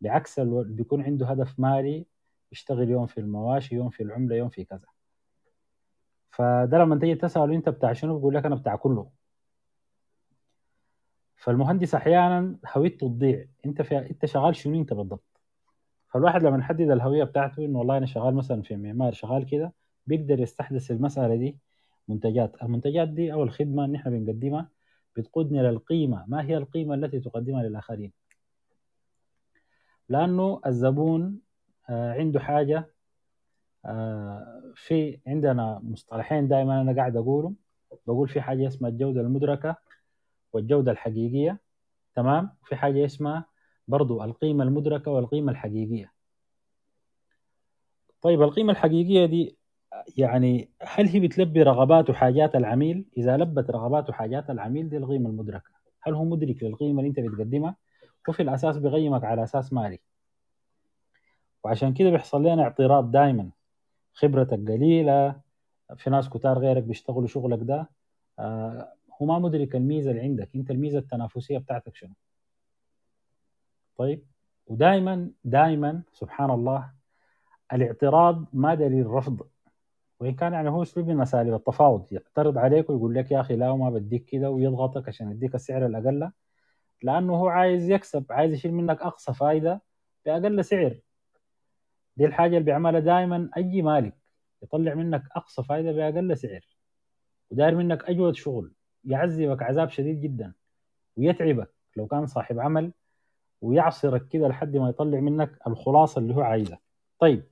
بعكس 0.00 0.40
بيكون 0.40 1.02
عنده 1.02 1.26
هدف 1.26 1.60
مالي 1.60 2.06
يشتغل 2.52 2.88
يوم 2.90 3.06
في 3.06 3.20
المواشي 3.20 3.74
يوم 3.74 3.90
في 3.90 4.02
العملة 4.02 4.36
يوم 4.36 4.48
في 4.48 4.64
كذا. 4.64 4.91
فده 6.32 6.78
لما 6.78 6.98
تيجي 6.98 7.14
تسأله 7.14 7.54
أنت 7.54 7.68
بتاع 7.68 7.92
شنو 7.92 8.16
بيقول 8.16 8.34
لك 8.34 8.46
أنا 8.46 8.54
بتاع 8.54 8.76
كله. 8.76 9.10
فالمهندس 11.36 11.94
أحيانا 11.94 12.56
هويته 12.76 13.08
تضيع. 13.08 13.46
أنت 13.66 13.82
في 13.82 13.98
أنت 13.98 14.26
شغال 14.26 14.56
شنو 14.56 14.80
أنت 14.80 14.92
بالضبط؟ 14.92 15.40
فالواحد 16.12 16.42
لما 16.42 16.58
يحدد 16.58 16.90
الهوية 16.90 17.24
بتاعته 17.24 17.64
إنه 17.64 17.78
والله 17.78 17.96
أنا 17.98 18.06
شغال 18.06 18.34
مثلا 18.34 18.62
في 18.62 18.76
معمار 18.76 19.12
شغال 19.12 19.46
كده 19.46 19.72
بيقدر 20.06 20.40
يستحدث 20.40 20.90
المسألة 20.90 21.36
دي 21.36 21.58
منتجات. 22.08 22.62
المنتجات 22.62 23.08
دي 23.08 23.32
أو 23.32 23.42
الخدمة 23.42 23.84
اللي 23.84 23.98
إحنا 23.98 24.10
بنقدمها 24.10 24.68
بتقودنا 25.16 25.60
للقيمة 25.60 26.24
ما 26.28 26.42
هي 26.44 26.56
القيمة 26.56 26.94
التي 26.94 27.20
تقدمها 27.20 27.62
للآخرين؟ 27.62 28.12
لأنه 30.08 30.60
الزبون 30.66 31.40
آه، 31.90 32.12
عنده 32.12 32.40
حاجة 32.40 32.78
آه، 32.78 32.91
في 34.74 35.18
عندنا 35.26 35.80
مصطلحين 35.82 36.48
دائما 36.48 36.80
أنا 36.80 36.96
قاعد 36.96 37.16
أقولهم. 37.16 37.56
بقول 38.06 38.28
في 38.28 38.40
حاجة 38.40 38.66
اسمها 38.68 38.90
الجودة 38.90 39.20
المدركة 39.20 39.76
والجودة 40.52 40.92
الحقيقية 40.92 41.58
تمام؟ 42.14 42.50
وفي 42.62 42.76
حاجة 42.76 43.04
اسمها 43.04 43.44
برضو 43.88 44.24
القيمة 44.24 44.64
المدركة 44.64 45.10
والقيمة 45.10 45.52
الحقيقية. 45.52 46.12
طيب 48.22 48.42
القيمة 48.42 48.72
الحقيقية 48.72 49.26
دي 49.26 49.56
يعني 50.16 50.70
هل 50.82 51.08
هي 51.08 51.20
بتلبي 51.20 51.62
رغبات 51.62 52.10
وحاجات 52.10 52.54
العميل؟ 52.54 53.04
إذا 53.16 53.36
لبت 53.36 53.70
رغبات 53.70 54.10
وحاجات 54.10 54.50
العميل 54.50 54.88
دي 54.88 54.96
القيمة 54.96 55.30
المدركة. 55.30 55.70
هل 56.02 56.14
هو 56.14 56.24
مدرك 56.24 56.62
للقيمة 56.62 57.00
اللي 57.02 57.08
أنت 57.08 57.20
بتقدمها؟ 57.20 57.76
وفي 58.28 58.42
الأساس 58.42 58.78
بيقيمك 58.78 59.24
على 59.24 59.42
أساس 59.44 59.72
مالي. 59.72 60.00
وعشان 61.64 61.94
كده 61.94 62.10
بيحصل 62.10 62.42
لنا 62.42 62.62
اعتراض 62.62 63.10
دائما 63.10 63.50
خبرتك 64.14 64.58
قليلة 64.68 65.40
في 65.96 66.10
ناس 66.10 66.28
كتار 66.28 66.58
غيرك 66.58 66.82
بيشتغلوا 66.82 67.26
شغلك 67.26 67.58
ده. 67.62 67.90
آه 68.38 68.92
هو 69.22 69.26
ما 69.26 69.38
مدرك 69.38 69.76
الميزة 69.76 70.10
اللي 70.10 70.22
عندك. 70.22 70.48
انت 70.54 70.70
الميزة 70.70 70.98
التنافسية 70.98 71.58
بتاعتك 71.58 71.96
شنو؟ 71.96 72.14
طيب 73.96 74.24
ودائما 74.66 75.30
دائما 75.44 76.02
سبحان 76.12 76.50
الله 76.50 76.90
الاعتراض 77.72 78.44
ما 78.52 78.74
دليل 78.74 79.06
رفض. 79.06 79.46
وإن 80.20 80.34
كان 80.34 80.52
يعني 80.52 80.68
هو 80.70 80.82
أسلوب 80.82 81.08
من 81.08 81.20
اساليب 81.20 81.54
التفاوض 81.54 82.12
يعترض 82.12 82.58
عليك 82.58 82.90
ويقول 82.90 83.14
لك 83.14 83.30
يا 83.30 83.40
أخي 83.40 83.56
لا 83.56 83.70
وما 83.70 83.90
بديك 83.90 84.24
كده 84.24 84.50
ويضغطك 84.50 85.08
عشان 85.08 85.30
يديك 85.30 85.54
السعر 85.54 85.86
الأقل. 85.86 86.30
لأنه 87.02 87.36
هو 87.36 87.48
عايز 87.48 87.90
يكسب 87.90 88.24
عايز 88.30 88.52
يشيل 88.52 88.74
منك 88.74 89.02
أقصى 89.02 89.34
فائده 89.34 89.82
بأقل 90.26 90.64
سعر. 90.64 90.98
دي 92.16 92.24
الحاجة 92.24 92.50
اللي 92.50 92.64
بيعملها 92.64 93.00
دائما 93.00 93.50
أي 93.56 93.82
مالك. 93.82 94.14
يطلع 94.62 94.94
منك 94.94 95.22
أقصى 95.36 95.62
فائده 95.62 95.92
بأقل 95.92 96.36
سعر. 96.36 96.60
وداير 97.50 97.74
منك 97.76 98.04
أجود 98.04 98.34
شغل. 98.34 98.72
يعذبك 99.04 99.62
عذاب 99.62 99.88
شديد 99.88 100.20
جدا. 100.20 100.52
ويتعبك 101.16 101.74
لو 101.96 102.06
كان 102.06 102.26
صاحب 102.26 102.58
عمل. 102.58 102.92
ويعصرك 103.60 104.28
كده 104.28 104.48
لحد 104.48 104.76
ما 104.76 104.88
يطلع 104.88 105.20
منك 105.20 105.58
الخلاصة 105.66 106.18
اللي 106.18 106.34
هو 106.34 106.40
عايزها. 106.40 106.78
طيب 107.18 107.44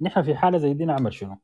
نحن 0.00 0.22
في 0.22 0.34
حالة 0.34 0.58
زي 0.58 0.74
دي 0.74 0.84
نعمل 0.84 1.12
شنو؟ 1.12 1.36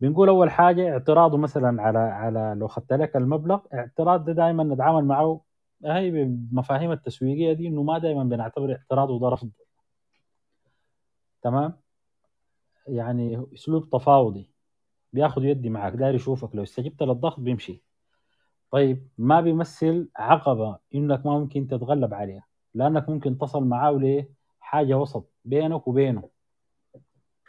بنقول 0.00 0.28
أول 0.28 0.50
حاجة 0.50 0.92
اعتراضه 0.92 1.38
مثلا 1.38 1.82
على 1.82 1.98
على 1.98 2.54
لو 2.58 2.66
اخذت 2.66 2.92
لك 2.92 3.16
المبلغ 3.16 3.60
اعتراض 3.74 4.24
ده 4.24 4.32
دائما 4.32 4.64
نتعامل 4.64 5.04
معه. 5.04 5.40
هي 5.84 6.10
بمفاهيم 6.10 6.92
التسويقية 6.92 7.52
دي 7.52 7.68
إنه 7.68 7.82
ما 7.82 7.98
دائما 7.98 8.24
بنعتبر 8.24 8.72
اعتراضه 8.72 9.20
ده 9.20 9.28
رفض. 9.28 9.50
تمام؟ 11.42 11.76
يعني 12.88 13.46
أسلوب 13.54 13.90
تفاوضي. 13.90 14.50
بياخذ 15.12 15.44
يدي 15.44 15.70
معك 15.70 15.92
داير 15.92 16.14
يشوفك 16.14 16.54
لو 16.54 16.62
استجبت 16.62 17.02
للضغط 17.02 17.40
بيمشي. 17.40 17.82
طيب 18.70 19.08
ما 19.18 19.40
بيمثل 19.40 20.08
عقبة 20.16 20.78
إنك 20.94 21.26
ما 21.26 21.38
ممكن 21.38 21.66
تتغلب 21.68 22.14
عليها 22.14 22.46
لأنك 22.74 23.08
ممكن 23.08 23.38
تصل 23.38 23.64
معاه 23.64 23.92
ليه 23.92 24.28
حاجة 24.60 24.94
وسط 24.98 25.30
بينك 25.44 25.88
وبينه. 25.88 26.28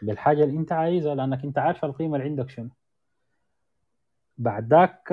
بالحاجة 0.02 0.44
اللي 0.44 0.58
أنت 0.58 0.72
عايزها 0.72 1.16
لأنك 1.16 1.44
أنت 1.44 1.58
عارف 1.58 1.86
القيمة 1.86 2.16
اللي 2.16 2.28
عندك 2.30 2.50
شنو. 2.50 2.70
بعد 4.38 4.74
ذاك 4.74 5.08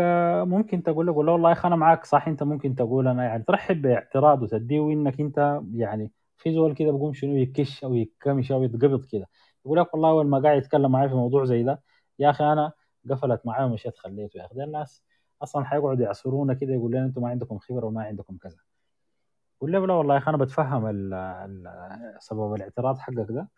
ممكن 0.48 0.82
تقول 0.82 1.06
له 1.06 1.12
والله 1.12 1.56
أنا 1.64 1.76
معاك 1.76 2.04
صح 2.04 2.28
أنت 2.28 2.42
ممكن 2.42 2.74
تقول 2.74 3.08
أنا 3.08 3.24
يعني 3.24 3.42
ترحب 3.42 3.82
باعتراض 3.82 4.42
وتديه 4.42 4.80
إنك 4.80 5.20
أنت 5.20 5.60
يعني 5.74 6.10
في 6.40 6.54
زول 6.54 6.74
كده 6.74 6.92
بقوم 6.92 7.12
شنو 7.14 7.36
يكش 7.36 7.84
أو 7.84 7.94
يكمش 7.94 8.52
أو 8.52 8.62
يتقبض 8.64 9.04
كده. 9.06 9.28
يقول 9.66 9.78
لك 9.78 9.94
والله 9.94 10.10
أول 10.10 10.26
ما 10.26 10.38
قاعد 10.38 10.58
يتكلم 10.58 10.92
معي 10.92 11.08
في 11.08 11.14
موضوع 11.14 11.44
زي 11.44 11.62
ده 11.62 11.82
يا 12.18 12.30
أخي 12.30 12.44
أنا 12.44 12.72
قفلت 13.10 13.46
معي 13.46 13.64
ومشيت 13.64 13.98
خليته. 13.98 14.38
يا 14.38 14.46
أخي 14.46 14.64
الناس 14.64 15.02
أصلا 15.42 15.64
حيقعدوا 15.64 16.04
يعصرونا 16.04 16.54
كده 16.54 16.72
يقول 16.74 16.90
لنا 16.92 17.04
أنتم 17.04 17.22
ما 17.22 17.28
عندكم 17.28 17.58
خبرة 17.58 17.86
وما 17.86 18.02
عندكم 18.04 18.36
كذا. 18.36 18.58
قول 19.60 19.72
له 19.72 19.86
لا 19.86 19.94
والله 19.94 20.14
يا 20.14 20.18
أخي 20.20 20.30
أنا 20.30 20.36
بتفهم 20.38 20.86
سبب 22.20 22.54
الاعتراض 22.54 22.98
حقك 22.98 23.26
ده 23.30 23.48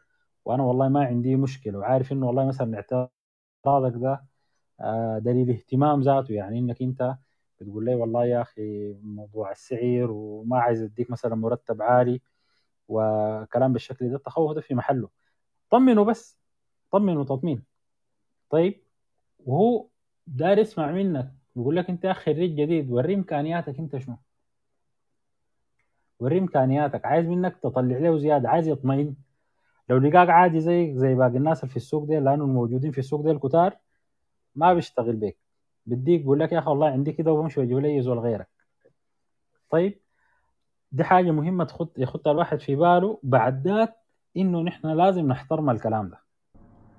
وأنا 0.45 0.63
والله 0.63 0.89
ما 0.89 1.05
عندي 1.07 1.37
مشكلة 1.37 1.79
وعارف 1.79 2.13
إنه 2.13 2.27
والله 2.27 2.47
مثلا 2.47 2.77
اعتراضك 2.77 3.97
ده 4.03 4.25
آه، 4.81 5.19
دليل 5.19 5.51
اهتمام 5.51 6.01
ذاته. 6.03 6.33
يعني 6.35 6.59
إنك 6.59 6.83
أنت 6.83 7.17
بتقول 7.61 7.85
لي 7.85 7.95
والله 7.95 8.25
يا 8.27 8.43
أخي 8.43 8.95
موضوع 9.03 9.51
السعر 9.53 10.11
وما 10.11 10.59
عايز 10.61 10.83
أديك 10.83 11.11
مثلا 11.11 11.35
مرتب 11.35 11.83
عالي 11.83 12.21
وكلام 12.93 13.73
بالشكل 13.73 14.11
ده 14.11 14.17
التخوف 14.17 14.53
ده 14.55 14.61
في 14.61 14.75
محله. 14.75 15.09
طمنه 15.71 16.05
بس 16.05 16.39
طمنه 16.93 17.25
تطمين 17.25 17.63
طيب 18.51 18.83
وهو 19.47 19.87
داير 20.27 20.59
يسمع 20.59 20.93
منك 20.93 21.33
بيقول 21.57 21.77
لك 21.77 21.91
أنت 21.91 22.07
خريج 22.07 22.61
جديد 22.61 22.91
وري 22.91 23.15
إمكانياتك 23.15 23.79
أنت 23.79 23.99
شنو؟ 23.99 24.17
وري 26.21 26.39
إمكانياتك. 26.39 27.07
عايز 27.07 27.27
منك 27.27 27.57
تطلع 27.63 27.99
له 27.99 28.19
زيادة 28.19 28.49
عايز 28.49 28.69
يطمئن. 28.69 29.17
لو 29.89 29.99
لقاك 29.99 30.31
عادي 30.31 30.61
زي 30.61 30.95
زي 30.99 31.15
باقي 31.15 31.37
الناس 31.37 31.61
اللي 31.61 31.71
في 31.71 31.77
السوق 31.77 32.05
دي 32.05 32.19
لأنه 32.21 32.45
الموجودين 32.45 32.91
في 32.91 32.99
السوق 32.99 33.23
دي 33.23 33.31
الكتار 33.31 33.77
ما 34.55 34.75
بيشتغل 34.75 35.17
بيك. 35.17 35.39
بديك 35.87 36.21
بيقول 36.21 36.41
لك 36.41 36.53
يا 36.53 36.59
أخي 36.59 36.71
والله 36.71 36.87
عندي 36.91 37.13
كده 37.13 37.33
وبمشي 37.33 37.61
وأجيب 37.61 37.79
لي 37.79 38.03
زول 38.03 38.19
غيرك. 38.19 38.49
طيب 39.71 40.02
دي 40.93 41.05
حاجة 41.05 41.31
مهمة 41.31 41.65
تخط 41.65 41.99
يخطها 41.99 42.31
الواحد 42.31 42.61
في 42.61 42.77
باله. 42.77 43.19
بعد 43.23 43.69
ذاك 43.69 43.97
إنه 44.37 44.63
نحن 44.63 44.87
لازم 44.87 45.27
نحترم 45.29 45.71
الكلام 45.71 46.09
ده. 46.09 46.19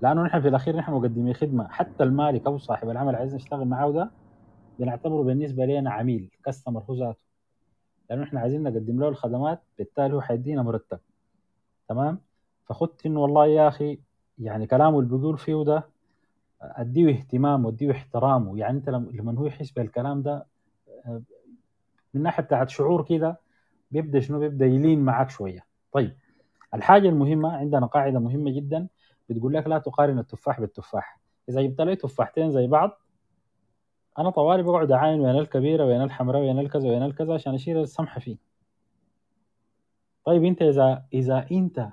لأنه 0.02 0.24
نحن 0.24 0.41
في 0.41 0.48
الأخير 0.48 0.76
نحن 0.76 0.91
مقدمين 0.91 1.34
خدمة. 1.34 1.68
حتى 1.68 2.03
المالك 2.03 2.45
أو 2.45 2.57
صاحب 2.57 2.90
العمل 2.90 3.15
عايز 3.15 3.36
نشتغل 3.36 3.65
معاه 3.68 3.91
ده 3.91 4.11
بنعتبره 4.80 5.24
بالنسبة 5.24 5.65
لنا 5.65 5.91
عميل 5.91 6.30
كاستمر 6.45 6.84
هو 6.90 6.94
ذاته. 6.95 7.24
لأنه 8.10 8.24
إحنا 8.24 8.40
عايزين 8.40 8.64
نقدم 8.64 8.99
له 8.99 9.07
الخدمات 9.10 9.61
بالتالي 9.78 10.14
هو 10.15 10.22
حيدينا 10.22 10.64
مرتب. 10.64 10.99
تمام؟ 11.90 12.20
فخدت 12.65 13.06
إنه 13.06 13.20
والله 13.20 13.45
يا 13.45 13.68
أخي 13.68 13.99
يعني 14.40 14.68
كلامه 14.68 14.99
اللي 14.99 15.18
بيقول 15.18 15.38
فيه 15.38 15.64
ده 15.64 15.84
أديه 16.61 17.10
اهتمام 17.10 17.65
وأديه 17.65 17.91
احترامه 17.91 18.57
يعني 18.57 18.78
أنت 18.78 18.90
لما 18.90 19.40
هو 19.40 19.45
يحس 19.45 19.72
بالكلام 19.72 20.22
ده 20.22 20.45
آه، 21.06 21.22
من 22.14 22.24
ناحية 22.24 22.44
بتاعت 22.44 22.70
شعور 22.70 23.06
كده 23.06 23.40
بيبدأ 23.94 24.20
شنو؟ 24.20 24.40
بيبدأ 24.40 24.65
يلين 24.65 24.99
معك 24.99 25.30
شوية. 25.30 25.65
طيب 25.91 26.18
الحاجة 26.74 27.10
المهمة 27.10 27.57
عندنا 27.57 27.86
قاعدة 27.86 28.20
مهمة 28.20 28.52
جدا 28.52 28.88
بتقول 29.30 29.53
لك 29.53 29.68
لا 29.68 29.78
تقارن 29.78 30.20
التفاح 30.20 30.60
بالتفاح. 30.60 31.20
إذا 31.49 31.61
جبت 31.61 31.82
لي 31.82 31.95
تفاحتين 31.95 32.52
زي 32.52 32.68
بعض 32.68 32.91
أنا 34.20 34.30
طوالي 34.30 34.64
بقعد 34.64 34.91
أعاين 34.91 35.20
وين 35.20 35.40
الكبيرة 35.40 35.86
وين 35.86 36.02
الحمراء 36.02 36.41
وين 36.41 36.60
الكذا 36.60 36.90
وين 36.90 37.03
الكذا 37.03 37.34
عشان 37.34 37.53
أشيل 37.53 37.78
السمحة 37.78 38.20
فيه. 38.20 38.38
طيب 40.26 40.44
أنت 40.44 40.61
إذا 40.61 41.06
إذا 41.14 41.48
أنت 41.52 41.90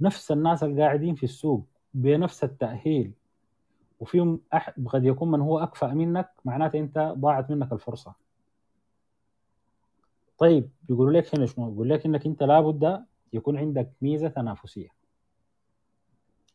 نفس 0.00 0.32
الناس 0.32 0.64
اللي 0.64 0.82
قاعدين 0.82 1.14
في 1.14 1.22
السوق 1.22 1.66
بنفس 1.94 2.44
التأهيل 2.44 3.12
وفيهم 4.00 4.40
أحد 4.54 4.86
قد 4.86 5.04
يكون 5.04 5.30
من 5.30 5.40
هو 5.40 5.58
أكفأ 5.58 5.86
منك 5.86 6.30
معناته 6.44 6.78
أنت 6.78 7.14
ضاعت 7.18 7.50
منك 7.50 7.72
الفرصة. 7.72 8.27
طيب 10.38 10.70
بيقول 10.88 11.14
لك 11.14 11.34
هنا 11.34 11.46
شنو؟ 11.46 11.70
بيقول 11.70 11.88
لك 11.88 12.06
إنك 12.06 12.26
أنت 12.26 12.42
لابد 12.42 13.04
يكون 13.32 13.58
عندك 13.58 13.90
ميزة 14.02 14.28
تنافسية. 14.28 14.88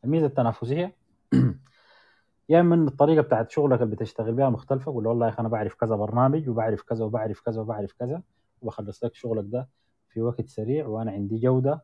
الميزة 0.04 0.26
التنافسية 0.26 0.96
يا 2.50 2.60
إما 2.60 2.76
من 2.76 2.88
الطريقة 2.88 3.22
بتاعت 3.22 3.52
شغلك 3.52 3.82
اللي 3.82 3.96
بتشتغل 3.96 4.34
بها 4.34 4.50
مختلفة 4.50 4.92
قول 4.92 5.08
والله 5.08 5.26
يا 5.26 5.32
أخي 5.32 5.40
أنا 5.40 5.50
بعرف 5.50 5.74
كذا 5.74 5.96
برنامج 5.96 6.50
وبعرف 6.50 6.82
كذا 6.82 7.06
وبعرف 7.06 7.42
كذا 7.42 7.62
وبعرف 7.62 7.94
كذا 7.94 8.22
وبخلص 8.62 9.04
لك 9.04 9.16
شغلك 9.16 9.46
ده 9.48 9.70
في 10.10 10.22
وقت 10.22 10.48
سريع 10.48 10.88
وأنا 10.88 11.12
عندي 11.12 11.38
جودة 11.38 11.84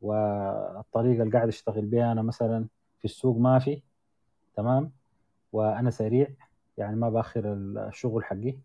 والطريقة 0.00 1.22
اللي 1.22 1.32
قاعد 1.32 1.48
أشتغل 1.48 1.86
بها 1.86 2.12
أنا 2.12 2.22
مثلا 2.22 2.66
في 2.98 3.04
السوق 3.04 3.38
ما 3.38 3.58
في 3.58 3.82
تمام؟ 4.56 4.92
وأنا 5.52 5.90
سريع 5.90 6.28
يعني 6.78 6.96
ما 6.96 7.10
بأخر 7.10 7.52
الشغل 7.88 8.24
حقي 8.24 8.58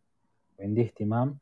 وعندي 0.60 0.82
اهتمام 0.82 1.38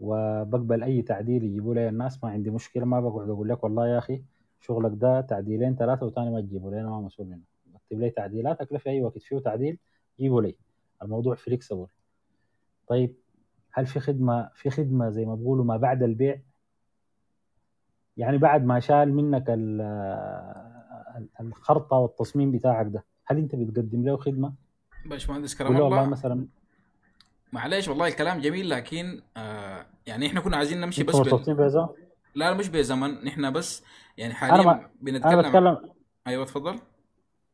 وبقبل 0.00 0.82
أي 0.82 1.02
تعديل 1.02 1.44
يجيبوا 1.44 1.74
لي 1.74 1.88
الناس 1.88 2.24
ما 2.24 2.30
عندي 2.30 2.50
مشكلة 2.50 2.84
ما 2.84 3.00
بقعد 3.00 3.28
أقول 3.30 3.48
لك 3.48 3.64
والله 3.64 3.88
يا 3.88 3.98
أخي 3.98 4.22
شغلك 4.60 4.92
ده 4.94 5.20
تعديلين 5.20 5.76
ثلاثة 5.76 6.06
وثاني 6.06 6.30
ما 6.30 6.40
تجيبوا 6.40 6.70
لي 6.70 6.80
أنا 6.80 6.90
ما 6.90 7.00
مسؤول 7.00 7.28
منه. 7.28 7.40
اكتب 7.74 8.00
لي 8.00 8.10
تعديلاتك 8.10 8.76
في 8.76 8.90
أي 8.90 9.02
وقت 9.02 9.18
فيه 9.18 9.38
تعديل 9.38 9.78
جيبوا 10.20 10.42
لي. 10.42 10.56
الموضوع 11.02 11.34
فليكسبل 11.34 11.86
طيب 12.88 13.14
هل 13.72 13.86
في 13.86 14.00
خدمة 14.00 14.50
في 14.54 14.70
خدمة 14.70 15.10
زي 15.10 15.24
ما 15.24 15.34
بيقولوا 15.34 15.64
ما 15.64 15.76
بعد 15.76 16.02
البيع؟ 16.02 16.40
يعني 18.16 18.38
بعد 18.38 18.64
ما 18.64 18.80
شال 18.80 19.14
منك 19.14 19.44
الخرطة 21.40 21.96
والتصميم 21.96 22.50
بتاعك 22.52 22.86
ده 22.86 23.04
هل 23.26 23.38
أنت 23.38 23.54
بتقدم 23.54 24.02
له 24.04 24.16
خدمة؟ 24.16 24.54
باشمهندس 25.06 25.54
كرم 25.54 25.76
الله 25.76 26.06
مثلا 26.06 26.46
معلش 27.56 27.88
والله 27.88 28.08
الكلام 28.08 28.40
جميل 28.40 28.70
لكن 28.70 29.22
آه 29.36 29.86
يعني 30.06 30.26
إحنا 30.26 30.40
كنا 30.40 30.56
عايزين 30.56 30.80
نمشي 30.80 31.02
بس 31.04 31.16
بال... 31.16 31.88
لا 32.34 32.54
مش 32.54 32.68
بزمن 32.68 33.24
نحن 33.24 33.52
بس 33.52 33.84
يعني 34.16 34.34
حاليا 34.34 34.54
أنا 34.54 34.62
ما... 34.62 34.90
بنتكلم. 35.00 35.38
أنا 35.38 35.48
بتكلم 35.48 35.78
أيوه 36.26 36.44
تفضل. 36.44 36.78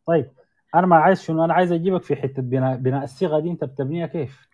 طيب 0.07 0.31
أنا 0.75 0.87
ما 0.87 0.97
عايز 0.97 1.23
شنو؟ 1.23 1.45
أنا 1.45 1.55
عايز 1.55 1.73
أجيبك 1.73 2.03
في 2.03 2.17
حتة 2.17 2.43
بناء 2.43 2.77
بناء 2.77 3.05
الصيغة 3.05 3.41
دي 3.41 3.51
أنت 3.51 3.65
بتبنيها 3.65 4.07
كيف؟ 4.07 4.49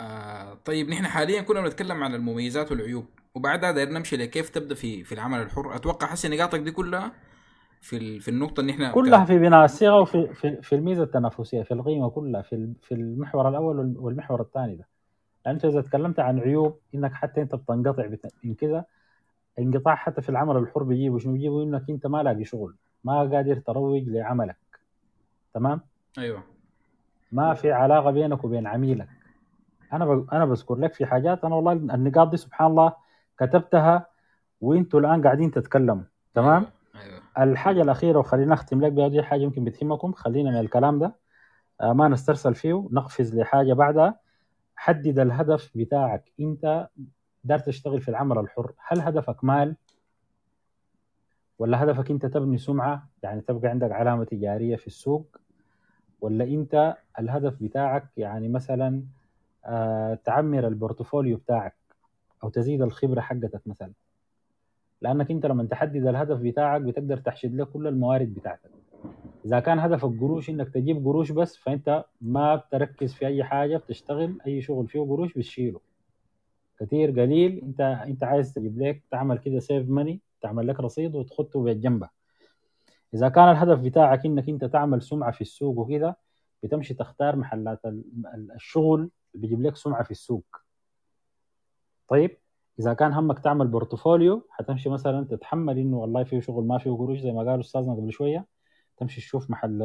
آه 0.00 0.54
طيب 0.54 0.88
نحن 0.88 1.06
حاليا 1.06 1.42
كنا 1.42 1.60
بنتكلم 1.60 2.04
عن 2.04 2.14
المميزات 2.14 2.70
والعيوب 2.70 3.06
وبعدها 3.34 3.70
داير 3.72 3.88
نمشي 3.88 4.16
لكيف 4.16 4.48
تبدأ 4.48 4.74
في 4.74 5.04
في 5.04 5.12
العمل 5.12 5.42
الحر. 5.42 5.76
أتوقع 5.76 6.06
حسي 6.06 6.28
نقاطك 6.28 6.60
دي 6.60 6.70
كلها؟ 6.70 7.12
في 7.80 8.20
في 8.20 8.28
النقطة 8.30 8.60
اللي 8.60 8.72
إحنا 8.72 8.92
كلها 8.92 9.24
في 9.24 9.38
بناء 9.38 9.64
الصيغة 9.64 10.00
وفي 10.00 10.34
في, 10.34 10.62
في 10.62 10.74
الميزة 10.74 11.02
التنافسية 11.02 11.62
في 11.62 11.74
القيمه 11.74 12.10
كلها 12.10 12.42
في 12.42 12.72
في 12.82 12.94
المحور 12.94 13.48
الأول 13.48 13.96
والمحور 13.98 14.40
الثاني 14.40 14.76
ده. 14.76 14.88
لأن 15.46 15.54
أنت 15.54 15.64
إذا 15.64 15.80
تكلمت 15.80 16.20
عن 16.20 16.38
عيوب 16.38 16.78
إنك 16.94 17.12
حتى 17.12 17.42
أنت 17.42 17.54
بتنقطع 17.54 18.08
من 18.44 18.54
كذا 18.54 18.84
انقطاع 19.58 19.94
حتى 19.94 20.22
في 20.22 20.28
العمل 20.28 20.56
الحر 20.56 20.82
بيجيبوا 20.82 21.18
شنو؟ 21.18 21.32
بيجيبوا 21.32 21.64
إنك 21.64 21.90
أنت 21.90 22.06
ما 22.06 22.22
لاقي 22.22 22.44
شغل 22.44 22.74
ما 23.04 23.18
قادر 23.18 23.56
تروج 23.56 24.08
لعملك. 24.08 24.56
تمام؟ 25.54 25.80
أيوه. 26.18 26.42
ما 27.32 27.54
في 27.54 27.72
علاقة 27.72 28.10
بينك 28.10 28.44
وبين 28.44 28.66
عميلك. 28.66 29.08
أنا 29.92 30.06
ب... 30.06 30.26
أنا 30.32 30.44
بذكر 30.44 30.74
لك 30.74 30.94
في 30.94 31.06
حاجات 31.06 31.44
أنا 31.44 31.54
والله 31.54 31.72
النقاط 31.72 32.30
دي 32.30 32.36
سبحان 32.36 32.66
الله 32.70 32.92
كتبتها 33.38 34.06
وأنتوا 34.60 35.00
الآن 35.00 35.22
قاعدين 35.22 35.50
تتكلموا. 35.50 36.04
تمام؟ 36.34 36.66
أيوة. 37.02 37.22
الحاجة 37.38 37.82
الأخيرة 37.82 38.18
وخلينا 38.18 38.52
نختم 38.52 38.80
لك 38.80 38.92
بها 38.92 39.08
دي 39.08 39.22
حاجة 39.22 39.40
يمكن 39.40 39.64
بتهمكم. 39.64 40.12
خلينا 40.12 40.50
من 40.50 40.60
الكلام 40.60 40.98
ده. 40.98 41.16
آه 41.80 41.92
ما 41.92 42.08
نسترسل 42.08 42.54
فيه 42.54 42.88
نقفز 42.92 43.34
لحاجة 43.36 43.72
بعدها. 43.72 44.20
حدد 44.76 45.18
الهدف 45.18 45.70
بتاعك. 45.74 46.32
أنت 46.40 46.88
دار 47.44 47.58
تشتغل 47.58 48.00
في 48.00 48.08
العمل 48.08 48.38
الحر. 48.38 48.72
هل 48.88 49.00
هدفك 49.00 49.44
مال؟ 49.44 49.76
ولا 51.58 51.84
هدفك 51.84 52.10
أنت 52.10 52.26
تبني 52.26 52.58
سمعة؟ 52.58 53.08
يعني 53.22 53.40
تبقى 53.40 53.68
عندك 53.68 53.92
علامة 53.92 54.24
تجارية 54.24 54.76
في 54.76 54.86
السوق؟ 54.86 55.36
ولا 56.20 56.44
أنت 56.44 56.96
الهدف 57.18 57.62
بتاعك 57.62 58.08
يعني 58.16 58.48
مثلا 58.48 59.02
آه 59.64 60.14
تعمر 60.24 60.66
ال 60.66 60.73
portfolio 60.73 61.36
بتاعك 61.36 61.76
أو 62.44 62.48
تزيد 62.48 62.82
الخبرة 62.82 63.20
حقتك 63.20 63.62
مثلا؟ 63.66 63.92
لأنك 65.02 65.30
أنت 65.30 65.46
لما 65.46 65.64
تحدد 65.64 66.06
الهدف 66.06 66.38
بتاعك 66.38 66.80
بتقدر 66.80 67.16
تحشد 67.16 67.54
له 67.54 67.64
كل 67.64 67.86
الموارد 67.86 68.34
بتاعتك. 68.34 68.70
إذا 69.44 69.60
كان 69.60 69.78
هدفك 69.78 70.20
قروش 70.20 70.50
إنك 70.50 70.68
تجيب 70.68 71.04
قروش 71.04 71.32
بس 71.32 71.56
فأنت 71.56 72.04
ما 72.20 72.56
بتركز 72.56 73.14
في 73.14 73.26
أي 73.26 73.44
حاجة 73.44 73.76
بتشتغل 73.76 74.38
أي 74.46 74.60
شغل 74.62 74.88
فيه 74.88 75.00
قروش 75.00 75.34
بتشيله. 75.34 75.80
كثير 76.80 77.10
قليل 77.20 77.60
أنت 77.64 77.80
أنت 77.80 78.24
عايز 78.24 78.52
تجيب 78.54 78.82
لك 78.82 79.02
تعمل 79.10 79.38
كده 79.38 79.58
save 79.58 79.88
money 79.88 80.20
تعمل 80.40 80.68
لك 80.68 80.80
رصيد 80.80 81.14
وتحطه 81.14 81.62
بجنبه 81.64 82.08
إذا 83.14 83.28
كان 83.28 83.50
الهدف 83.50 83.80
بتاعك 83.80 84.26
إنك 84.26 84.48
أنت 84.48 84.64
تعمل 84.64 85.02
سمعة 85.02 85.30
في 85.30 85.40
السوق 85.40 85.78
وكده 85.78 86.16
بتمشي 86.62 86.94
تختار 86.94 87.36
محلات 87.36 87.80
الشغل 88.54 89.00
اللي 89.34 89.46
بيجيب 89.46 89.62
لك 89.62 89.76
سمعة 89.76 90.02
في 90.02 90.10
السوق. 90.10 90.44
طيب؟ 92.08 92.38
إذا 92.78 92.94
كان 92.94 93.12
همك 93.12 93.38
تعمل 93.38 93.66
portfolio 93.66 94.46
حتمشي 94.50 94.88
مثلا 94.88 95.24
تتحمل 95.24 95.78
إنه 95.78 95.96
والله 95.98 96.24
في 96.24 96.40
شغل 96.40 96.66
ما 96.66 96.78
فيه 96.78 96.90
قروش 96.90 97.18
زي 97.18 97.32
ما 97.32 97.50
قال 97.50 97.60
أستاذنا 97.60 97.94
قبل 97.94 98.12
شوية. 98.12 98.46
تمشي 98.96 99.20
تشوف 99.20 99.50
محل 99.50 99.82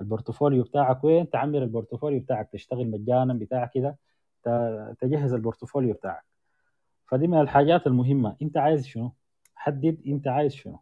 ال 0.00 0.06
portfolio 0.06 0.62
بتاعك 0.62 1.04
وين 1.04 1.30
تعمر 1.30 1.58
ال 1.58 1.64
portfolio 1.64 2.20
بتاعك 2.20 2.48
تشتغل 2.52 2.90
مجانا 2.90 3.34
بتاع 3.34 3.70
كده 3.74 3.96
تجهز 5.00 5.32
ال 5.32 5.38
portfolio 5.38 5.94
بتاعك. 5.94 6.24
فدي 7.06 7.26
من 7.26 7.40
الحاجات 7.40 7.86
المهمة. 7.86 8.36
أنت 8.42 8.56
عايز 8.56 8.86
شنو؟ 8.86 9.12
حدد 9.54 9.98
أنت 10.06 10.28
عايز 10.28 10.52
شنو. 10.52 10.78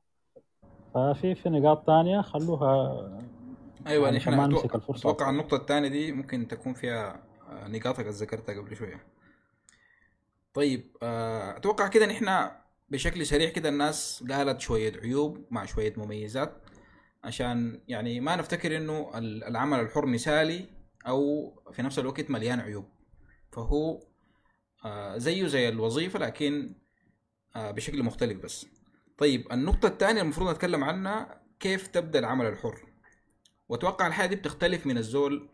ففي 0.95 1.35
في 1.35 1.49
نقاط 1.51 1.87
ثانية 1.87 2.21
خلوها 2.21 3.01
أيوه 3.87 4.05
يعني 4.05 4.19
إحنا 4.19 4.47
أتوقع 4.89 5.31
النقطة 5.31 5.57
الثانية 5.57 5.89
دي 5.89 6.13
ممكن 6.13 6.49
تكون 6.49 6.73
فيها 6.73 7.23
نقاطك 7.53 8.01
اللي 8.01 8.11
ذكرتها 8.11 8.61
قبل 8.61 8.77
شوية. 8.77 9.01
طيب 10.55 10.97
أتوقع 11.03 11.89
كده 11.89 12.07
نحن 12.07 12.51
بشكل 12.89 13.27
سريع 13.27 13.51
كده 13.51 13.69
الناس 13.69 14.25
قالت 14.31 14.61
شوية 14.61 15.01
عيوب 15.01 15.47
مع 15.51 15.65
شوية 15.65 15.95
مميزات 15.97 16.63
عشان 17.25 17.81
يعني 17.89 18.21
ما 18.21 18.37
نفتكر 18.37 18.77
إنه 18.77 19.11
العمل 19.19 19.81
الحر 19.81 20.07
مثالي 20.07 20.67
أو 21.07 21.51
في 21.73 21.83
نفس 21.83 21.99
الوقت 21.99 22.31
مليان 22.31 22.61
عيوب. 22.61 22.85
فهو 23.53 24.01
زيه 25.17 25.47
زي 25.47 25.69
الوظيفة 25.69 26.19
لكن 26.19 26.75
بشكل 27.57 28.03
مختلف 28.03 28.39
بس. 28.45 28.67
طيب 29.19 29.53
النقطة 29.53 29.89
الثانية 29.89 30.23
المفروض 30.23 30.51
نتكلم 30.51 30.85
عنها 30.85 31.43
كيف 31.61 31.87
تبدأ 31.87 32.19
العمل 32.19 32.47
الحر؟ 32.47 32.87
وأتوقع 33.69 34.07
الحاجة 34.07 34.29
دي 34.29 34.37
بتختلف 34.37 34.87
من 34.87 34.99
الزول 34.99 35.51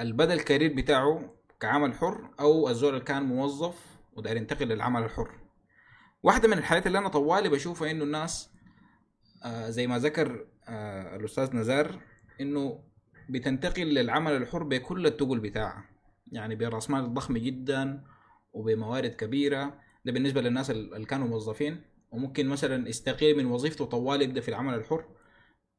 البدأ 0.00 0.34
الكارير 0.34 0.74
بتاعه 0.74 1.34
كعمل 1.64 1.94
حر 1.94 2.30
أو 2.40 2.68
الزول 2.68 2.94
اللي 2.94 3.04
كان 3.04 3.22
موظف 3.22 3.98
وداير 4.16 4.36
ينتقل 4.36 4.66
للعمل 4.68 5.02
الحر. 5.02 5.30
واحدة 6.22 6.48
من 6.48 6.58
الحاجات 6.58 6.86
اللي 6.86 6.98
أنا 6.98 7.08
طوالي 7.08 7.48
بشوفها 7.48 7.90
إنه 7.90 8.04
الناس 8.04 8.50
آه 9.44 9.70
زي 9.70 9.86
ما 9.86 9.98
ذكر 9.98 10.46
آه 10.68 11.16
الأستاذ 11.16 11.56
نزار 11.56 12.00
إنه 12.40 12.84
بتنتقل 13.28 13.82
للعمل 13.82 14.32
الحر 14.32 14.62
بكل 14.62 15.06
التقل 15.06 15.40
بتاعها. 15.40 15.84
يعني 16.32 16.54
براس 16.54 16.90
مال 16.90 17.14
ضخم 17.14 17.38
جدا 17.38 18.04
وبموارد 18.52 19.10
كبيرة. 19.10 19.80
ده 20.04 20.12
بالنسبة 20.12 20.40
للناس 20.40 20.70
اللي 20.70 21.06
كانوا 21.06 21.28
موظفين. 21.28 21.82
وممكن 22.10 22.48
مثلا 22.48 22.88
يستقيل 22.88 23.36
من 23.36 23.46
وظيفته 23.46 23.84
طوال 23.84 24.22
يبدأ 24.22 24.40
في 24.40 24.48
العمل 24.48 24.74
الحر. 24.74 25.04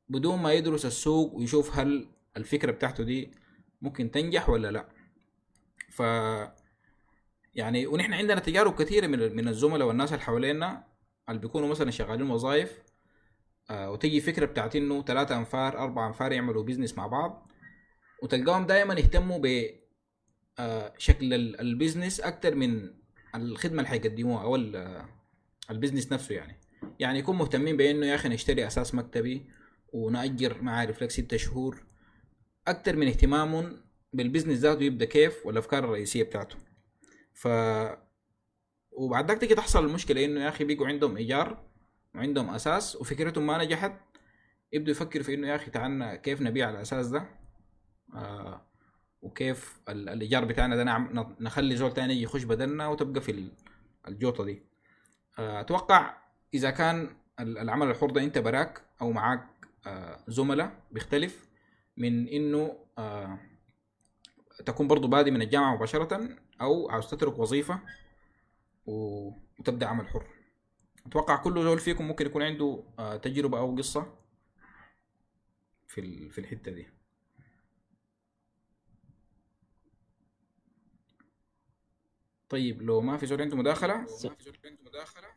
بدون 0.10 0.40
ما 0.40 0.54
يدرس 0.54 0.86
السوق 0.86 1.34
ويشوف 1.36 1.80
هل 1.80 2.10
الفكرة 2.38 2.72
بتاعته 2.72 3.04
دي 3.04 3.32
ممكن 3.82 4.12
تنجح 4.12 4.50
ولا 4.50 4.72
لا. 4.72 4.95
ف 5.96 6.02
يعني 7.56 7.88
ونحن 7.88 8.14
عندنا 8.14 8.40
تجارب 8.40 8.76
كثيرة 8.76 9.08
من 9.08 9.36
من 9.36 9.48
الزملاء 9.48 9.88
والناس 9.88 10.14
اللي 10.14 10.24
حوالينا 10.24 10.84
اللي 11.30 11.42
بيكونوا 11.42 11.68
مثلا 11.68 11.92
شغالين 11.92 12.32
وظائف 12.32 12.80
آه 13.70 13.92
وتجي 13.92 14.22
فكرة 14.22 14.46
بتاعت 14.46 14.76
إنه 14.76 15.04
ثلاثة 15.04 15.38
أنفار 15.38 15.78
أربع 15.78 16.08
أنفار 16.08 16.32
يعملوا 16.32 16.64
بيزنس 16.64 16.98
مع 16.98 17.08
بعض 17.08 17.52
وتلقاهم 18.24 18.66
دائما 18.66 18.94
يهتموا 18.94 19.40
ب 19.44 19.70
آه 20.60 20.94
شكل 20.98 21.34
ال 21.34 21.43
business 21.43 22.20
أكثر 22.20 22.56
من 22.56 22.94
الخدمة 23.36 23.78
اللي 23.78 23.90
حيقدموها 23.90 24.44
أو 24.44 24.56
ال 25.72 25.76
business 25.76 26.12
نفسه 26.12 26.36
يعني. 26.36 26.60
يعني 27.00 27.20
يكون 27.20 27.38
مهتمين 27.38 27.78
بإنه 27.78 28.06
يا 28.06 28.16
أخي 28.16 28.30
نشتري 28.30 28.68
أثاث 28.68 28.96
مكتبي 28.96 29.50
ونأجر 29.94 30.62
معارف 30.62 31.04
لك 31.04 31.12
ستة 31.12 31.38
شهور 31.38 31.86
أكثر 32.68 32.96
من 32.96 33.08
اهتمامهم 33.08 33.85
بال 34.16 34.24
business 34.24 34.58
ذاته 34.60 34.84
يبدأ 34.84 35.06
كيف 35.06 35.46
والأفكار 35.46 35.84
الرئيسية 35.84 36.24
بتاعته. 36.24 36.56
ف 37.34 37.48
وبعد 38.92 39.40
تيجي 39.40 39.56
تحصل 39.56 39.86
المشكلة 39.86 40.26
إنه 40.26 40.44
يا 40.44 40.50
أخي 40.50 40.64
بيجوا 40.64 40.88
عندهم 40.88 41.18
إيجار 41.18 41.64
وعندهم 42.16 42.50
أثاث 42.50 42.96
وفكرتهم 42.96 43.48
ما 43.48 43.64
نجحت 43.64 43.94
يبدوا 44.74 44.92
يفكروا 44.92 45.24
في 45.24 45.34
إنه 45.34 45.48
يا 45.48 45.56
أخي 45.56 45.72
تعالنا 45.72 46.16
كيف 46.16 46.42
نبيع 46.42 46.68
على 46.68 46.76
الأساس 46.76 47.08
ده؟ 47.08 47.26
آه 48.14 48.62
وكيف 49.22 49.80
الإيجار 49.90 50.46
بتاعنا 50.46 50.76
ده 50.76 50.84
نعم 50.84 51.28
نخلي 51.40 51.76
زول 51.76 51.94
تاني 51.94 52.22
يخش 52.22 52.44
بدلنا 52.44 52.88
وتبقى 52.88 53.22
في 53.22 53.50
الجوطة 54.08 54.44
دي. 54.44 54.62
أتوقع 55.40 56.18
إذا 56.54 56.70
كان 56.70 57.16
العمل 57.40 57.90
الحر 57.90 58.10
ده 58.10 58.24
أنت 58.24 58.38
براك 58.38 58.82
أو 59.02 59.12
معاك 59.12 59.48
زملاء 60.28 60.84
بيختلف 60.92 61.50
من 61.98 62.28
إنه 62.28 62.78
تكون 64.66 64.88
برضو 64.88 65.08
بادي 65.08 65.32
من 65.32 65.42
الجامعة 65.42 65.76
مباشرة 65.76 66.30
أو 66.62 66.90
عاوز 66.90 67.08
تترك 67.08 67.40
وظيفة 67.40 67.80
وتبدأ 68.86 69.86
عمل 69.88 70.08
حر. 70.08 70.28
أتوقع 71.06 71.36
كل 71.36 71.64
زول 71.64 71.80
فيكم 71.80 72.08
ممكن 72.08 72.26
يكون 72.26 72.42
عنده 72.44 72.84
آه، 73.00 73.18
تجربة 73.18 73.60
أو 73.60 73.76
قصة 73.76 74.14
في 75.88 76.30
في 76.30 76.38
الحتة 76.42 76.72
دي. 76.72 76.88
طيب 82.50 82.82
لو 82.82 83.02
ما 83.02 83.18
في 83.18 83.26
زول 83.26 83.42
عنده 83.42 83.58
مداخلة 83.58 83.98
ما 83.98 84.06
في 84.06 84.44
زول 84.44 84.58
عنده 84.66 84.82
مداخلة. 84.86 85.28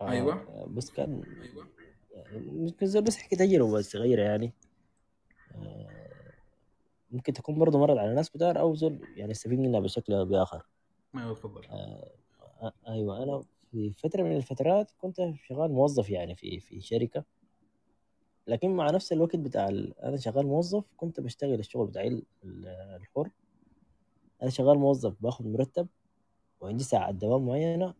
آه 0.00 0.10
أيوه 0.10 0.66
بس 0.68 0.90
كان 0.90 1.22
أيوه. 1.44 1.68
ممكن 2.52 2.86
زول 2.86 3.02
بس 3.04 3.16
يحكي 3.16 3.36
تجربة 3.36 3.80
صغيرة 3.80 4.22
يعني. 4.22 4.46
آه 4.46 4.63
ممكن 7.14 7.32
تكون 7.32 7.58
برضه 7.58 7.78
مرت 7.78 7.98
على 7.98 8.14
ناس 8.14 8.30
كتار 8.30 8.60
أو 8.60 8.74
زول 8.74 8.98
يعني 9.16 9.30
يستفيد 9.30 9.58
منها 9.58 9.80
بشكل 9.80 10.12
أو 10.12 10.24
بآخر. 10.24 10.66
أيوه 11.16 11.34
تفضل 11.34 11.64
آه 11.64 12.10
أيوه 12.88 13.22
أنا 13.22 13.42
في 13.70 13.92
فترة 13.92 14.22
من 14.22 14.36
الفترات 14.36 14.90
كنت 14.98 15.32
شغال 15.34 15.72
موظف 15.72 16.10
يعني 16.10 16.34
في 16.34 16.60
في 16.60 16.80
شركة. 16.80 17.24
لكن 18.46 18.70
مع 18.70 18.90
نفس 18.90 19.12
الوقت 19.12 19.36
بتاع. 19.36 19.68
أنا 20.02 20.16
شغال 20.16 20.46
موظف 20.46 20.84
كنت 20.96 21.20
بشتغل 21.20 21.58
الشغل 21.58 21.86
بتاعي 21.86 22.22
الحر. 22.44 23.30
أنا 24.42 24.50
شغال 24.50 24.78
موظف 24.78 25.14
باخذ 25.20 25.48
مرتب 25.48 25.86
وعندي 26.60 26.84
ساعات 26.84 27.14
دوام 27.14 27.46
معينة. 27.46 27.94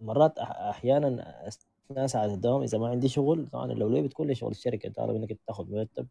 مرات 0.00 0.38
أحيانا 0.38 1.48
أثناء 1.48 2.06
ساعات 2.06 2.30
الدوام 2.30 2.62
إذا 2.62 2.78
ما 2.78 2.88
عندي 2.88 3.08
شغل 3.08 3.48
طبعا 3.52 3.66
لو 3.66 3.88
ليه 3.88 4.02
بتكون 4.02 4.26
لي 4.26 4.34
شغل 4.34 4.50
الشركة 4.50 4.88
طالب 4.92 5.16
إنك 5.16 5.38
تاخذ 5.46 5.70
مرتب 5.72 6.06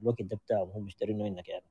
فالوقت 0.00 0.22
ده 0.22 0.36
بتاعهم 0.36 0.70
هم 0.70 0.82
مشترينه 0.82 1.24
منك 1.24 1.48
يعني. 1.48 1.64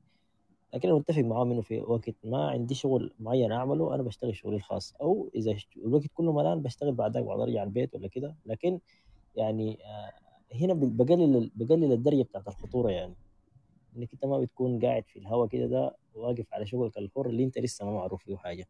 لكن 0.74 0.88
أنا 0.88 0.98
متفق 0.98 1.22
معاهم 1.22 1.50
انه 1.50 1.60
في 1.60 1.80
وقت 1.80 2.14
ما 2.24 2.48
عندي 2.50 2.74
شغل 2.74 3.14
معين 3.20 3.52
أعمله 3.52 3.94
أنا 3.94 4.02
بشتغل 4.02 4.36
شغلي 4.36 4.56
الخاص. 4.56 4.94
أو 5.00 5.30
إذا 5.34 5.56
الوقت 5.76 6.06
كله 6.14 6.32
ملان 6.32 6.62
بشتغل 6.62 6.92
بعدك 6.92 7.22
بعد 7.22 7.40
ارجع 7.40 7.62
البيت 7.62 7.94
ولا 7.94 8.08
كده. 8.08 8.36
لكن 8.46 8.80
يعني 9.36 9.78
هنا 10.54 10.74
بقلل 10.74 11.50
بقلل 11.54 11.92
الدرجة 11.92 12.22
بتاعت 12.22 12.48
الخطورة 12.48 12.90
يعني. 12.90 13.14
إنك 13.96 14.12
أنت 14.12 14.24
ما 14.24 14.38
بتكون 14.38 14.84
قاعد 14.84 15.04
في 15.06 15.18
الهواء 15.18 15.48
كده 15.48 15.66
ده 15.66 15.96
واقف 16.14 16.54
على 16.54 16.66
شغلك 16.66 16.98
الحر 16.98 17.26
اللي 17.26 17.44
أنت 17.44 17.58
لسه 17.58 17.84
ما 17.84 17.92
معروف 17.92 18.24
فيه 18.24 18.36
حاجة. 18.36 18.68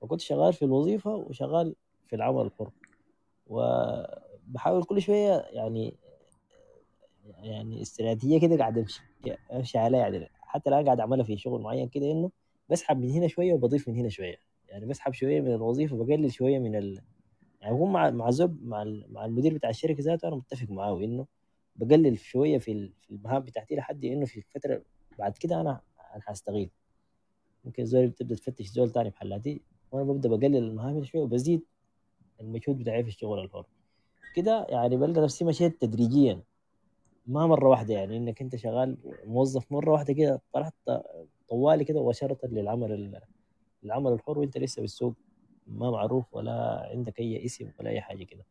فكنت 0.00 0.20
شغال 0.20 0.52
في 0.52 0.64
الوظيفة 0.64 1.14
وشغال 1.14 1.74
في 2.06 2.16
العمل 2.16 2.40
الحر. 2.42 2.70
وبحاول 3.46 4.84
كل 4.84 5.02
شوية 5.02 5.38
يعني 5.50 5.94
يعني 7.24 7.82
استراتيجية 7.82 8.40
كده 8.40 8.56
قاعد 8.56 8.78
امشي 8.78 9.02
امشي 9.52 9.78
عليها 9.78 10.00
يعني. 10.00 10.30
حتى 10.42 10.70
الآن 10.70 10.84
قاعد 10.84 11.00
أعملها 11.00 11.24
في 11.24 11.36
شغل 11.36 11.60
معين 11.60 11.88
كده 11.88 12.10
إنه 12.10 12.30
بسحب 12.70 13.00
من 13.00 13.10
هنا 13.10 13.26
شوية 13.28 13.52
وبضيف 13.52 13.88
من 13.88 13.96
هنا 13.96 14.08
شوية. 14.08 14.36
يعني 14.68 14.86
بسحب 14.86 15.12
شوية 15.12 15.40
من 15.40 15.54
الوظيفة 15.54 15.96
بقلل 16.04 16.32
شوية 16.32 16.58
من 16.58 16.76
ال... 16.76 17.00
يعني 17.60 17.74
هو 17.74 17.86
مع 17.86 18.10
مع 18.10 18.30
زب 18.30 18.64
مع 18.64 18.84
مع 19.08 19.24
المدير 19.24 19.54
بتاع 19.54 19.70
الشركة 19.70 20.02
ذاته 20.02 20.28
أنا 20.28 20.36
متفق 20.36 20.70
معاه 20.70 20.98
إنه 20.98 21.26
بقلل 21.76 22.18
شوية 22.18 22.58
في 22.58 22.90
المهام 23.10 23.42
بتاعتي 23.42 23.76
لحد 23.76 24.04
إنه 24.04 24.26
في 24.26 24.40
فترة 24.40 24.82
بعد 25.18 25.36
كده 25.38 25.60
أنا 25.60 25.80
أنا 26.14 26.22
حستغيل 26.22 26.70
ممكن 27.64 27.84
زول 27.84 28.06
بتبدأ 28.08 28.34
تفتش 28.34 28.66
زول 28.66 28.90
تاني 28.90 29.10
بحلاتي 29.10 29.60
وأنا 29.92 30.04
ببدأ 30.04 30.28
بقلل 30.28 30.56
المهام 30.56 31.04
شوية 31.04 31.22
وبزيد 31.22 31.62
المجهود 32.40 32.78
بتاعي 32.78 33.02
في 33.02 33.08
الشغل 33.08 33.38
الحر. 33.44 33.66
كده 34.36 34.66
يعني 34.68 34.96
بلقى 34.96 35.22
نفسي 35.22 35.44
مشيت 35.44 35.80
تدريجيا. 35.80 36.40
ما 37.26 37.46
مرة 37.46 37.68
واحدة 37.68 37.94
يعني 37.94 38.16
إنك 38.16 38.40
أنت 38.40 38.56
شغال 38.56 38.96
موظف 39.24 39.72
مرة 39.72 39.90
واحدة 39.92 40.12
كده 40.12 40.40
طلعت 40.52 40.74
طوالي 41.48 41.84
كده 41.84 42.02
مباشره 42.02 42.38
للعمل 42.44 43.20
العمل 43.84 44.12
الحر 44.12 44.38
وأنت 44.38 44.58
لسه 44.58 44.82
بالسوق 44.82 45.14
ما 45.66 45.90
معروف 45.90 46.34
ولا 46.34 46.88
عندك 46.92 47.20
أي 47.20 47.44
اسم 47.44 47.70
ولا 47.80 47.90
أي 47.90 48.00
حاجة 48.00 48.24
كده. 48.24 48.44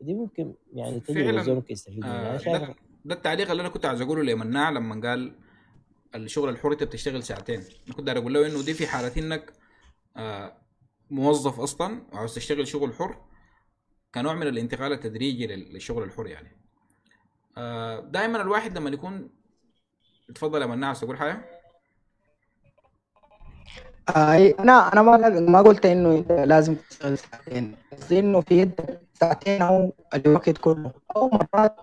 دي 0.00 0.14
ممكن 0.14 0.54
يعني 0.74 1.00
تجربه 1.00 1.38
الزول 1.38 1.54
ممكن 1.54 1.72
يستفيد 1.72 1.98
منها. 1.98 2.36
آه 2.36 2.58
ده, 2.58 2.74
ده 3.04 3.14
التعليق 3.14 3.50
اللي 3.50 3.60
أنا 3.60 3.68
كنت 3.68 3.86
عايز 3.86 4.00
أقوله 4.00 4.22
لمناع 4.22 4.70
لما 4.70 5.08
قال 5.08 5.32
الشغل 6.14 6.48
الحر 6.48 6.72
أنت 6.72 6.82
بتشتغل 6.82 7.22
ساعتين. 7.22 7.60
أنا 7.86 7.96
كنت 7.96 8.08
أقول 8.08 8.34
له 8.34 8.46
إنه 8.46 8.64
دي 8.64 8.74
في 8.74 8.86
حالة 8.86 9.12
إنك 9.18 9.52
آه 10.16 10.56
موظف 11.10 11.60
أصلا 11.60 12.02
وعاوز 12.12 12.34
تشتغل 12.34 12.66
شغل 12.66 12.94
حر 12.94 13.24
كنوع 14.14 14.34
من 14.34 14.46
الانتقال 14.46 14.92
التدريجي 14.92 15.46
للشغل 15.46 16.02
الحر 16.02 16.26
يعني. 16.26 16.57
آه 17.58 18.00
دائما 18.00 18.42
الواحد 18.42 18.78
لما 18.78 18.90
يكون 18.90 19.30
تفضل 20.34 20.62
يا 20.62 20.66
مناع 20.66 20.92
تقول 20.92 21.18
حاجة؟ 21.18 21.44
آه 24.16 24.54
أنا 24.60 24.92
أنا 24.92 25.02
ما 25.02 25.28
ما 25.28 25.62
قلت 25.62 25.86
إنه 25.86 26.14
إنت 26.18 26.32
لازم 26.32 26.74
تشتغل 26.74 27.18
ساعتين 27.18 27.76
قصدي 27.92 28.18
إنه 28.18 28.40
في 28.40 28.58
يدك 28.60 29.00
ساعتين 29.14 29.62
أو 29.62 29.92
الوقت 30.14 30.58
كله. 30.58 30.92
أو 31.16 31.30
مرات 31.30 31.76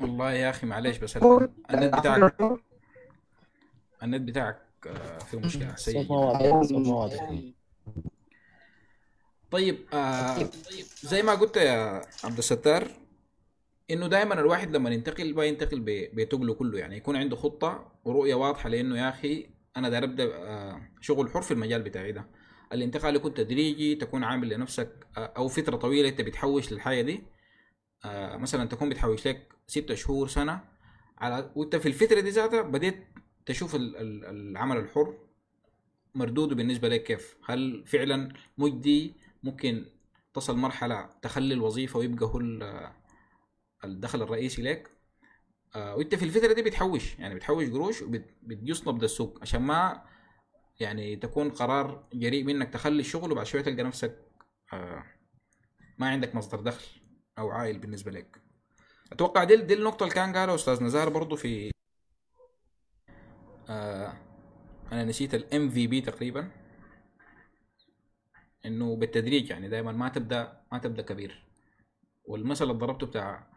والله 0.00 0.32
يا 0.32 0.50
أخي 0.50 0.66
معلش 0.66 0.96
بس 0.96 1.16
النت 1.16 1.94
بتاعك 1.94 2.34
النت 4.02 4.20
بتاعك 4.20 4.56
فيه 5.30 5.38
مشكلة 5.38 5.74
سيء. 5.76 6.06
طيب 9.50 9.78
آه 9.92 10.50
زي 11.02 11.22
ما 11.22 11.34
قلت 11.34 11.56
يا 11.56 12.02
عبد 12.24 12.38
الستار 12.38 12.88
إنه 13.90 14.06
دائما 14.06 14.40
الواحد 14.40 14.76
لما 14.76 14.90
ينتقل 14.90 15.34
ما 15.34 15.44
ينتقل 15.44 15.84
بتقله 16.14 16.54
كله. 16.54 16.78
يعني 16.78 16.96
يكون 16.96 17.16
عنده 17.16 17.36
خطة 17.36 17.92
ورؤية 18.04 18.34
واضحة 18.34 18.68
لإنه 18.68 18.98
يا 18.98 19.08
أخي 19.08 19.46
أنا 19.76 19.88
داير 19.88 20.04
أبدأ 20.04 20.24
آه 20.34 20.82
شغل 21.00 21.30
حر 21.30 21.42
في 21.42 21.50
المجال 21.50 21.82
بتاعي 21.82 22.12
ده. 22.12 22.26
الانتقال 22.72 23.16
يكون 23.16 23.34
تدريجي 23.34 23.94
تكون 23.94 24.24
عامل 24.24 24.48
لنفسك 24.48 25.06
آه 25.16 25.32
أو 25.36 25.48
فترة 25.48 25.76
طويلة 25.76 26.08
أنت 26.08 26.20
بتحوش 26.20 26.72
للحاجة 26.72 27.02
دي. 27.02 27.22
آه 28.04 28.36
مثلا 28.36 28.68
تكون 28.68 28.88
بتحوش 28.88 29.28
لك 29.28 29.48
ستة 29.66 29.94
شهور 29.94 30.28
سنة. 30.28 30.60
على 31.18 31.50
وأنت 31.54 31.76
في 31.76 31.88
الفترة 31.88 32.20
دي 32.20 32.30
ذاتها 32.30 32.62
بديت 32.62 33.06
تشوف 33.46 33.76
العمل 33.80 34.76
الحر 34.76 35.18
مردوده 36.14 36.54
بالنسبة 36.56 36.88
لك. 36.88 37.02
كيف؟ 37.04 37.36
هل 37.46 37.84
فعلا 37.86 38.32
مجدي؟ 38.58 39.14
ممكن 39.42 39.86
تصل 40.34 40.56
مرحلة 40.56 41.10
تخلي 41.22 41.54
الوظيفة 41.54 41.98
ويبقى 41.98 42.26
هو 42.26 42.40
الدخل 43.84 44.22
الرئيسي 44.22 44.62
لك 44.62 44.90
آه 45.76 45.96
وانت 45.96 46.14
في 46.14 46.24
الفترة 46.24 46.52
دي 46.52 46.62
بتحوش 46.62 47.18
يعني 47.18 47.34
بتحوش 47.34 47.68
قروش 47.70 48.02
وبتجوز 48.02 48.88
نبض 48.88 49.02
السوق 49.04 49.38
عشان 49.42 49.62
ما 49.62 50.02
يعني 50.80 51.16
تكون 51.16 51.50
قرار 51.50 52.08
جريء 52.14 52.44
منك 52.44 52.68
تخلي 52.72 53.00
الشغل 53.00 53.32
وبعد 53.32 53.46
شوية 53.46 53.62
تلقى 53.62 53.82
نفسك 53.82 54.18
آه 54.72 55.04
ما 55.98 56.08
عندك 56.08 56.34
مصدر 56.34 56.60
دخل 56.60 57.00
أو 57.38 57.50
عائل 57.50 57.78
بالنسبة 57.78 58.10
لك. 58.10 58.42
أتوقع 59.12 59.44
دي 59.44 59.56
دي 59.56 59.74
النقطة 59.74 60.04
اللي 60.04 60.14
كان 60.14 60.36
قالها 60.36 60.54
أستاذ 60.54 60.82
نزار 60.82 61.08
برضو 61.08 61.36
في 61.36 61.70
آه 63.68 64.12
أنا 64.92 65.04
نسيت 65.04 65.34
الام 65.34 65.70
في 65.70 65.86
بي 65.86 66.00
تقريبا. 66.00 66.50
إنه 68.66 68.96
بالتدريج 68.96 69.50
يعني 69.50 69.68
دائما 69.68 69.92
ما 69.92 70.08
تبدأ 70.08 70.60
ما 70.72 70.78
تبدأ 70.78 71.02
كبير. 71.02 71.44
والمثل 72.24 72.64
اللي 72.64 72.74
ضربته 72.74 73.06
بتاع 73.06 73.50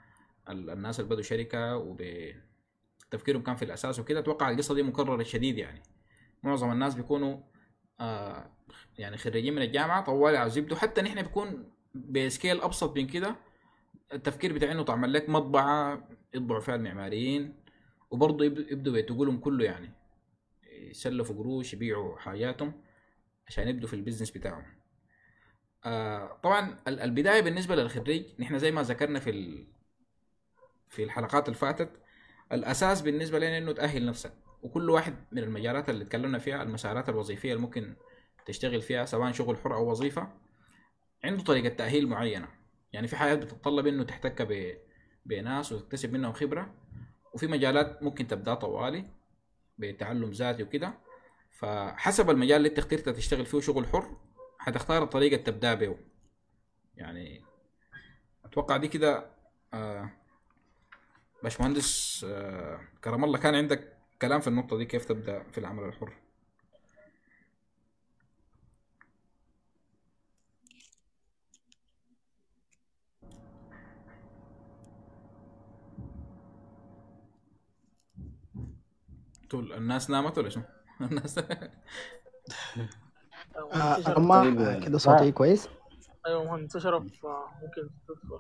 الناس 0.49 0.99
اللي 0.99 1.09
بدوا 1.09 1.23
شركة 1.23 1.77
وتفكيرهم 1.77 3.43
كان 3.43 3.55
في 3.55 3.65
الأساس 3.65 3.99
وكده 3.99 4.19
أتوقع 4.19 4.49
القصة 4.49 4.75
دي 4.75 4.83
مكررة 4.83 5.23
شديد 5.23 5.57
يعني. 5.57 5.81
معظم 6.43 6.71
الناس 6.71 6.95
بيكونوا 6.95 7.37
آه 7.99 8.51
يعني 8.97 9.17
خريجين 9.17 9.55
من 9.55 9.61
الجامعة 9.61 10.03
طوالي 10.03 10.37
عاوز 10.37 10.57
يبدوا. 10.57 10.77
حتى 10.77 11.01
نحن 11.01 11.21
بيكون 11.21 11.71
ب 11.95 12.06
scale 12.06 12.61
أبسط 12.61 12.97
من 12.97 13.07
كده 13.07 13.35
التفكير 14.13 14.53
بتاع 14.53 14.71
إنه 14.71 14.83
تعمل 14.83 15.13
لك 15.13 15.29
مطبعة 15.29 16.07
يطبعوا 16.33 16.61
فيها 16.61 16.75
المعماريين 16.75 17.55
وبرضه 18.11 18.45
يبدوا 18.45 18.93
بيتقولهم 18.93 19.37
كله 19.37 19.65
يعني. 19.65 19.91
يسلفوا 20.71 21.35
قروش 21.35 21.73
يبيعوا 21.73 22.17
حاجاتهم 22.17 22.73
عشان 23.47 23.67
يبدوا 23.67 23.87
في 23.87 23.93
ال 23.93 23.97
business 23.97 24.31
بتاعهم. 24.31 24.82
آه 25.85 26.39
طبعا 26.43 26.77
البداية 26.87 27.41
بالنسبة 27.41 27.75
للخريج 27.75 28.25
نحن 28.39 28.59
زي 28.59 28.71
ما 28.71 28.81
ذكرنا 28.81 29.19
في 29.19 29.63
في 30.89 31.03
الحلقات 31.03 31.47
اللي 31.47 31.59
فاتت 31.59 31.89
الأساس 32.51 33.01
بالنسبة 33.01 33.39
لنا 33.39 33.57
إنه 33.57 33.71
تأهل 33.71 34.05
نفسك. 34.05 34.33
وكل 34.63 34.89
واحد 34.89 35.15
من 35.31 35.43
المجالات 35.43 35.89
اللي 35.89 36.03
اتكلمنا 36.03 36.39
فيها 36.39 36.63
المسارات 36.63 37.09
الوظيفية 37.09 37.51
اللي 37.53 37.61
ممكن 37.61 37.95
تشتغل 38.45 38.81
فيها 38.81 39.05
سواء 39.05 39.31
شغل 39.31 39.57
حر 39.57 39.75
أو 39.75 39.89
وظيفة 39.91 40.31
عنده 41.23 41.43
طريقة 41.43 41.69
تأهيل 41.75 42.07
معينة. 42.07 42.47
يعني 42.93 43.07
في 43.07 43.15
حاجات 43.15 43.37
بتتطلب 43.37 43.87
إنه 43.87 44.03
تحتك 44.03 44.41
ب... 44.41 44.77
بناس 45.25 45.71
وتكتسب 45.71 46.13
منهم 46.13 46.33
خبرة 46.33 46.73
وفي 47.33 47.47
مجالات 47.47 48.03
ممكن 48.03 48.27
تبدأ 48.27 48.53
طوالي 48.53 49.05
بتعلم 49.77 50.31
ذاتي 50.31 50.63
وكده. 50.63 50.93
فحسب 51.51 52.29
المجال 52.29 52.57
اللي 52.57 52.69
أنت 52.69 52.79
اخترت 52.79 53.09
تشتغل 53.09 53.45
فيه 53.45 53.59
شغل 53.59 53.87
حر 53.87 54.17
حتختار 54.63 55.03
الطريقة 55.03 55.33
اللي 55.35 55.45
تبدأ 55.45 55.73
به 55.73 55.97
يعني 56.97 57.41
أتوقع 58.45 58.77
دي 58.77 58.87
كده 58.87 59.25
آه 59.73 60.09
باشمهندس 61.43 62.25
آه، 62.29 62.79
كرم 63.03 63.23
الله 63.23 63.37
كان 63.37 63.55
عندك 63.55 63.97
كلام 64.21 64.41
في 64.41 64.47
النقطة 64.47 64.77
دي 64.77 64.85
كيف 64.85 65.05
تبدأ 65.05 65.43
في 65.51 65.57
العمل 65.57 65.83
الحر 65.83 66.13
الناس 79.53 80.09
نامت 80.09 80.37
ولا 80.37 80.49
شو؟ 80.49 80.61
الناس 81.01 81.39
آه، 83.55 84.17
أما 84.17 84.41
طيب 84.41 84.61
آه، 84.61 84.79
كده 84.79 84.97
صوتي 84.97 85.31
كويس؟ 85.31 85.69
أيوه 86.27 86.43
مهندس 86.43 86.75
اشرف 86.75 87.25
آه، 87.25 87.47
ممكن 87.61 87.89
تدخل. 88.07 88.39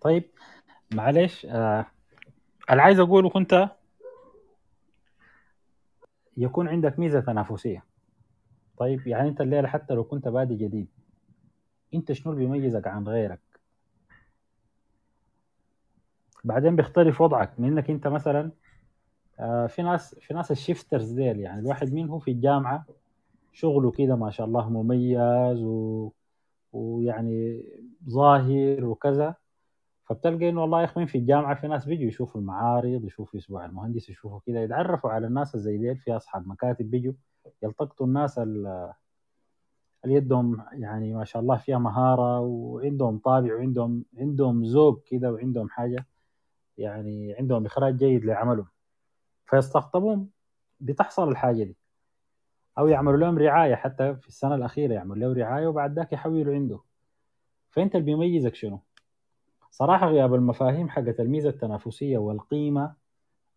طيب 0.00 0.30
معلش 0.94 1.46
آه 1.46 1.86
اللي 2.70 2.82
عايز 2.82 3.00
أقوله 3.00 3.30
كنت 3.30 3.68
يكون 6.36 6.68
عندك 6.68 6.98
ميزة 6.98 7.20
تنافسية. 7.20 7.84
طيب 8.78 9.06
يعني 9.06 9.28
أنت 9.28 9.40
الليلة 9.40 9.68
حتى 9.68 9.94
لو 9.94 10.04
كنت 10.04 10.28
بادي 10.28 10.54
جديد 10.54 10.88
أنت 11.94 12.12
شنو 12.12 12.32
اللي 12.32 12.44
بيميزك 12.44 12.86
عن 12.86 13.08
غيرك؟ 13.08 13.40
بعدين 16.44 16.76
بيختلف 16.76 17.20
وضعك 17.20 17.60
من 17.60 17.68
إنك 17.68 17.90
أنت 17.90 18.06
مثلا 18.06 18.50
في 19.68 19.82
ناس 19.82 20.14
في 20.14 20.34
ناس 20.34 20.50
ال 20.50 20.57
shifters 20.57 21.12
ديل 21.12 21.40
يعني 21.40 21.60
الواحد 21.60 21.92
منهم 21.92 22.18
في 22.18 22.30
الجامعة 22.30 22.86
شغله 23.52 23.90
كده 23.90 24.16
ما 24.16 24.30
شاء 24.30 24.46
الله 24.46 24.68
مميز 24.70 25.62
و... 25.62 26.10
ويعني 26.72 27.64
ظاهر 28.08 28.84
وكذا. 28.84 29.34
فبتلقى 30.04 30.48
إنه 30.48 30.60
والله 30.60 30.80
يا 30.80 30.84
اخوين 30.84 31.06
في 31.06 31.18
الجامعة 31.18 31.54
في 31.60 31.68
ناس 31.68 31.84
بيجوا 31.86 32.04
يشوفوا 32.08 32.40
المعارض 32.40 33.04
يشوفوا 33.04 33.38
أسبوع 33.40 33.64
المهندس 33.64 34.10
يشوفوا 34.10 34.40
كده 34.46 34.60
يتعرفوا 34.60 35.10
على 35.10 35.26
الناس 35.26 35.56
زي 35.56 35.78
ديل 35.78 35.96
في 35.96 36.16
أصحاب 36.16 36.48
مكاتب 36.48 36.90
بيجوا 36.90 37.12
يلتقطوا 37.62 38.06
الناس 38.06 38.38
ال- 38.38 38.92
اللي 40.04 40.14
يدهم 40.14 40.62
يعني 40.72 41.14
ما 41.14 41.24
شاء 41.24 41.42
الله 41.42 41.56
فيها 41.56 41.78
مهارة 41.78 42.40
وعندهم 42.40 43.18
طابع 43.18 43.54
وعندهم 43.54 44.04
عندهم 44.18 44.64
ذوق 44.64 45.02
كده 45.04 45.32
وعندهم 45.32 45.68
حاجة 45.68 46.06
يعني 46.78 47.34
عندهم 47.34 47.66
إخراج 47.66 47.96
جيد 47.96 48.24
لعملهم. 48.24 48.66
فيستقطبون 49.50 50.30
بتحصل 50.80 51.28
الحاجة 51.28 51.64
دي. 51.64 51.76
أو 52.78 52.88
يعملوا 52.88 53.18
لهم 53.18 53.38
رعاية 53.38 53.74
حتى 53.74 54.14
في 54.14 54.28
السنة 54.28 54.54
الأخيرة 54.54 54.94
يعملوا 54.94 55.34
له 55.34 55.40
رعاية 55.44 55.66
وبعد 55.66 55.92
ذاك 55.98 56.12
يحولوا 56.12 56.54
عنده. 56.54 56.80
فأنت 57.70 57.94
اللي 57.94 58.06
بيميزك 58.06 58.54
شنو؟ 58.54 58.80
صراحة 59.70 60.06
غياب 60.06 60.34
المفاهيم 60.34 60.88
حقت 60.88 61.20
الميزه 61.20 61.48
التنافسية 61.48 62.18
والقيمة 62.18 62.94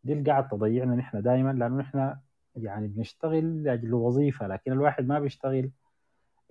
دي 0.03 0.13
اللي 0.13 0.31
قاعد 0.31 0.47
تضيعنا 0.47 0.95
نحن 0.95 1.21
دائما 1.21 1.49
لأنه 1.53 1.77
نحن 1.77 2.15
يعني 2.55 2.87
بنشتغل 2.87 3.63
لأجل 3.63 3.93
وظيفه 3.93 4.47
لكن 4.47 4.71
الواحد 4.71 5.07
ما 5.07 5.19
بيشتغل. 5.19 5.71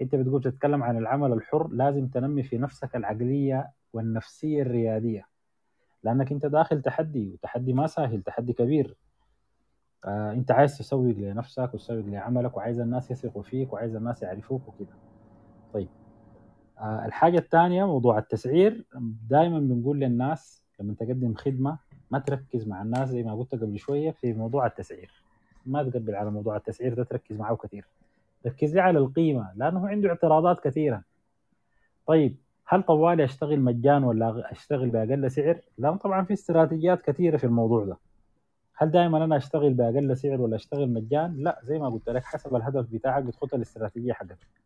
أنت 0.01 0.14
بتقول 0.14 0.43
تتكلم 0.43 0.82
عن 0.82 0.98
العمل 0.98 1.32
الحر 1.32 1.69
لازم 1.69 2.09
تنمي 2.09 2.43
في 2.43 2.59
نفسك 2.59 2.97
العقلية 2.97 3.70
والنفسية 3.93 4.62
الريادية. 4.62 5.28
لأنك 6.02 6.32
أنت 6.32 6.47
داخل 6.47 6.82
تحدي 6.82 7.31
وتحدي 7.31 7.73
ما 7.73 7.86
سهل 7.86 8.23
تحدي 8.23 8.52
كبير. 8.52 8.97
آه 10.05 10.33
انت 10.33 10.51
عايز 10.51 10.79
تسوق 10.79 11.15
لنفسك 11.16 11.70
وتسوق 11.74 12.05
لعملك 12.07 12.57
وعايز 12.57 12.81
الناس 12.81 13.11
يثقوا 13.11 13.43
فيك 13.43 13.73
وعايز 13.73 13.97
الناس 13.97 14.23
يعرفوك 14.23 14.69
وكده. 14.69 14.95
طيب 15.74 15.89
آه 16.79 17.05
الحاجة 17.07 17.39
الثانية 17.39 17.85
موضوع 17.85 18.19
التسعير 18.19 18.85
دائما 19.31 19.59
بنقول 19.59 20.01
للناس 20.01 20.65
لما 20.81 20.95
تقدم 20.95 21.35
خدمة 21.35 21.79
ما 22.11 22.19
تركز 22.19 22.69
مع 22.69 22.83
الناس 22.83 23.09
زي 23.09 23.23
ما 23.23 23.35
قلت 23.35 23.55
قبل 23.55 23.79
شوية 23.79 24.11
في 24.11 24.33
موضوع 24.33 24.66
التسعير. 24.66 25.11
ما 25.66 25.83
تقبل 25.91 26.15
على 26.15 26.31
موضوع 26.31 26.57
التسعير 26.57 26.95
ده 26.95 27.05
تركز 27.05 27.37
معه 27.37 27.57
كثير. 27.57 27.85
ركز 28.47 28.74
لي 28.74 28.81
على 28.81 28.99
القيمة 28.99 29.53
لأنه 29.57 29.89
عنده 29.89 30.09
اعتراضات 30.09 30.61
كثيرة. 30.61 31.03
طيب 32.07 32.37
هل 32.66 32.83
طوالي 32.83 33.24
أشتغل 33.24 33.61
مجان 33.61 34.05
ولا 34.05 34.53
أشتغل 34.53 34.91
بأقل 34.91 35.31
سعر؟ 35.31 35.61
لا 35.79 35.97
طبعا 35.97 36.24
في 36.24 36.33
استراتيجيات 36.33 37.03
كثيرة 37.03 37.37
في 37.37 37.45
الموضوع 37.45 37.85
ده. 37.85 37.97
هل 38.77 38.90
دائما 38.90 39.24
أنا 39.24 39.36
أشتغل 39.36 39.74
بأقل 39.74 40.16
سعر 40.16 40.40
ولا 40.40 40.57
أشتغل 40.57 40.90
مجان؟ 40.93 41.36
لا 41.36 41.61
زي 41.62 41.78
ما 41.78 41.89
قلت 41.89 42.09
لك 42.09 42.24
حسب 42.24 42.57
الهدف 42.57 42.86
بتاعك 42.90 43.23
بتخط 43.24 43.55
الاستراتيجية 43.55 44.12
حقتك. 44.12 44.62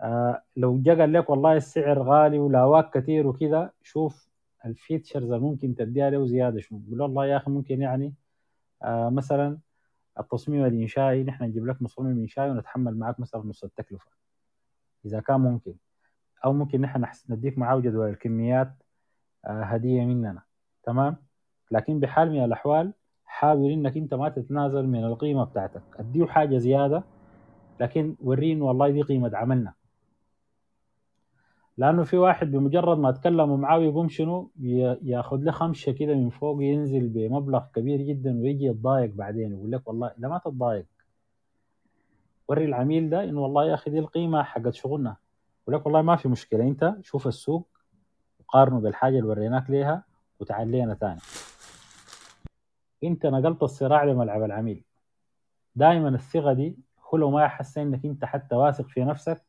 آه 0.00 0.42
لو 0.56 0.82
جا 0.82 0.94
قال 0.94 1.12
لك 1.12 1.30
والله 1.30 1.56
السعر 1.56 2.02
غالي 2.02 2.38
ولاواك 2.38 2.90
كثير 2.94 3.26
وكذا 3.26 3.70
شوف 3.82 4.28
الفيتشرز 4.64 5.24
اللي 5.24 5.38
ممكن 5.38 5.74
تديها 5.74 6.10
له 6.10 6.26
زيادة 6.26 6.60
شنو 6.60 6.82
قول 6.88 6.98
له 6.98 7.04
والله 7.04 7.26
يا 7.26 7.36
أخي 7.36 7.50
ممكن 7.50 7.80
يعني 7.82 8.14
آه 8.82 9.08
مثلا 9.10 9.58
التصميم 10.20 10.64
الإنشائي 10.64 11.24
نحن 11.24 11.44
نجيب 11.44 11.66
لك 11.66 11.82
مصمم 11.82 12.06
إنشائي 12.20 12.50
ونتحمل 12.50 12.98
معك 12.98 13.20
مثلا 13.20 13.42
نص 13.46 13.64
التكلفة 13.64 14.10
إذا 15.04 15.20
كان 15.20 15.40
ممكن 15.40 15.74
أو 16.44 16.52
ممكن 16.52 16.80
نحن 16.80 17.06
نديك 17.28 17.58
معاه 17.58 17.80
جدول 17.80 18.08
الكميات 18.10 18.72
آه 19.44 19.62
هدية 19.62 20.04
مننا 20.04 20.42
تمام 20.82 21.16
لكن 21.72 22.00
بحال 22.00 22.30
من 22.30 22.44
الأحوال 22.44 22.92
حاول 23.24 23.70
إنك 23.70 23.96
أنت 23.96 24.14
ما 24.14 24.28
تتنازل 24.28 24.86
من 24.86 25.04
القيمة 25.04 25.44
بتاعتك. 25.44 25.82
أديه 25.98 26.26
حاجة 26.26 26.58
زيادة 26.58 27.02
لكن 27.80 28.14
وريه 28.20 28.52
انه 28.52 28.64
والله 28.64 28.90
دي 28.90 29.02
قيمة 29.02 29.30
عملنا. 29.34 29.72
لأنه 31.78 32.02
في 32.02 32.16
واحد 32.16 32.50
بمجرد 32.50 32.98
ما 32.98 33.10
تكلموا 33.10 33.56
معاه 33.56 33.78
يقوم 33.78 34.08
شنو؟ 34.08 34.50
ياخذ 35.02 35.36
له 35.36 35.52
خمشة 35.52 35.92
كده 35.92 36.14
من 36.14 36.30
فوق 36.30 36.62
ينزل 36.62 37.08
بمبلغ 37.08 37.62
كبير 37.74 38.02
جدا 38.02 38.40
ويجي 38.40 38.64
يتضايق 38.64 39.14
بعدين 39.14 39.52
يقول 39.52 39.72
لك 39.72 39.88
والله 39.88 40.12
لا 40.18 40.28
ما 40.28 40.38
تتضايق. 40.38 40.86
وري 42.48 42.64
العميل 42.64 43.10
ده 43.10 43.24
إنه 43.24 43.40
والله 43.40 43.64
يا 43.64 43.74
أخي 43.74 43.90
دي 43.90 43.98
القيمة 43.98 44.42
حقت 44.42 44.74
شغلنا. 44.74 45.16
يقول 45.62 45.80
لك 45.80 45.86
والله 45.86 46.02
ما 46.02 46.16
في 46.16 46.28
مشكلة 46.28 46.64
أنت 46.64 46.94
شوف 47.02 47.26
السوق 47.26 47.66
وقارنه 48.40 48.80
بالحاجة 48.80 49.18
اللي 49.18 49.28
وريناك 49.28 49.70
ليها 49.70 50.04
وتعال 50.40 50.70
لنا 50.70 50.94
تاني. 50.94 51.20
انت 53.04 53.26
نقلت 53.26 53.62
الصراع 53.62 54.04
لملعب 54.04 54.42
العميل. 54.42 54.84
دائما 55.74 56.08
الثقة 56.08 56.52
دي 56.52 56.78
لو 57.14 57.30
ما 57.30 57.44
يحس 57.44 57.78
إنك 57.78 58.04
انت 58.04 58.24
حتى 58.24 58.54
واثق 58.54 58.86
في 58.88 59.04
نفسك 59.04 59.44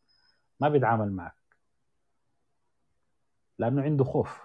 ما 0.60 0.70
بيتعامل 0.70 1.12
معك. 1.12 1.36
لأنه 3.60 3.82
عنده 3.82 4.04
خوف. 4.04 4.42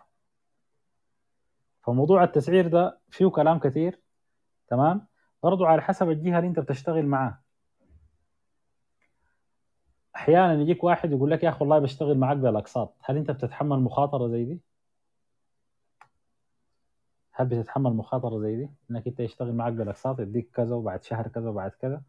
فموضوع 1.83 2.25
التسعير 2.25 2.69
ده 2.69 3.01
فيه 3.11 3.27
كلام 3.27 3.59
كثير. 3.59 4.01
تمام؟ 4.69 5.07
برضو 5.43 5.65
على 5.65 5.83
حسب 5.83 6.11
الجهة 6.11 6.39
اللي 6.39 6.49
انت 6.49 6.61
بتشتغل 6.61 7.07
معاه. 7.07 7.39
أحيانا 10.17 10.63
يجيك 10.63 10.85
واحد 10.85 11.13
يقول 11.13 11.31
لك 11.31 11.43
يا 11.45 11.49
أخي 11.49 11.59
والله 11.61 11.79
بشتغل 11.79 12.19
معاك 12.19 12.37
بالأقساط. 12.37 12.97
هل 13.05 13.17
انت 13.17 13.31
بتتحمل 13.31 13.81
مخاطرة 13.81 14.29
زي 14.29 14.45
دي؟ 14.45 14.61
هل 17.41 17.47
بتتحمل 17.47 17.93
مخاطرة 17.93 18.41
زي 18.41 18.57
دي؟ 18.57 18.71
إنك 18.91 19.07
أنت 19.07 19.21
يشتغل 19.21 19.53
معك 19.55 19.73
بالأقساط 19.73 20.21
يديك 20.21 20.51
كذا 20.55 20.75
وبعد 20.75 21.03
شهر 21.05 21.29
كذا 21.29 21.49
وبعد 21.49 21.71
كذا 21.71 22.03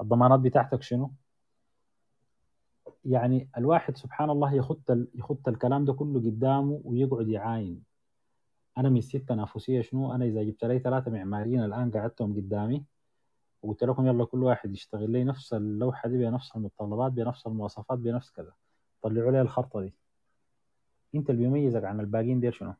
الضمانات 0.00 0.40
بتاعتك 0.40 0.82
شنو؟ 0.82 1.10
يعني 3.04 3.48
الواحد 3.56 3.96
سبحان 3.96 4.30
الله 4.30 4.54
يخط 4.54 4.90
يخط 5.14 5.48
الكلام 5.48 5.84
ده 5.84 5.92
كله 5.92 6.20
قدامه 6.20 6.80
ويقعد 6.84 7.28
يعاين 7.28 7.82
أنا 8.78 8.88
ميزتي 8.88 9.16
التنافسيه 9.16 9.80
شنو؟ 9.80 10.14
أنا 10.14 10.24
إذا 10.24 10.42
جبت 10.42 10.64
لي 10.64 10.78
ثلاثة 10.78 11.10
معماريين 11.10 11.64
الآن 11.64 11.90
قعدتهم 11.90 12.36
قدامي 12.36 12.84
وقلت 13.62 13.84
لكم 13.84 14.06
يلا 14.06 14.24
كل 14.24 14.42
واحد 14.42 14.72
يشتغل 14.72 15.10
لي 15.10 15.24
نفس 15.24 15.54
اللوحة 15.54 16.08
دي 16.08 16.18
بنفس 16.18 16.56
المتطلبات 16.56 17.12
بنفس 17.12 17.46
المواصفات 17.46 17.98
بنفس 17.98 18.30
كذا 18.30 18.52
طلعوا 19.02 19.30
لي 19.30 19.40
الخرطة 19.40 19.80
دي 19.80 19.94
أنت 21.14 21.30
اللي 21.30 21.42
بيميزك 21.42 21.84
عن 21.84 22.00
الباقيين 22.00 22.40
ديل 22.40 22.54
شنو؟ 22.54 22.74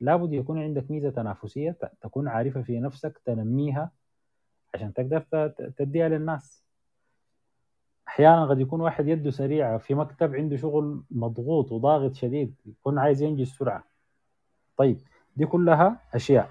لابد 0.00 0.32
يكون 0.32 0.62
عندك 0.62 0.90
ميزة 0.90 1.10
تنافسية 1.10 1.76
تكون 2.00 2.28
عارفة 2.28 2.62
في 2.62 2.80
نفسك 2.80 3.18
تنميها 3.24 3.90
عشان 4.74 4.92
تقدر 4.92 5.48
تديها 5.76 6.08
للناس. 6.08 6.64
أحيانا 8.08 8.46
قد 8.46 8.60
يكون 8.60 8.80
واحد 8.80 9.08
يده 9.08 9.30
سريعة 9.30 9.78
في 9.78 9.94
مكتب 9.94 10.34
عنده 10.34 10.56
شغل 10.56 11.02
مضغوط 11.10 11.72
وضاغط 11.72 12.14
شديد 12.14 12.54
يكون 12.66 12.98
عايز 12.98 13.22
ينجز 13.22 13.48
سرعة 13.48 13.84
طيب 14.76 15.00
دي 15.36 15.46
كلها 15.46 16.00
أشياء. 16.14 16.50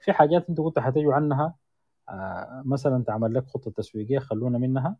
في 0.00 0.12
حاجات 0.12 0.48
أنت 0.48 0.60
كنت 0.60 0.78
حتجوا 0.78 1.14
عنها 1.14 1.54
آه 2.08 2.62
مثلا 2.66 3.04
تعمل 3.04 3.34
لك 3.34 3.46
خطة 3.46 3.70
تسويقية 3.70 4.18
خلونا 4.18 4.58
منها. 4.58 4.96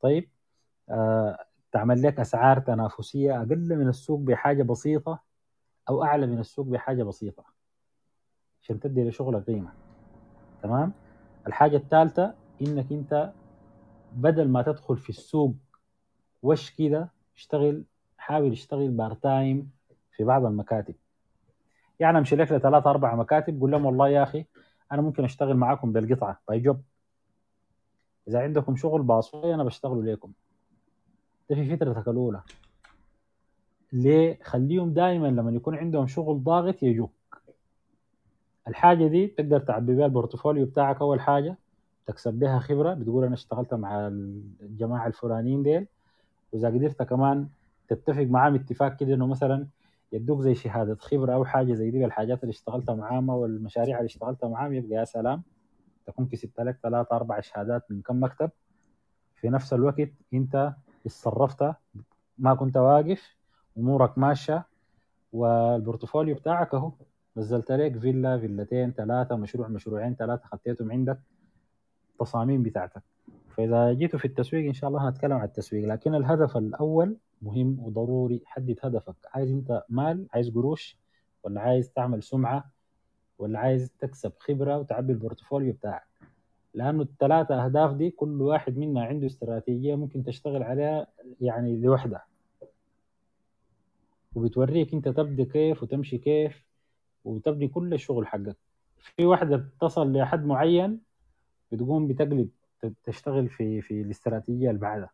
طيب 0.00 0.28
آه 0.88 1.44
تعمل 1.72 2.02
لك 2.02 2.20
أسعار 2.20 2.58
تنافسية 2.60 3.36
أقل 3.42 3.76
من 3.76 3.88
السوق 3.88 4.20
بحاجة 4.20 4.62
بسيطة 4.62 5.27
أو 5.88 6.04
أعلى 6.04 6.26
من 6.26 6.38
السوق 6.38 6.66
بحاجة 6.66 7.02
بسيطة. 7.02 7.44
عشان 8.62 8.80
تدي 8.80 9.08
لشغلك 9.08 9.44
قيمة. 9.46 9.72
تمام؟ 10.62 10.92
الحاجة 11.46 11.76
الثالثة 11.76 12.34
إنك 12.62 12.92
أنت 12.92 13.32
بدل 14.12 14.48
ما 14.48 14.62
تدخل 14.62 14.96
في 14.96 15.10
السوق 15.10 15.54
وش 16.42 16.70
كده 16.70 17.08
اشتغل 17.36 17.84
حاول 18.18 18.52
اشتغل 18.52 18.90
part 18.90 19.14
time 19.14 19.70
في 20.16 20.24
بعض 20.24 20.44
المكاتب. 20.44 20.94
يعني 22.00 22.18
أمشي 22.18 22.36
لك 22.36 22.52
لثلاث 22.52 22.86
أربع 22.86 23.14
مكاتب 23.14 23.60
قول 23.60 23.70
لهم 23.70 23.86
والله 23.86 24.08
يا 24.08 24.22
أخي 24.22 24.44
أنا 24.92 25.02
ممكن 25.02 25.24
أشتغل 25.24 25.56
معاكم 25.56 25.92
بالقطعة 25.92 26.40
by 26.48 26.60
job 26.60 26.82
إذا 28.28 28.42
عندكم 28.42 28.76
شغل 28.76 29.02
باصوي 29.02 29.54
أنا 29.54 29.64
بشتغله 29.64 30.02
لكم 30.12 30.32
ده 31.50 31.56
في 31.56 31.76
فترتك 31.76 32.08
الأولى. 32.08 32.42
ليه؟ 33.92 34.38
خليهم 34.42 34.92
دائما 34.92 35.26
لما 35.26 35.50
يكون 35.50 35.74
عندهم 35.74 36.06
شغل 36.06 36.42
ضاغط 36.44 36.82
يجوك. 36.82 37.12
الحاجة 38.68 39.06
دي 39.06 39.26
تقدر 39.26 39.60
تعبي 39.60 39.94
بها 39.96 40.06
ال 40.06 40.12
portfolio 40.12 40.66
بتاعك 40.66 41.00
أول 41.00 41.20
حاجة 41.20 41.56
تكسب 42.06 42.34
بها 42.34 42.58
خبرة 42.58 42.94
بتقول 42.94 43.24
أنا 43.24 43.34
اشتغلت 43.34 43.74
مع 43.74 44.06
الجماعة 44.62 45.06
الفلانيين 45.06 45.62
ديل 45.62 45.86
وإذا 46.52 46.68
قدرت 46.68 47.02
كمان 47.02 47.48
تتفق 47.88 48.22
معاهم 48.22 48.54
اتفاق 48.54 48.96
كده 48.96 49.14
إنه 49.14 49.26
مثلا 49.26 49.66
يدوك 50.12 50.40
زي 50.40 50.54
شهادة 50.54 50.94
خبرة 51.00 51.32
أو 51.34 51.44
حاجة 51.44 51.74
زي 51.74 51.90
دي 51.90 52.04
الحاجات 52.04 52.42
اللي 52.42 52.50
اشتغلتها 52.50 52.94
معاهم 52.94 53.28
والمشاريع 53.28 53.96
اللي 53.98 54.06
اشتغلتها 54.06 54.48
معاهم 54.48 54.72
يبقى 54.72 54.98
يا 54.98 55.04
سلام 55.04 55.42
تكون 56.06 56.26
كسبت 56.26 56.60
لك 56.60 56.78
ثلاث 56.82 57.12
أربع 57.12 57.40
شهادات 57.40 57.90
من 57.90 58.02
كم 58.02 58.22
مكتب. 58.22 58.50
في 59.36 59.48
نفس 59.48 59.72
الوقت 59.72 60.08
أنت 60.34 60.72
اتصرفت 61.06 61.72
ما 62.38 62.54
كنت 62.54 62.76
واقف 62.76 63.36
أمورك 63.78 64.18
ماشية 64.18 64.66
وال 65.32 65.51
portfolio 65.51 66.34
بتاعك 66.34 66.74
أهو. 66.74 66.92
نزلت 67.36 67.72
لك 67.72 67.98
فيلا 67.98 68.38
فيلتين 68.38 68.92
ثلاثة 68.92 69.36
مشروع 69.36 69.68
مشروعين 69.68 70.14
ثلاثة 70.14 70.44
خطيتهم 70.44 70.92
عندك 70.92 71.18
التصاميم 72.12 72.62
بتاعتك. 72.62 73.02
فإذا 73.50 73.92
جيتوا 73.92 74.18
في 74.18 74.24
التسويق 74.24 74.66
إن 74.66 74.72
شاء 74.72 74.88
الله 74.90 75.08
هنتكلم 75.08 75.32
عن 75.32 75.44
التسويق 75.44 75.88
لكن 75.88 76.14
الهدف 76.14 76.56
الأول 76.56 77.16
مهم 77.42 77.78
وضروري 77.80 78.42
حدد 78.46 78.76
هدفك. 78.82 79.14
عايز 79.34 79.50
أنت 79.50 79.84
مال 79.88 80.26
عايز 80.34 80.50
قروش 80.50 80.96
ولا 81.44 81.60
عايز 81.60 81.92
تعمل 81.92 82.22
سمعة 82.22 82.64
ولا 83.38 83.58
عايز 83.58 83.90
تكسب 84.00 84.32
خبرة 84.38 84.78
وتعبي 84.78 85.12
ال 85.12 85.18
portfolio 85.18 85.72
بتاعك. 85.72 86.06
لأنه 86.74 87.02
الثلاثه 87.02 87.64
أهداف 87.64 87.92
دي 87.92 88.10
كل 88.10 88.42
واحد 88.42 88.78
منا 88.78 89.02
عنده 89.04 89.26
استراتيجية 89.26 89.94
ممكن 89.94 90.24
تشتغل 90.24 90.62
عليها 90.62 91.06
يعني 91.40 91.76
لوحدها. 91.80 92.24
وبتوريك 94.34 94.94
انت 94.94 95.08
تبدا 95.08 95.44
كيف 95.44 95.82
وتمشي 95.82 96.18
كيف 96.18 96.64
وتبني 97.24 97.68
كل 97.68 97.94
الشغل 97.94 98.26
حقك. 98.26 98.56
في 98.98 99.26
واحدة 99.26 99.56
بتصل 99.56 100.12
لحد 100.12 100.44
معين 100.44 101.00
بتقوم 101.72 102.08
بتقلب 102.08 102.50
تشتغل 103.04 103.48
في 103.48 103.82
في 103.82 104.02
الاستراتيجية 104.02 104.68
اللي 104.70 104.80
بعدها. 104.80 105.10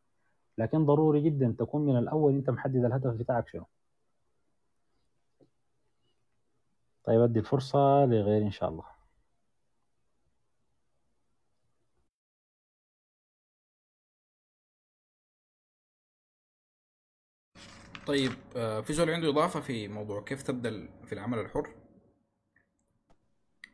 لكن 0.59 0.87
ضروري 0.87 1.21
جدا 1.21 1.55
تكون 1.59 1.87
من 1.87 1.99
الأول 1.99 2.33
انت 2.35 2.51
محدد 2.51 2.85
الهدف 2.85 3.15
بتاعك 3.15 3.49
شنو. 3.49 3.67
طيب 7.05 7.21
أدي 7.21 7.39
الفرصه 7.39 8.05
لغير 8.05 8.43
إن 8.43 8.51
شاء 8.51 8.69
الله. 8.71 8.94
طيب 18.07 18.33
آه، 18.57 18.81
في 18.81 18.93
زول 18.93 19.11
عنده 19.11 19.29
إضافة 19.29 19.61
في 19.61 19.89
موضوع 19.89 20.23
كيف 20.23 20.43
تبدأ 20.43 20.89
في 21.07 21.13
العمل 21.13 21.39
الحر؟ 21.39 21.75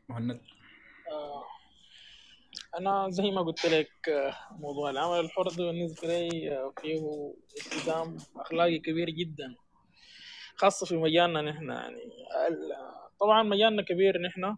مهند. 0.09 0.41
آه، 1.11 1.43
أنا 2.79 3.09
زي 3.09 3.31
ما 3.31 3.41
قلت 3.41 3.65
لك 3.65 4.09
آه، 4.09 4.35
موضوع 4.59 4.89
العمل 4.89 5.19
الحر 5.19 5.43
ده 5.49 5.65
بالنسبة 5.65 6.07
لي 6.07 6.71
فيه 6.81 7.33
التزام 7.57 8.17
أخلاقي 8.35 8.79
كبير 8.79 9.09
جدا 9.09 9.55
خاصة 10.55 10.85
في 10.85 10.95
مجالنا 10.97 11.41
نحن 11.41 11.69
يعني. 11.69 12.01
طبعا 13.19 13.43
مجالنا 13.43 13.81
كبير 13.81 14.21
نحن 14.21 14.55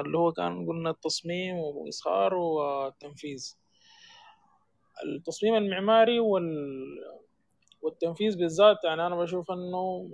اللي 0.00 0.18
هو 0.18 0.32
كان 0.32 0.66
قلنا 0.66 0.90
التصميم 0.90 1.56
واصهار 1.56 2.34
والتنفيذ. 2.34 3.54
التصميم 5.04 5.54
المعماري 5.54 6.20
وال 6.20 6.46
والتنفيذ 7.86 8.38
بالذات 8.38 8.76
يعني 8.84 9.06
أنا 9.06 9.16
بشوف 9.16 9.50
إنه 9.50 10.10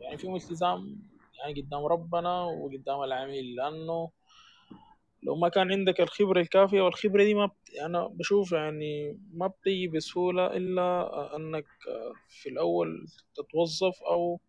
يعني 0.00 0.18
في 0.18 0.28
التزام 0.28 1.02
يعني 1.38 1.60
قدام 1.60 1.84
ربنا 1.84 2.42
وقدام 2.42 3.02
العميل 3.02 3.54
لأنه 3.54 4.10
لو 5.22 5.36
ما 5.36 5.48
كان 5.48 5.72
عندك 5.72 6.00
الخبرة 6.00 6.40
الكافية 6.40 6.80
والخبرة 6.82 7.24
دي 7.24 7.34
ما 7.34 7.46
بت... 7.46 7.74
أنا 7.82 8.06
بشوف 8.06 8.52
يعني 8.52 9.18
ما 9.34 9.46
بتيجي 9.46 9.88
بسهولة 9.88 10.46
إلا 10.46 11.36
أنك 11.36 11.66
في 12.28 12.48
الأول 12.48 13.06
تتوظف 13.34 14.02
أو 14.02 14.40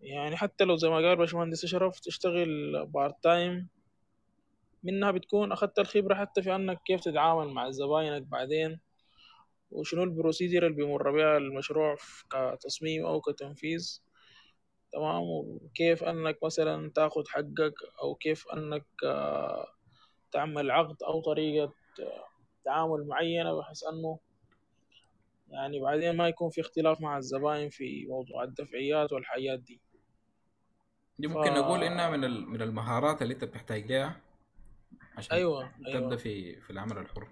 يعني 0.00 0.36
حتى 0.36 0.64
لو 0.64 0.76
زي 0.76 0.88
ما 0.88 0.94
قال 0.96 1.16
باشمهندس 1.16 1.64
أشرف 1.64 2.00
تشتغل 2.00 2.86
part 2.86 3.14
time 3.22 3.68
منها 4.82 5.10
بتكون 5.10 5.52
أخدت 5.52 5.78
الخبرة 5.78 6.14
حتى 6.14 6.42
في 6.42 6.54
أنك 6.54 6.80
كيف 6.84 7.00
تتعامل 7.00 7.48
مع 7.48 7.70
زباينك 7.70 8.22
بعدين. 8.22 8.80
وشنو 9.70 10.02
البروسيجر 10.02 10.66
اللي 10.66 10.76
بيمر 10.76 11.10
بها 11.10 11.36
المشروع 11.36 11.96
كتصميم 12.30 13.06
أو 13.06 13.20
كتنفيذ. 13.20 14.00
تمام؟ 14.92 15.22
وكيف 15.22 16.04
أنك 16.04 16.38
مثلا 16.44 16.90
تاخد 16.94 17.28
حقك 17.28 17.74
أو 18.02 18.14
كيف 18.14 18.44
أنك 18.48 18.86
آه، 19.04 19.66
تعمل 20.32 20.70
عقد 20.70 21.02
أو 21.02 21.20
طريقة 21.20 21.74
آه، 22.00 22.24
تعامل 22.64 23.06
معينة 23.06 23.58
بحيث 23.58 23.84
أنه 23.84 24.18
يعني 25.50 25.80
بعدين 25.80 26.16
ما 26.16 26.28
يكون 26.28 26.50
في 26.50 26.60
اختلاف 26.60 27.00
مع 27.00 27.18
الزباين 27.18 27.70
في 27.70 28.06
موضوع 28.06 28.44
الدفعيات 28.44 29.12
والحاجات 29.12 29.58
دي. 29.58 29.80
دي 31.18 31.28
ف... 31.28 31.32
ممكن 31.32 31.54
نقول 31.54 31.82
إنها 31.82 32.10
من 32.10 32.46
من 32.46 32.62
المهارات 32.62 33.22
اللي 33.22 33.34
أنت 33.34 33.44
بتحتاج 33.44 33.92
لها 33.92 34.20
عشان 35.16 35.36
أيوه 35.36 35.72
تبدأ 35.86 35.98
أيوه. 35.98 36.16
في 36.16 36.60
في 36.60 36.70
العمل 36.70 36.98
الحر. 36.98 37.28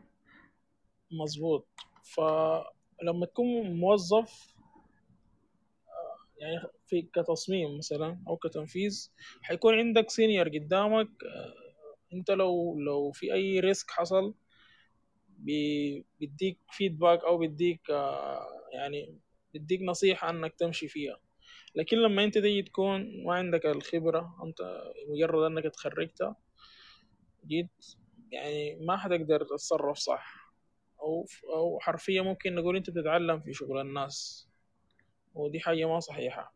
مظبوط. 1.10 1.66
فلما 2.14 3.26
تكون 3.26 3.80
موظف 3.80 4.54
يعني 6.38 6.60
في 6.86 7.02
كتصميم 7.02 7.78
مثلا 7.78 8.22
أو 8.28 8.36
كتنفيذ 8.36 9.10
حيكون 9.42 9.74
عندك 9.74 10.10
senior 10.10 10.48
قدامك 10.48 11.08
آه، 11.24 11.54
أنت 12.14 12.30
لو 12.30 12.78
لو 12.78 13.12
في 13.12 13.32
أي 13.34 13.60
risk 13.60 13.90
حصل 13.90 14.34
بي- 15.28 16.04
بيديك 16.20 16.58
feedback 16.70 17.24
أو 17.24 17.38
بيديك 17.38 17.90
آه، 17.90 18.46
يعني 18.72 19.18
بيديك 19.52 19.82
نصيحة 19.82 20.30
إنك 20.30 20.54
تمشي 20.54 20.88
فيها. 20.88 21.18
لكن 21.74 21.96
لما 21.96 22.24
أنت 22.24 22.38
تيجي 22.38 22.62
تكون 22.62 23.24
ما 23.24 23.34
عندك 23.34 23.66
الخبرة 23.66 24.36
أنت 24.44 24.82
مجرد 25.08 25.44
إنك 25.50 25.66
اتخرجت 25.66 26.32
جيت 27.46 27.70
يعني 28.32 28.76
ما 28.86 28.96
حتقدر 28.96 29.44
تتصرف 29.44 29.98
صح. 29.98 30.35
أو 31.06 31.26
أو 31.54 31.78
حرفيا 31.80 32.22
ممكن 32.22 32.54
نقول 32.54 32.76
أنت 32.76 32.90
بتتعلم 32.90 33.40
في 33.40 33.52
شغل 33.52 33.80
الناس. 33.80 34.48
ودي 35.34 35.60
حاجة 35.60 35.84
ما 35.84 36.00
صحيحة. 36.00 36.54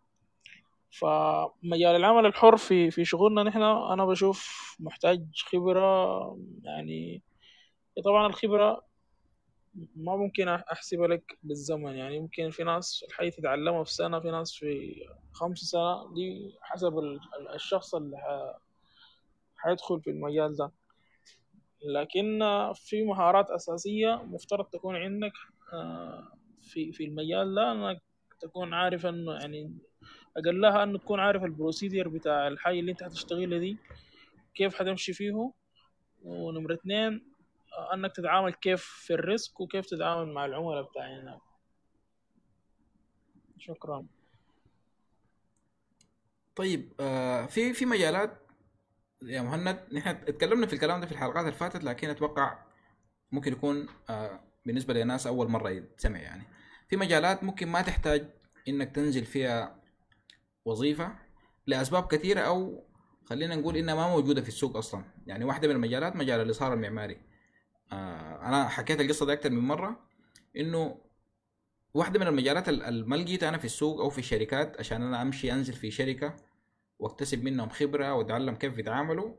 فمجال 0.90 1.96
العمل 1.96 2.26
الحر 2.26 2.56
في 2.56 2.90
في 2.90 3.04
شغلنا 3.04 3.42
نحن 3.42 3.62
أنا 3.62 4.04
بشوف 4.06 4.46
محتاج 4.80 5.26
خبرة 5.52 6.18
يعني 6.62 7.22
طبعا 8.04 8.26
الخبرة 8.26 8.82
ما 9.96 10.16
ممكن 10.16 10.48
أحسبها 10.48 11.08
لك 11.08 11.38
بالزمن. 11.42 11.94
يعني 11.96 12.20
ممكن 12.20 12.50
في 12.50 12.64
ناس 12.64 13.04
الحي 13.08 13.30
تتعلمها 13.30 13.84
في 13.84 13.94
سنة 13.94 14.20
في 14.20 14.30
ناس 14.30 14.52
في 14.54 14.94
خمس 15.32 15.58
سنة. 15.58 16.14
دي 16.14 16.54
حسب 16.62 16.98
ال- 16.98 17.20
ال- 17.40 17.54
الشخص 17.54 17.94
اللي 17.94 18.16
حيدخل 19.56 20.00
في 20.02 20.10
المجال 20.10 20.56
ده. 20.56 20.72
لكن 21.84 22.38
في 22.74 23.02
مهارات 23.02 23.50
أساسية 23.50 24.22
مفترض 24.24 24.64
تكون 24.64 24.96
عندك 24.96 25.32
آه، 25.72 26.32
في 26.60 26.92
في 26.92 27.04
المجال 27.04 27.54
ده 27.54 27.72
إنك 27.72 28.02
تكون 28.40 28.74
عارف 28.74 29.06
إنه 29.06 29.32
يعني 29.32 29.78
اقلها 30.36 30.82
إنه 30.82 30.98
تكون 30.98 31.20
عارف 31.20 31.44
البروسيدير 31.44 32.08
بتاع 32.08 32.48
الحاجة 32.48 32.80
اللي 32.80 32.92
أنت 32.92 33.02
هتشتغلها 33.02 33.58
دي 33.58 33.76
كيف 34.54 34.74
حتمشي 34.74 35.12
فيه 35.12 35.52
ونمرة 36.24 36.74
اتنين 36.74 37.24
آه، 37.78 37.94
إنك 37.94 38.16
تتعامل 38.16 38.52
كيف 38.54 38.82
في 38.84 39.12
الريسك 39.14 39.60
وكيف 39.60 39.86
تتعامل 39.86 40.32
مع 40.32 40.44
العملاء 40.44 40.82
بتاعنا. 40.82 41.40
شكرا. 43.58 44.06
طيب 46.56 46.92
آه 47.00 47.46
في 47.46 47.72
في 47.72 47.86
مجالات 47.86 48.49
يا 49.22 49.42
مهند 49.42 49.78
نحن 49.92 50.08
اتكلمنا 50.08 50.66
في 50.66 50.72
الكلام 50.72 51.00
ده 51.00 51.06
في 51.06 51.12
الحلقات 51.12 51.44
اللي 51.44 51.56
فاتت 51.56 51.84
لكن 51.84 52.10
أتوقع 52.10 52.58
ممكن 53.32 53.52
يكون 53.52 53.86
آه 54.10 54.40
بالنسبة 54.66 54.94
لناس 54.94 55.26
أول 55.26 55.48
مرة 55.48 55.70
يتسمع 55.70 56.18
يعني. 56.18 56.42
في 56.88 56.96
مجالات 56.96 57.44
ممكن 57.44 57.68
ما 57.68 57.82
تحتاج 57.82 58.26
إنك 58.68 58.94
تنزل 58.94 59.24
فيها 59.24 59.80
وظيفة 60.64 61.12
لأسباب 61.66 62.06
كثيرة 62.06 62.40
أو 62.40 62.84
خلينا 63.24 63.56
نقول 63.56 63.76
إنها 63.76 63.94
ما 63.94 64.08
موجودة 64.08 64.42
في 64.42 64.48
السوق 64.48 64.76
أصلا. 64.76 65.04
يعني 65.26 65.44
واحدة 65.44 65.68
من 65.68 65.74
المجالات 65.74 66.16
مجال 66.16 66.40
الإظهار 66.40 66.74
المعماري. 66.74 67.16
آه 67.92 68.48
أنا 68.48 68.68
حكيت 68.68 69.00
القصة 69.00 69.26
دي 69.26 69.32
أكثر 69.32 69.50
من 69.50 69.58
مرة 69.60 70.00
إنه 70.56 70.98
واحدة 71.94 72.20
من 72.20 72.26
المجالات 72.26 72.68
ال- 72.68 72.82
اللي 72.82 73.04
ما 73.06 73.16
لقيتها 73.16 73.48
أنا 73.48 73.58
في 73.58 73.64
السوق 73.64 74.00
أو 74.00 74.10
في 74.10 74.18
الشركات 74.18 74.76
عشان 74.78 75.02
أنا 75.02 75.22
أمشي 75.22 75.52
أنزل 75.52 75.72
في 75.72 75.90
شركة 75.90 76.36
واكتسب 77.00 77.44
منهم 77.44 77.68
خبرة 77.68 78.14
واتعلم 78.14 78.54
كيف 78.54 78.78
يتعاملوا 78.78 79.34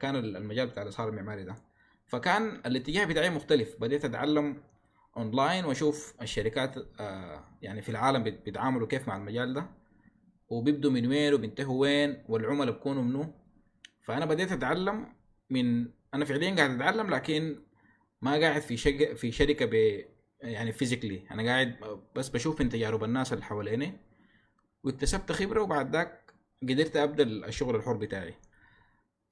كان 0.00 0.16
ال- 0.16 0.36
المجال 0.36 0.66
بتاع 0.66 0.82
الإظهار 0.82 1.08
المعماري 1.08 1.44
ده. 1.44 1.56
فكان 2.06 2.62
الاتجاه 2.66 3.04
بتاعي 3.04 3.30
مختلف. 3.30 3.76
بديت 3.80 4.04
أتعلم 4.04 4.62
اونلاين 5.16 5.64
وأشوف 5.64 6.14
الشركات 6.22 6.74
آه 7.00 7.44
يعني 7.62 7.82
في 7.82 7.88
العالم 7.88 8.22
بيت- 8.22 8.44
بيتعاملوا 8.44 8.86
كيف 8.88 9.08
مع 9.08 9.16
المجال 9.16 9.54
ده. 9.54 9.66
وبيبدوا 10.48 10.90
من 10.90 11.06
وين 11.06 11.34
وبينتهوا 11.34 11.80
وين 11.80 12.24
والعملاء 12.28 12.74
بيكونوا 12.74 13.02
منو. 13.02 13.34
فأنا 14.02 14.24
بديت 14.26 14.52
أتعلم 14.52 15.06
من 15.50 15.88
أنا 16.14 16.24
فعليا 16.24 16.54
قاعد 16.56 16.70
أتعلم 16.70 17.10
لكن 17.10 17.62
ما 18.22 18.30
قاعد 18.40 18.60
في 18.62 18.76
شق... 18.76 19.12
في 19.12 19.32
شركة 19.32 19.64
ب 19.66 20.04
يعني 20.40 20.72
physically 20.72 21.22
أنا 21.30 21.42
قاعد 21.42 21.76
بس 22.16 22.28
بشوف 22.28 22.60
من 22.60 22.68
تجارب 22.68 23.04
الناس 23.04 23.32
اللي 23.32 23.44
حواليني. 23.44 23.92
واكتسبت 24.84 25.32
خبرة 25.32 25.62
وبعد 25.62 25.92
ذاك 25.96 26.29
قدرت 26.62 26.96
أبدأ 26.96 27.22
الشغل 27.24 27.76
الحر 27.76 27.92
بتاعي. 27.96 28.34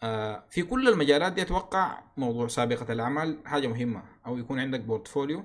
آه 0.03 0.45
في 0.51 0.63
كل 0.63 0.89
المجالات 0.89 1.33
دي 1.33 1.43
أتوقع 1.43 2.03
موضوع 2.17 2.49
سابقة 2.49 2.93
الاعمال 2.93 3.39
حاجة 3.47 3.67
مهمة 3.67 4.03
أو 4.27 4.39
يكون 4.39 4.61
عندك 4.61 4.81
portfolio 4.81 5.45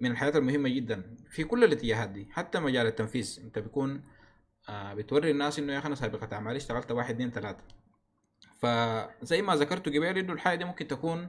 من 0.00 0.10
الحاجات 0.10 0.36
المهمة 0.36 0.68
جدا. 0.68 1.16
في 1.30 1.44
كل 1.44 1.64
الاتجاهات 1.64 2.08
دي 2.08 2.28
حتى 2.30 2.60
مجال 2.60 2.86
التنفيذ 2.86 3.40
أنت 3.44 3.58
بيكون 3.58 4.02
آه 4.68 4.94
بتوري 4.94 5.30
الناس 5.30 5.58
إنه 5.58 5.72
يا 5.72 5.78
أخي 5.78 5.86
أنا 5.86 5.94
سابقة 5.94 6.34
اعمال 6.34 6.56
اشتغلت 6.56 6.90
واحد 6.92 7.14
اثنين 7.14 7.30
ثلاثة. 7.30 7.64
فزي 8.58 9.42
ما 9.42 9.56
ذكرت 9.56 9.88
قبل 9.88 10.18
إنه 10.18 10.32
الحاجة 10.32 10.58
دي 10.58 10.64
ممكن 10.64 10.86
تكون 10.88 11.28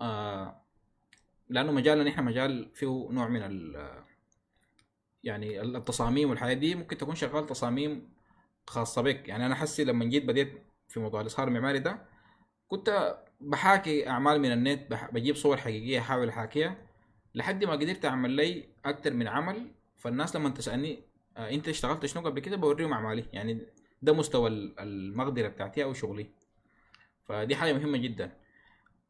آه 0.00 0.62
لأنه 1.48 1.72
مجالنا 1.72 2.04
نحن 2.04 2.24
مجال 2.24 2.70
فيه 2.74 3.08
نوع 3.10 3.28
من 3.28 3.42
ال 3.42 3.86
يعني 5.24 5.60
التصاميم 5.60 6.30
والحاجات 6.30 6.56
دي 6.56 6.74
ممكن 6.74 6.98
تكون 6.98 7.14
شغال 7.14 7.46
تصاميم 7.46 8.15
خاصة 8.66 9.02
بك. 9.02 9.28
يعني 9.28 9.46
أنا 9.46 9.54
حسي 9.54 9.84
لما 9.84 10.04
جيت 10.04 10.24
بديت 10.24 10.62
في 10.88 11.00
موضوع 11.00 11.20
الاظهار 11.20 11.48
المعماري 11.48 11.78
ده 11.78 11.98
كنت 12.68 13.18
بحاكي 13.40 14.08
أعمال 14.08 14.40
من 14.40 14.52
النت 14.52 14.94
بجيب 15.12 15.36
صور 15.36 15.56
حقيقية 15.56 15.98
أحاول 15.98 16.28
أحاكيها 16.28 16.76
لحد 17.34 17.64
ما 17.64 17.72
قدرت 17.72 18.04
أعمل 18.04 18.30
لي 18.30 18.68
أكتر 18.84 19.12
من 19.14 19.28
عمل. 19.28 19.70
فالناس 19.96 20.36
لما 20.36 20.48
تسألني 20.50 21.02
آه 21.36 21.50
أنت 21.50 21.68
اشتغلت 21.68 22.06
شنو 22.06 22.22
قبل 22.22 22.40
كده؟ 22.40 22.56
بوريهم 22.56 22.92
أعمالي. 22.92 23.24
يعني 23.32 23.60
ده 24.02 24.12
مستوى 24.14 24.48
ال- 24.50 24.80
المقدرة 24.80 25.48
بتاعتي 25.48 25.84
أو 25.84 25.92
شغلي. 25.92 26.26
فدي 27.24 27.56
حاجة 27.56 27.72
مهمة 27.72 27.98
جدا. 27.98 28.32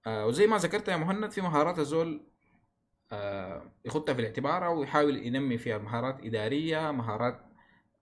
آه 0.07 0.27
وزي 0.27 0.47
ما 0.47 0.57
ذكرت 0.57 0.89
يا 0.89 0.97
مهند 0.97 1.31
في 1.31 1.41
مهارات 1.41 1.79
الزول 1.79 2.21
آه 3.13 3.73
يخطها 3.85 4.13
في 4.15 4.21
الاعتبار 4.21 4.67
أو 4.67 4.83
يحاول 4.83 5.27
ينمي 5.27 5.59
فيها. 5.59 5.79
مهارات 5.79 6.21
إدارية 6.25 6.91
مهارات 6.91 7.46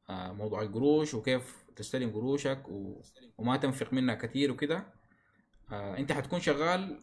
موضوع 0.09 0.63
القروش 0.63 1.15
وكيف 1.15 1.65
تستلم 1.77 2.11
قروشك 2.11 2.69
و... 2.69 3.03
وما 3.39 3.57
تنفق 3.57 3.93
منها 3.93 4.15
كتير 4.15 4.53
وكده. 4.53 4.87
آه 5.73 5.99
انت 5.99 6.13
حتكون 6.13 6.41
شغال 6.41 7.01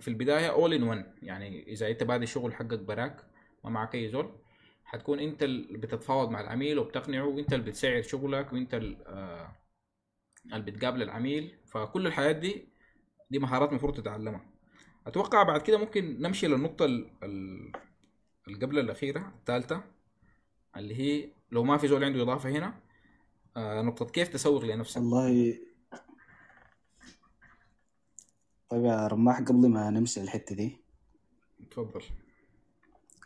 في 0.00 0.08
البداية 0.08 0.48
اول 0.50 0.74
ان 0.74 0.82
ون 0.82 1.14
يعني 1.22 1.72
إذا 1.72 1.88
انت 1.88 2.02
بادئ 2.04 2.22
الشغل 2.22 2.54
حقك 2.54 2.78
براك 2.78 3.24
ما 3.64 3.70
معك 3.70 3.94
أي 3.94 4.08
زول 4.08 4.38
حتكون 4.84 5.20
انت 5.20 5.42
اللي 5.42 5.78
بتتفاوض 5.78 6.30
مع 6.30 6.40
العميل 6.40 6.78
وبتقنعه 6.78 7.24
وانت 7.26 7.52
اللي 7.52 7.64
بتسعر 7.64 8.02
شغلك 8.02 8.52
وانت 8.52 8.74
آه، 9.06 9.56
اللي 10.46 10.70
بتقابل 10.70 11.02
العميل. 11.02 11.58
فكل 11.66 12.06
الحاجات 12.06 12.36
دي 12.36 12.68
دي 13.30 13.38
مهارات 13.38 13.68
المفروض 13.70 13.96
تتعلمها. 13.96 14.46
أتوقع 15.06 15.42
بعد 15.42 15.62
كده 15.62 15.78
ممكن 15.78 16.22
نمشي 16.22 16.46
للنقطة 16.46 16.84
ال- 16.84 17.10
ال- 17.22 17.72
اللي 18.48 18.58
قبل 18.66 18.78
الأخيرة 18.78 19.32
الثالثة 19.38 19.84
اللي 20.76 20.94
هي 20.94 21.32
لو 21.52 21.64
ما 21.64 21.78
في 21.78 21.88
زول 21.88 22.04
عنده 22.04 22.22
إضافة 22.22 22.50
هنا 22.50 22.74
آه 23.56 23.82
نقطة 23.82 24.04
كيف 24.06 24.28
تسوق 24.28 24.64
لنفسك؟ 24.64 24.96
والله 24.96 25.58
طيب 28.68 28.84
يا 28.84 29.06
رماح 29.06 29.40
قبل 29.40 29.68
ما 29.68 29.90
نمشي 29.90 30.20
الحتة 30.20 30.54
دي 30.54 30.80
تفضل. 31.70 32.02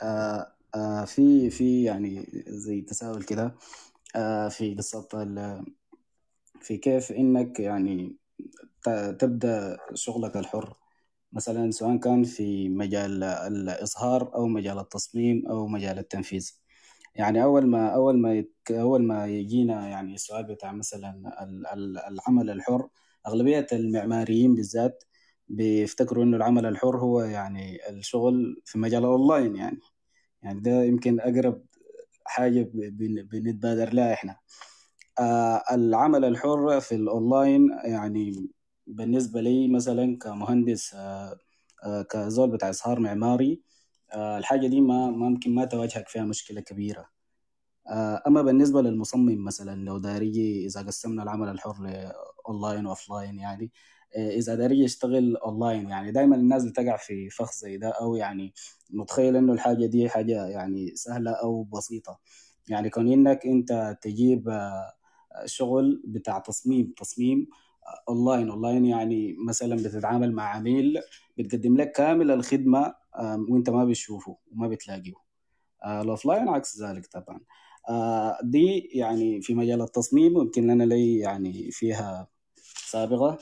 آه 0.03 0.53
آه 0.75 1.05
في 1.05 1.51
في 1.51 1.83
يعني 1.85 2.27
زي 2.47 2.81
تساؤل 2.81 3.23
كده 3.23 3.55
آه 4.17 4.49
في 4.49 4.75
قصة 4.75 5.09
ال- 5.15 5.65
في 6.61 6.77
كيف 6.77 7.13
إنك 7.13 7.61
يعني 7.61 8.17
ت- 8.83 9.17
تبدأ 9.21 9.79
شغلك 9.95 10.37
الحر؟ 10.37 10.77
مثلا 11.33 11.71
سواء 11.71 11.97
كان 11.97 12.25
في 12.25 12.69
مجال 12.69 13.23
الإظهار 13.25 14.35
أو 14.35 14.47
مجال 14.49 14.79
التصميم 14.79 15.47
أو 15.47 15.67
مجال 15.67 15.99
التنفيذ. 15.99 16.62
يعني 17.15 17.43
أول 17.43 17.67
ما 17.67 17.89
أول 17.95 18.19
ما 18.19 18.35
يك- 18.35 18.73
أول 18.73 19.03
ما 19.05 19.27
يجينا 19.27 19.89
يعني 19.89 20.15
السؤال 20.15 20.45
بتاع 20.45 20.73
مثلا 20.73 21.11
ال- 21.45 21.67
ال- 21.67 21.99
العمل 21.99 22.51
الحر 22.51 22.89
أغلبية 23.27 23.67
المعماريين 23.73 24.55
بالذات 24.55 25.05
بيفتكروا 25.49 26.25
إنه 26.25 26.37
العمل 26.37 26.67
الحر 26.67 26.97
هو 26.99 27.21
يعني 27.23 27.89
الشغل 27.91 28.63
في 28.65 28.79
مجال 28.79 29.01
الأونلاين 29.05 29.57
يعني. 29.57 29.81
يعني 30.43 30.61
ده 30.61 30.83
يمكن 30.85 31.21
أقرب 31.21 31.63
حاجة 32.25 32.63
ب- 32.63 32.97
بن- 32.99 33.23
بنتبادر 33.23 33.95
لها 33.95 34.13
إحنا. 34.13 34.37
آه، 35.21 35.63
العمل 35.73 36.25
الحر 36.25 36.81
في 36.81 36.95
الأونلاين 36.95 37.71
يعني 37.85 38.51
بالنسبة 38.87 39.41
لي 39.41 39.69
مثلا 39.69 40.19
كمهندس 40.19 40.95
آه، 40.95 41.39
آه، 41.85 42.03
كزول 42.03 42.51
بتاع 42.51 42.69
إظهار 42.71 43.01
معماري 43.01 43.63
الحاجة 44.15 44.67
دي 44.67 44.81
ما 44.81 45.11
ممكن 45.11 45.55
ما 45.55 45.65
تواجهك 45.65 46.09
فيها 46.09 46.25
مشكلة 46.25 46.61
كبيرة. 46.61 47.09
آه، 47.89 48.23
أما 48.27 48.43
بالنسبة 48.43 48.83
للمصمم 48.83 49.45
مثلا 49.45 49.85
لو 49.85 49.99
داري 49.99 50.67
إذا 50.67 50.83
قسمنا 50.83 51.23
العمل 51.23 51.49
الحر 51.49 51.75
ل 51.83 51.98
online 51.98 52.87
و 52.87 52.93
offline 52.93 53.39
يعني 53.39 53.73
آه، 54.17 54.31
إذا 54.31 54.55
داري 54.55 54.81
يشتغل 54.81 55.37
أونلاين 55.37 55.89
يعني 55.89 56.13
دايما 56.13 56.37
الناس 56.37 56.65
بتقع 56.65 56.97
في 56.97 57.31
فخ 57.31 57.53
زي 57.53 57.77
ده 57.77 57.89
أو 57.91 58.17
يعني 58.17 58.55
متخيل 58.91 59.37
إنه 59.37 59.53
الحاجة 59.53 59.87
دي 59.87 60.09
حاجة 60.09 60.47
يعني 60.47 60.97
سهلة 60.97 61.31
أو 61.33 61.63
بسيطة. 61.65 62.21
يعني 62.69 62.91
كون 62.91 63.13
إنك 63.13 63.47
أنت 63.47 63.99
تجيب 64.03 64.49
آه، 64.49 64.93
شغل 65.47 66.03
بتاع 66.07 66.39
تصميم 66.39 66.95
تصميم 66.99 67.47
online 68.09 68.51
online 68.51 68.85
يعني 68.85 69.37
مثلا 69.47 69.77
بتتعامل 69.77 70.33
مع 70.33 70.45
عميل 70.57 70.99
بتقدم 71.39 71.77
لك 71.77 71.93
كامل 71.93 72.31
الخدمة 72.31 72.95
وانت 73.49 73.71
ما 73.71 73.85
بتشوفه 73.85 74.37
وما 74.53 74.69
بتلاقيه. 74.69 75.15
آه، 75.85 76.03
الاوفلاين 76.03 76.49
عكس 76.49 76.83
ذلك 76.83 77.07
طبعا. 77.07 77.41
آه، 77.89 78.39
دي 78.43 78.79
يعني 78.79 79.43
في 79.43 79.55
مجال 79.55 79.83
التصميم 79.83 80.37
يمكن 80.37 80.71
أنا 80.71 80.85
لي 80.85 81.19
يعني 81.19 81.71
فيها 81.71 82.29
سابقة 82.93 83.39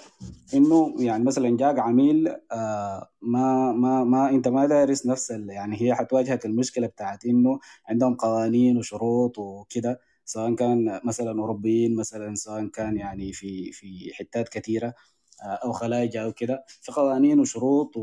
إنه 0.54 0.94
يعني 0.98 1.24
مثلا 1.24 1.56
جاك 1.56 1.78
عميل 1.78 2.28
آه، 2.52 3.10
ما 3.22 3.72
ما 3.72 4.04
ما 4.04 4.30
أنت 4.30 4.48
ما 4.48 4.66
دارس 4.66 5.06
نفس 5.06 5.30
يعني 5.30 5.82
هي 5.82 5.94
حتواجهك 5.94 6.46
المشكلة 6.46 6.86
بتاعت 6.86 7.24
إنه 7.24 7.60
عندهم 7.88 8.14
قوانين 8.14 8.78
وشروط 8.78 9.38
وكده 9.38 10.00
سواء 10.24 10.54
كان 10.54 11.00
مثلا 11.04 11.40
أوروبيين 11.40 11.96
مثلا 11.96 12.34
سواء 12.34 12.66
كان 12.66 12.96
يعني 12.96 13.32
في 13.32 13.72
في 13.72 14.10
حتات 14.14 14.48
كثيره 14.48 14.94
آه، 15.42 15.46
أو 15.64 15.72
خلايج 15.72 16.16
أو 16.16 16.32
كده. 16.32 16.64
في 16.82 16.92
قوانين 16.92 17.40
وشروط 17.40 17.96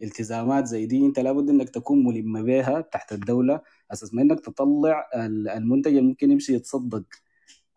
والتزامات 0.00 0.66
زي 0.66 0.86
دي 0.86 1.06
انت 1.06 1.18
لابد 1.20 1.48
انك 1.50 1.68
تكون 1.70 2.04
ملم 2.04 2.44
بها 2.44 2.80
تحت 2.80 3.12
الدولة 3.12 3.60
أساس 3.92 4.14
ما 4.14 4.22
إنك 4.22 4.40
تطلع 4.40 5.08
ال- 5.14 5.48
المنتج 5.48 5.90
اللي 5.96 6.02
ممكن 6.08 6.30
يمشي 6.30 6.54
يتصدق. 6.54 7.02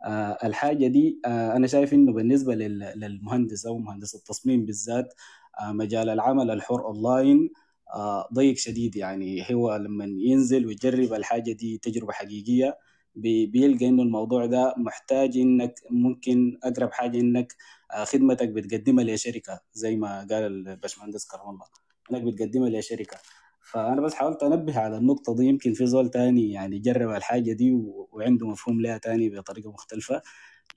آه، 0.05 0.37
الحاجة 0.43 0.87
دي 0.87 1.21
آه، 1.25 1.55
أنا 1.55 1.67
شايف 1.67 1.93
إنه 1.93 2.13
بالنسبة 2.13 2.55
لل- 2.55 2.93
للمهندس 2.99 3.65
أو 3.65 3.77
مهندس 3.77 4.15
التصميم 4.15 4.65
بالذات 4.65 5.13
آه، 5.59 5.71
مجال 5.71 6.09
العمل 6.09 6.51
الحر 6.51 6.85
أونلاين 6.85 7.49
آه، 7.93 8.29
ضيق 8.33 8.57
شديد. 8.57 8.95
يعني 8.95 9.43
هو 9.53 9.75
لما 9.75 10.05
ينزل 10.05 10.65
ويجرب 10.67 11.13
الحاجة 11.13 11.51
دي 11.51 11.77
تجربة 11.77 12.13
حقيقية 12.13 12.77
بي- 13.15 13.45
بيلقى 13.45 13.87
إنه 13.89 14.03
الموضوع 14.03 14.45
ده 14.45 14.73
محتاج 14.77 15.37
إنك 15.37 15.75
ممكن 15.91 16.59
أقرب 16.63 16.91
حاجة 16.91 17.19
إنك 17.19 17.55
آه، 17.93 18.03
خدمتك 18.03 18.49
بتقدمها 18.49 19.03
لشركة 19.05 19.59
زي 19.73 19.95
ما 19.95 20.19
قال 20.31 20.43
الباشمهندس 20.69 21.25
كرم 21.27 21.49
الله. 21.49 21.82
انك 22.11 22.21
بتقدمها 22.23 22.69
لشركة. 22.69 23.17
فأنا 23.61 24.01
بس 24.01 24.13
حاولت 24.13 24.43
أنبه 24.43 24.79
على 24.79 24.97
النقطة 24.97 25.35
دي 25.35 25.45
يمكن 25.45 25.73
في 25.73 25.85
زول 25.85 26.09
تاني 26.09 26.51
يعني 26.51 26.79
جرب 26.79 27.09
الحاجة 27.09 27.53
دي 27.53 27.71
وعنده 28.11 28.47
مفهوم 28.47 28.81
لها 28.81 28.97
تاني 28.97 29.29
بطريقة 29.29 29.71
مختلفة. 29.71 30.21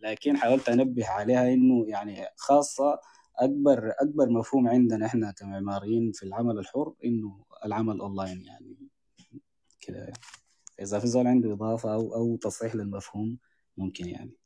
لكن 0.00 0.36
حاولت 0.36 0.68
أنبه 0.68 1.06
عليها 1.08 1.52
إنه 1.54 1.84
يعني 1.88 2.26
خاصة 2.36 3.00
أكبر 3.38 3.92
أكبر 4.00 4.30
مفهوم 4.30 4.68
عندنا 4.68 5.06
إحنا 5.06 5.30
كمعماريين 5.32 6.12
في 6.12 6.22
العمل 6.22 6.58
الحر 6.58 6.94
إنه 7.04 7.44
العمل 7.64 8.00
أونلاين 8.00 8.42
يعني. 8.42 8.76
كده. 9.80 9.98
يعني. 9.98 10.12
إذا 10.80 10.98
في 10.98 11.06
زول 11.06 11.26
عنده 11.26 11.52
إضافة 11.52 11.94
أو 11.94 12.14
أو 12.14 12.36
تصحيح 12.36 12.74
للمفهوم 12.74 13.38
ممكن 13.76 14.08
يعني. 14.08 14.45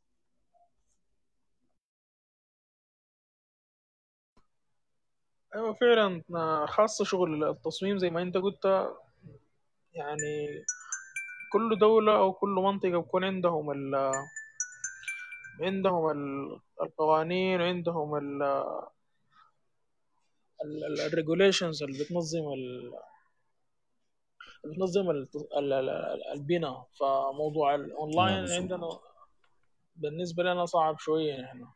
أيوه 5.54 5.72
فعلا. 5.72 6.22
خاصة 6.66 7.04
شغل 7.04 7.44
التصميم 7.44 7.98
زي 7.98 8.10
ما 8.10 8.22
أنت 8.22 8.36
قلت 8.36 8.64
يعني 9.94 10.64
كل 11.48 11.78
دولة 11.78 12.16
أو 12.18 12.32
كل 12.32 12.48
منطقة 12.48 12.88
بيكون 12.90 13.24
عندهم 13.24 13.70
ال 13.70 13.94
عندهم 15.60 16.10
ال- 16.10 16.60
القوانين 16.82 17.60
وعندهم 17.60 18.16
الريجوليشنز 21.06 21.82
اللي 21.82 22.04
بتنظم 22.04 22.52
ال- 22.52 22.92
بتنظم 24.64 25.10
الت- 25.10 25.36
ال- 25.36 25.72
ال- 25.72 25.88
ال- 25.90 26.26
البناء. 26.32 26.86
فموضوع 27.00 27.74
الاونلاين 27.74 28.40
بالظبط. 28.40 28.60
عندنا 28.60 28.98
بالنسبة 29.96 30.42
لنا 30.42 30.64
صعب 30.64 30.98
شوية 30.98 31.40
نحن 31.40 31.66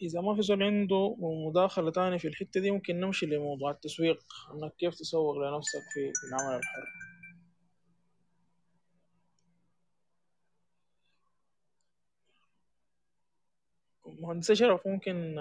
فإذا 0.00 0.20
ما 0.20 0.34
في 0.34 0.42
زول 0.42 0.62
عنده 0.62 1.16
مداخلة 1.20 1.90
تانية 1.90 2.18
في 2.18 2.28
الحتة 2.28 2.60
دي 2.60 2.70
ممكن 2.70 3.00
نمشي 3.00 3.26
لموضوع 3.26 3.70
التسويق. 3.70 4.24
إنك 4.54 4.74
كيف 4.76 4.94
تسوق 4.94 5.36
لنفسك 5.36 5.80
في 5.94 6.12
العمل 6.28 6.56
الحر. 6.56 6.86
مهندس 14.20 14.52
شرف 14.52 14.86
ممكن 14.86 15.36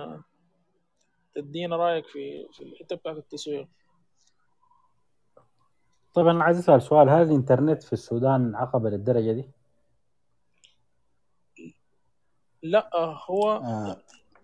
تدينا 1.35 1.75
رأيك 1.75 2.05
في 2.05 2.47
في 2.53 2.63
الحتة 2.63 2.95
بتاعت 2.95 3.17
التسويق؟ 3.17 3.67
طيب 6.13 6.27
أنا 6.27 6.43
عايز 6.43 6.57
أسأل 6.57 6.81
سؤال. 6.81 7.09
هل 7.09 7.21
الإنترنت 7.21 7.83
في 7.83 7.93
السودان 7.93 8.55
عقبه 8.55 8.89
للدرجة 8.89 9.31
دي؟ 9.31 9.49
لا 12.63 12.89
هو 13.29 13.51
آه. 13.51 14.01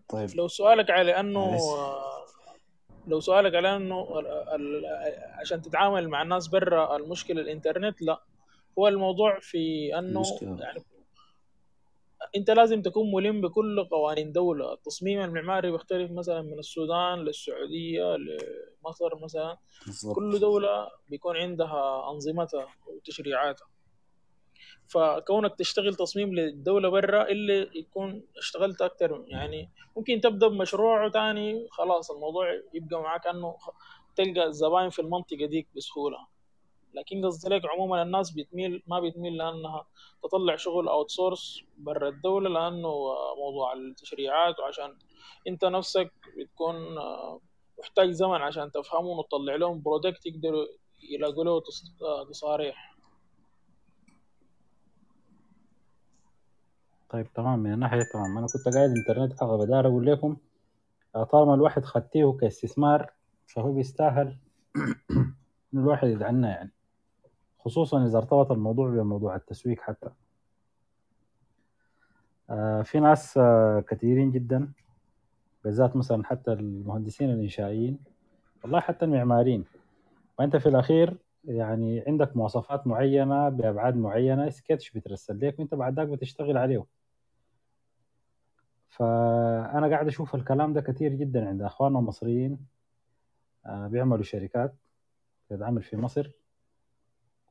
طيب. 0.09 0.29
لو 0.35 0.47
سؤالك 0.47 0.89
على 0.89 1.19
أنه 1.19 1.57
لو 3.07 3.19
سؤالك 3.19 3.55
على 3.55 3.75
أنه 3.75 4.07
عشان 5.39 5.61
تتعامل 5.61 6.09
مع 6.09 6.21
الناس 6.21 6.47
برا 6.47 6.95
المشكلة 6.95 7.41
الإنترنت 7.41 8.01
لا. 8.01 8.21
هو 8.79 8.87
الموضوع 8.87 9.39
في 9.39 9.95
أنه 9.99 10.23
يعني 10.41 10.83
أنت 12.35 12.51
لازم 12.51 12.81
تكون 12.81 13.11
ملم 13.11 13.41
بكل 13.41 13.83
قوانين 13.83 14.31
دولة. 14.31 14.73
التصميم 14.73 15.21
المعماري 15.21 15.71
بيختلف 15.71 16.11
مثلا 16.11 16.41
من 16.41 16.59
السودان 16.59 17.19
للسعودية 17.19 18.15
لمصر 18.15 19.15
مثلا. 19.23 19.57
كل 20.13 20.29
بالظبط 20.29 20.41
دولة 20.41 20.87
بيكون 21.09 21.37
عندها 21.37 22.11
أنظمتها 22.11 22.67
وتشريعاتها. 22.87 23.67
فكونك 24.87 25.55
تشتغل 25.55 25.95
تصميم 25.95 26.35
للدولة 26.35 26.89
برا 26.89 27.27
اللي 27.29 27.69
يكون 27.75 28.23
اشتغلت 28.37 28.81
أكتر 28.81 29.23
يعني 29.27 29.69
ممكن 29.97 30.21
تبدأ 30.21 30.47
بمشروع 30.47 31.09
تاني 31.09 31.67
خلاص 31.71 32.11
الموضوع 32.11 32.47
يبقى 32.73 33.01
معاك 33.01 33.27
أنه 33.27 33.55
تلقى 34.15 34.43
الزباين 34.47 34.89
في 34.89 34.99
المنطقة 34.99 35.45
ديك 35.45 35.67
بسهولة. 35.75 36.17
لكن 36.93 37.25
قصدي 37.25 37.55
لك 37.55 37.61
عموما 37.65 38.01
الناس 38.01 38.31
بتميل 38.31 38.83
ما 38.87 38.99
بتميل 38.99 39.37
لأنها 39.37 39.85
تطلع 40.23 40.55
شغل 40.55 40.87
outsource 40.87 41.61
برا 41.77 42.09
الدولة 42.09 42.49
لأنه 42.49 42.93
موضوع 43.37 43.73
التشريعات 43.73 44.59
وعشان 44.59 44.97
أنت 45.47 45.65
نفسك 45.65 46.11
بتكون 46.37 46.97
آه، 46.97 47.41
محتاج 47.79 48.11
زمن 48.11 48.41
عشان 48.41 48.71
تفهمهم 48.71 49.19
وتطلع 49.19 49.55
لهم 49.55 49.81
product 49.81 50.25
يقدروا 50.25 50.65
يلاقوا 51.09 51.43
له 51.43 51.51
آه، 51.51 52.25
تصاريح. 52.29 52.94
طيب 57.15 57.33
تمام. 57.33 57.59
من 57.59 57.79
دي 57.79 58.03
تمام. 58.13 58.37
أنا 58.37 58.47
كنت 58.47 58.75
قاعد 58.75 58.89
إنترنت 58.89 59.43
عقبه 59.43 59.65
داير 59.65 59.87
أقول 59.87 60.05
لكم 60.05 60.37
آه، 61.15 61.23
طالما 61.23 61.53
الواحد 61.53 61.85
خدتيه 61.85 62.37
كاستثمار 62.41 63.11
فهو 63.47 63.73
بيستاهل 63.73 64.37
إن 65.73 65.79
الواحد 65.79 66.07
يدعنا 66.07 66.49
يعني. 66.49 66.71
خصوصا 67.59 68.05
إذا 68.05 68.17
ارتبط 68.17 68.51
الموضوع 68.51 68.89
بموضوع 68.89 69.35
التسويق 69.35 69.81
حتى. 69.81 70.09
آه، 72.49 72.81
في 72.81 72.99
ناس 72.99 73.37
آه، 73.37 73.83
كثيرين 73.87 74.31
جدا 74.31 74.71
بالذات 75.63 75.95
مثلا 75.95 76.23
حتى 76.25 76.53
المهندسين 76.53 77.29
الإنشائيين 77.29 77.99
والله 78.63 78.79
حتى 78.79 79.05
المعماريين. 79.05 79.65
وأنت 80.39 80.55
في 80.55 80.69
الأخير 80.69 81.17
يعني 81.45 82.03
عندك 82.07 82.37
مواصفات 82.37 82.87
معينة 82.87 83.49
بأبعاد 83.49 83.95
معينة 83.95 84.49
سكتش 84.49 84.91
بترسل 84.91 85.47
لك 85.47 85.59
وأنت 85.59 85.75
بعد 85.75 85.95
ذاك 85.95 86.07
بتشتغل 86.07 86.57
عليه 86.57 86.85
فأنا 88.95 89.87
قاعد 89.87 90.07
أشوف 90.07 90.35
الكلام 90.35 90.73
ده 90.73 90.81
كثير 90.81 91.13
جدا 91.13 91.47
عند 91.47 91.61
أخواننا 91.61 91.99
المصريين 91.99 92.59
آه، 93.65 93.87
بيعملوا 93.87 94.23
شركات 94.23 94.75
بتتعمل 95.49 95.83
في 95.83 95.97
مصر 95.97 96.31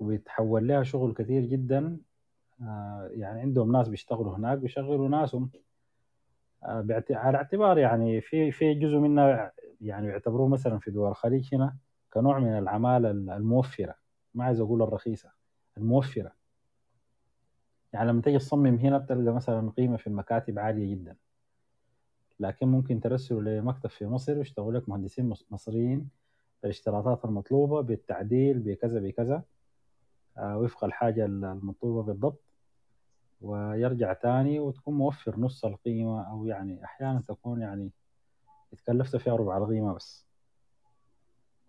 وبيتحول 0.00 0.68
لها 0.68 0.82
شغل 0.82 1.14
كثير 1.14 1.44
جدا 1.44 1.98
آه، 2.62 3.10
يعني 3.12 3.40
عندهم 3.40 3.72
ناس 3.72 3.88
بيشتغلوا 3.88 4.36
هناك 4.36 4.58
بيشغلوا 4.58 5.08
ناسهم 5.08 5.50
آه، 6.64 7.04
على 7.10 7.36
اعتبار 7.36 7.78
يعني 7.78 8.20
في 8.20 8.50
في 8.50 8.74
جزء 8.74 8.96
منها 8.96 9.52
يعني 9.80 10.06
بيعتبروه 10.06 10.48
مثلا 10.48 10.78
في 10.78 10.90
دول 10.90 11.08
الخليج 11.08 11.54
هنا 11.54 11.76
كنوع 12.12 12.38
من 12.38 12.58
العمالة 12.58 13.10
الموفرة 13.10 13.94
ما 14.34 14.44
عايز 14.44 14.60
أقول 14.60 14.82
الرخيصة 14.82 15.30
الموفرة. 15.76 16.32
يعني 17.92 18.08
لما 18.08 18.22
تيجي 18.22 18.38
تصمم 18.38 18.76
هنا 18.76 18.98
بتلقى 18.98 19.34
مثلا 19.34 19.70
قيمة 19.70 19.96
في 19.96 20.06
المكاتب 20.06 20.58
عالية 20.58 20.94
جدا. 20.94 21.16
لكن 22.40 22.68
ممكن 22.68 23.00
ترسله 23.00 23.40
لمكتب 23.42 23.90
في 23.90 24.06
مصر 24.06 24.38
ويشتغلوا 24.38 24.72
لك 24.80 24.88
مهندسين 24.88 25.28
مص- 25.28 25.46
مصريين 25.50 26.08
الاشتراطات 26.64 27.24
المطلوبة 27.24 27.80
بالتعديل 27.80 28.58
بكذا 28.58 29.00
بكذا. 29.00 29.42
آه، 30.38 30.58
وفق 30.58 30.84
الحاجة 30.84 31.24
المطلوبة 31.24 32.02
بالضبط. 32.02 32.42
ويرجع 33.40 34.12
تاني 34.12 34.60
وتكون 34.60 34.94
موفر 34.94 35.40
نص 35.40 35.64
القيمة 35.64 36.22
أو 36.30 36.46
يعني 36.46 36.84
أحيانا 36.84 37.22
تكون 37.28 37.60
يعني 37.60 37.90
اتكلفت 38.72 39.16
فيها 39.16 39.36
ربع 39.36 39.56
القيمة 39.58 39.94
بس. 39.94 40.26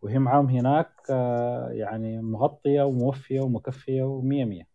وهي 0.02 0.20
معاهم 0.20 0.50
هناك 0.50 0.92
آه، 1.10 1.70
يعني 1.70 2.22
مغطية 2.22 2.82
وموفية 2.84 3.42
ومكفية 3.42 4.04
ومية 4.04 4.46
مية. 4.46 4.68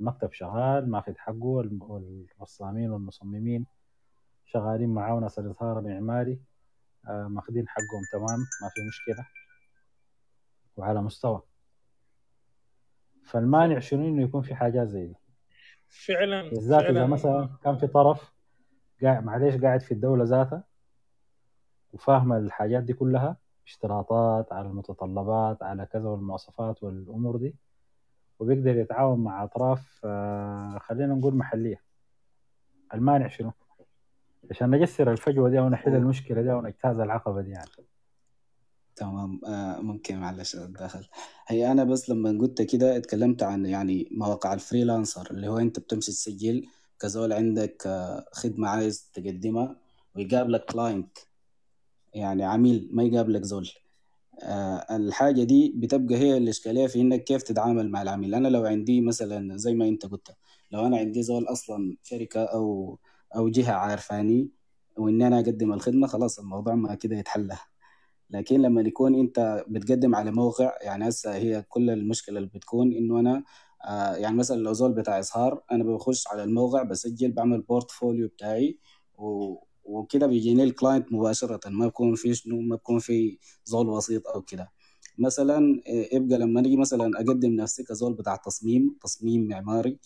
المكتب 0.00 0.32
شغال 0.32 0.90
ماخذ 0.90 1.14
حقه 1.16 1.68
والرسامين 1.80 2.90
والمصممين 2.90 3.66
شغالين 4.52 4.94
معاه 4.94 5.20
ناس 5.20 5.38
الإظهار 5.38 5.78
المعماري 5.78 6.40
آه، 7.08 7.28
ماخذين 7.28 7.68
حقهم 7.68 8.02
تمام؟ 8.12 8.38
ما 8.62 8.68
في 8.74 8.80
مشكلة. 8.88 9.26
وعلى 10.76 11.02
مستوى. 11.02 11.42
فالمانع 13.24 13.78
شنو؟ 13.78 14.08
إنه 14.08 14.22
يكون 14.22 14.42
في 14.42 14.54
حاجات 14.54 14.88
زي 14.88 15.06
دي. 15.06 15.16
فعلا 15.88 16.50
بالذات 16.50 16.82
إذا 16.82 17.06
مثلا 17.06 17.48
كان 17.64 17.76
في 17.78 17.86
طرف 17.86 18.32
قاعد 19.02 19.24
معليش 19.24 19.56
قاعد 19.56 19.80
في 19.80 19.92
الدولة 19.94 20.24
ذاتها 20.24 20.64
وفاهم 21.92 22.32
الحاجات 22.32 22.82
دي 22.82 22.92
كلها 22.92 23.36
اشتراطات 23.66 24.52
على 24.52 24.68
المتطلبات 24.68 25.62
على 25.62 25.86
كذا 25.86 26.08
والمواصفات 26.08 26.82
والأمور 26.82 27.36
دي 27.36 27.56
وبيقدر 28.38 28.76
يتعاون 28.76 29.24
مع 29.24 29.44
أطراف 29.44 30.00
آه، 30.04 30.78
خلينا 30.78 31.14
نقول 31.14 31.34
محلية. 31.34 31.82
المانع 32.94 33.28
شنو؟ 33.28 33.52
عشان 34.50 34.70
نجسر 34.70 35.12
الفجوة 35.12 35.50
دي 35.50 35.58
أو 35.58 35.68
نحل 35.68 35.94
المشكلة 35.94 36.42
دي 36.42 36.52
أو 36.52 36.62
نجتاز 36.62 36.98
العقبة 37.00 37.40
دي 37.42 37.50
يعني. 37.50 37.70
تمام. 38.96 39.40
آه 39.46 39.80
ممكن 39.80 40.16
معلش 40.16 40.56
أتدخل. 40.56 41.06
هي 41.48 41.72
أنا 41.72 41.84
بس 41.84 42.10
لما 42.10 42.38
قلت 42.40 42.62
كده 42.62 42.96
اتكلمت 42.96 43.42
عن 43.42 43.66
يعني 43.66 44.08
مواقع 44.10 44.52
ال 44.54 44.61
freelancer 44.61 45.30
اللي 45.30 45.48
هو 45.48 45.58
أنت 45.58 45.78
بتمشي 45.80 46.12
تسجل 46.12 46.66
كزول 47.00 47.32
عندك 47.32 47.82
آه 47.86 48.24
خدمة 48.32 48.68
عايز 48.68 49.10
تقدمها 49.14 49.76
ويقابلك 50.16 50.64
client 50.64 51.18
يعني 52.14 52.44
عميل 52.44 52.88
ما 52.92 53.02
يقابلك 53.02 53.42
زول. 53.42 53.68
آه 54.42 54.96
الحاجة 54.96 55.42
دي 55.44 55.72
بتبقى 55.76 56.14
هي 56.16 56.36
الإشكالية 56.36 56.86
في 56.86 57.00
إنك 57.00 57.24
كيف 57.24 57.42
تتعامل 57.42 57.90
مع 57.90 58.02
العميل. 58.02 58.34
أنا 58.34 58.48
لو 58.48 58.64
عندي 58.66 59.00
مثلا 59.00 59.56
زي 59.56 59.74
ما 59.74 59.88
أنت 59.88 60.06
قلت 60.06 60.36
لو 60.70 60.86
أنا 60.86 60.96
عندي 60.98 61.22
زول 61.22 61.44
أصلا 61.44 61.96
شركة 62.02 62.44
أو 62.44 62.98
أو 63.36 63.48
جهة 63.48 63.72
عارفاني 63.72 64.50
وإني 64.96 65.26
أنا 65.26 65.36
أقدم 65.40 65.72
الخدمة 65.72 66.06
خلاص 66.06 66.38
الموضوع 66.38 66.74
ما 66.74 66.94
كده 66.94 67.16
يتحل 67.16 67.52
لكن 68.30 68.62
لما 68.62 68.80
يكون 68.82 69.14
أنت 69.14 69.64
بتقدم 69.68 70.14
على 70.14 70.30
موقع 70.32 70.72
يعني 70.82 71.08
هسه 71.08 71.34
هي 71.34 71.62
كل 71.68 71.90
المشكلة 71.90 72.38
اللي 72.38 72.48
بتكون 72.54 72.92
إنه 72.92 73.20
أنا 73.20 73.44
آه 73.84 74.14
يعني 74.16 74.36
مثلا 74.36 74.56
لو 74.56 74.72
زول 74.72 74.92
بتاع 74.92 75.18
إظهار 75.18 75.62
أنا 75.72 75.84
بخش 75.84 76.28
على 76.28 76.44
الموقع 76.44 76.82
بسجل 76.82 77.32
بعمل 77.32 77.62
portfolio 77.62 78.28
بتاعي 78.28 78.78
و 79.18 79.56
وكده 79.84 80.26
بيجيني 80.26 80.62
ال 80.64 80.71
client 80.71 81.12
مباشرة 81.12 81.60
ما 81.70 81.86
بكون 81.86 82.14
في 82.14 82.34
شنو 82.34 82.60
ما 82.60 82.76
بكون 82.76 82.98
في 82.98 83.38
زول 83.64 83.88
وسيط 83.88 84.28
أو 84.28 84.42
كده. 84.42 84.72
مثلا 85.18 85.82
يبقى 86.12 86.38
لما 86.38 86.60
نيجي 86.60 86.76
مثلا 86.76 87.10
أقدم 87.20 87.52
نفسي 87.52 87.84
كزول 87.84 88.14
بتاع 88.14 88.36
تصميم 88.36 88.96
تصميم 89.02 89.48
معماري 89.48 89.90
آه 89.90 89.98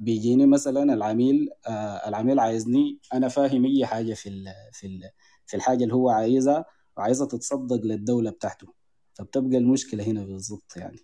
بيجيني 0.00 0.46
مثلا 0.46 0.82
العميل 0.94 1.50
آه 1.66 2.08
العميل 2.08 2.40
عايزني 2.40 2.98
أنا 3.14 3.28
فاهم 3.28 3.64
أي 3.64 3.86
حاجة 3.86 4.14
في 4.14 4.28
ال 4.28 4.44
في 4.72 4.86
ال 4.86 5.10
في 5.46 5.56
الحاجة 5.56 5.82
اللي 5.84 5.94
هو 5.94 6.10
عايزها 6.10 6.64
وعايزة 6.96 7.26
تتصدق 7.26 7.84
للدولة 7.84 8.30
بتاعته. 8.30 8.66
فبتبقى 9.14 9.56
المشكلة 9.58 10.04
هنا 10.04 10.24
بالضبط 10.24 10.76
يعني. 10.76 10.98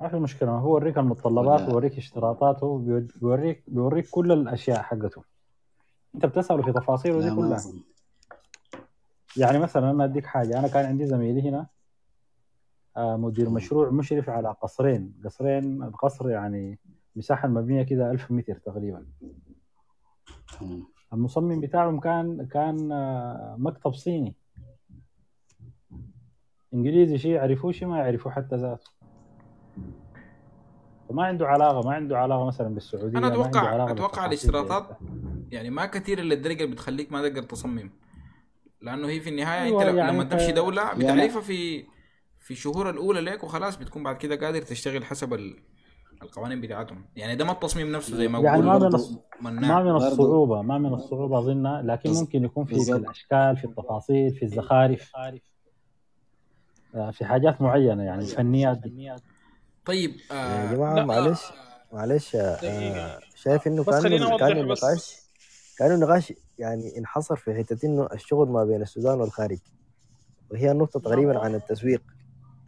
ما 0.00 0.08
في 0.08 0.16
مشكلة 0.16 0.50
هو 0.50 0.70
يوريك 0.70 0.98
المتطلبات 0.98 1.68
ويوريك 1.68 1.96
اشتراطاته 1.98 2.78
بيوريك 3.20 3.64
بيوريك 3.68 4.08
كل 4.10 4.32
الأشياء 4.32 4.82
حقته. 4.82 5.22
أنت 6.14 6.26
بتسأله 6.26 6.62
في 6.62 6.72
تفاصيله 6.72 7.20
دي 7.20 7.30
كلها. 7.36 7.62
يعني 9.36 9.58
مثلا 9.58 9.90
أنا 9.90 10.04
أديك 10.04 10.26
حاجة 10.26 10.58
أنا 10.58 10.68
كان 10.68 10.86
عندي 10.86 11.06
زميلي 11.06 11.48
هنا 11.48 11.58
آه، 11.58 11.68
مدير 12.98 13.50
مشروع 13.50 13.90
مشرف 13.90 14.30
على 14.30 14.54
قصرين. 14.62 15.14
قصرين 15.24 15.82
القصر 15.82 16.30
يعني 16.30 16.78
مساحة 17.16 17.48
المبنيه 17.48 17.82
كده 17.82 18.10
1000 18.10 18.30
متر 18.30 18.54
تقريبا. 18.54 19.06
المصمم 21.12 21.60
بتاعهم 21.60 22.00
كان 22.00 22.46
كان 22.46 22.92
آه، 22.92 23.56
مكتب 23.58 23.94
صيني. 23.94 24.34
إنجليزي 26.74 27.18
شيء 27.18 27.30
يعرفوه 27.30 27.72
شيء 27.72 27.88
ما 27.88 27.98
يعرفوه 27.98 28.32
حتى 28.32 28.56
ذاته. 28.56 28.90
فما 31.08 31.24
عنده 31.24 31.46
علاقة 31.46 31.88
ما 31.88 31.94
عنده 31.94 32.18
علاقة 32.18 32.46
مثلا 32.46 32.74
بالسعودية 32.74 33.18
أنا 33.18 33.20
ما 33.20 33.26
عنده 33.26 33.48
أتوقع 33.48 33.90
أتوقع 33.90 34.26
الاشتراطات 34.26 34.98
يعني 35.50 35.70
ما 35.70 35.86
كثير 35.86 36.18
اللي 36.18 36.34
الدرجة 36.34 36.64
اللي 36.64 36.74
بتخليك 36.74 37.12
ما 37.12 37.28
تقدر 37.28 37.42
تصمم. 37.42 37.90
لأنه 38.82 39.08
هي 39.08 39.20
في 39.20 39.30
النهاية 39.30 39.62
أيوة 39.62 39.88
أنت 39.88 39.96
يعني 39.98 40.12
لما 40.12 40.24
تمشي 40.24 40.52
دولة 40.52 40.82
يعني 40.82 40.98
بتعرفها 40.98 41.40
في 41.40 41.84
في 42.48 42.54
الشهور 42.54 42.90
الأولى 42.90 43.20
لك 43.20 43.44
وخلاص 43.44 43.76
بتكون 43.76 44.02
بعد 44.02 44.16
كده 44.16 44.36
قادر 44.46 44.62
تشتغل 44.62 45.04
حسب 45.04 45.34
ال... 45.34 45.56
القوانين 46.22 46.60
بتاعتهم. 46.60 47.04
يعني 47.16 47.36
ده 47.36 47.44
ما 47.44 47.52
التصميم 47.52 47.92
نفسه 47.92 48.16
زي 48.16 48.28
ما 48.28 48.38
يعني 48.38 48.62
ما 48.62 48.78
من 48.78 48.90
الص- 48.98 49.16
ما 49.40 49.50
من 49.50 49.68
برضو 49.92 49.96
الصعوبة 49.96 50.62
ما 50.62 50.78
من 50.78 50.94
الصعوبة 50.94 51.38
أظن 51.38 51.66
لكن 51.86 52.10
بز- 52.10 52.20
ممكن 52.20 52.44
يكون 52.44 52.64
في 52.64 52.74
الأشكال 52.92 53.56
في 53.56 53.64
التفاصيل 53.64 54.34
في 54.34 54.42
الزخارف 54.44 55.12
آه، 56.94 57.10
في 57.10 57.24
حاجات 57.24 57.60
معينة 57.62 58.02
يعني 58.02 58.22
الفنيات 58.22 58.80
طيب 59.86 60.10
يا 60.30 60.36
آه 60.36 60.74
جماعة 60.74 60.94
لا 60.94 61.04
معلش 61.04 61.42
معلش 61.92 62.36
دقيقة. 62.36 62.96
آه 63.06 63.18
شايف 63.36 63.66
إنه 63.66 63.84
كانه 63.84 64.72
بس. 64.72 64.84
النقاش 64.84 65.16
كانه 65.78 65.94
النقاش 65.94 66.32
يعني 66.58 66.98
انحصر 66.98 67.36
في 67.36 67.54
حتة 67.54 67.86
إنه 67.86 68.08
الشغل 68.12 68.48
ما 68.48 68.64
بين 68.64 68.82
السودان 68.82 69.20
والخارج. 69.20 69.58
وهي 70.50 70.70
النقطة 70.70 71.00
تقريبا 71.00 71.38
عن 71.38 71.54
التسويق. 71.54 72.02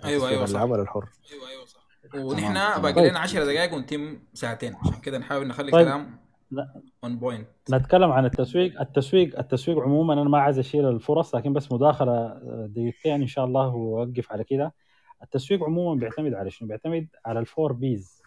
أيوه 0.04 0.28
أيوه 0.28 0.44
صح. 0.46 0.56
العمل 0.60 0.80
الحر. 0.80 1.08
أيوه 1.32 1.48
أيوه 1.48 1.64
صح. 1.64 1.80
ونحن 2.16 2.82
باقي 2.82 2.92
طيب. 2.94 3.10
لنا 3.10 3.18
10 3.18 3.44
دقائق 3.44 3.74
ونتم 3.74 4.18
ساعتين. 4.34 4.74
عشان 4.76 5.00
كده 5.00 5.18
نحاول 5.18 5.46
نخلي 5.46 5.70
طيب. 5.72 5.86
كلام 5.86 6.18
ن- 6.52 6.66
on 7.04 7.18
point 7.18 7.48
نتكلم 7.70 8.10
عن 8.12 8.24
التسويق. 8.24 8.80
التسويق 8.80 9.38
التسويق 9.38 9.78
عموما 9.78 10.14
أنا 10.14 10.24
ما 10.24 10.38
عايز 10.38 10.58
أشيل 10.58 10.88
الفرص 10.88 11.34
لكن 11.34 11.52
بس 11.52 11.72
مداخلة 11.72 12.12
آه، 12.12 12.66
دقيقتين 12.70 13.12
إن 13.20 13.26
شاء 13.26 13.44
الله 13.44 13.68
وأوقف 13.74 14.32
على 14.32 14.44
كده. 14.44 14.74
التسويق 15.22 15.64
عموما 15.64 16.00
بيعتمد 16.00 16.34
على 16.34 16.50
شنو؟ 16.50 16.68
بيعتمد 16.68 17.08
على 17.26 17.40
ال 17.40 17.46
four 17.46 17.72
Ps. 17.72 18.22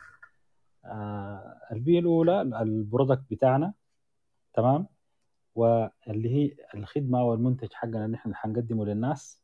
آه 0.86 1.58
ال 1.72 1.86
P 1.86 2.00
الأولى 2.00 2.42
ال 2.42 2.52
product 2.52 3.24
بتاعنا 3.32 3.74
تمام؟ 4.54 4.88
واللي 5.56 6.30
هي 6.36 6.52
الخدمة 6.76 7.24
والمنتج 7.24 7.74
حقنا 7.74 8.06
اللي 8.06 8.18
إحنا 8.18 8.36
حنقدمه 8.36 8.86
للناس. 8.86 9.43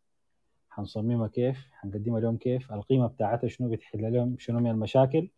حنصممها 0.80 1.28
كيف 1.28 1.68
حنقدمها 1.72 2.20
لهم 2.20 2.38
كيف 2.38 2.74
القيمة 2.74 3.08
بتاعتها 3.08 3.48
شنو 3.48 3.70
بتحل 3.70 4.14
لهم 4.14 4.36
شنو 4.40 4.60
من 4.60 4.70
المشاكل. 4.70 5.30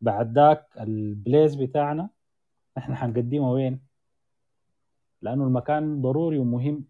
بعد 0.00 0.38
ذاك 0.38 0.66
ال 0.80 0.92
place 0.92 1.54
بتاعنا 1.54 2.10
إحنا 2.78 2.94
حنقدمها 2.94 3.50
وين؟ 3.50 3.80
لأنه 5.22 5.44
المكان 5.44 6.02
ضروري 6.02 6.38
ومهم. 6.38 6.84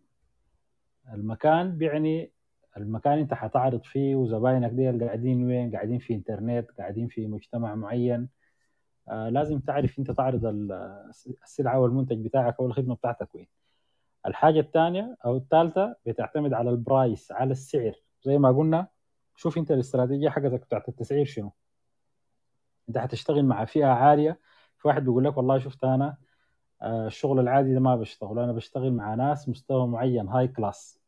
المكان 1.13 1.79
بيعني 1.79 2.31
المكان 2.77 3.19
انت 3.19 3.35
حتعرض 3.35 3.83
فيه 3.83 4.17
وزباينك 4.17 4.71
دي 4.71 5.05
قاعدين 5.07 5.45
وين؟ 5.45 5.73
قاعدين 5.73 5.99
في 5.99 6.15
انترنت 6.15 6.71
قاعدين 6.79 7.09
في 7.09 7.27
مجتمع 7.27 7.75
معين. 7.75 8.29
آه 9.09 9.29
لازم 9.29 9.59
تعرف 9.59 9.99
انت 9.99 10.11
تعرض 10.11 10.47
ال- 10.47 10.73
السلعة 11.43 11.81
والمنتج 11.81 12.25
بتاعك 12.25 12.57
أو 12.61 12.67
الخدمة 12.67 12.95
بتاعتك 12.95 13.35
وين. 13.35 13.47
الحاجة 14.29 14.61
الثانية 14.61 15.17
أو 15.25 15.37
الثالثة 15.37 15.97
بتعتمد 16.07 16.53
على 16.53 16.71
البرايس 16.71 17.33
على 17.33 17.53
السعر. 17.53 17.93
زي 18.23 18.39
ما 18.39 18.53
قلنا 18.53 18.89
شوف 19.37 19.59
أنت 19.59 19.71
الاستراتيجية 19.71 20.29
حقتك 20.29 20.61
بتاعت 20.61 20.89
التسعير 20.89 21.25
شنو. 21.25 21.53
أنت 22.89 22.99
حتشتغل 22.99 23.45
مع 23.45 23.65
فئة 23.65 23.87
عالية 23.87 24.41
في 24.79 24.89
واحد 24.89 25.03
بيقول 25.05 25.25
لك 25.25 25.37
والله 25.37 25.59
شفت 25.59 25.85
أنا 25.85 26.17
آه، 26.83 27.07
الشغل 27.07 27.41
العادي 27.41 27.75
ده 27.75 27.81
ما 27.81 27.97
بشتغل 27.97 28.39
أنا 28.39 28.53
بشتغل 28.53 28.93
مع 28.93 29.15
ناس 29.15 29.49
مستوى 29.49 29.87
معين 29.87 30.29
هاي 30.29 30.49
كلاس 30.49 31.01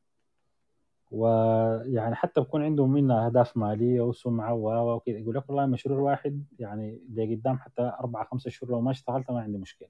ويعني 1.11 2.15
حتى 2.15 2.41
بكون 2.41 2.63
عندهم 2.63 2.93
منها 2.93 3.27
أهداف 3.27 3.57
مالية 3.57 4.01
وسمعة 4.01 4.55
و 4.55 4.95
وكذا. 4.95 5.19
يقول 5.19 5.35
لك 5.35 5.51
والله 5.51 5.67
مشروع 5.67 5.99
واحد 6.01 6.45
يعني 6.59 7.03
لقدام 7.15 7.59
حتى 7.59 7.83
أربع 8.01 8.25
خمسة 8.25 8.51
شهور 8.51 8.73
لو 8.73 8.81
ما 8.81 8.91
اشتغلت 8.91 9.31
ما 9.31 9.41
عندي 9.41 9.59
مشكلة. 9.59 9.89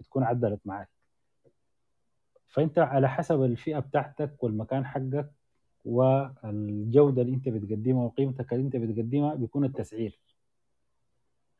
بتكون 0.00 0.22
عدلت 0.24 0.60
معك 0.64 0.90
فانت 2.52 2.78
على 2.78 3.08
حسب 3.08 3.42
الفئة 3.42 3.78
بتاعتك 3.78 4.42
والمكان 4.42 4.86
حقك 4.86 5.30
والجودة 5.84 7.22
اللي 7.22 7.34
انت 7.34 7.48
بتقدمها 7.48 8.04
وقيمتك 8.04 8.52
اللي 8.52 8.64
انت 8.64 8.76
بتقدمها 8.76 9.34
بيكون 9.34 9.64
التسعير. 9.64 10.20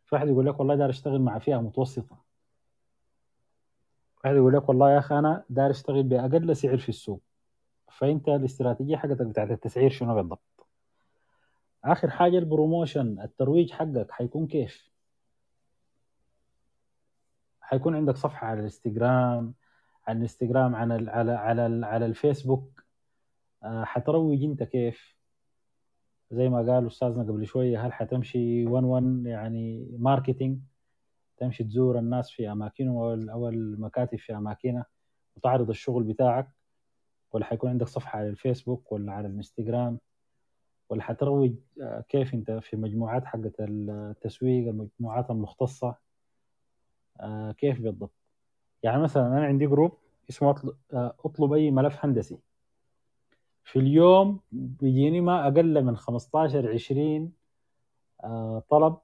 في 0.05 0.15
واحد 0.15 0.29
يقول 0.29 0.47
لك 0.47 0.59
والله 0.61 0.75
داير 0.75 0.91
اشتغل 0.91 1.21
مع 1.21 1.39
فئة 1.39 1.57
متوسطة. 1.57 2.23
واحد 4.25 4.37
يقول 4.37 4.55
لك 4.55 4.69
والله 4.69 4.93
يا 4.93 4.99
أخي 4.99 5.19
أنا 5.19 5.45
داير 5.51 5.71
اشتغل 5.71 6.03
بأقل 6.03 6.57
سعر 6.57 6.79
في 6.79 6.89
السوق. 6.89 7.23
فانت 7.93 8.29
الاستراتيجية 8.29 8.97
حقتك 8.97 9.27
بتاعت 9.27 9.51
التسعير 9.51 9.91
شنو 9.91 10.15
بالضبط؟ 10.15 10.67
آخر 11.85 12.11
حاجة 12.11 12.39
ال 12.39 12.47
promotion 12.47 13.21
الترويج 13.21 13.73
حقك 13.73 14.11
حيكون 14.11 14.47
كيف؟ 14.47 14.91
حيكون 17.61 17.97
عندك 17.97 18.17
صفحة 18.17 18.47
على 18.47 18.59
الإنستغرام 18.59 19.55
على 20.07 20.17
الانستغرام 20.17 20.75
على 20.75 21.11
على 21.11 21.33
على 21.33 21.67
ال 21.67 21.85
على 21.85 22.07
الفيسبوك. 22.07 22.85
آه، 23.63 23.85
حتروج 23.85 24.45
انت 24.45 24.63
كيف؟ 24.63 25.17
زي 26.31 26.49
ما 26.49 26.73
قال 26.73 26.87
أستاذنا 26.87 27.23
قبل 27.23 27.47
شوية 27.47 27.87
هل 27.87 27.93
حتمشي 27.93 28.67
1 28.67 28.85
1 28.85 29.27
يعني 29.27 29.89
marketing؟ 29.99 30.59
تمشي 31.37 31.65
تزور 31.65 31.99
الناس 31.99 32.31
في 32.31 32.53
أماكنهم 32.53 33.31
أو 33.31 33.49
المكاتب 33.49 34.19
في 34.19 34.37
أماكنها 34.37 34.87
وتعرض 35.37 35.69
الشغل 35.71 36.03
بتاعك؟ 36.05 36.49
ولا 37.33 37.45
حيكون 37.45 37.71
عندك 37.71 37.89
صفحة 37.89 38.19
على 38.19 38.29
الفيسبوك 38.29 38.93
ولا 38.93 39.13
على 39.13 39.27
الانستغرام؟ 39.27 39.99
ولا 40.89 41.03
حتروج 41.03 41.55
آه، 41.83 42.05
كيف 42.09 42.35
انت 42.35 42.51
في 42.51 42.77
مجموعات 42.77 43.25
حقت 43.25 43.55
التسويق 43.61 44.69
المجموعات 44.69 45.31
المختصة؟ 45.31 45.97
آه، 47.21 47.53
كيف 47.53 47.81
بالضبط؟ 47.81 48.22
يعني 48.83 49.03
مثلا 49.03 49.27
أنا 49.27 49.45
عندي 49.47 49.67
group 49.67 49.93
اسمه 50.31 50.51
اطلب, 50.51 50.77
آه، 50.93 51.15
أطلب 51.25 51.53
أي 51.53 51.71
ملف 51.71 52.05
هندسي. 52.05 52.39
في 53.65 53.79
اليوم 53.79 54.41
بيجيني 54.53 55.21
ما 55.21 55.45
أقل 55.49 55.85
من 55.85 55.97
15 55.97 56.73
20 56.73 57.33
آه، 58.25 58.63
طلب 58.71 58.99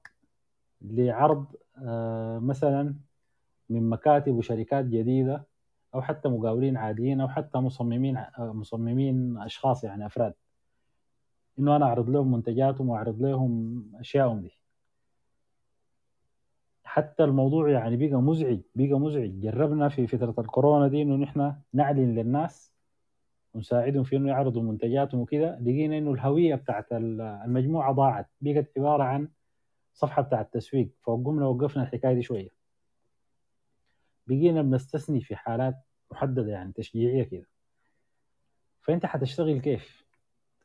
لعرض 0.81 1.45
آه، 1.83 2.39
مثلا 2.39 2.95
من 3.69 3.89
مكاتب 3.89 4.33
وشركات 4.35 4.85
جديدة 4.85 5.47
أو 5.95 6.01
حتى 6.01 6.29
مقاولين 6.29 6.77
عاديين 6.77 7.21
أو 7.21 7.27
حتى 7.27 7.57
مصممين 7.57 8.25
مصممين 8.39 9.37
أشخاص 9.37 9.83
يعني 9.83 10.05
أفراد. 10.05 10.33
إنه 11.59 11.75
أنا 11.75 11.85
أعرض 11.85 12.09
لهم 12.09 12.31
منتجاتهم 12.31 12.89
وأعرض 12.89 13.21
لهم 13.21 13.83
اشيائهم 13.99 14.41
دي. 14.41 14.58
حتى 16.99 17.23
الموضوع 17.23 17.69
يعني 17.69 17.97
بقى 17.97 18.21
مزعج 18.21 18.59
بقى 18.75 18.99
مزعج. 18.99 19.29
جربنا 19.39 19.89
في 19.89 20.07
فترة 20.07 20.35
الكورونا 20.37 20.87
دي 20.87 21.01
إنه 21.01 21.15
نحن 21.15 21.53
نعلن 21.73 22.15
للناس 22.15 22.73
ونساعدهم 23.53 24.03
في 24.03 24.15
إنه 24.15 24.29
يعرضوا 24.29 24.61
منتجاتهم 24.61 25.21
وكده. 25.21 25.59
لقينا 25.59 25.97
إنه 25.97 26.13
الهوية 26.13 26.55
بتاعت 26.55 26.85
المجموعة 26.91 27.91
ضاعت. 27.91 28.29
بقت 28.41 28.71
عبارة 28.77 29.03
عن 29.03 29.29
صفحة 29.93 30.21
بتاعت 30.21 30.53
تسويق 30.53 30.89
فقمنا 31.03 31.45
وقفنا 31.45 31.83
الحكاية 31.83 32.13
دي 32.13 32.21
شوية. 32.21 32.49
بقينا 34.27 34.61
بنستثني 34.61 35.21
في 35.21 35.35
حالات 35.35 35.75
محددة 36.11 36.51
يعني 36.51 36.71
تشجيعية 36.73 37.23
كده. 37.23 37.47
فأنت 38.81 39.05
حتشتغل 39.05 39.59
كيف؟ 39.59 40.05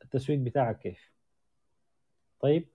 التسويق 0.03 0.39
بتاعك 0.39 0.79
كيف؟ 0.79 1.11
طيب 2.39 2.67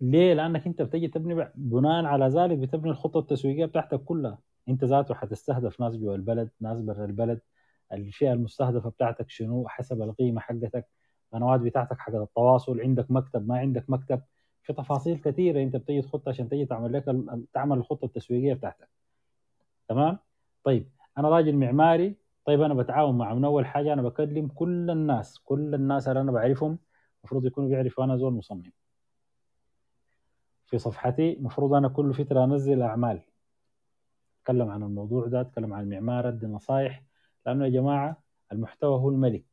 ليه؟ 0.00 0.34
لأنك 0.34 0.66
أنت 0.66 0.82
بتجي 0.82 1.08
تبني 1.08 1.52
بناء 1.54 2.04
على 2.04 2.28
ذلك 2.28 2.58
بتبني 2.58 2.90
الخطة 2.90 3.20
التسويقية 3.20 3.64
بتاعتك 3.64 4.04
كلها. 4.04 4.38
أنت 4.68 4.84
ذاته 4.84 5.14
حتستهدف 5.14 5.80
ناس 5.80 5.96
جوا 5.96 6.14
البلد 6.14 6.50
ناس 6.60 6.80
برا 6.80 7.04
البلد. 7.04 7.40
الفئة 7.92 8.32
المستهدفة 8.32 8.90
بتاعتك 8.90 9.30
شنو؟ 9.30 9.68
حسب 9.68 10.02
القيمة 10.02 10.40
حقتك 10.40 10.86
القنوات 11.32 11.60
بتاعتك 11.60 11.98
حق 11.98 12.14
التواصل 12.14 12.80
عندك 12.80 13.10
مكتب 13.10 13.48
ما 13.48 13.58
عندك 13.58 13.90
مكتب. 13.90 14.22
في 14.62 14.72
تفاصيل 14.72 15.18
كثيرة 15.18 15.62
أنت 15.62 15.76
بتجي 15.76 16.02
تخطها 16.02 16.30
عشان 16.30 16.48
تجي 16.48 16.66
تعمل 16.66 16.92
لك 16.92 17.04
تعمل 17.52 17.78
الخطة 17.78 18.04
التسويقية 18.04 18.54
بتاعتك. 18.54 18.88
تمام؟ 19.88 20.18
طيب 20.64 20.90
أنا 21.18 21.28
راجل 21.28 21.56
معماري. 21.56 22.16
طيب 22.44 22.62
أنا 22.62 22.74
بتعاون 22.74 23.18
مع 23.18 23.34
من 23.34 23.44
أول 23.44 23.66
حاجة 23.66 23.92
أنا 23.92 24.02
بكلم 24.02 24.48
كل 24.48 24.90
الناس. 24.90 25.38
كل 25.38 25.74
الناس 25.74 26.08
اللي 26.08 26.20
أنا 26.20 26.32
بعرفهم 26.32 26.78
المفروض 27.20 27.46
يكونوا 27.46 27.68
بيعرفوا 27.68 28.04
أنا 28.04 28.16
زول 28.16 28.32
مصمم. 28.32 28.72
في 30.66 30.78
صفحتي 30.78 31.32
المفروض 31.32 31.74
أنا 31.74 31.88
كل 31.88 32.14
فترة 32.14 32.44
أنزل 32.44 32.82
أعمال. 32.82 33.22
أتكلم 34.40 34.70
عن 34.70 34.82
الموضوع 34.82 35.26
ده 35.26 35.40
أتكلم 35.40 35.74
عن 35.74 35.82
المعمار 35.82 36.28
أدي 36.28 36.46
نصايح. 36.46 37.02
لأنه 37.46 37.64
يا 37.64 37.70
جماعة 37.70 38.22
المحتوى 38.52 38.98
هو 39.00 39.08
الملك. 39.08 39.44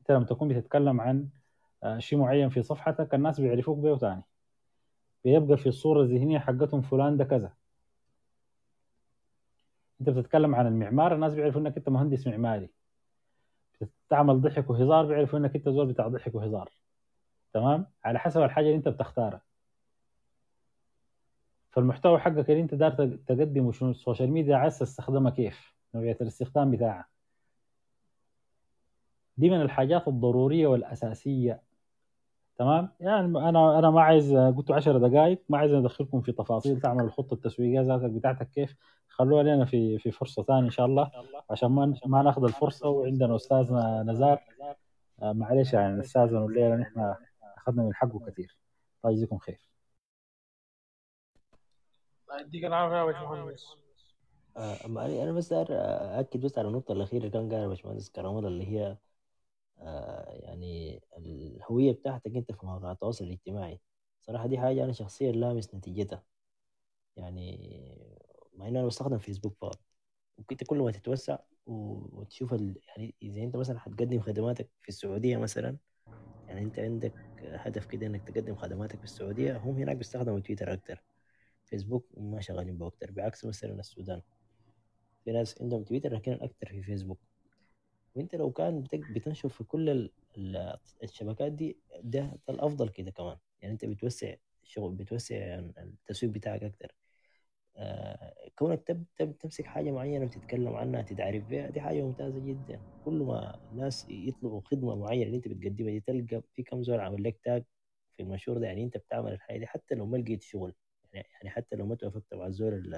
أنت 0.00 0.10
لما 0.10 0.24
تكون 0.24 0.48
بتتكلم 0.48 1.00
عن 1.00 1.28
آه، 1.82 1.98
شيء 1.98 2.18
معين 2.18 2.48
في 2.48 2.62
صفحتك 2.62 3.14
الناس 3.14 3.40
بيعرفوك 3.40 3.78
بيه 3.78 3.96
تاني 3.96 4.22
بيبقى 5.24 5.56
في 5.56 5.68
الصورة 5.68 6.02
الذهنية 6.02 6.38
حقتهم 6.38 6.82
فلان 6.82 7.16
ده 7.16 7.24
كذا. 7.24 7.52
أنت 10.00 10.10
بتتكلم 10.10 10.54
عن 10.54 10.66
المعمار 10.66 11.14
الناس 11.14 11.34
بيعرفوا 11.34 11.60
إنك 11.60 11.76
أنت 11.76 11.88
مهندس 11.88 12.26
معماري. 12.26 12.70
بتعمل 14.06 14.40
ضحك 14.40 14.70
وهزار 14.70 15.06
بيعرفوا 15.06 15.38
إنك 15.38 15.56
أنت 15.56 15.68
زول 15.68 15.86
بتاع 15.86 16.08
ضحك 16.08 16.34
وهزار. 16.34 16.70
تمام؟ 17.52 17.86
على 18.04 18.18
حسب 18.18 18.42
الحاجة 18.42 18.64
اللي 18.64 18.76
أنت 18.76 18.88
بتختارها. 18.88 19.42
فالمحتوى 21.74 22.18
حقك 22.18 22.50
اللي 22.50 22.60
انت 22.62 22.74
دار 22.74 23.16
تقدمه 23.26 23.72
شنو؟ 23.72 23.90
ال 23.90 23.96
social 23.96 24.30
media 24.30 24.56
عايز 24.56 24.78
تستخدمها 24.78 25.30
كيف؟ 25.30 25.74
نوعية 25.94 26.16
الاستخدام 26.20 26.70
بتاعها 26.70 27.06
دي 29.36 29.50
من 29.50 29.62
الحاجات 29.62 30.08
الضرورية 30.08 30.66
والأساسية. 30.66 31.62
تمام؟ 32.56 32.88
يعني 33.00 33.26
أنا 33.26 33.78
أنا 33.78 33.90
ما 33.90 34.00
عايز 34.02 34.34
قلت 34.34 34.70
10 34.70 34.98
دقائق 34.98 35.42
ما 35.48 35.58
عايز 35.58 35.72
أدخلكم 35.72 36.20
في 36.20 36.32
تفاصيل 36.32 36.80
تعمل 36.80 37.04
الخطة 37.04 37.34
التسويقية 37.34 37.80
ذاتك 37.80 38.10
بتاعتك 38.10 38.50
كيف. 38.50 38.76
خلوها 39.08 39.42
لنا 39.42 39.64
في 39.64 39.98
في 39.98 40.10
فرصة 40.10 40.42
ثانية 40.42 40.64
إن 40.64 40.70
شاء 40.70 40.86
الله. 40.86 41.10
عشان 41.50 41.68
ما 41.68 41.94
ما 42.06 42.22
ناخذ 42.22 42.44
الفرصة 42.44 42.88
وعندنا 42.88 43.36
أستاذنا 43.36 44.02
نزار. 44.02 44.40
آه، 45.22 45.32
معلش 45.32 45.72
يعني 45.72 45.96
نستاذن 45.98 46.36
الليلة 46.36 46.76
نحن 46.76 47.14
أخذنا 47.56 47.82
من 47.82 47.94
حقه 47.94 48.20
كثير. 48.26 48.58
الله 49.04 49.12
يجزيكم 49.14 49.38
خير. 49.38 49.73
يديك 52.40 52.64
العافية 52.64 52.96
يا 52.96 53.04
باشمهندس. 53.04 53.76
آه، 54.56 54.86
أنا 55.24 55.32
بس 55.32 55.52
اكد 55.52 56.40
بس 56.40 56.58
على 56.58 56.68
النقطة 56.68 56.92
الأخيرة 56.92 57.18
اللي 57.20 57.30
كان 57.30 57.52
قالها 57.52 57.68
باشمهندس 57.68 58.08
الله 58.18 58.48
اللي 58.48 58.66
هي 58.68 58.96
آه، 59.80 60.30
يعني 60.32 61.00
الهوية 61.18 61.92
بتاعتك 61.92 62.36
أنت 62.36 62.52
في 62.52 62.66
مواقع 62.66 62.92
التواصل 62.92 63.24
الاجتماعي. 63.24 63.80
صراحة 64.22 64.46
دي 64.46 64.58
حاجة 64.58 64.84
أنا 64.84 64.92
شخصيا 64.92 65.32
لامس 65.32 65.74
نتيجتها. 65.74 66.24
يعني 67.16 67.58
مع 68.54 68.68
إنه 68.68 68.78
أنا 68.80 68.86
بستخدم 68.88 69.18
فيسبوك 69.18 69.56
فقط. 69.60 69.80
وكنت 70.38 70.64
كل 70.64 70.78
ما 70.78 70.90
تتوسع 70.92 71.38
وتشوف 71.66 72.54
ال... 72.54 72.76
يعني 72.88 73.14
إذا 73.22 73.42
أنت 73.44 73.56
مثلا 73.56 73.78
حتقدم 73.80 74.20
خدماتك 74.20 74.70
في 74.82 74.88
السعودية 74.88 75.36
مثلا 75.36 75.76
يعني 76.48 76.62
أنت 76.62 76.78
عندك 76.78 77.16
هدف 77.44 77.86
كده 77.86 78.06
إنك 78.06 78.22
تقدم 78.28 78.56
خدماتك 78.56 78.98
في 78.98 79.04
السعودية 79.04 79.56
هم 79.58 79.76
هناك 79.78 79.96
بيستخدموا 79.96 80.40
تويتر 80.40 80.72
أكتر. 80.74 81.04
فيسبوك 81.66 82.06
ما 82.16 82.40
شغالين 82.40 82.78
به 82.78 82.86
أكتر 82.86 83.10
بعكس 83.10 83.44
مثلا 83.44 83.80
السودان. 83.80 84.22
في 85.24 85.32
ناس 85.32 85.62
عندهم 85.62 85.84
تويتر 85.84 86.14
لكن 86.14 86.32
أكتر 86.32 86.66
في 86.68 86.82
فيسبوك. 86.82 87.18
وأنت 88.14 88.34
لو 88.34 88.50
كان 88.52 88.84
بتنشر 88.92 89.48
في 89.48 89.64
كل 89.64 90.10
الشبكات 91.02 91.52
دي 91.52 91.76
ده, 92.02 92.38
الافضل 92.48 92.88
كده 92.88 93.10
كمان. 93.10 93.36
يعني 93.62 93.72
أنت 93.74 93.84
بتوسع 93.84 94.34
الشغل 94.62 94.92
بتوسع 94.94 95.36
التسويق 95.78 96.32
بتاعك 96.32 96.62
أكتر. 96.62 96.94
آه 97.76 98.34
كونك 98.56 98.82
تب 98.86 99.04
تب 99.18 99.38
تمسك 99.38 99.66
حاجة 99.66 99.90
معينة 99.90 100.24
وتتكلم 100.24 100.74
عنها 100.76 101.02
تتعرف 101.02 101.44
بها 101.44 101.70
دي 101.70 101.80
حاجة 101.80 102.02
ممتازة 102.02 102.40
جدا. 102.40 102.80
كل 103.04 103.12
ما 103.22 103.58
الناس 103.72 104.06
يطلبوا 104.08 104.60
خدمة 104.64 104.94
معينة 104.96 105.24
اللي 105.26 105.36
أنت 105.36 105.48
بتقدمها 105.48 105.90
دي 105.90 106.00
تلقى 106.00 106.42
في 106.54 106.62
كم 106.62 106.82
زول 106.82 107.00
عامل 107.00 107.22
لك 107.24 107.38
تاج 107.44 107.64
في 108.16 108.22
المشهور 108.22 108.58
ده. 108.58 108.66
يعني 108.66 108.84
أنت 108.84 108.96
بتعمل 108.96 109.32
الحاجة 109.32 109.58
دي 109.58 109.66
حتى 109.66 109.94
لو 109.94 110.06
ما 110.06 110.16
لقيت 110.16 110.42
شغل. 110.42 110.74
يعني, 111.14 111.50
حتى 111.50 111.76
لو 111.76 111.86
ما 111.86 111.94
توافقت 111.94 112.34
مع 112.34 112.46
الزول 112.46 112.94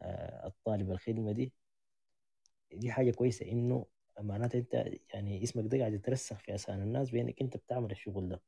آه، 0.00 0.46
الطالب 0.46 0.90
الخدمة 0.90 1.32
دي 1.32 1.52
دي 2.72 2.90
حاجة 2.92 3.10
كويسة 3.10 3.46
إنه 3.52 3.86
معناته 4.20 4.58
أنت 4.58 4.74
يعني 5.14 5.42
اسمك 5.42 5.64
ده 5.72 5.78
قاعد 5.78 5.94
يترسخ 5.94 6.38
في 6.38 6.54
اذهان 6.54 6.82
الناس 6.82 7.10
بانك 7.10 7.40
أنت 7.42 7.56
بتعمل 7.56 7.90
الشغل 7.90 8.28
ده. 8.28 8.42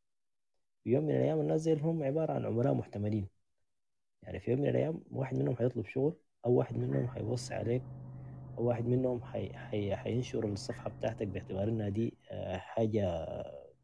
في 0.85 0.91
يوم 0.91 1.05
من 1.05 1.11
الأيام 1.11 1.41
الناس 1.41 1.61
زي 1.61 1.75
هم 1.75 2.03
عبارة 2.03 2.33
عن 2.33 2.47
عملاء 2.47 2.75
محتملين. 2.75 3.29
يعني 4.23 4.41
في 4.41 4.51
يوم 4.51 4.61
من 4.61 4.69
الأيام 4.69 5.03
واحد 5.11 5.39
منهم 5.39 5.57
حيطلب 5.57 5.87
شغل 5.87 6.17
أو 6.47 6.53
واحد 6.53 6.77
منهم 6.77 7.09
حيوصي 7.09 7.55
عليك 7.55 7.83
أو 8.59 8.65
واحد 8.65 8.87
منهم 8.87 9.23
حي... 9.23 9.53
حي... 9.53 9.97
حينشر 9.97 10.45
الصفحة 10.47 10.91
بتاعتك 10.91 11.27
باعتبار 11.27 11.69
إنها 11.69 11.89
دي 11.89 12.15
آه، 12.31 12.57
حاجة 12.57 13.27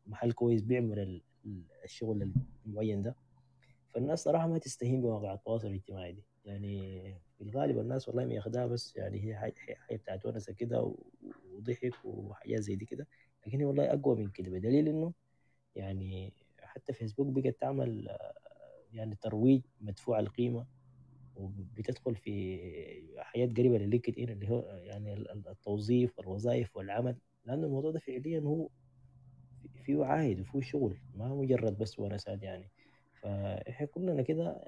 محل 0.06 0.32
كويس 0.32 0.62
بيعمل 0.62 1.22
الشغل 1.84 2.32
المعين 2.66 3.02
ده. 3.02 3.16
فالناس 3.94 4.24
صراحة 4.24 4.46
ما 4.46 4.58
تستهين 4.58 5.02
بمواقع 5.02 5.34
التواصل 5.34 5.68
الاجتماعي 5.68 6.12
دي. 6.12 6.24
يعني 6.44 7.02
في 7.38 7.44
الغالب 7.44 7.78
الناس 7.78 8.08
والله 8.08 8.24
ما 8.24 8.34
ياخدها 8.34 8.66
بس 8.66 8.96
يعني 8.96 9.24
هي 9.24 9.34
حاجة, 9.36 9.54
بتاعت 9.92 10.26
ونسه 10.26 10.52
كده 10.52 10.94
وضحك 11.52 11.92
وحاجات 12.04 12.60
زي 12.60 12.76
دي 12.76 12.84
كده. 12.84 13.06
لكن 13.46 13.58
هي 13.58 13.64
والله 13.64 13.92
أقوى 13.92 14.16
من 14.16 14.28
كده 14.30 14.50
بدليل 14.50 14.88
إنه 14.88 15.12
يعني 15.76 16.32
حتى 16.60 16.92
فيسبوك 16.92 17.26
بقت 17.26 17.60
تعمل 17.60 18.18
يعني 18.92 19.14
ترويج 19.22 19.62
مدفوع 19.80 20.18
القيمة 20.20 20.66
وبتدخل 21.36 22.16
في 22.16 22.58
حاجات 23.18 23.56
قريبة 23.56 23.78
للينكد 23.78 24.18
ان 24.18 24.28
اللي 24.28 24.48
هو 24.50 24.60
يعني 24.82 25.14
التوظيف 25.30 26.18
والوظائف 26.18 26.76
والعمل. 26.76 27.16
لأنه 27.44 27.66
الموضوع 27.66 27.90
ده 27.90 27.98
فعليا 27.98 28.40
هو 28.40 28.68
فيه 29.84 30.04
عائد 30.04 30.40
وفيه 30.40 30.60
شغل 30.60 30.96
ما 31.14 31.28
مجرد 31.34 31.78
بس 31.78 31.98
ونسات 31.98 32.42
يعني. 32.42 32.70
فاحنا 33.24 33.86
كلنا 33.86 34.22
كده 34.22 34.60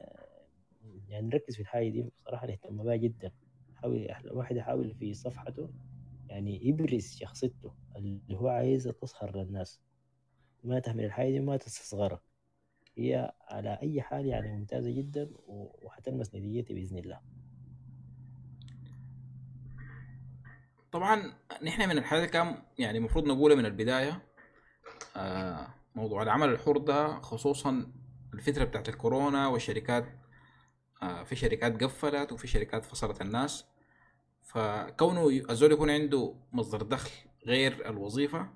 يعني 1.08 1.26
نركز 1.26 1.54
في 1.54 1.60
الحاجة 1.60 1.88
دي. 1.88 2.10
بصراحة 2.20 2.46
نهتم 2.46 2.82
بها 2.82 2.96
جدا. 2.96 3.32
حاول 3.74 4.10
الواحد 4.24 4.56
يحاول 4.56 4.94
في 4.94 5.14
صفحته 5.14 5.70
يعني 6.28 6.68
يبرز 6.68 7.16
شخصيته 7.16 7.74
اللي 7.96 8.36
هو 8.36 8.48
عايزة 8.48 8.92
تظهر 8.92 9.36
للناس. 9.36 9.80
ما 10.64 10.78
تهمل 10.78 11.04
الحاجة 11.04 11.30
دي 11.30 11.40
ما 11.40 11.56
تستصغرها. 11.56 12.20
هي 12.98 13.32
على 13.48 13.78
أي 13.82 14.02
حال 14.02 14.26
يعني 14.26 14.48
ممتازة 14.48 14.90
جدا 14.90 15.30
وحتلمس 15.46 16.34
نتيجتها 16.34 16.74
بإذن 16.74 16.98
الله. 16.98 17.20
طبعا 20.92 21.32
نحن 21.62 21.88
من 21.88 21.98
الحاجات 21.98 22.30
كان 22.30 22.62
يعني 22.78 22.98
المفروض 22.98 23.26
نقولها 23.26 23.56
من 23.56 23.66
البداية 23.66 24.22
آه 25.16 25.68
موضوع 25.94 26.22
العمل 26.22 26.48
الحر 26.48 26.78
ده 26.78 27.20
خصوصا 27.20 27.92
الفترة 28.34 28.64
بتاعت 28.64 28.88
الكورونا 28.88 29.46
والشركات 29.48 30.06
آه 31.02 31.22
في 31.24 31.36
شركات 31.36 31.84
قفلت 31.84 32.32
وفي 32.32 32.46
شركات 32.46 32.84
فصلت 32.84 33.20
الناس. 33.22 33.64
فكونه 34.42 35.28
الزول 35.50 35.72
يكون 35.72 35.90
عنده 35.90 36.34
مصدر 36.52 36.82
دخل 36.82 37.10
غير 37.46 37.90
الوظيفة 37.90 38.48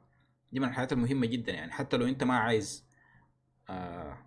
دي 0.52 0.60
من 0.60 0.68
الحاجات 0.68 0.92
المهمة 0.92 1.26
جدا 1.26 1.52
يعني. 1.52 1.72
حتى 1.72 1.96
لو 1.96 2.06
أنت 2.06 2.24
ما 2.24 2.38
عايز 2.38 2.84
آه 3.68 4.18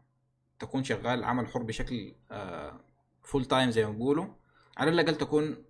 تكون 0.59 0.83
شغال 0.83 1.23
عمل 1.23 1.47
حر 1.47 1.63
بشكل 1.63 2.15
آه 2.31 2.79
full 3.23 3.45
time 3.45 3.71
زي 3.71 3.85
ما 3.85 3.91
بيقولوا 3.91 4.27
على 4.77 4.91
الأقل 4.91 5.15
تكون 5.15 5.65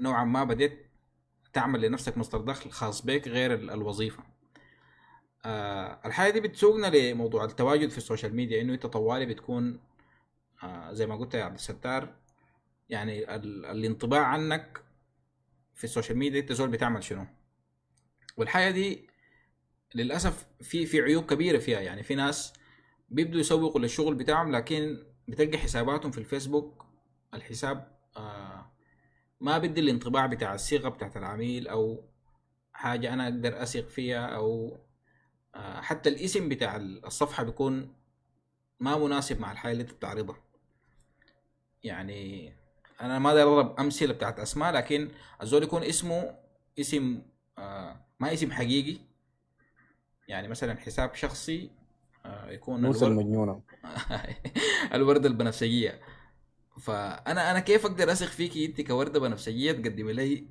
نوعا 0.00 0.24
ما 0.24 0.44
بديت 0.44 0.90
تعمل 1.52 1.80
لنفسك 1.80 2.18
مصدر 2.18 2.40
دخل 2.40 2.70
خاص 2.70 3.06
بك 3.06 3.28
غير 3.28 3.54
الوظيفة. 3.54 4.24
آه 5.44 6.00
الحاجة 6.06 6.32
دي 6.32 6.40
بتسوقنا 6.40 6.86
لموضوع 6.86 7.44
التواجد 7.44 7.88
في 7.90 7.98
ال 7.98 8.03
social 8.03 8.36
media 8.36 8.60
إنه 8.60 8.74
أنت 8.74 8.86
طوالي 8.86 9.26
بتكون 9.26 9.80
آه 10.62 10.92
زي 10.92 11.06
ما 11.06 11.16
قلت 11.16 11.34
يا 11.34 11.44
عبد 11.44 11.54
الستار 11.54 12.14
يعني 12.88 13.34
الانطباع 13.70 14.26
عنك 14.26 14.84
في 15.74 15.84
ال 15.84 15.89
social 15.89 16.18
media 16.18 16.40
أنت 16.40 16.52
زول 16.52 16.68
بتعمل 16.70 17.04
شنو؟ 17.04 17.26
والحاجة 18.36 18.70
دي 18.70 19.08
للأسف 19.94 20.46
في 20.62 20.86
في 20.86 21.00
عيوب 21.00 21.24
كبيرة 21.24 21.58
فيها 21.58 21.80
يعني 21.80 22.02
في 22.02 22.14
ناس 22.14 22.52
بيبدوا 23.08 23.40
يسوقوا 23.40 23.80
للشغل 23.80 24.14
بتاعهم 24.14 24.52
لكن 24.52 25.06
بتلقى 25.28 25.58
حساباتهم 25.58 26.10
في 26.10 26.18
الفيسبوك 26.18 26.86
الحساب 27.34 27.98
آه 28.16 28.72
ما 29.40 29.58
بدي 29.58 29.80
الانطباع 29.80 30.26
بتاع 30.26 30.54
الصيغة 30.54 30.88
بتاعت 30.88 31.16
العميل 31.16 31.68
أو 31.68 32.04
حاجة 32.72 33.12
أنا 33.12 33.24
أقدر 33.24 33.62
أثق 33.62 33.88
فيها 33.88 34.26
أو 34.26 34.78
حتى 35.54 36.08
الاسم 36.08 36.48
بتاع 36.48 36.76
الصفحة 36.76 37.44
بيكون 37.44 37.94
ما 38.80 38.98
مناسب 38.98 39.40
مع 39.40 39.52
الحاجة 39.52 39.72
اللي 39.72 39.82
انت 39.82 39.92
بتعرضها. 39.92 40.36
يعني 41.82 42.52
أنا 43.00 43.18
ما 43.18 43.28
أقدر 43.30 43.42
أضرب 43.42 43.80
أمثلة 43.80 44.12
بتاعت 44.12 44.40
أسماء 44.40 44.72
لكن 44.72 45.08
الزول 45.42 45.62
يكون 45.62 45.82
اسمه 45.82 46.34
اسم 46.80 47.22
آه 47.58 48.06
ما 48.20 48.32
اسم 48.32 48.52
حقيقي. 48.52 48.98
يعني 50.28 50.48
مثلا 50.48 50.76
حساب 50.76 51.14
شخصي 51.14 51.70
آه 52.26 52.50
يكون 52.50 52.82
موسى 52.82 53.06
المجنونة. 53.06 53.62
الورده 54.94 55.28
البنفسجية. 55.28 56.00
فأنا 56.80 57.50
أنا 57.50 57.60
كيف 57.60 57.86
أقدر 57.86 58.12
أثق 58.12 58.26
فيكي 58.26 58.66
انت 58.66 58.80
كوردة 58.80 59.20
بنفسجية 59.20 59.72
تقدمي 59.72 60.12
لي 60.12 60.46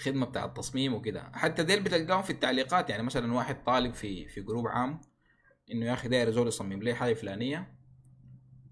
خدمة 0.00 0.26
بتاع 0.26 0.44
التصميم 0.44 0.94
وكده. 0.94 1.30
حتى 1.34 1.62
ديل 1.62 1.82
بتلقاهم 1.82 2.22
في 2.22 2.30
التعليقات 2.30 2.90
يعني 2.90 3.02
مثلا 3.02 3.34
واحد 3.34 3.64
طالب 3.64 3.94
في 3.94 4.28
في 4.28 4.40
جروب 4.40 4.68
عام 4.68 5.00
إنه 5.72 5.86
يا 5.86 5.92
أخي 5.92 6.08
داير 6.08 6.30
زول 6.30 6.48
يصمم 6.48 6.82
لي 6.82 6.94
حاجة 6.94 7.14
فلانية 7.14 7.74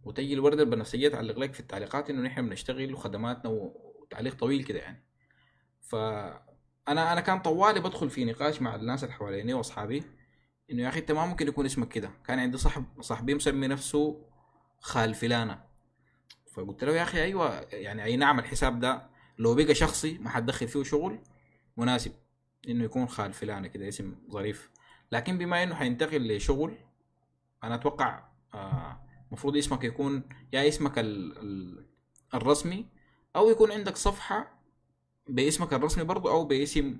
وتجي 0.04 0.34
الورده 0.34 0.62
البنفسجيه 0.62 1.08
تعلق 1.08 1.38
لك 1.38 1.54
في 1.54 1.60
التعليقات 1.60 2.10
إنه 2.10 2.22
نحن 2.22 2.48
بنشتغل 2.48 2.94
وخدماتنا 2.94 3.50
وتعليق 3.50 4.34
طويل 4.34 4.64
كده 4.64 4.78
يعني. 4.78 5.04
ف 5.80 5.94
أنا 6.88 7.12
أنا 7.12 7.20
كان 7.20 7.38
طوالي 7.40 7.80
بدخل 7.80 8.10
في 8.10 8.24
نقاش 8.24 8.62
مع 8.62 8.74
الناس 8.74 9.04
اللي 9.04 9.14
حواليني 9.14 9.54
وأصحابي 9.54 10.02
إنه 10.70 10.82
يا 10.82 10.88
أخي 10.88 10.98
أنت 11.00 11.12
ما 11.12 11.26
ممكن 11.26 11.48
يكون 11.48 11.66
اسمك 11.66 11.88
كده. 11.88 12.10
كان 12.26 12.38
عندي 12.38 12.58
صاحب 12.58 12.84
صاحبي 13.00 13.34
مسمي 13.34 13.66
نفسه 13.66 14.26
خال 14.80 15.14
فلانة. 15.14 15.64
فقلت 16.54 16.84
له 16.84 16.92
يا 16.92 17.02
أخي 17.02 17.22
أيوه 17.22 17.66
يعني 17.72 18.04
أي 18.04 18.16
نعم 18.16 18.38
الحساب 18.38 18.80
ده 18.80 19.17
لو 19.38 19.54
بقى 19.54 19.74
شخصي 19.74 20.18
ما 20.18 20.30
حتدخل 20.30 20.68
فيه 20.68 20.82
شغل 20.82 21.18
مناسب 21.76 22.12
إنه 22.68 22.84
يكون 22.84 23.06
خال 23.08 23.32
فلانة 23.32 23.68
كده 23.68 23.88
اسم 23.88 24.16
ظريف. 24.30 24.70
لكن 25.12 25.38
بما 25.38 25.62
إنه 25.62 25.74
حينتقل 25.74 26.36
لشغل 26.36 26.74
أنا 27.64 27.74
أتوقع 27.74 28.28
المفروض 29.28 29.54
آه 29.54 29.58
اسمك 29.58 29.84
يكون 29.84 30.22
يا 30.52 30.68
اسمك 30.68 30.98
ال 30.98 31.38
ال 31.38 31.84
الرسمي 32.34 32.86
أو 33.36 33.50
يكون 33.50 33.72
عندك 33.72 33.96
صفحة 33.96 34.58
باسمك 35.28 35.72
الرسمي 35.72 36.04
برضو 36.04 36.28
أو 36.28 36.44
باسم 36.44 36.98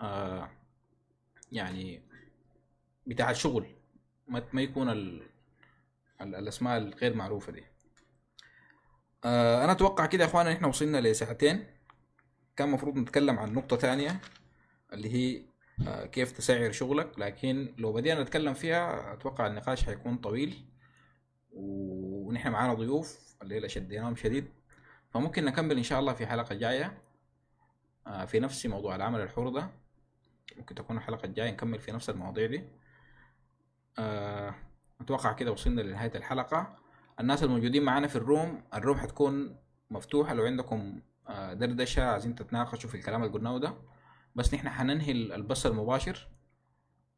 آه 0.00 0.50
يعني 1.52 2.02
بتاع 3.06 3.30
الشغل 3.30 3.66
ما, 4.28 4.62
يكون 4.62 4.88
ال 4.90 5.22
ال 6.20 6.34
الأسماء 6.34 6.78
الغير 6.78 7.14
معروفة 7.14 7.52
دي. 7.52 7.71
آه 9.24 9.64
أنا 9.64 9.72
أتوقع 9.72 10.06
كده 10.06 10.24
يا 10.24 10.28
اخوانا 10.28 10.52
إحنا 10.52 10.68
وصلنا 10.68 11.00
لساعتين. 11.00 11.66
كان 12.56 12.68
المفروض 12.68 12.96
نتكلم 12.96 13.38
عن 13.38 13.54
نقطة 13.54 13.76
ثانية 13.76 14.20
اللي 14.92 15.14
هي 15.14 15.42
آه 15.88 16.06
كيف 16.06 16.32
تسعر 16.32 16.72
شغلك. 16.72 17.18
لكن 17.18 17.74
لو 17.78 17.92
بدينا 17.92 18.22
نتكلم 18.22 18.54
فيها 18.54 19.12
أتوقع 19.12 19.46
النقاش 19.46 19.84
حيكون 19.84 20.16
طويل 20.16 20.64
ونحن 21.52 22.48
معانا 22.48 22.74
ضيوف 22.74 23.36
الليلة 23.42 23.68
شديناهم 23.68 24.16
شديد. 24.16 24.48
فممكن 25.10 25.44
نكمل 25.44 25.76
إن 25.76 25.82
شاء 25.82 26.00
الله 26.00 26.12
في 26.12 26.26
حلقة 26.26 26.54
جاية 26.54 27.02
آه 28.06 28.24
في 28.24 28.40
نفس 28.40 28.66
موضوع 28.66 28.96
العمل 28.96 29.20
الحر 29.20 29.48
ده. 29.48 29.70
ممكن 30.56 30.74
تكون 30.74 30.96
الحلقة 30.96 31.26
الجاية 31.26 31.50
نكمل 31.50 31.78
في 31.78 31.92
نفس 31.92 32.10
المواضيع 32.10 32.46
دي. 32.46 32.64
أتوقع 35.00 35.32
كده 35.32 35.52
وصلنا 35.52 35.80
لنهاية 35.80 36.12
الحلقة. 36.14 36.81
الناس 37.20 37.42
الموجودين 37.42 37.82
معانا 37.82 38.06
في 38.06 38.16
الروم 38.16 38.62
الروم 38.74 38.96
حتكون 38.96 39.56
مفتوحة 39.90 40.34
لو 40.34 40.44
عندكم 40.44 41.00
آه 41.28 41.52
دردشة 41.52 42.04
عايزين 42.04 42.34
تتناقشوا 42.34 42.90
في 42.90 42.94
الكلام 42.94 43.22
اللي 43.22 43.34
قلناه 43.34 43.58
ده. 43.58 43.74
بس 44.34 44.54
نحن 44.54 44.68
حننهي 44.68 45.12
البث 45.12 45.66
المباشر 45.66 46.28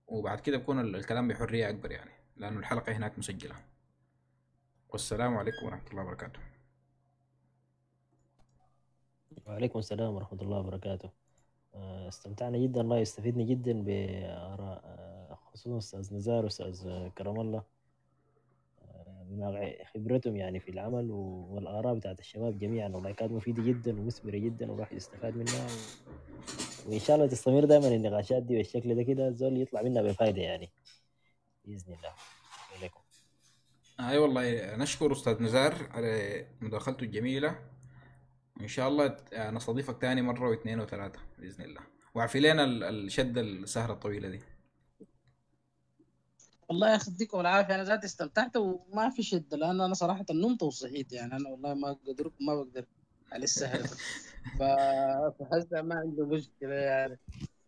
وبعد 0.07 0.41
كده 0.41 0.59
بكون 0.59 0.81
الكلام 0.81 1.29
بحرية 1.29 1.69
أكبر 1.69 1.91
يعني 1.91 2.11
لأنه 2.37 2.59
الحلقة 2.59 2.93
هناك 2.93 3.19
مسجلة. 3.19 3.55
والسلام 4.89 5.37
عليكم 5.37 5.66
ورحمة 5.66 5.91
الله 5.91 6.03
وبركاته. 6.03 6.41
وعليكم 9.47 9.79
السلام 9.79 10.15
ورحمة 10.15 10.43
الله 10.43 10.59
وبركاته. 10.59 11.11
استمتعنا 12.09 12.59
جدا 12.59 12.81
الله 12.81 12.99
يستفيدنا 12.99 13.45
جدا 13.45 13.83
بآراء 13.83 15.39
خصوصا 15.53 15.79
أستاذ 15.79 16.16
نزار 16.16 16.45
وأستاذ 16.45 17.09
كرم 17.09 17.41
الله. 17.41 17.74
بما 19.35 19.74
خبرتهم 19.94 20.36
يعني 20.36 20.61
في 20.61 20.70
العمل 20.70 21.11
والآراء 21.11 21.94
بتاعت 21.94 22.20
الشباب 22.20 22.59
جميعا. 22.59 22.89
والله 22.89 23.12
كانت 23.12 23.32
مفيدة 23.32 23.62
جدا 23.62 24.01
ومثمرة 24.01 24.36
جدا 24.36 24.70
والواحد 24.70 24.97
يستفاد 24.97 25.36
منها. 25.36 25.66
وإن 26.86 26.98
شاء 26.98 27.16
الله 27.16 27.27
تستمر 27.27 27.65
دائما 27.65 27.89
النقاشات 27.89 28.43
دي 28.43 28.56
بالشكل 28.56 28.94
ده 28.94 29.02
كده 29.02 29.28
الزول 29.28 29.61
يطلع 29.61 29.82
منها 29.82 30.02
بفائدة 30.02 30.43
يعني. 30.43 30.70
بإذن 31.65 31.94
الله. 31.94 32.12
إليكم 32.78 33.01
أي 34.01 34.19
والله 34.19 34.77
نشكر 34.77 35.12
أستاذ 35.12 35.43
نزار 35.43 35.74
على 35.90 36.44
مداخلته 36.61 37.05
الجميلة. 37.05 37.59
ان 38.61 38.69
شاء 38.69 38.89
الله 38.89 39.16
نستضيفك 39.51 40.01
تاني 40.01 40.23
مرة 40.23 40.48
واثنين 40.48 40.81
وثلاثة 40.81 41.19
بإذن 41.39 41.65
الله. 41.65 41.81
وعفي 42.15 42.40
لنا 42.40 42.65
الشدة 42.89 43.40
السهرة 43.40 43.93
الطويلة 43.93 44.28
دي. 44.28 44.40
والله 46.69 46.95
يخليكم 46.95 47.41
العافية 47.41 47.74
أنا 47.74 47.85
ذاتي 47.85 48.07
استمتعت 48.07 48.57
وما 48.57 49.11
في 49.11 49.23
شدة 49.23 49.57
لأن 49.57 49.81
أنا 49.81 49.95
صراحة 49.95 50.24
نمت 50.31 50.62
وصحيت 50.62 51.12
يعني 51.12 51.36
أنا 51.36 51.49
والله 51.49 51.74
ما 51.74 51.91
أقدر 51.91 52.31
ما 52.41 52.55
بقدر 52.55 52.85
على 53.32 53.45
السهر. 53.45 53.78
فحس 54.59 55.73
ما 55.73 55.95
عندي 55.95 56.23
مشكلة 56.23 56.74
يعني. 56.74 57.19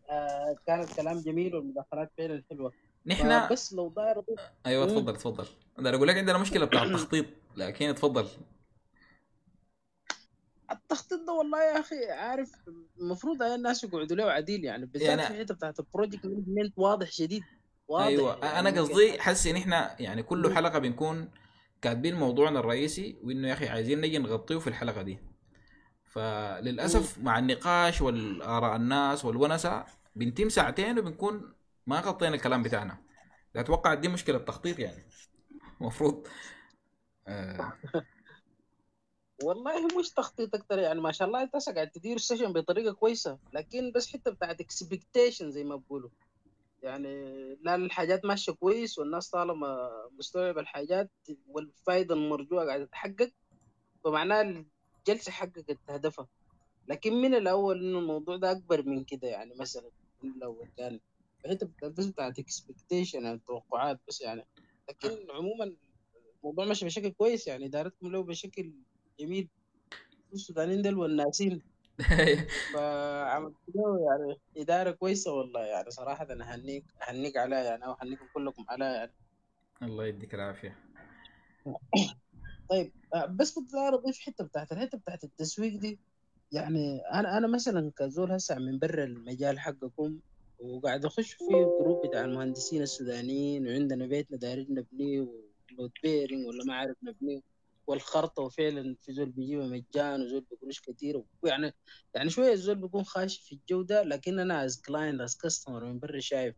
آه 0.09 0.55
كان 0.67 0.81
الكلام 0.81 1.19
جميل 1.19 1.55
والمداخلات 1.55 2.11
فعلا 2.17 2.43
حلوة. 2.49 2.73
نحن 3.05 3.47
بس 3.51 3.73
لو 3.73 3.89
داير 3.89 4.23
أيوه 4.65 4.85
تفضل 4.85 5.15
تفضل. 5.17 5.45
أنا 5.79 5.95
أقول 5.95 6.07
لك 6.07 6.17
عندنا 6.17 6.37
مشكلة 6.37 6.65
بتاع 6.65 6.83
التخطيط 6.83 7.25
لكن 7.57 7.95
تفضل. 7.95 8.27
التخطيط 10.71 11.19
ده 11.27 11.33
والله 11.33 11.63
يا 11.63 11.79
أخي 11.79 12.05
عارف 12.09 12.51
المفروض 12.99 13.43
الناس 13.43 13.83
يقعدوا 13.83 14.17
له 14.17 14.23
عديل 14.23 14.63
يعني 14.63 14.85
بالذات 14.85 15.09
يعني 15.09 15.21
في 15.21 15.31
الحته 15.31 15.53
بتاعت 15.53 15.79
ال 15.79 15.85
project 15.85 16.25
management 16.25 16.73
واضح 16.77 17.11
شديد. 17.11 17.43
واضح 17.87 18.07
أيوه. 18.07 18.39
يعني 18.45 18.59
أنا 18.59 18.81
قصدي 18.81 19.21
حاسس 19.21 19.47
إن 19.47 19.55
إحنا 19.55 19.95
يعني 20.01 20.23
كل 20.23 20.55
حلقة 20.55 20.79
بنكون 20.79 21.31
كاتبين 21.81 22.15
موضوعنا 22.15 22.59
الرئيسي 22.59 23.19
وإنه 23.23 23.47
يا 23.47 23.53
أخي 23.53 23.67
عايزين 23.67 24.01
نجي 24.01 24.17
نغطيه 24.17 24.57
في 24.57 24.67
الحلقة 24.67 25.01
دي. 25.01 25.19
فللأسف 26.03 27.17
مع 27.17 27.39
النقاش 27.39 28.01
والآراء 28.01 28.75
الناس 28.75 29.25
والونسة 29.25 29.85
بنتم 30.15 30.49
ساعتين 30.49 30.99
وبنكون 30.99 31.53
ما 31.87 31.99
غطينا 31.99 32.35
الكلام 32.35 32.63
بتاعنا. 32.63 32.97
أتوقع 33.55 33.93
دي 33.93 34.07
مشكلة 34.07 34.37
تخطيط 34.37 34.79
يعني. 34.79 35.09
المفروض. 35.81 36.27
آه. 37.27 37.73
والله 39.43 39.99
مش 39.99 40.09
تخطيط 40.09 40.55
أكتر 40.55 40.79
يعني 40.79 41.01
ما 41.01 41.11
شاء 41.11 41.27
الله 41.27 41.43
أنت 41.43 41.69
قاعد 41.69 41.89
تدير 41.91 42.15
ال 42.15 42.20
session 42.20 42.53
بطريقة 42.53 42.93
كويسة 42.93 43.39
لكن 43.53 43.91
بس 43.95 44.13
حتة 44.13 44.31
بتاعت 44.31 44.61
expectation 44.61 45.51
زي 45.51 45.63
ما 45.63 45.75
بقولوا 45.75 46.09
يعني 46.83 47.07
لا 47.61 47.75
الحاجات 47.75 48.25
ماشية 48.25 48.51
كويس 48.51 48.99
والناس 48.99 49.29
طالما 49.29 49.89
مستوعب 50.11 50.57
الحاجات 50.57 51.11
والفائده 51.47 52.15
المرجوه 52.15 52.65
قاعدة 52.65 52.85
تتحقق 52.85 53.31
فمعناها 54.03 54.41
الجلسة 54.41 55.31
حققت 55.31 55.79
هدفها. 55.89 56.27
لكن 56.87 57.13
من 57.13 57.35
الأول 57.35 57.79
إنه 57.85 57.99
الموضوع 57.99 58.37
ده 58.37 58.51
أكبر 58.51 58.83
من 58.83 59.03
كده 59.03 59.27
يعني 59.27 59.55
مثلا 59.55 59.91
من 60.23 60.31
الأول 60.31 60.69
كان 60.77 60.99
حتة 61.49 61.69
بس 61.89 62.05
بتاعت 62.05 62.39
اكسبكتيشن 62.39 63.23
يعني 63.23 63.35
التوقعات 63.35 63.99
بس 64.07 64.21
يعني. 64.21 64.47
لكن 64.89 65.31
عموما 65.31 65.75
الموضوع 66.43 66.65
ماشي 66.65 66.85
بشكل 66.85 67.09
كويس 67.09 67.47
يعني 67.47 67.65
ادارتكم 67.65 68.07
له 68.11 68.23
بشكل 68.23 68.73
جميل. 69.19 69.49
السودانيين 70.33 70.81
دول 70.81 70.97
والناسين. 70.97 71.61
فعملت 72.73 73.55
له 73.75 73.99
يعني 74.09 74.39
إدارة 74.57 74.91
كويسة 74.91 75.33
والله 75.33 75.61
يعني 75.65 75.89
صراحة 75.89 76.27
أنا 76.29 76.55
هنيك 76.55 76.83
هنيك 77.01 77.37
عليها 77.37 77.63
يعني 77.63 77.85
أو 77.85 77.95
هنيكم 78.01 78.25
كلكم 78.33 78.65
عليها 78.69 78.93
يعني. 78.93 79.11
الله 79.83 80.05
يديك 80.05 80.35
العافية. 80.35 80.77
طيب 82.69 82.91
بس 83.29 83.53
كنت 83.53 83.75
اضيف 83.75 84.19
حتة 84.19 84.43
بتاعت 84.43 84.71
الحتة 84.71 84.97
بتاعت 84.97 85.23
التسويق 85.23 85.79
دي 85.79 85.99
يعني 86.51 87.01
أنا 87.13 87.37
أنا 87.37 87.47
مثلا 87.47 87.91
كزول 87.97 88.31
هسه 88.31 88.55
من 88.55 88.79
برا 88.79 89.03
المجال 89.03 89.59
حقكم 89.59 90.19
وقاعد 90.59 91.05
أخش 91.05 91.33
في 91.33 91.71
group 91.79 92.01
بتاع 92.01 92.25
المهندسين 92.25 92.81
السودانيين 92.81 93.67
وعندنا 93.67 94.05
بيتنا 94.05 94.37
دايرين 94.37 94.67
نبنيه 94.69 95.21
و 95.21 95.35
load 95.35 95.91
bearing 96.03 96.45
ولا 96.47 96.63
ما 96.63 96.75
عارف 96.75 96.97
نبنيه. 97.03 97.41
والخرطة 97.87 98.43
وفعلا 98.43 98.95
في 99.01 99.13
زول 99.13 99.29
بيجيبها 99.31 99.67
مجان 99.67 100.21
وزول 100.21 100.45
بقروش 100.51 100.81
كثير 100.81 101.23
ويعني 101.41 101.73
يعني 102.13 102.29
شوية 102.29 102.51
الزول 102.53 102.75
بيكون 102.75 103.03
خاشي 103.03 103.43
في 103.43 103.51
الجودة 103.55 104.03
لكن 104.03 104.39
أنا 104.39 104.65
as 104.65 104.81
client 104.81 105.21
as 105.21 105.35
customer 105.37 105.85
من 105.85 105.99
برا 105.99 106.19
شايف. 106.19 106.55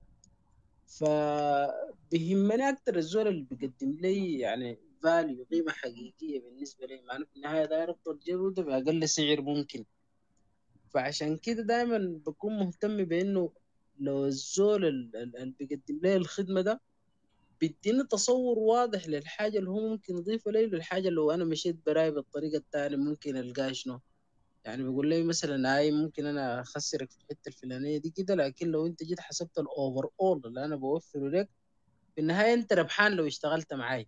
فبيهمني 0.88 2.70
أكثر 2.70 2.96
الزول 2.98 3.28
اللي 3.28 3.48
بيقدم 3.52 3.98
لي 4.02 4.40
يعني 4.40 4.80
value 5.04 5.44
قيمة 5.52 5.72
حقيقية 5.72 6.42
بالنسبة 6.42 6.86
لي. 6.86 7.02
مع 7.02 7.18
في 7.18 7.36
النهاية 7.36 7.66
داير 7.66 7.92
افضل 7.92 8.20
جوده 8.20 8.64
باقل 8.64 9.10
سعر 9.10 9.42
ممكن. 9.42 9.86
فعشان 10.90 11.38
كده 11.38 11.64
دائما 11.64 12.22
بكون 12.26 12.60
مهتم 12.60 13.06
بإنه 13.06 13.54
لو 14.00 14.26
الزول 14.26 14.86
اللي 14.86 15.54
بيقدم 15.60 16.00
لي 16.04 16.16
الخدمة 16.16 16.62
ده 16.62 16.82
بيديني 17.62 18.04
تصور 18.04 18.60
واضح 18.60 19.08
للحاجة 19.08 19.58
اللي 19.60 19.70
هو 19.70 19.90
ممكن 19.90 20.18
يضيفها 20.18 20.54
لي 20.54 20.66
للحاجة 20.66 21.08
اللي 21.08 21.16
لو 21.16 21.32
أنا 21.32 21.46
مشيت 21.46 21.76
براي 21.86 22.12
بالطريقة 22.12 22.58
التانية 22.58 22.98
ممكن 22.98 23.38
ألقاه 23.38 23.72
شنو. 23.72 24.00
يعني 24.66 24.84
بيقول 24.84 25.08
لي 25.10 25.24
مثلا 25.24 25.78
هاي 25.78 25.92
ممكن 25.92 26.26
أنا 26.26 26.62
أخسرك 26.62 27.12
في 27.12 27.18
الحتة 27.18 27.48
الفلانية 27.48 27.98
دي 27.98 28.10
كده 28.10 28.36
لكن 28.36 28.68
لو 28.68 28.86
أنت 28.86 29.04
جيت 29.04 29.20
حسبت 29.20 29.58
الأوفر 29.58 30.10
أول 30.22 30.42
اللي 30.46 30.66
أنا 30.66 30.76
بوفره 30.76 31.30
لك 31.30 31.50
في 32.16 32.22
النهاية 32.22 32.54
أنت 32.54 32.74
ربحان 32.74 33.12
لو 33.12 33.28
اشتغلت 33.28 33.74
معاي. 33.74 34.08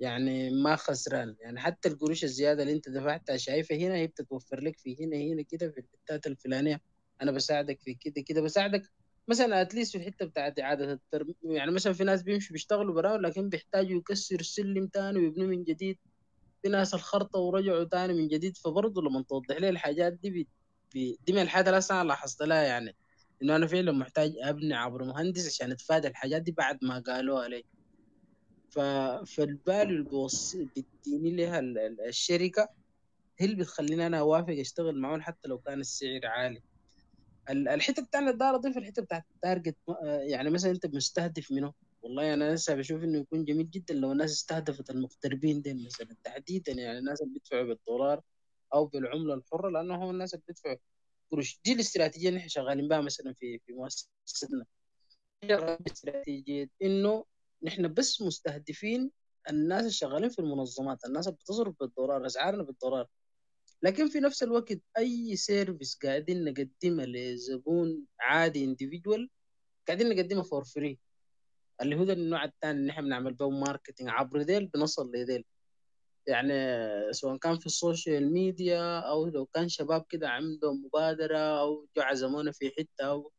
يعني 0.00 0.50
ما 0.50 0.76
خسران. 0.76 1.36
يعني 1.40 1.60
حتى 1.60 1.88
القروش 1.88 2.24
الزيادة 2.24 2.62
اللي 2.62 2.74
أنت 2.74 2.88
دفعتها 2.88 3.36
شايفها 3.36 3.76
هنا 3.76 3.94
هي 3.96 4.06
بتتوفر 4.06 4.60
لك 4.60 4.78
في 4.78 5.04
هنا 5.04 5.16
هنا 5.16 5.42
كده 5.42 5.70
في 5.70 5.80
الحتات 5.80 6.26
الفلانية. 6.26 6.80
أنا 7.22 7.32
بساعدك 7.32 7.80
في 7.80 7.94
كده 7.94 8.22
كده 8.26 8.40
بساعدك 8.42 8.82
مثلا 9.30 9.62
at 9.62 9.71
least 9.71 9.92
في 9.92 9.98
الحته 9.98 10.26
بتاعت 10.26 10.58
إعادة 10.60 10.92
الترميم 10.92 11.34
يعني 11.44 11.70
مثلا 11.70 11.92
في 11.92 12.04
ناس 12.04 12.22
بيمشوا 12.22 12.52
بيشتغلوا 12.52 12.94
براه 12.94 13.16
لكن 13.16 13.48
بيحتاجوا 13.48 13.98
يكسروا 13.98 14.40
السلم 14.40 14.86
تاني 14.86 15.18
ويبنوا 15.18 15.46
من 15.46 15.64
جديد. 15.64 15.98
في 16.62 16.68
ناس 16.68 16.94
الخرطة 16.94 17.38
ورجعوا 17.38 17.84
تاني 17.84 18.12
من 18.14 18.28
جديد 18.28 18.56
فبرضه 18.56 19.02
لما 19.02 19.22
توضح 19.28 19.56
لي 19.56 19.68
الحاجات 19.68 20.12
دي 20.12 20.48
دي 20.94 21.32
من 21.32 21.38
الحاجات 21.42 21.68
اللي 21.68 22.00
أنا 22.00 22.08
لاحظت 22.08 22.42
لها 22.42 22.62
يعني 22.62 22.96
إنه 23.42 23.56
أنا 23.56 23.66
فعلا 23.66 23.92
محتاج 23.92 24.32
أبني 24.42 24.74
عبر 24.74 25.04
مهندس 25.04 25.46
عشان 25.46 25.72
اتفادى 25.72 26.08
الحاجات 26.08 26.42
دي 26.42 26.52
بعد 26.52 26.78
ما 26.82 26.98
قالوها 26.98 27.48
لي. 27.48 27.64
ف... 28.70 28.78
فال 29.36 29.53
value 29.53 29.96
اللي. 29.96 30.70
بتديني 30.76 31.36
لها 31.36 31.58
ال- 31.58 31.78
ال- 31.78 32.00
الشركة 32.08 32.68
هي 33.38 33.46
اللي 33.46 33.56
بتخليني 33.56 34.06
أنا 34.06 34.18
أوافق 34.18 34.50
أشتغل 34.60 35.00
معاهم 35.00 35.20
حتى 35.22 35.48
لو 35.48 35.58
كان 35.58 35.80
السعر 35.80 36.20
عالي. 36.26 36.56
ال- 36.56 36.62
الحتة 37.50 38.02
بتاعنا 38.02 38.30
الدار 38.30 38.54
اضيف 38.54 38.78
الحتة 38.78 39.02
بتاعت 39.02 39.24
التارجت 39.34 39.76
يعني 40.22 40.50
مثلا 40.50 40.70
أنت 40.70 40.86
مستهدف 40.86 41.52
منه. 41.52 41.72
والله 42.02 42.34
أنا 42.34 42.54
لسه 42.54 42.74
بشوف 42.74 43.02
إنه 43.02 43.18
يكون 43.18 43.44
جميل 43.44 43.70
جدا 43.70 43.94
لو 43.94 44.12
الناس 44.12 44.32
استهدفت 44.32 44.90
المغتربين 44.90 45.62
دي 45.62 45.74
مثلا 45.86 46.16
تحديدا 46.24 46.72
يعني 46.72 46.98
الناس 46.98 47.22
اللي 47.22 47.32
بيدفعوا 47.32 47.62
بالدولار 47.62 48.20
أو 48.74 48.86
بالعملة 48.86 49.34
الحرة 49.34 49.70
لأنه 49.70 49.94
هم 50.04 50.10
الناس 50.10 50.34
اللي 50.34 50.44
بيدفعوا 50.48 50.76
قروش. 51.30 51.60
دي 51.64 51.72
الاستراتيجية 51.72 52.28
اللي 52.28 52.38
إحنا 52.38 52.48
شغالين 52.48 52.88
بها 52.88 53.00
مثلا 53.00 53.32
في 53.32 53.58
في 53.66 53.72
مؤسستنا 53.72 54.64
استراتيجية 55.86 56.70
إنه 56.82 57.24
نحن 57.62 57.94
بس 57.94 58.22
مستهدفين 58.22 59.10
الناس 59.50 60.02
اللي 60.02 60.30
في 60.30 60.38
المنظمات 60.38 61.04
الناس 61.04 61.28
اللي 61.28 61.36
بتصرف 61.36 61.74
بالدولار 61.80 62.26
أسعارنا 62.26 62.62
بالدولار. 62.62 63.06
لكن 63.82 64.08
في 64.08 64.20
نفس 64.20 64.42
الوقت 64.42 64.78
أي 64.98 65.36
service 65.36 65.98
قاعدين 66.02 66.44
نقدمها 66.44 67.06
لزبون 67.06 68.06
عادي 68.20 68.74
individual 68.76 69.28
قاعدين 69.88 70.08
نقدمها 70.08 70.42
for 70.42 70.64
free 70.64 70.98
اللي 71.82 71.96
هو 71.96 72.04
ده 72.04 72.12
النوع 72.12 72.44
الثاني 72.44 72.80
اللي 72.80 72.92
إحنا 72.92 73.02
بنعمل 73.02 73.34
به 73.34 73.50
marketing 73.50 74.08
عبر 74.08 74.42
ديل 74.42 74.66
بنصل 74.66 75.12
لديل 75.14 75.44
يعني 76.28 76.52
سواء 77.12 77.36
كان 77.36 77.58
في 77.58 77.66
ال 77.66 77.75
social 77.75 78.32
media 78.32 79.00
أو 79.00 79.26
لو 79.26 79.46
كان 79.46 79.68
شباب 79.68 80.04
كده 80.08 80.28
عندهم 80.28 80.84
مبادرة 80.84 81.38
أو 81.38 81.88
جو 81.96 82.02
عزمونا 82.02 82.52
في 82.52 82.70
حتة 82.78 83.04
أو 83.04 83.32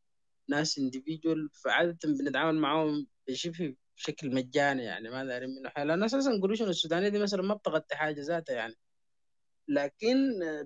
ناس 0.50 0.80
individual 0.80 1.48
فعادة 1.64 1.98
بنتعامل 2.04 2.58
معاهم 2.60 3.06
بشبه 3.28 3.76
بشكل 3.96 4.34
مجاني 4.34 4.82
يعني 4.84 5.10
ما 5.10 5.24
دارين 5.24 5.50
منه 5.50 5.68
حاجة 5.70 5.84
لأن 5.84 6.02
أساسا 6.04 6.40
قروشنا 6.42 6.70
السودانية 6.70 7.08
دي 7.08 7.18
مثلا 7.18 7.42
ما 7.42 7.54
بتغطي 7.54 7.96
حاجة 7.96 8.20
ذاتها 8.22 8.54
يعني. 8.54 8.74
لكن 9.68 10.16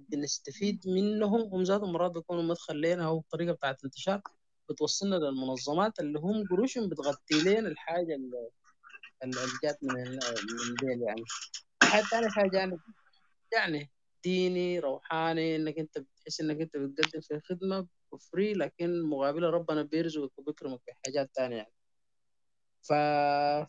بنستفيد 0.08 0.80
منهم 0.88 1.54
هم 1.54 1.62
ذاتهم 1.62 1.92
مرات 1.92 2.10
بيكونوا 2.12 2.42
مدخل 2.42 2.80
لنا 2.80 3.06
أو 3.06 3.24
طريقه 3.30 3.52
بتاعت 3.52 3.84
انتشار 3.84 4.22
بتوصلنا 4.70 5.16
للمنظمات 5.16 6.00
اللي 6.00 6.18
هم 6.18 6.46
قروشهم 6.50 6.88
بتغطي 6.88 7.40
لنا 7.40 7.68
الحاجة 7.68 8.14
اللي 8.14 8.50
اللي 9.24 9.34
جات 9.64 9.78
من 9.82 9.92
من 9.92 10.76
ديل 10.80 11.02
يعني. 11.08 11.24
حاجة 11.82 12.04
ثانية 12.04 12.28
حاجة 12.28 12.50
جانب 12.50 12.80
يعني 13.52 13.90
ديني 14.24 14.78
روحاني 14.78 15.56
إنك 15.56 15.78
أنت 15.78 15.98
بتحس 15.98 16.40
إنك 16.40 16.60
أنت 16.60 16.76
بتقدم 16.76 17.20
في 17.20 17.40
خدمة 17.40 17.88
free 18.32 18.52
لكن 18.54 19.02
مقابلها 19.02 19.50
ربنا 19.50 19.82
بيرزقك 19.82 20.38
وبيكرمك 20.38 20.80
بحاجات 20.88 21.30
تانية 21.34 21.56
يعني. 21.56 21.72
ف... 22.82 22.92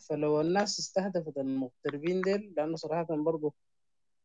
فلو 0.08 0.40
الناس 0.40 0.78
استهدفت 0.78 1.38
المغتربين 1.38 2.22
ديل 2.22 2.54
لأنه 2.56 2.76
صراحة 2.76 3.06
برضو 3.10 3.54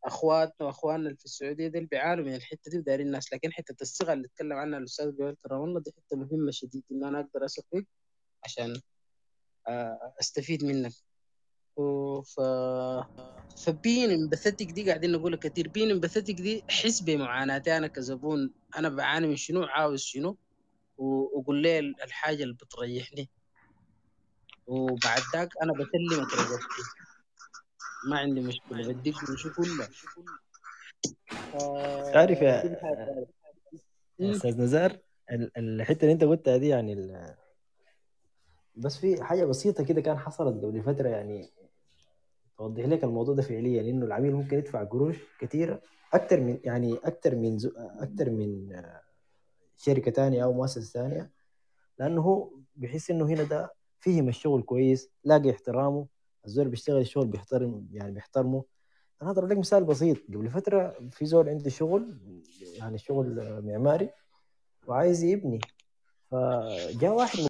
اخواتنا 0.05 0.67
وأخواننا 0.67 1.15
في 1.15 1.25
السعودية 1.25 1.67
دي 1.67 1.79
بيعانوا 1.79 2.25
من 2.25 2.35
الحتة 2.35 2.71
دي 2.71 2.77
ودايرين 2.79 3.07
الناس 3.07 3.33
لكن 3.33 3.53
حتة 3.53 3.75
الصغه 3.81 4.13
اللي 4.13 4.25
اتكلم 4.25 4.53
عنها 4.53 4.79
الأستاذ 4.79 5.11
جويل 5.17 5.35
كرم 5.43 5.63
الله 5.63 5.79
دي 5.79 5.91
حتة 5.97 6.17
مهمة 6.17 6.51
شديد 6.51 6.83
إن 6.91 7.03
أنا 7.03 7.19
أقدر 7.19 7.45
أثق 7.45 7.63
فيك 7.71 7.87
عشان 8.43 8.81
أستفيد 10.19 10.63
منك. 10.63 10.91
ف 12.25 12.41
فبين 13.57 14.11
امباثيتك 14.11 14.65
دي 14.71 14.87
قاعدين 14.87 15.11
نقولها 15.11 15.37
كثير 15.39 15.67
بين 15.67 15.91
امباثيتك 15.91 16.33
دي 16.33 16.63
حس 16.69 17.01
بمعاناتي 17.01 17.77
أنا 17.77 17.87
كزبون 17.87 18.53
أنا 18.77 18.89
بعاني 18.89 19.27
من 19.27 19.35
شنو؟ 19.35 19.63
عاوز 19.63 20.01
شنو؟ 20.01 20.37
وقول 20.97 21.61
لي 21.61 21.79
الحاجة 21.79 22.43
اللي 22.43 22.53
بتريحني. 22.53 23.29
وبعد 24.67 25.21
ذاك 25.35 25.49
أنا 25.63 25.73
بسلمك 25.73 26.33
رجعتي 26.33 26.63
ما 28.05 28.17
عندي 28.17 28.41
مشكلة 28.41 28.87
بديك 28.87 29.15
شو 29.35 29.53
كله 29.53 29.87
تعرف 32.13 32.41
يا 32.41 32.79
أستاذ 34.21 34.61
نزار 34.61 34.97
الحتة 35.57 36.01
اللي 36.01 36.13
أنت 36.13 36.23
قلتها 36.23 36.57
دي 36.57 36.67
يعني 36.67 36.93
ال... 36.93 37.35
بس 38.75 38.97
في 38.97 39.23
حاجة 39.23 39.45
بسيطة 39.45 39.83
كده 39.83 40.01
كان 40.01 40.17
حصلت 40.17 40.65
قبل 40.65 40.81
فترة 40.83 41.09
يعني 41.09 41.49
توضح 42.57 42.85
لك 42.85 43.03
الموضوع 43.03 43.35
ده 43.35 43.41
فعليا 43.41 43.81
إنه 43.81 44.05
العميل 44.05 44.33
ممكن 44.33 44.57
يدفع 44.57 44.83
قروش 44.83 45.17
كثيره 45.39 45.81
أكثر 46.13 46.39
من 46.39 46.59
يعني 46.63 46.93
أكثر 47.03 47.35
من 47.35 47.57
زو... 47.57 47.71
أكثر 47.77 48.29
من 48.29 48.81
شركة 49.77 50.11
ثانية 50.11 50.43
أو 50.43 50.53
مؤسسة 50.53 50.81
ثانية 51.01 51.31
لأنه 51.99 52.21
هو 52.21 52.49
بيحس 52.75 53.11
إنه 53.11 53.25
هنا 53.25 53.43
ده 53.43 53.73
فهم 53.99 54.29
الشغل 54.29 54.61
كويس 54.61 55.09
لاقي 55.23 55.51
احترامه 55.51 56.07
الزول 56.45 56.67
بيشتغل 56.67 57.01
الشغل 57.01 57.27
بيحترم 57.27 57.87
يعني 57.91 58.11
بيحترمه. 58.11 58.63
أنا 59.21 59.31
اضرب 59.31 59.51
لك 59.51 59.57
مثال 59.57 59.83
بسيط. 59.83 60.17
قبل 60.33 60.49
فترة 60.49 60.95
في 61.11 61.25
زول 61.25 61.49
عنده 61.49 61.69
شغل 61.69 62.17
يعني 62.77 62.97
شغل 62.97 63.61
معماري 63.61 64.09
وعايز 64.87 65.23
يبني. 65.23 65.59
فجاء 66.31 67.13
واحد 67.13 67.39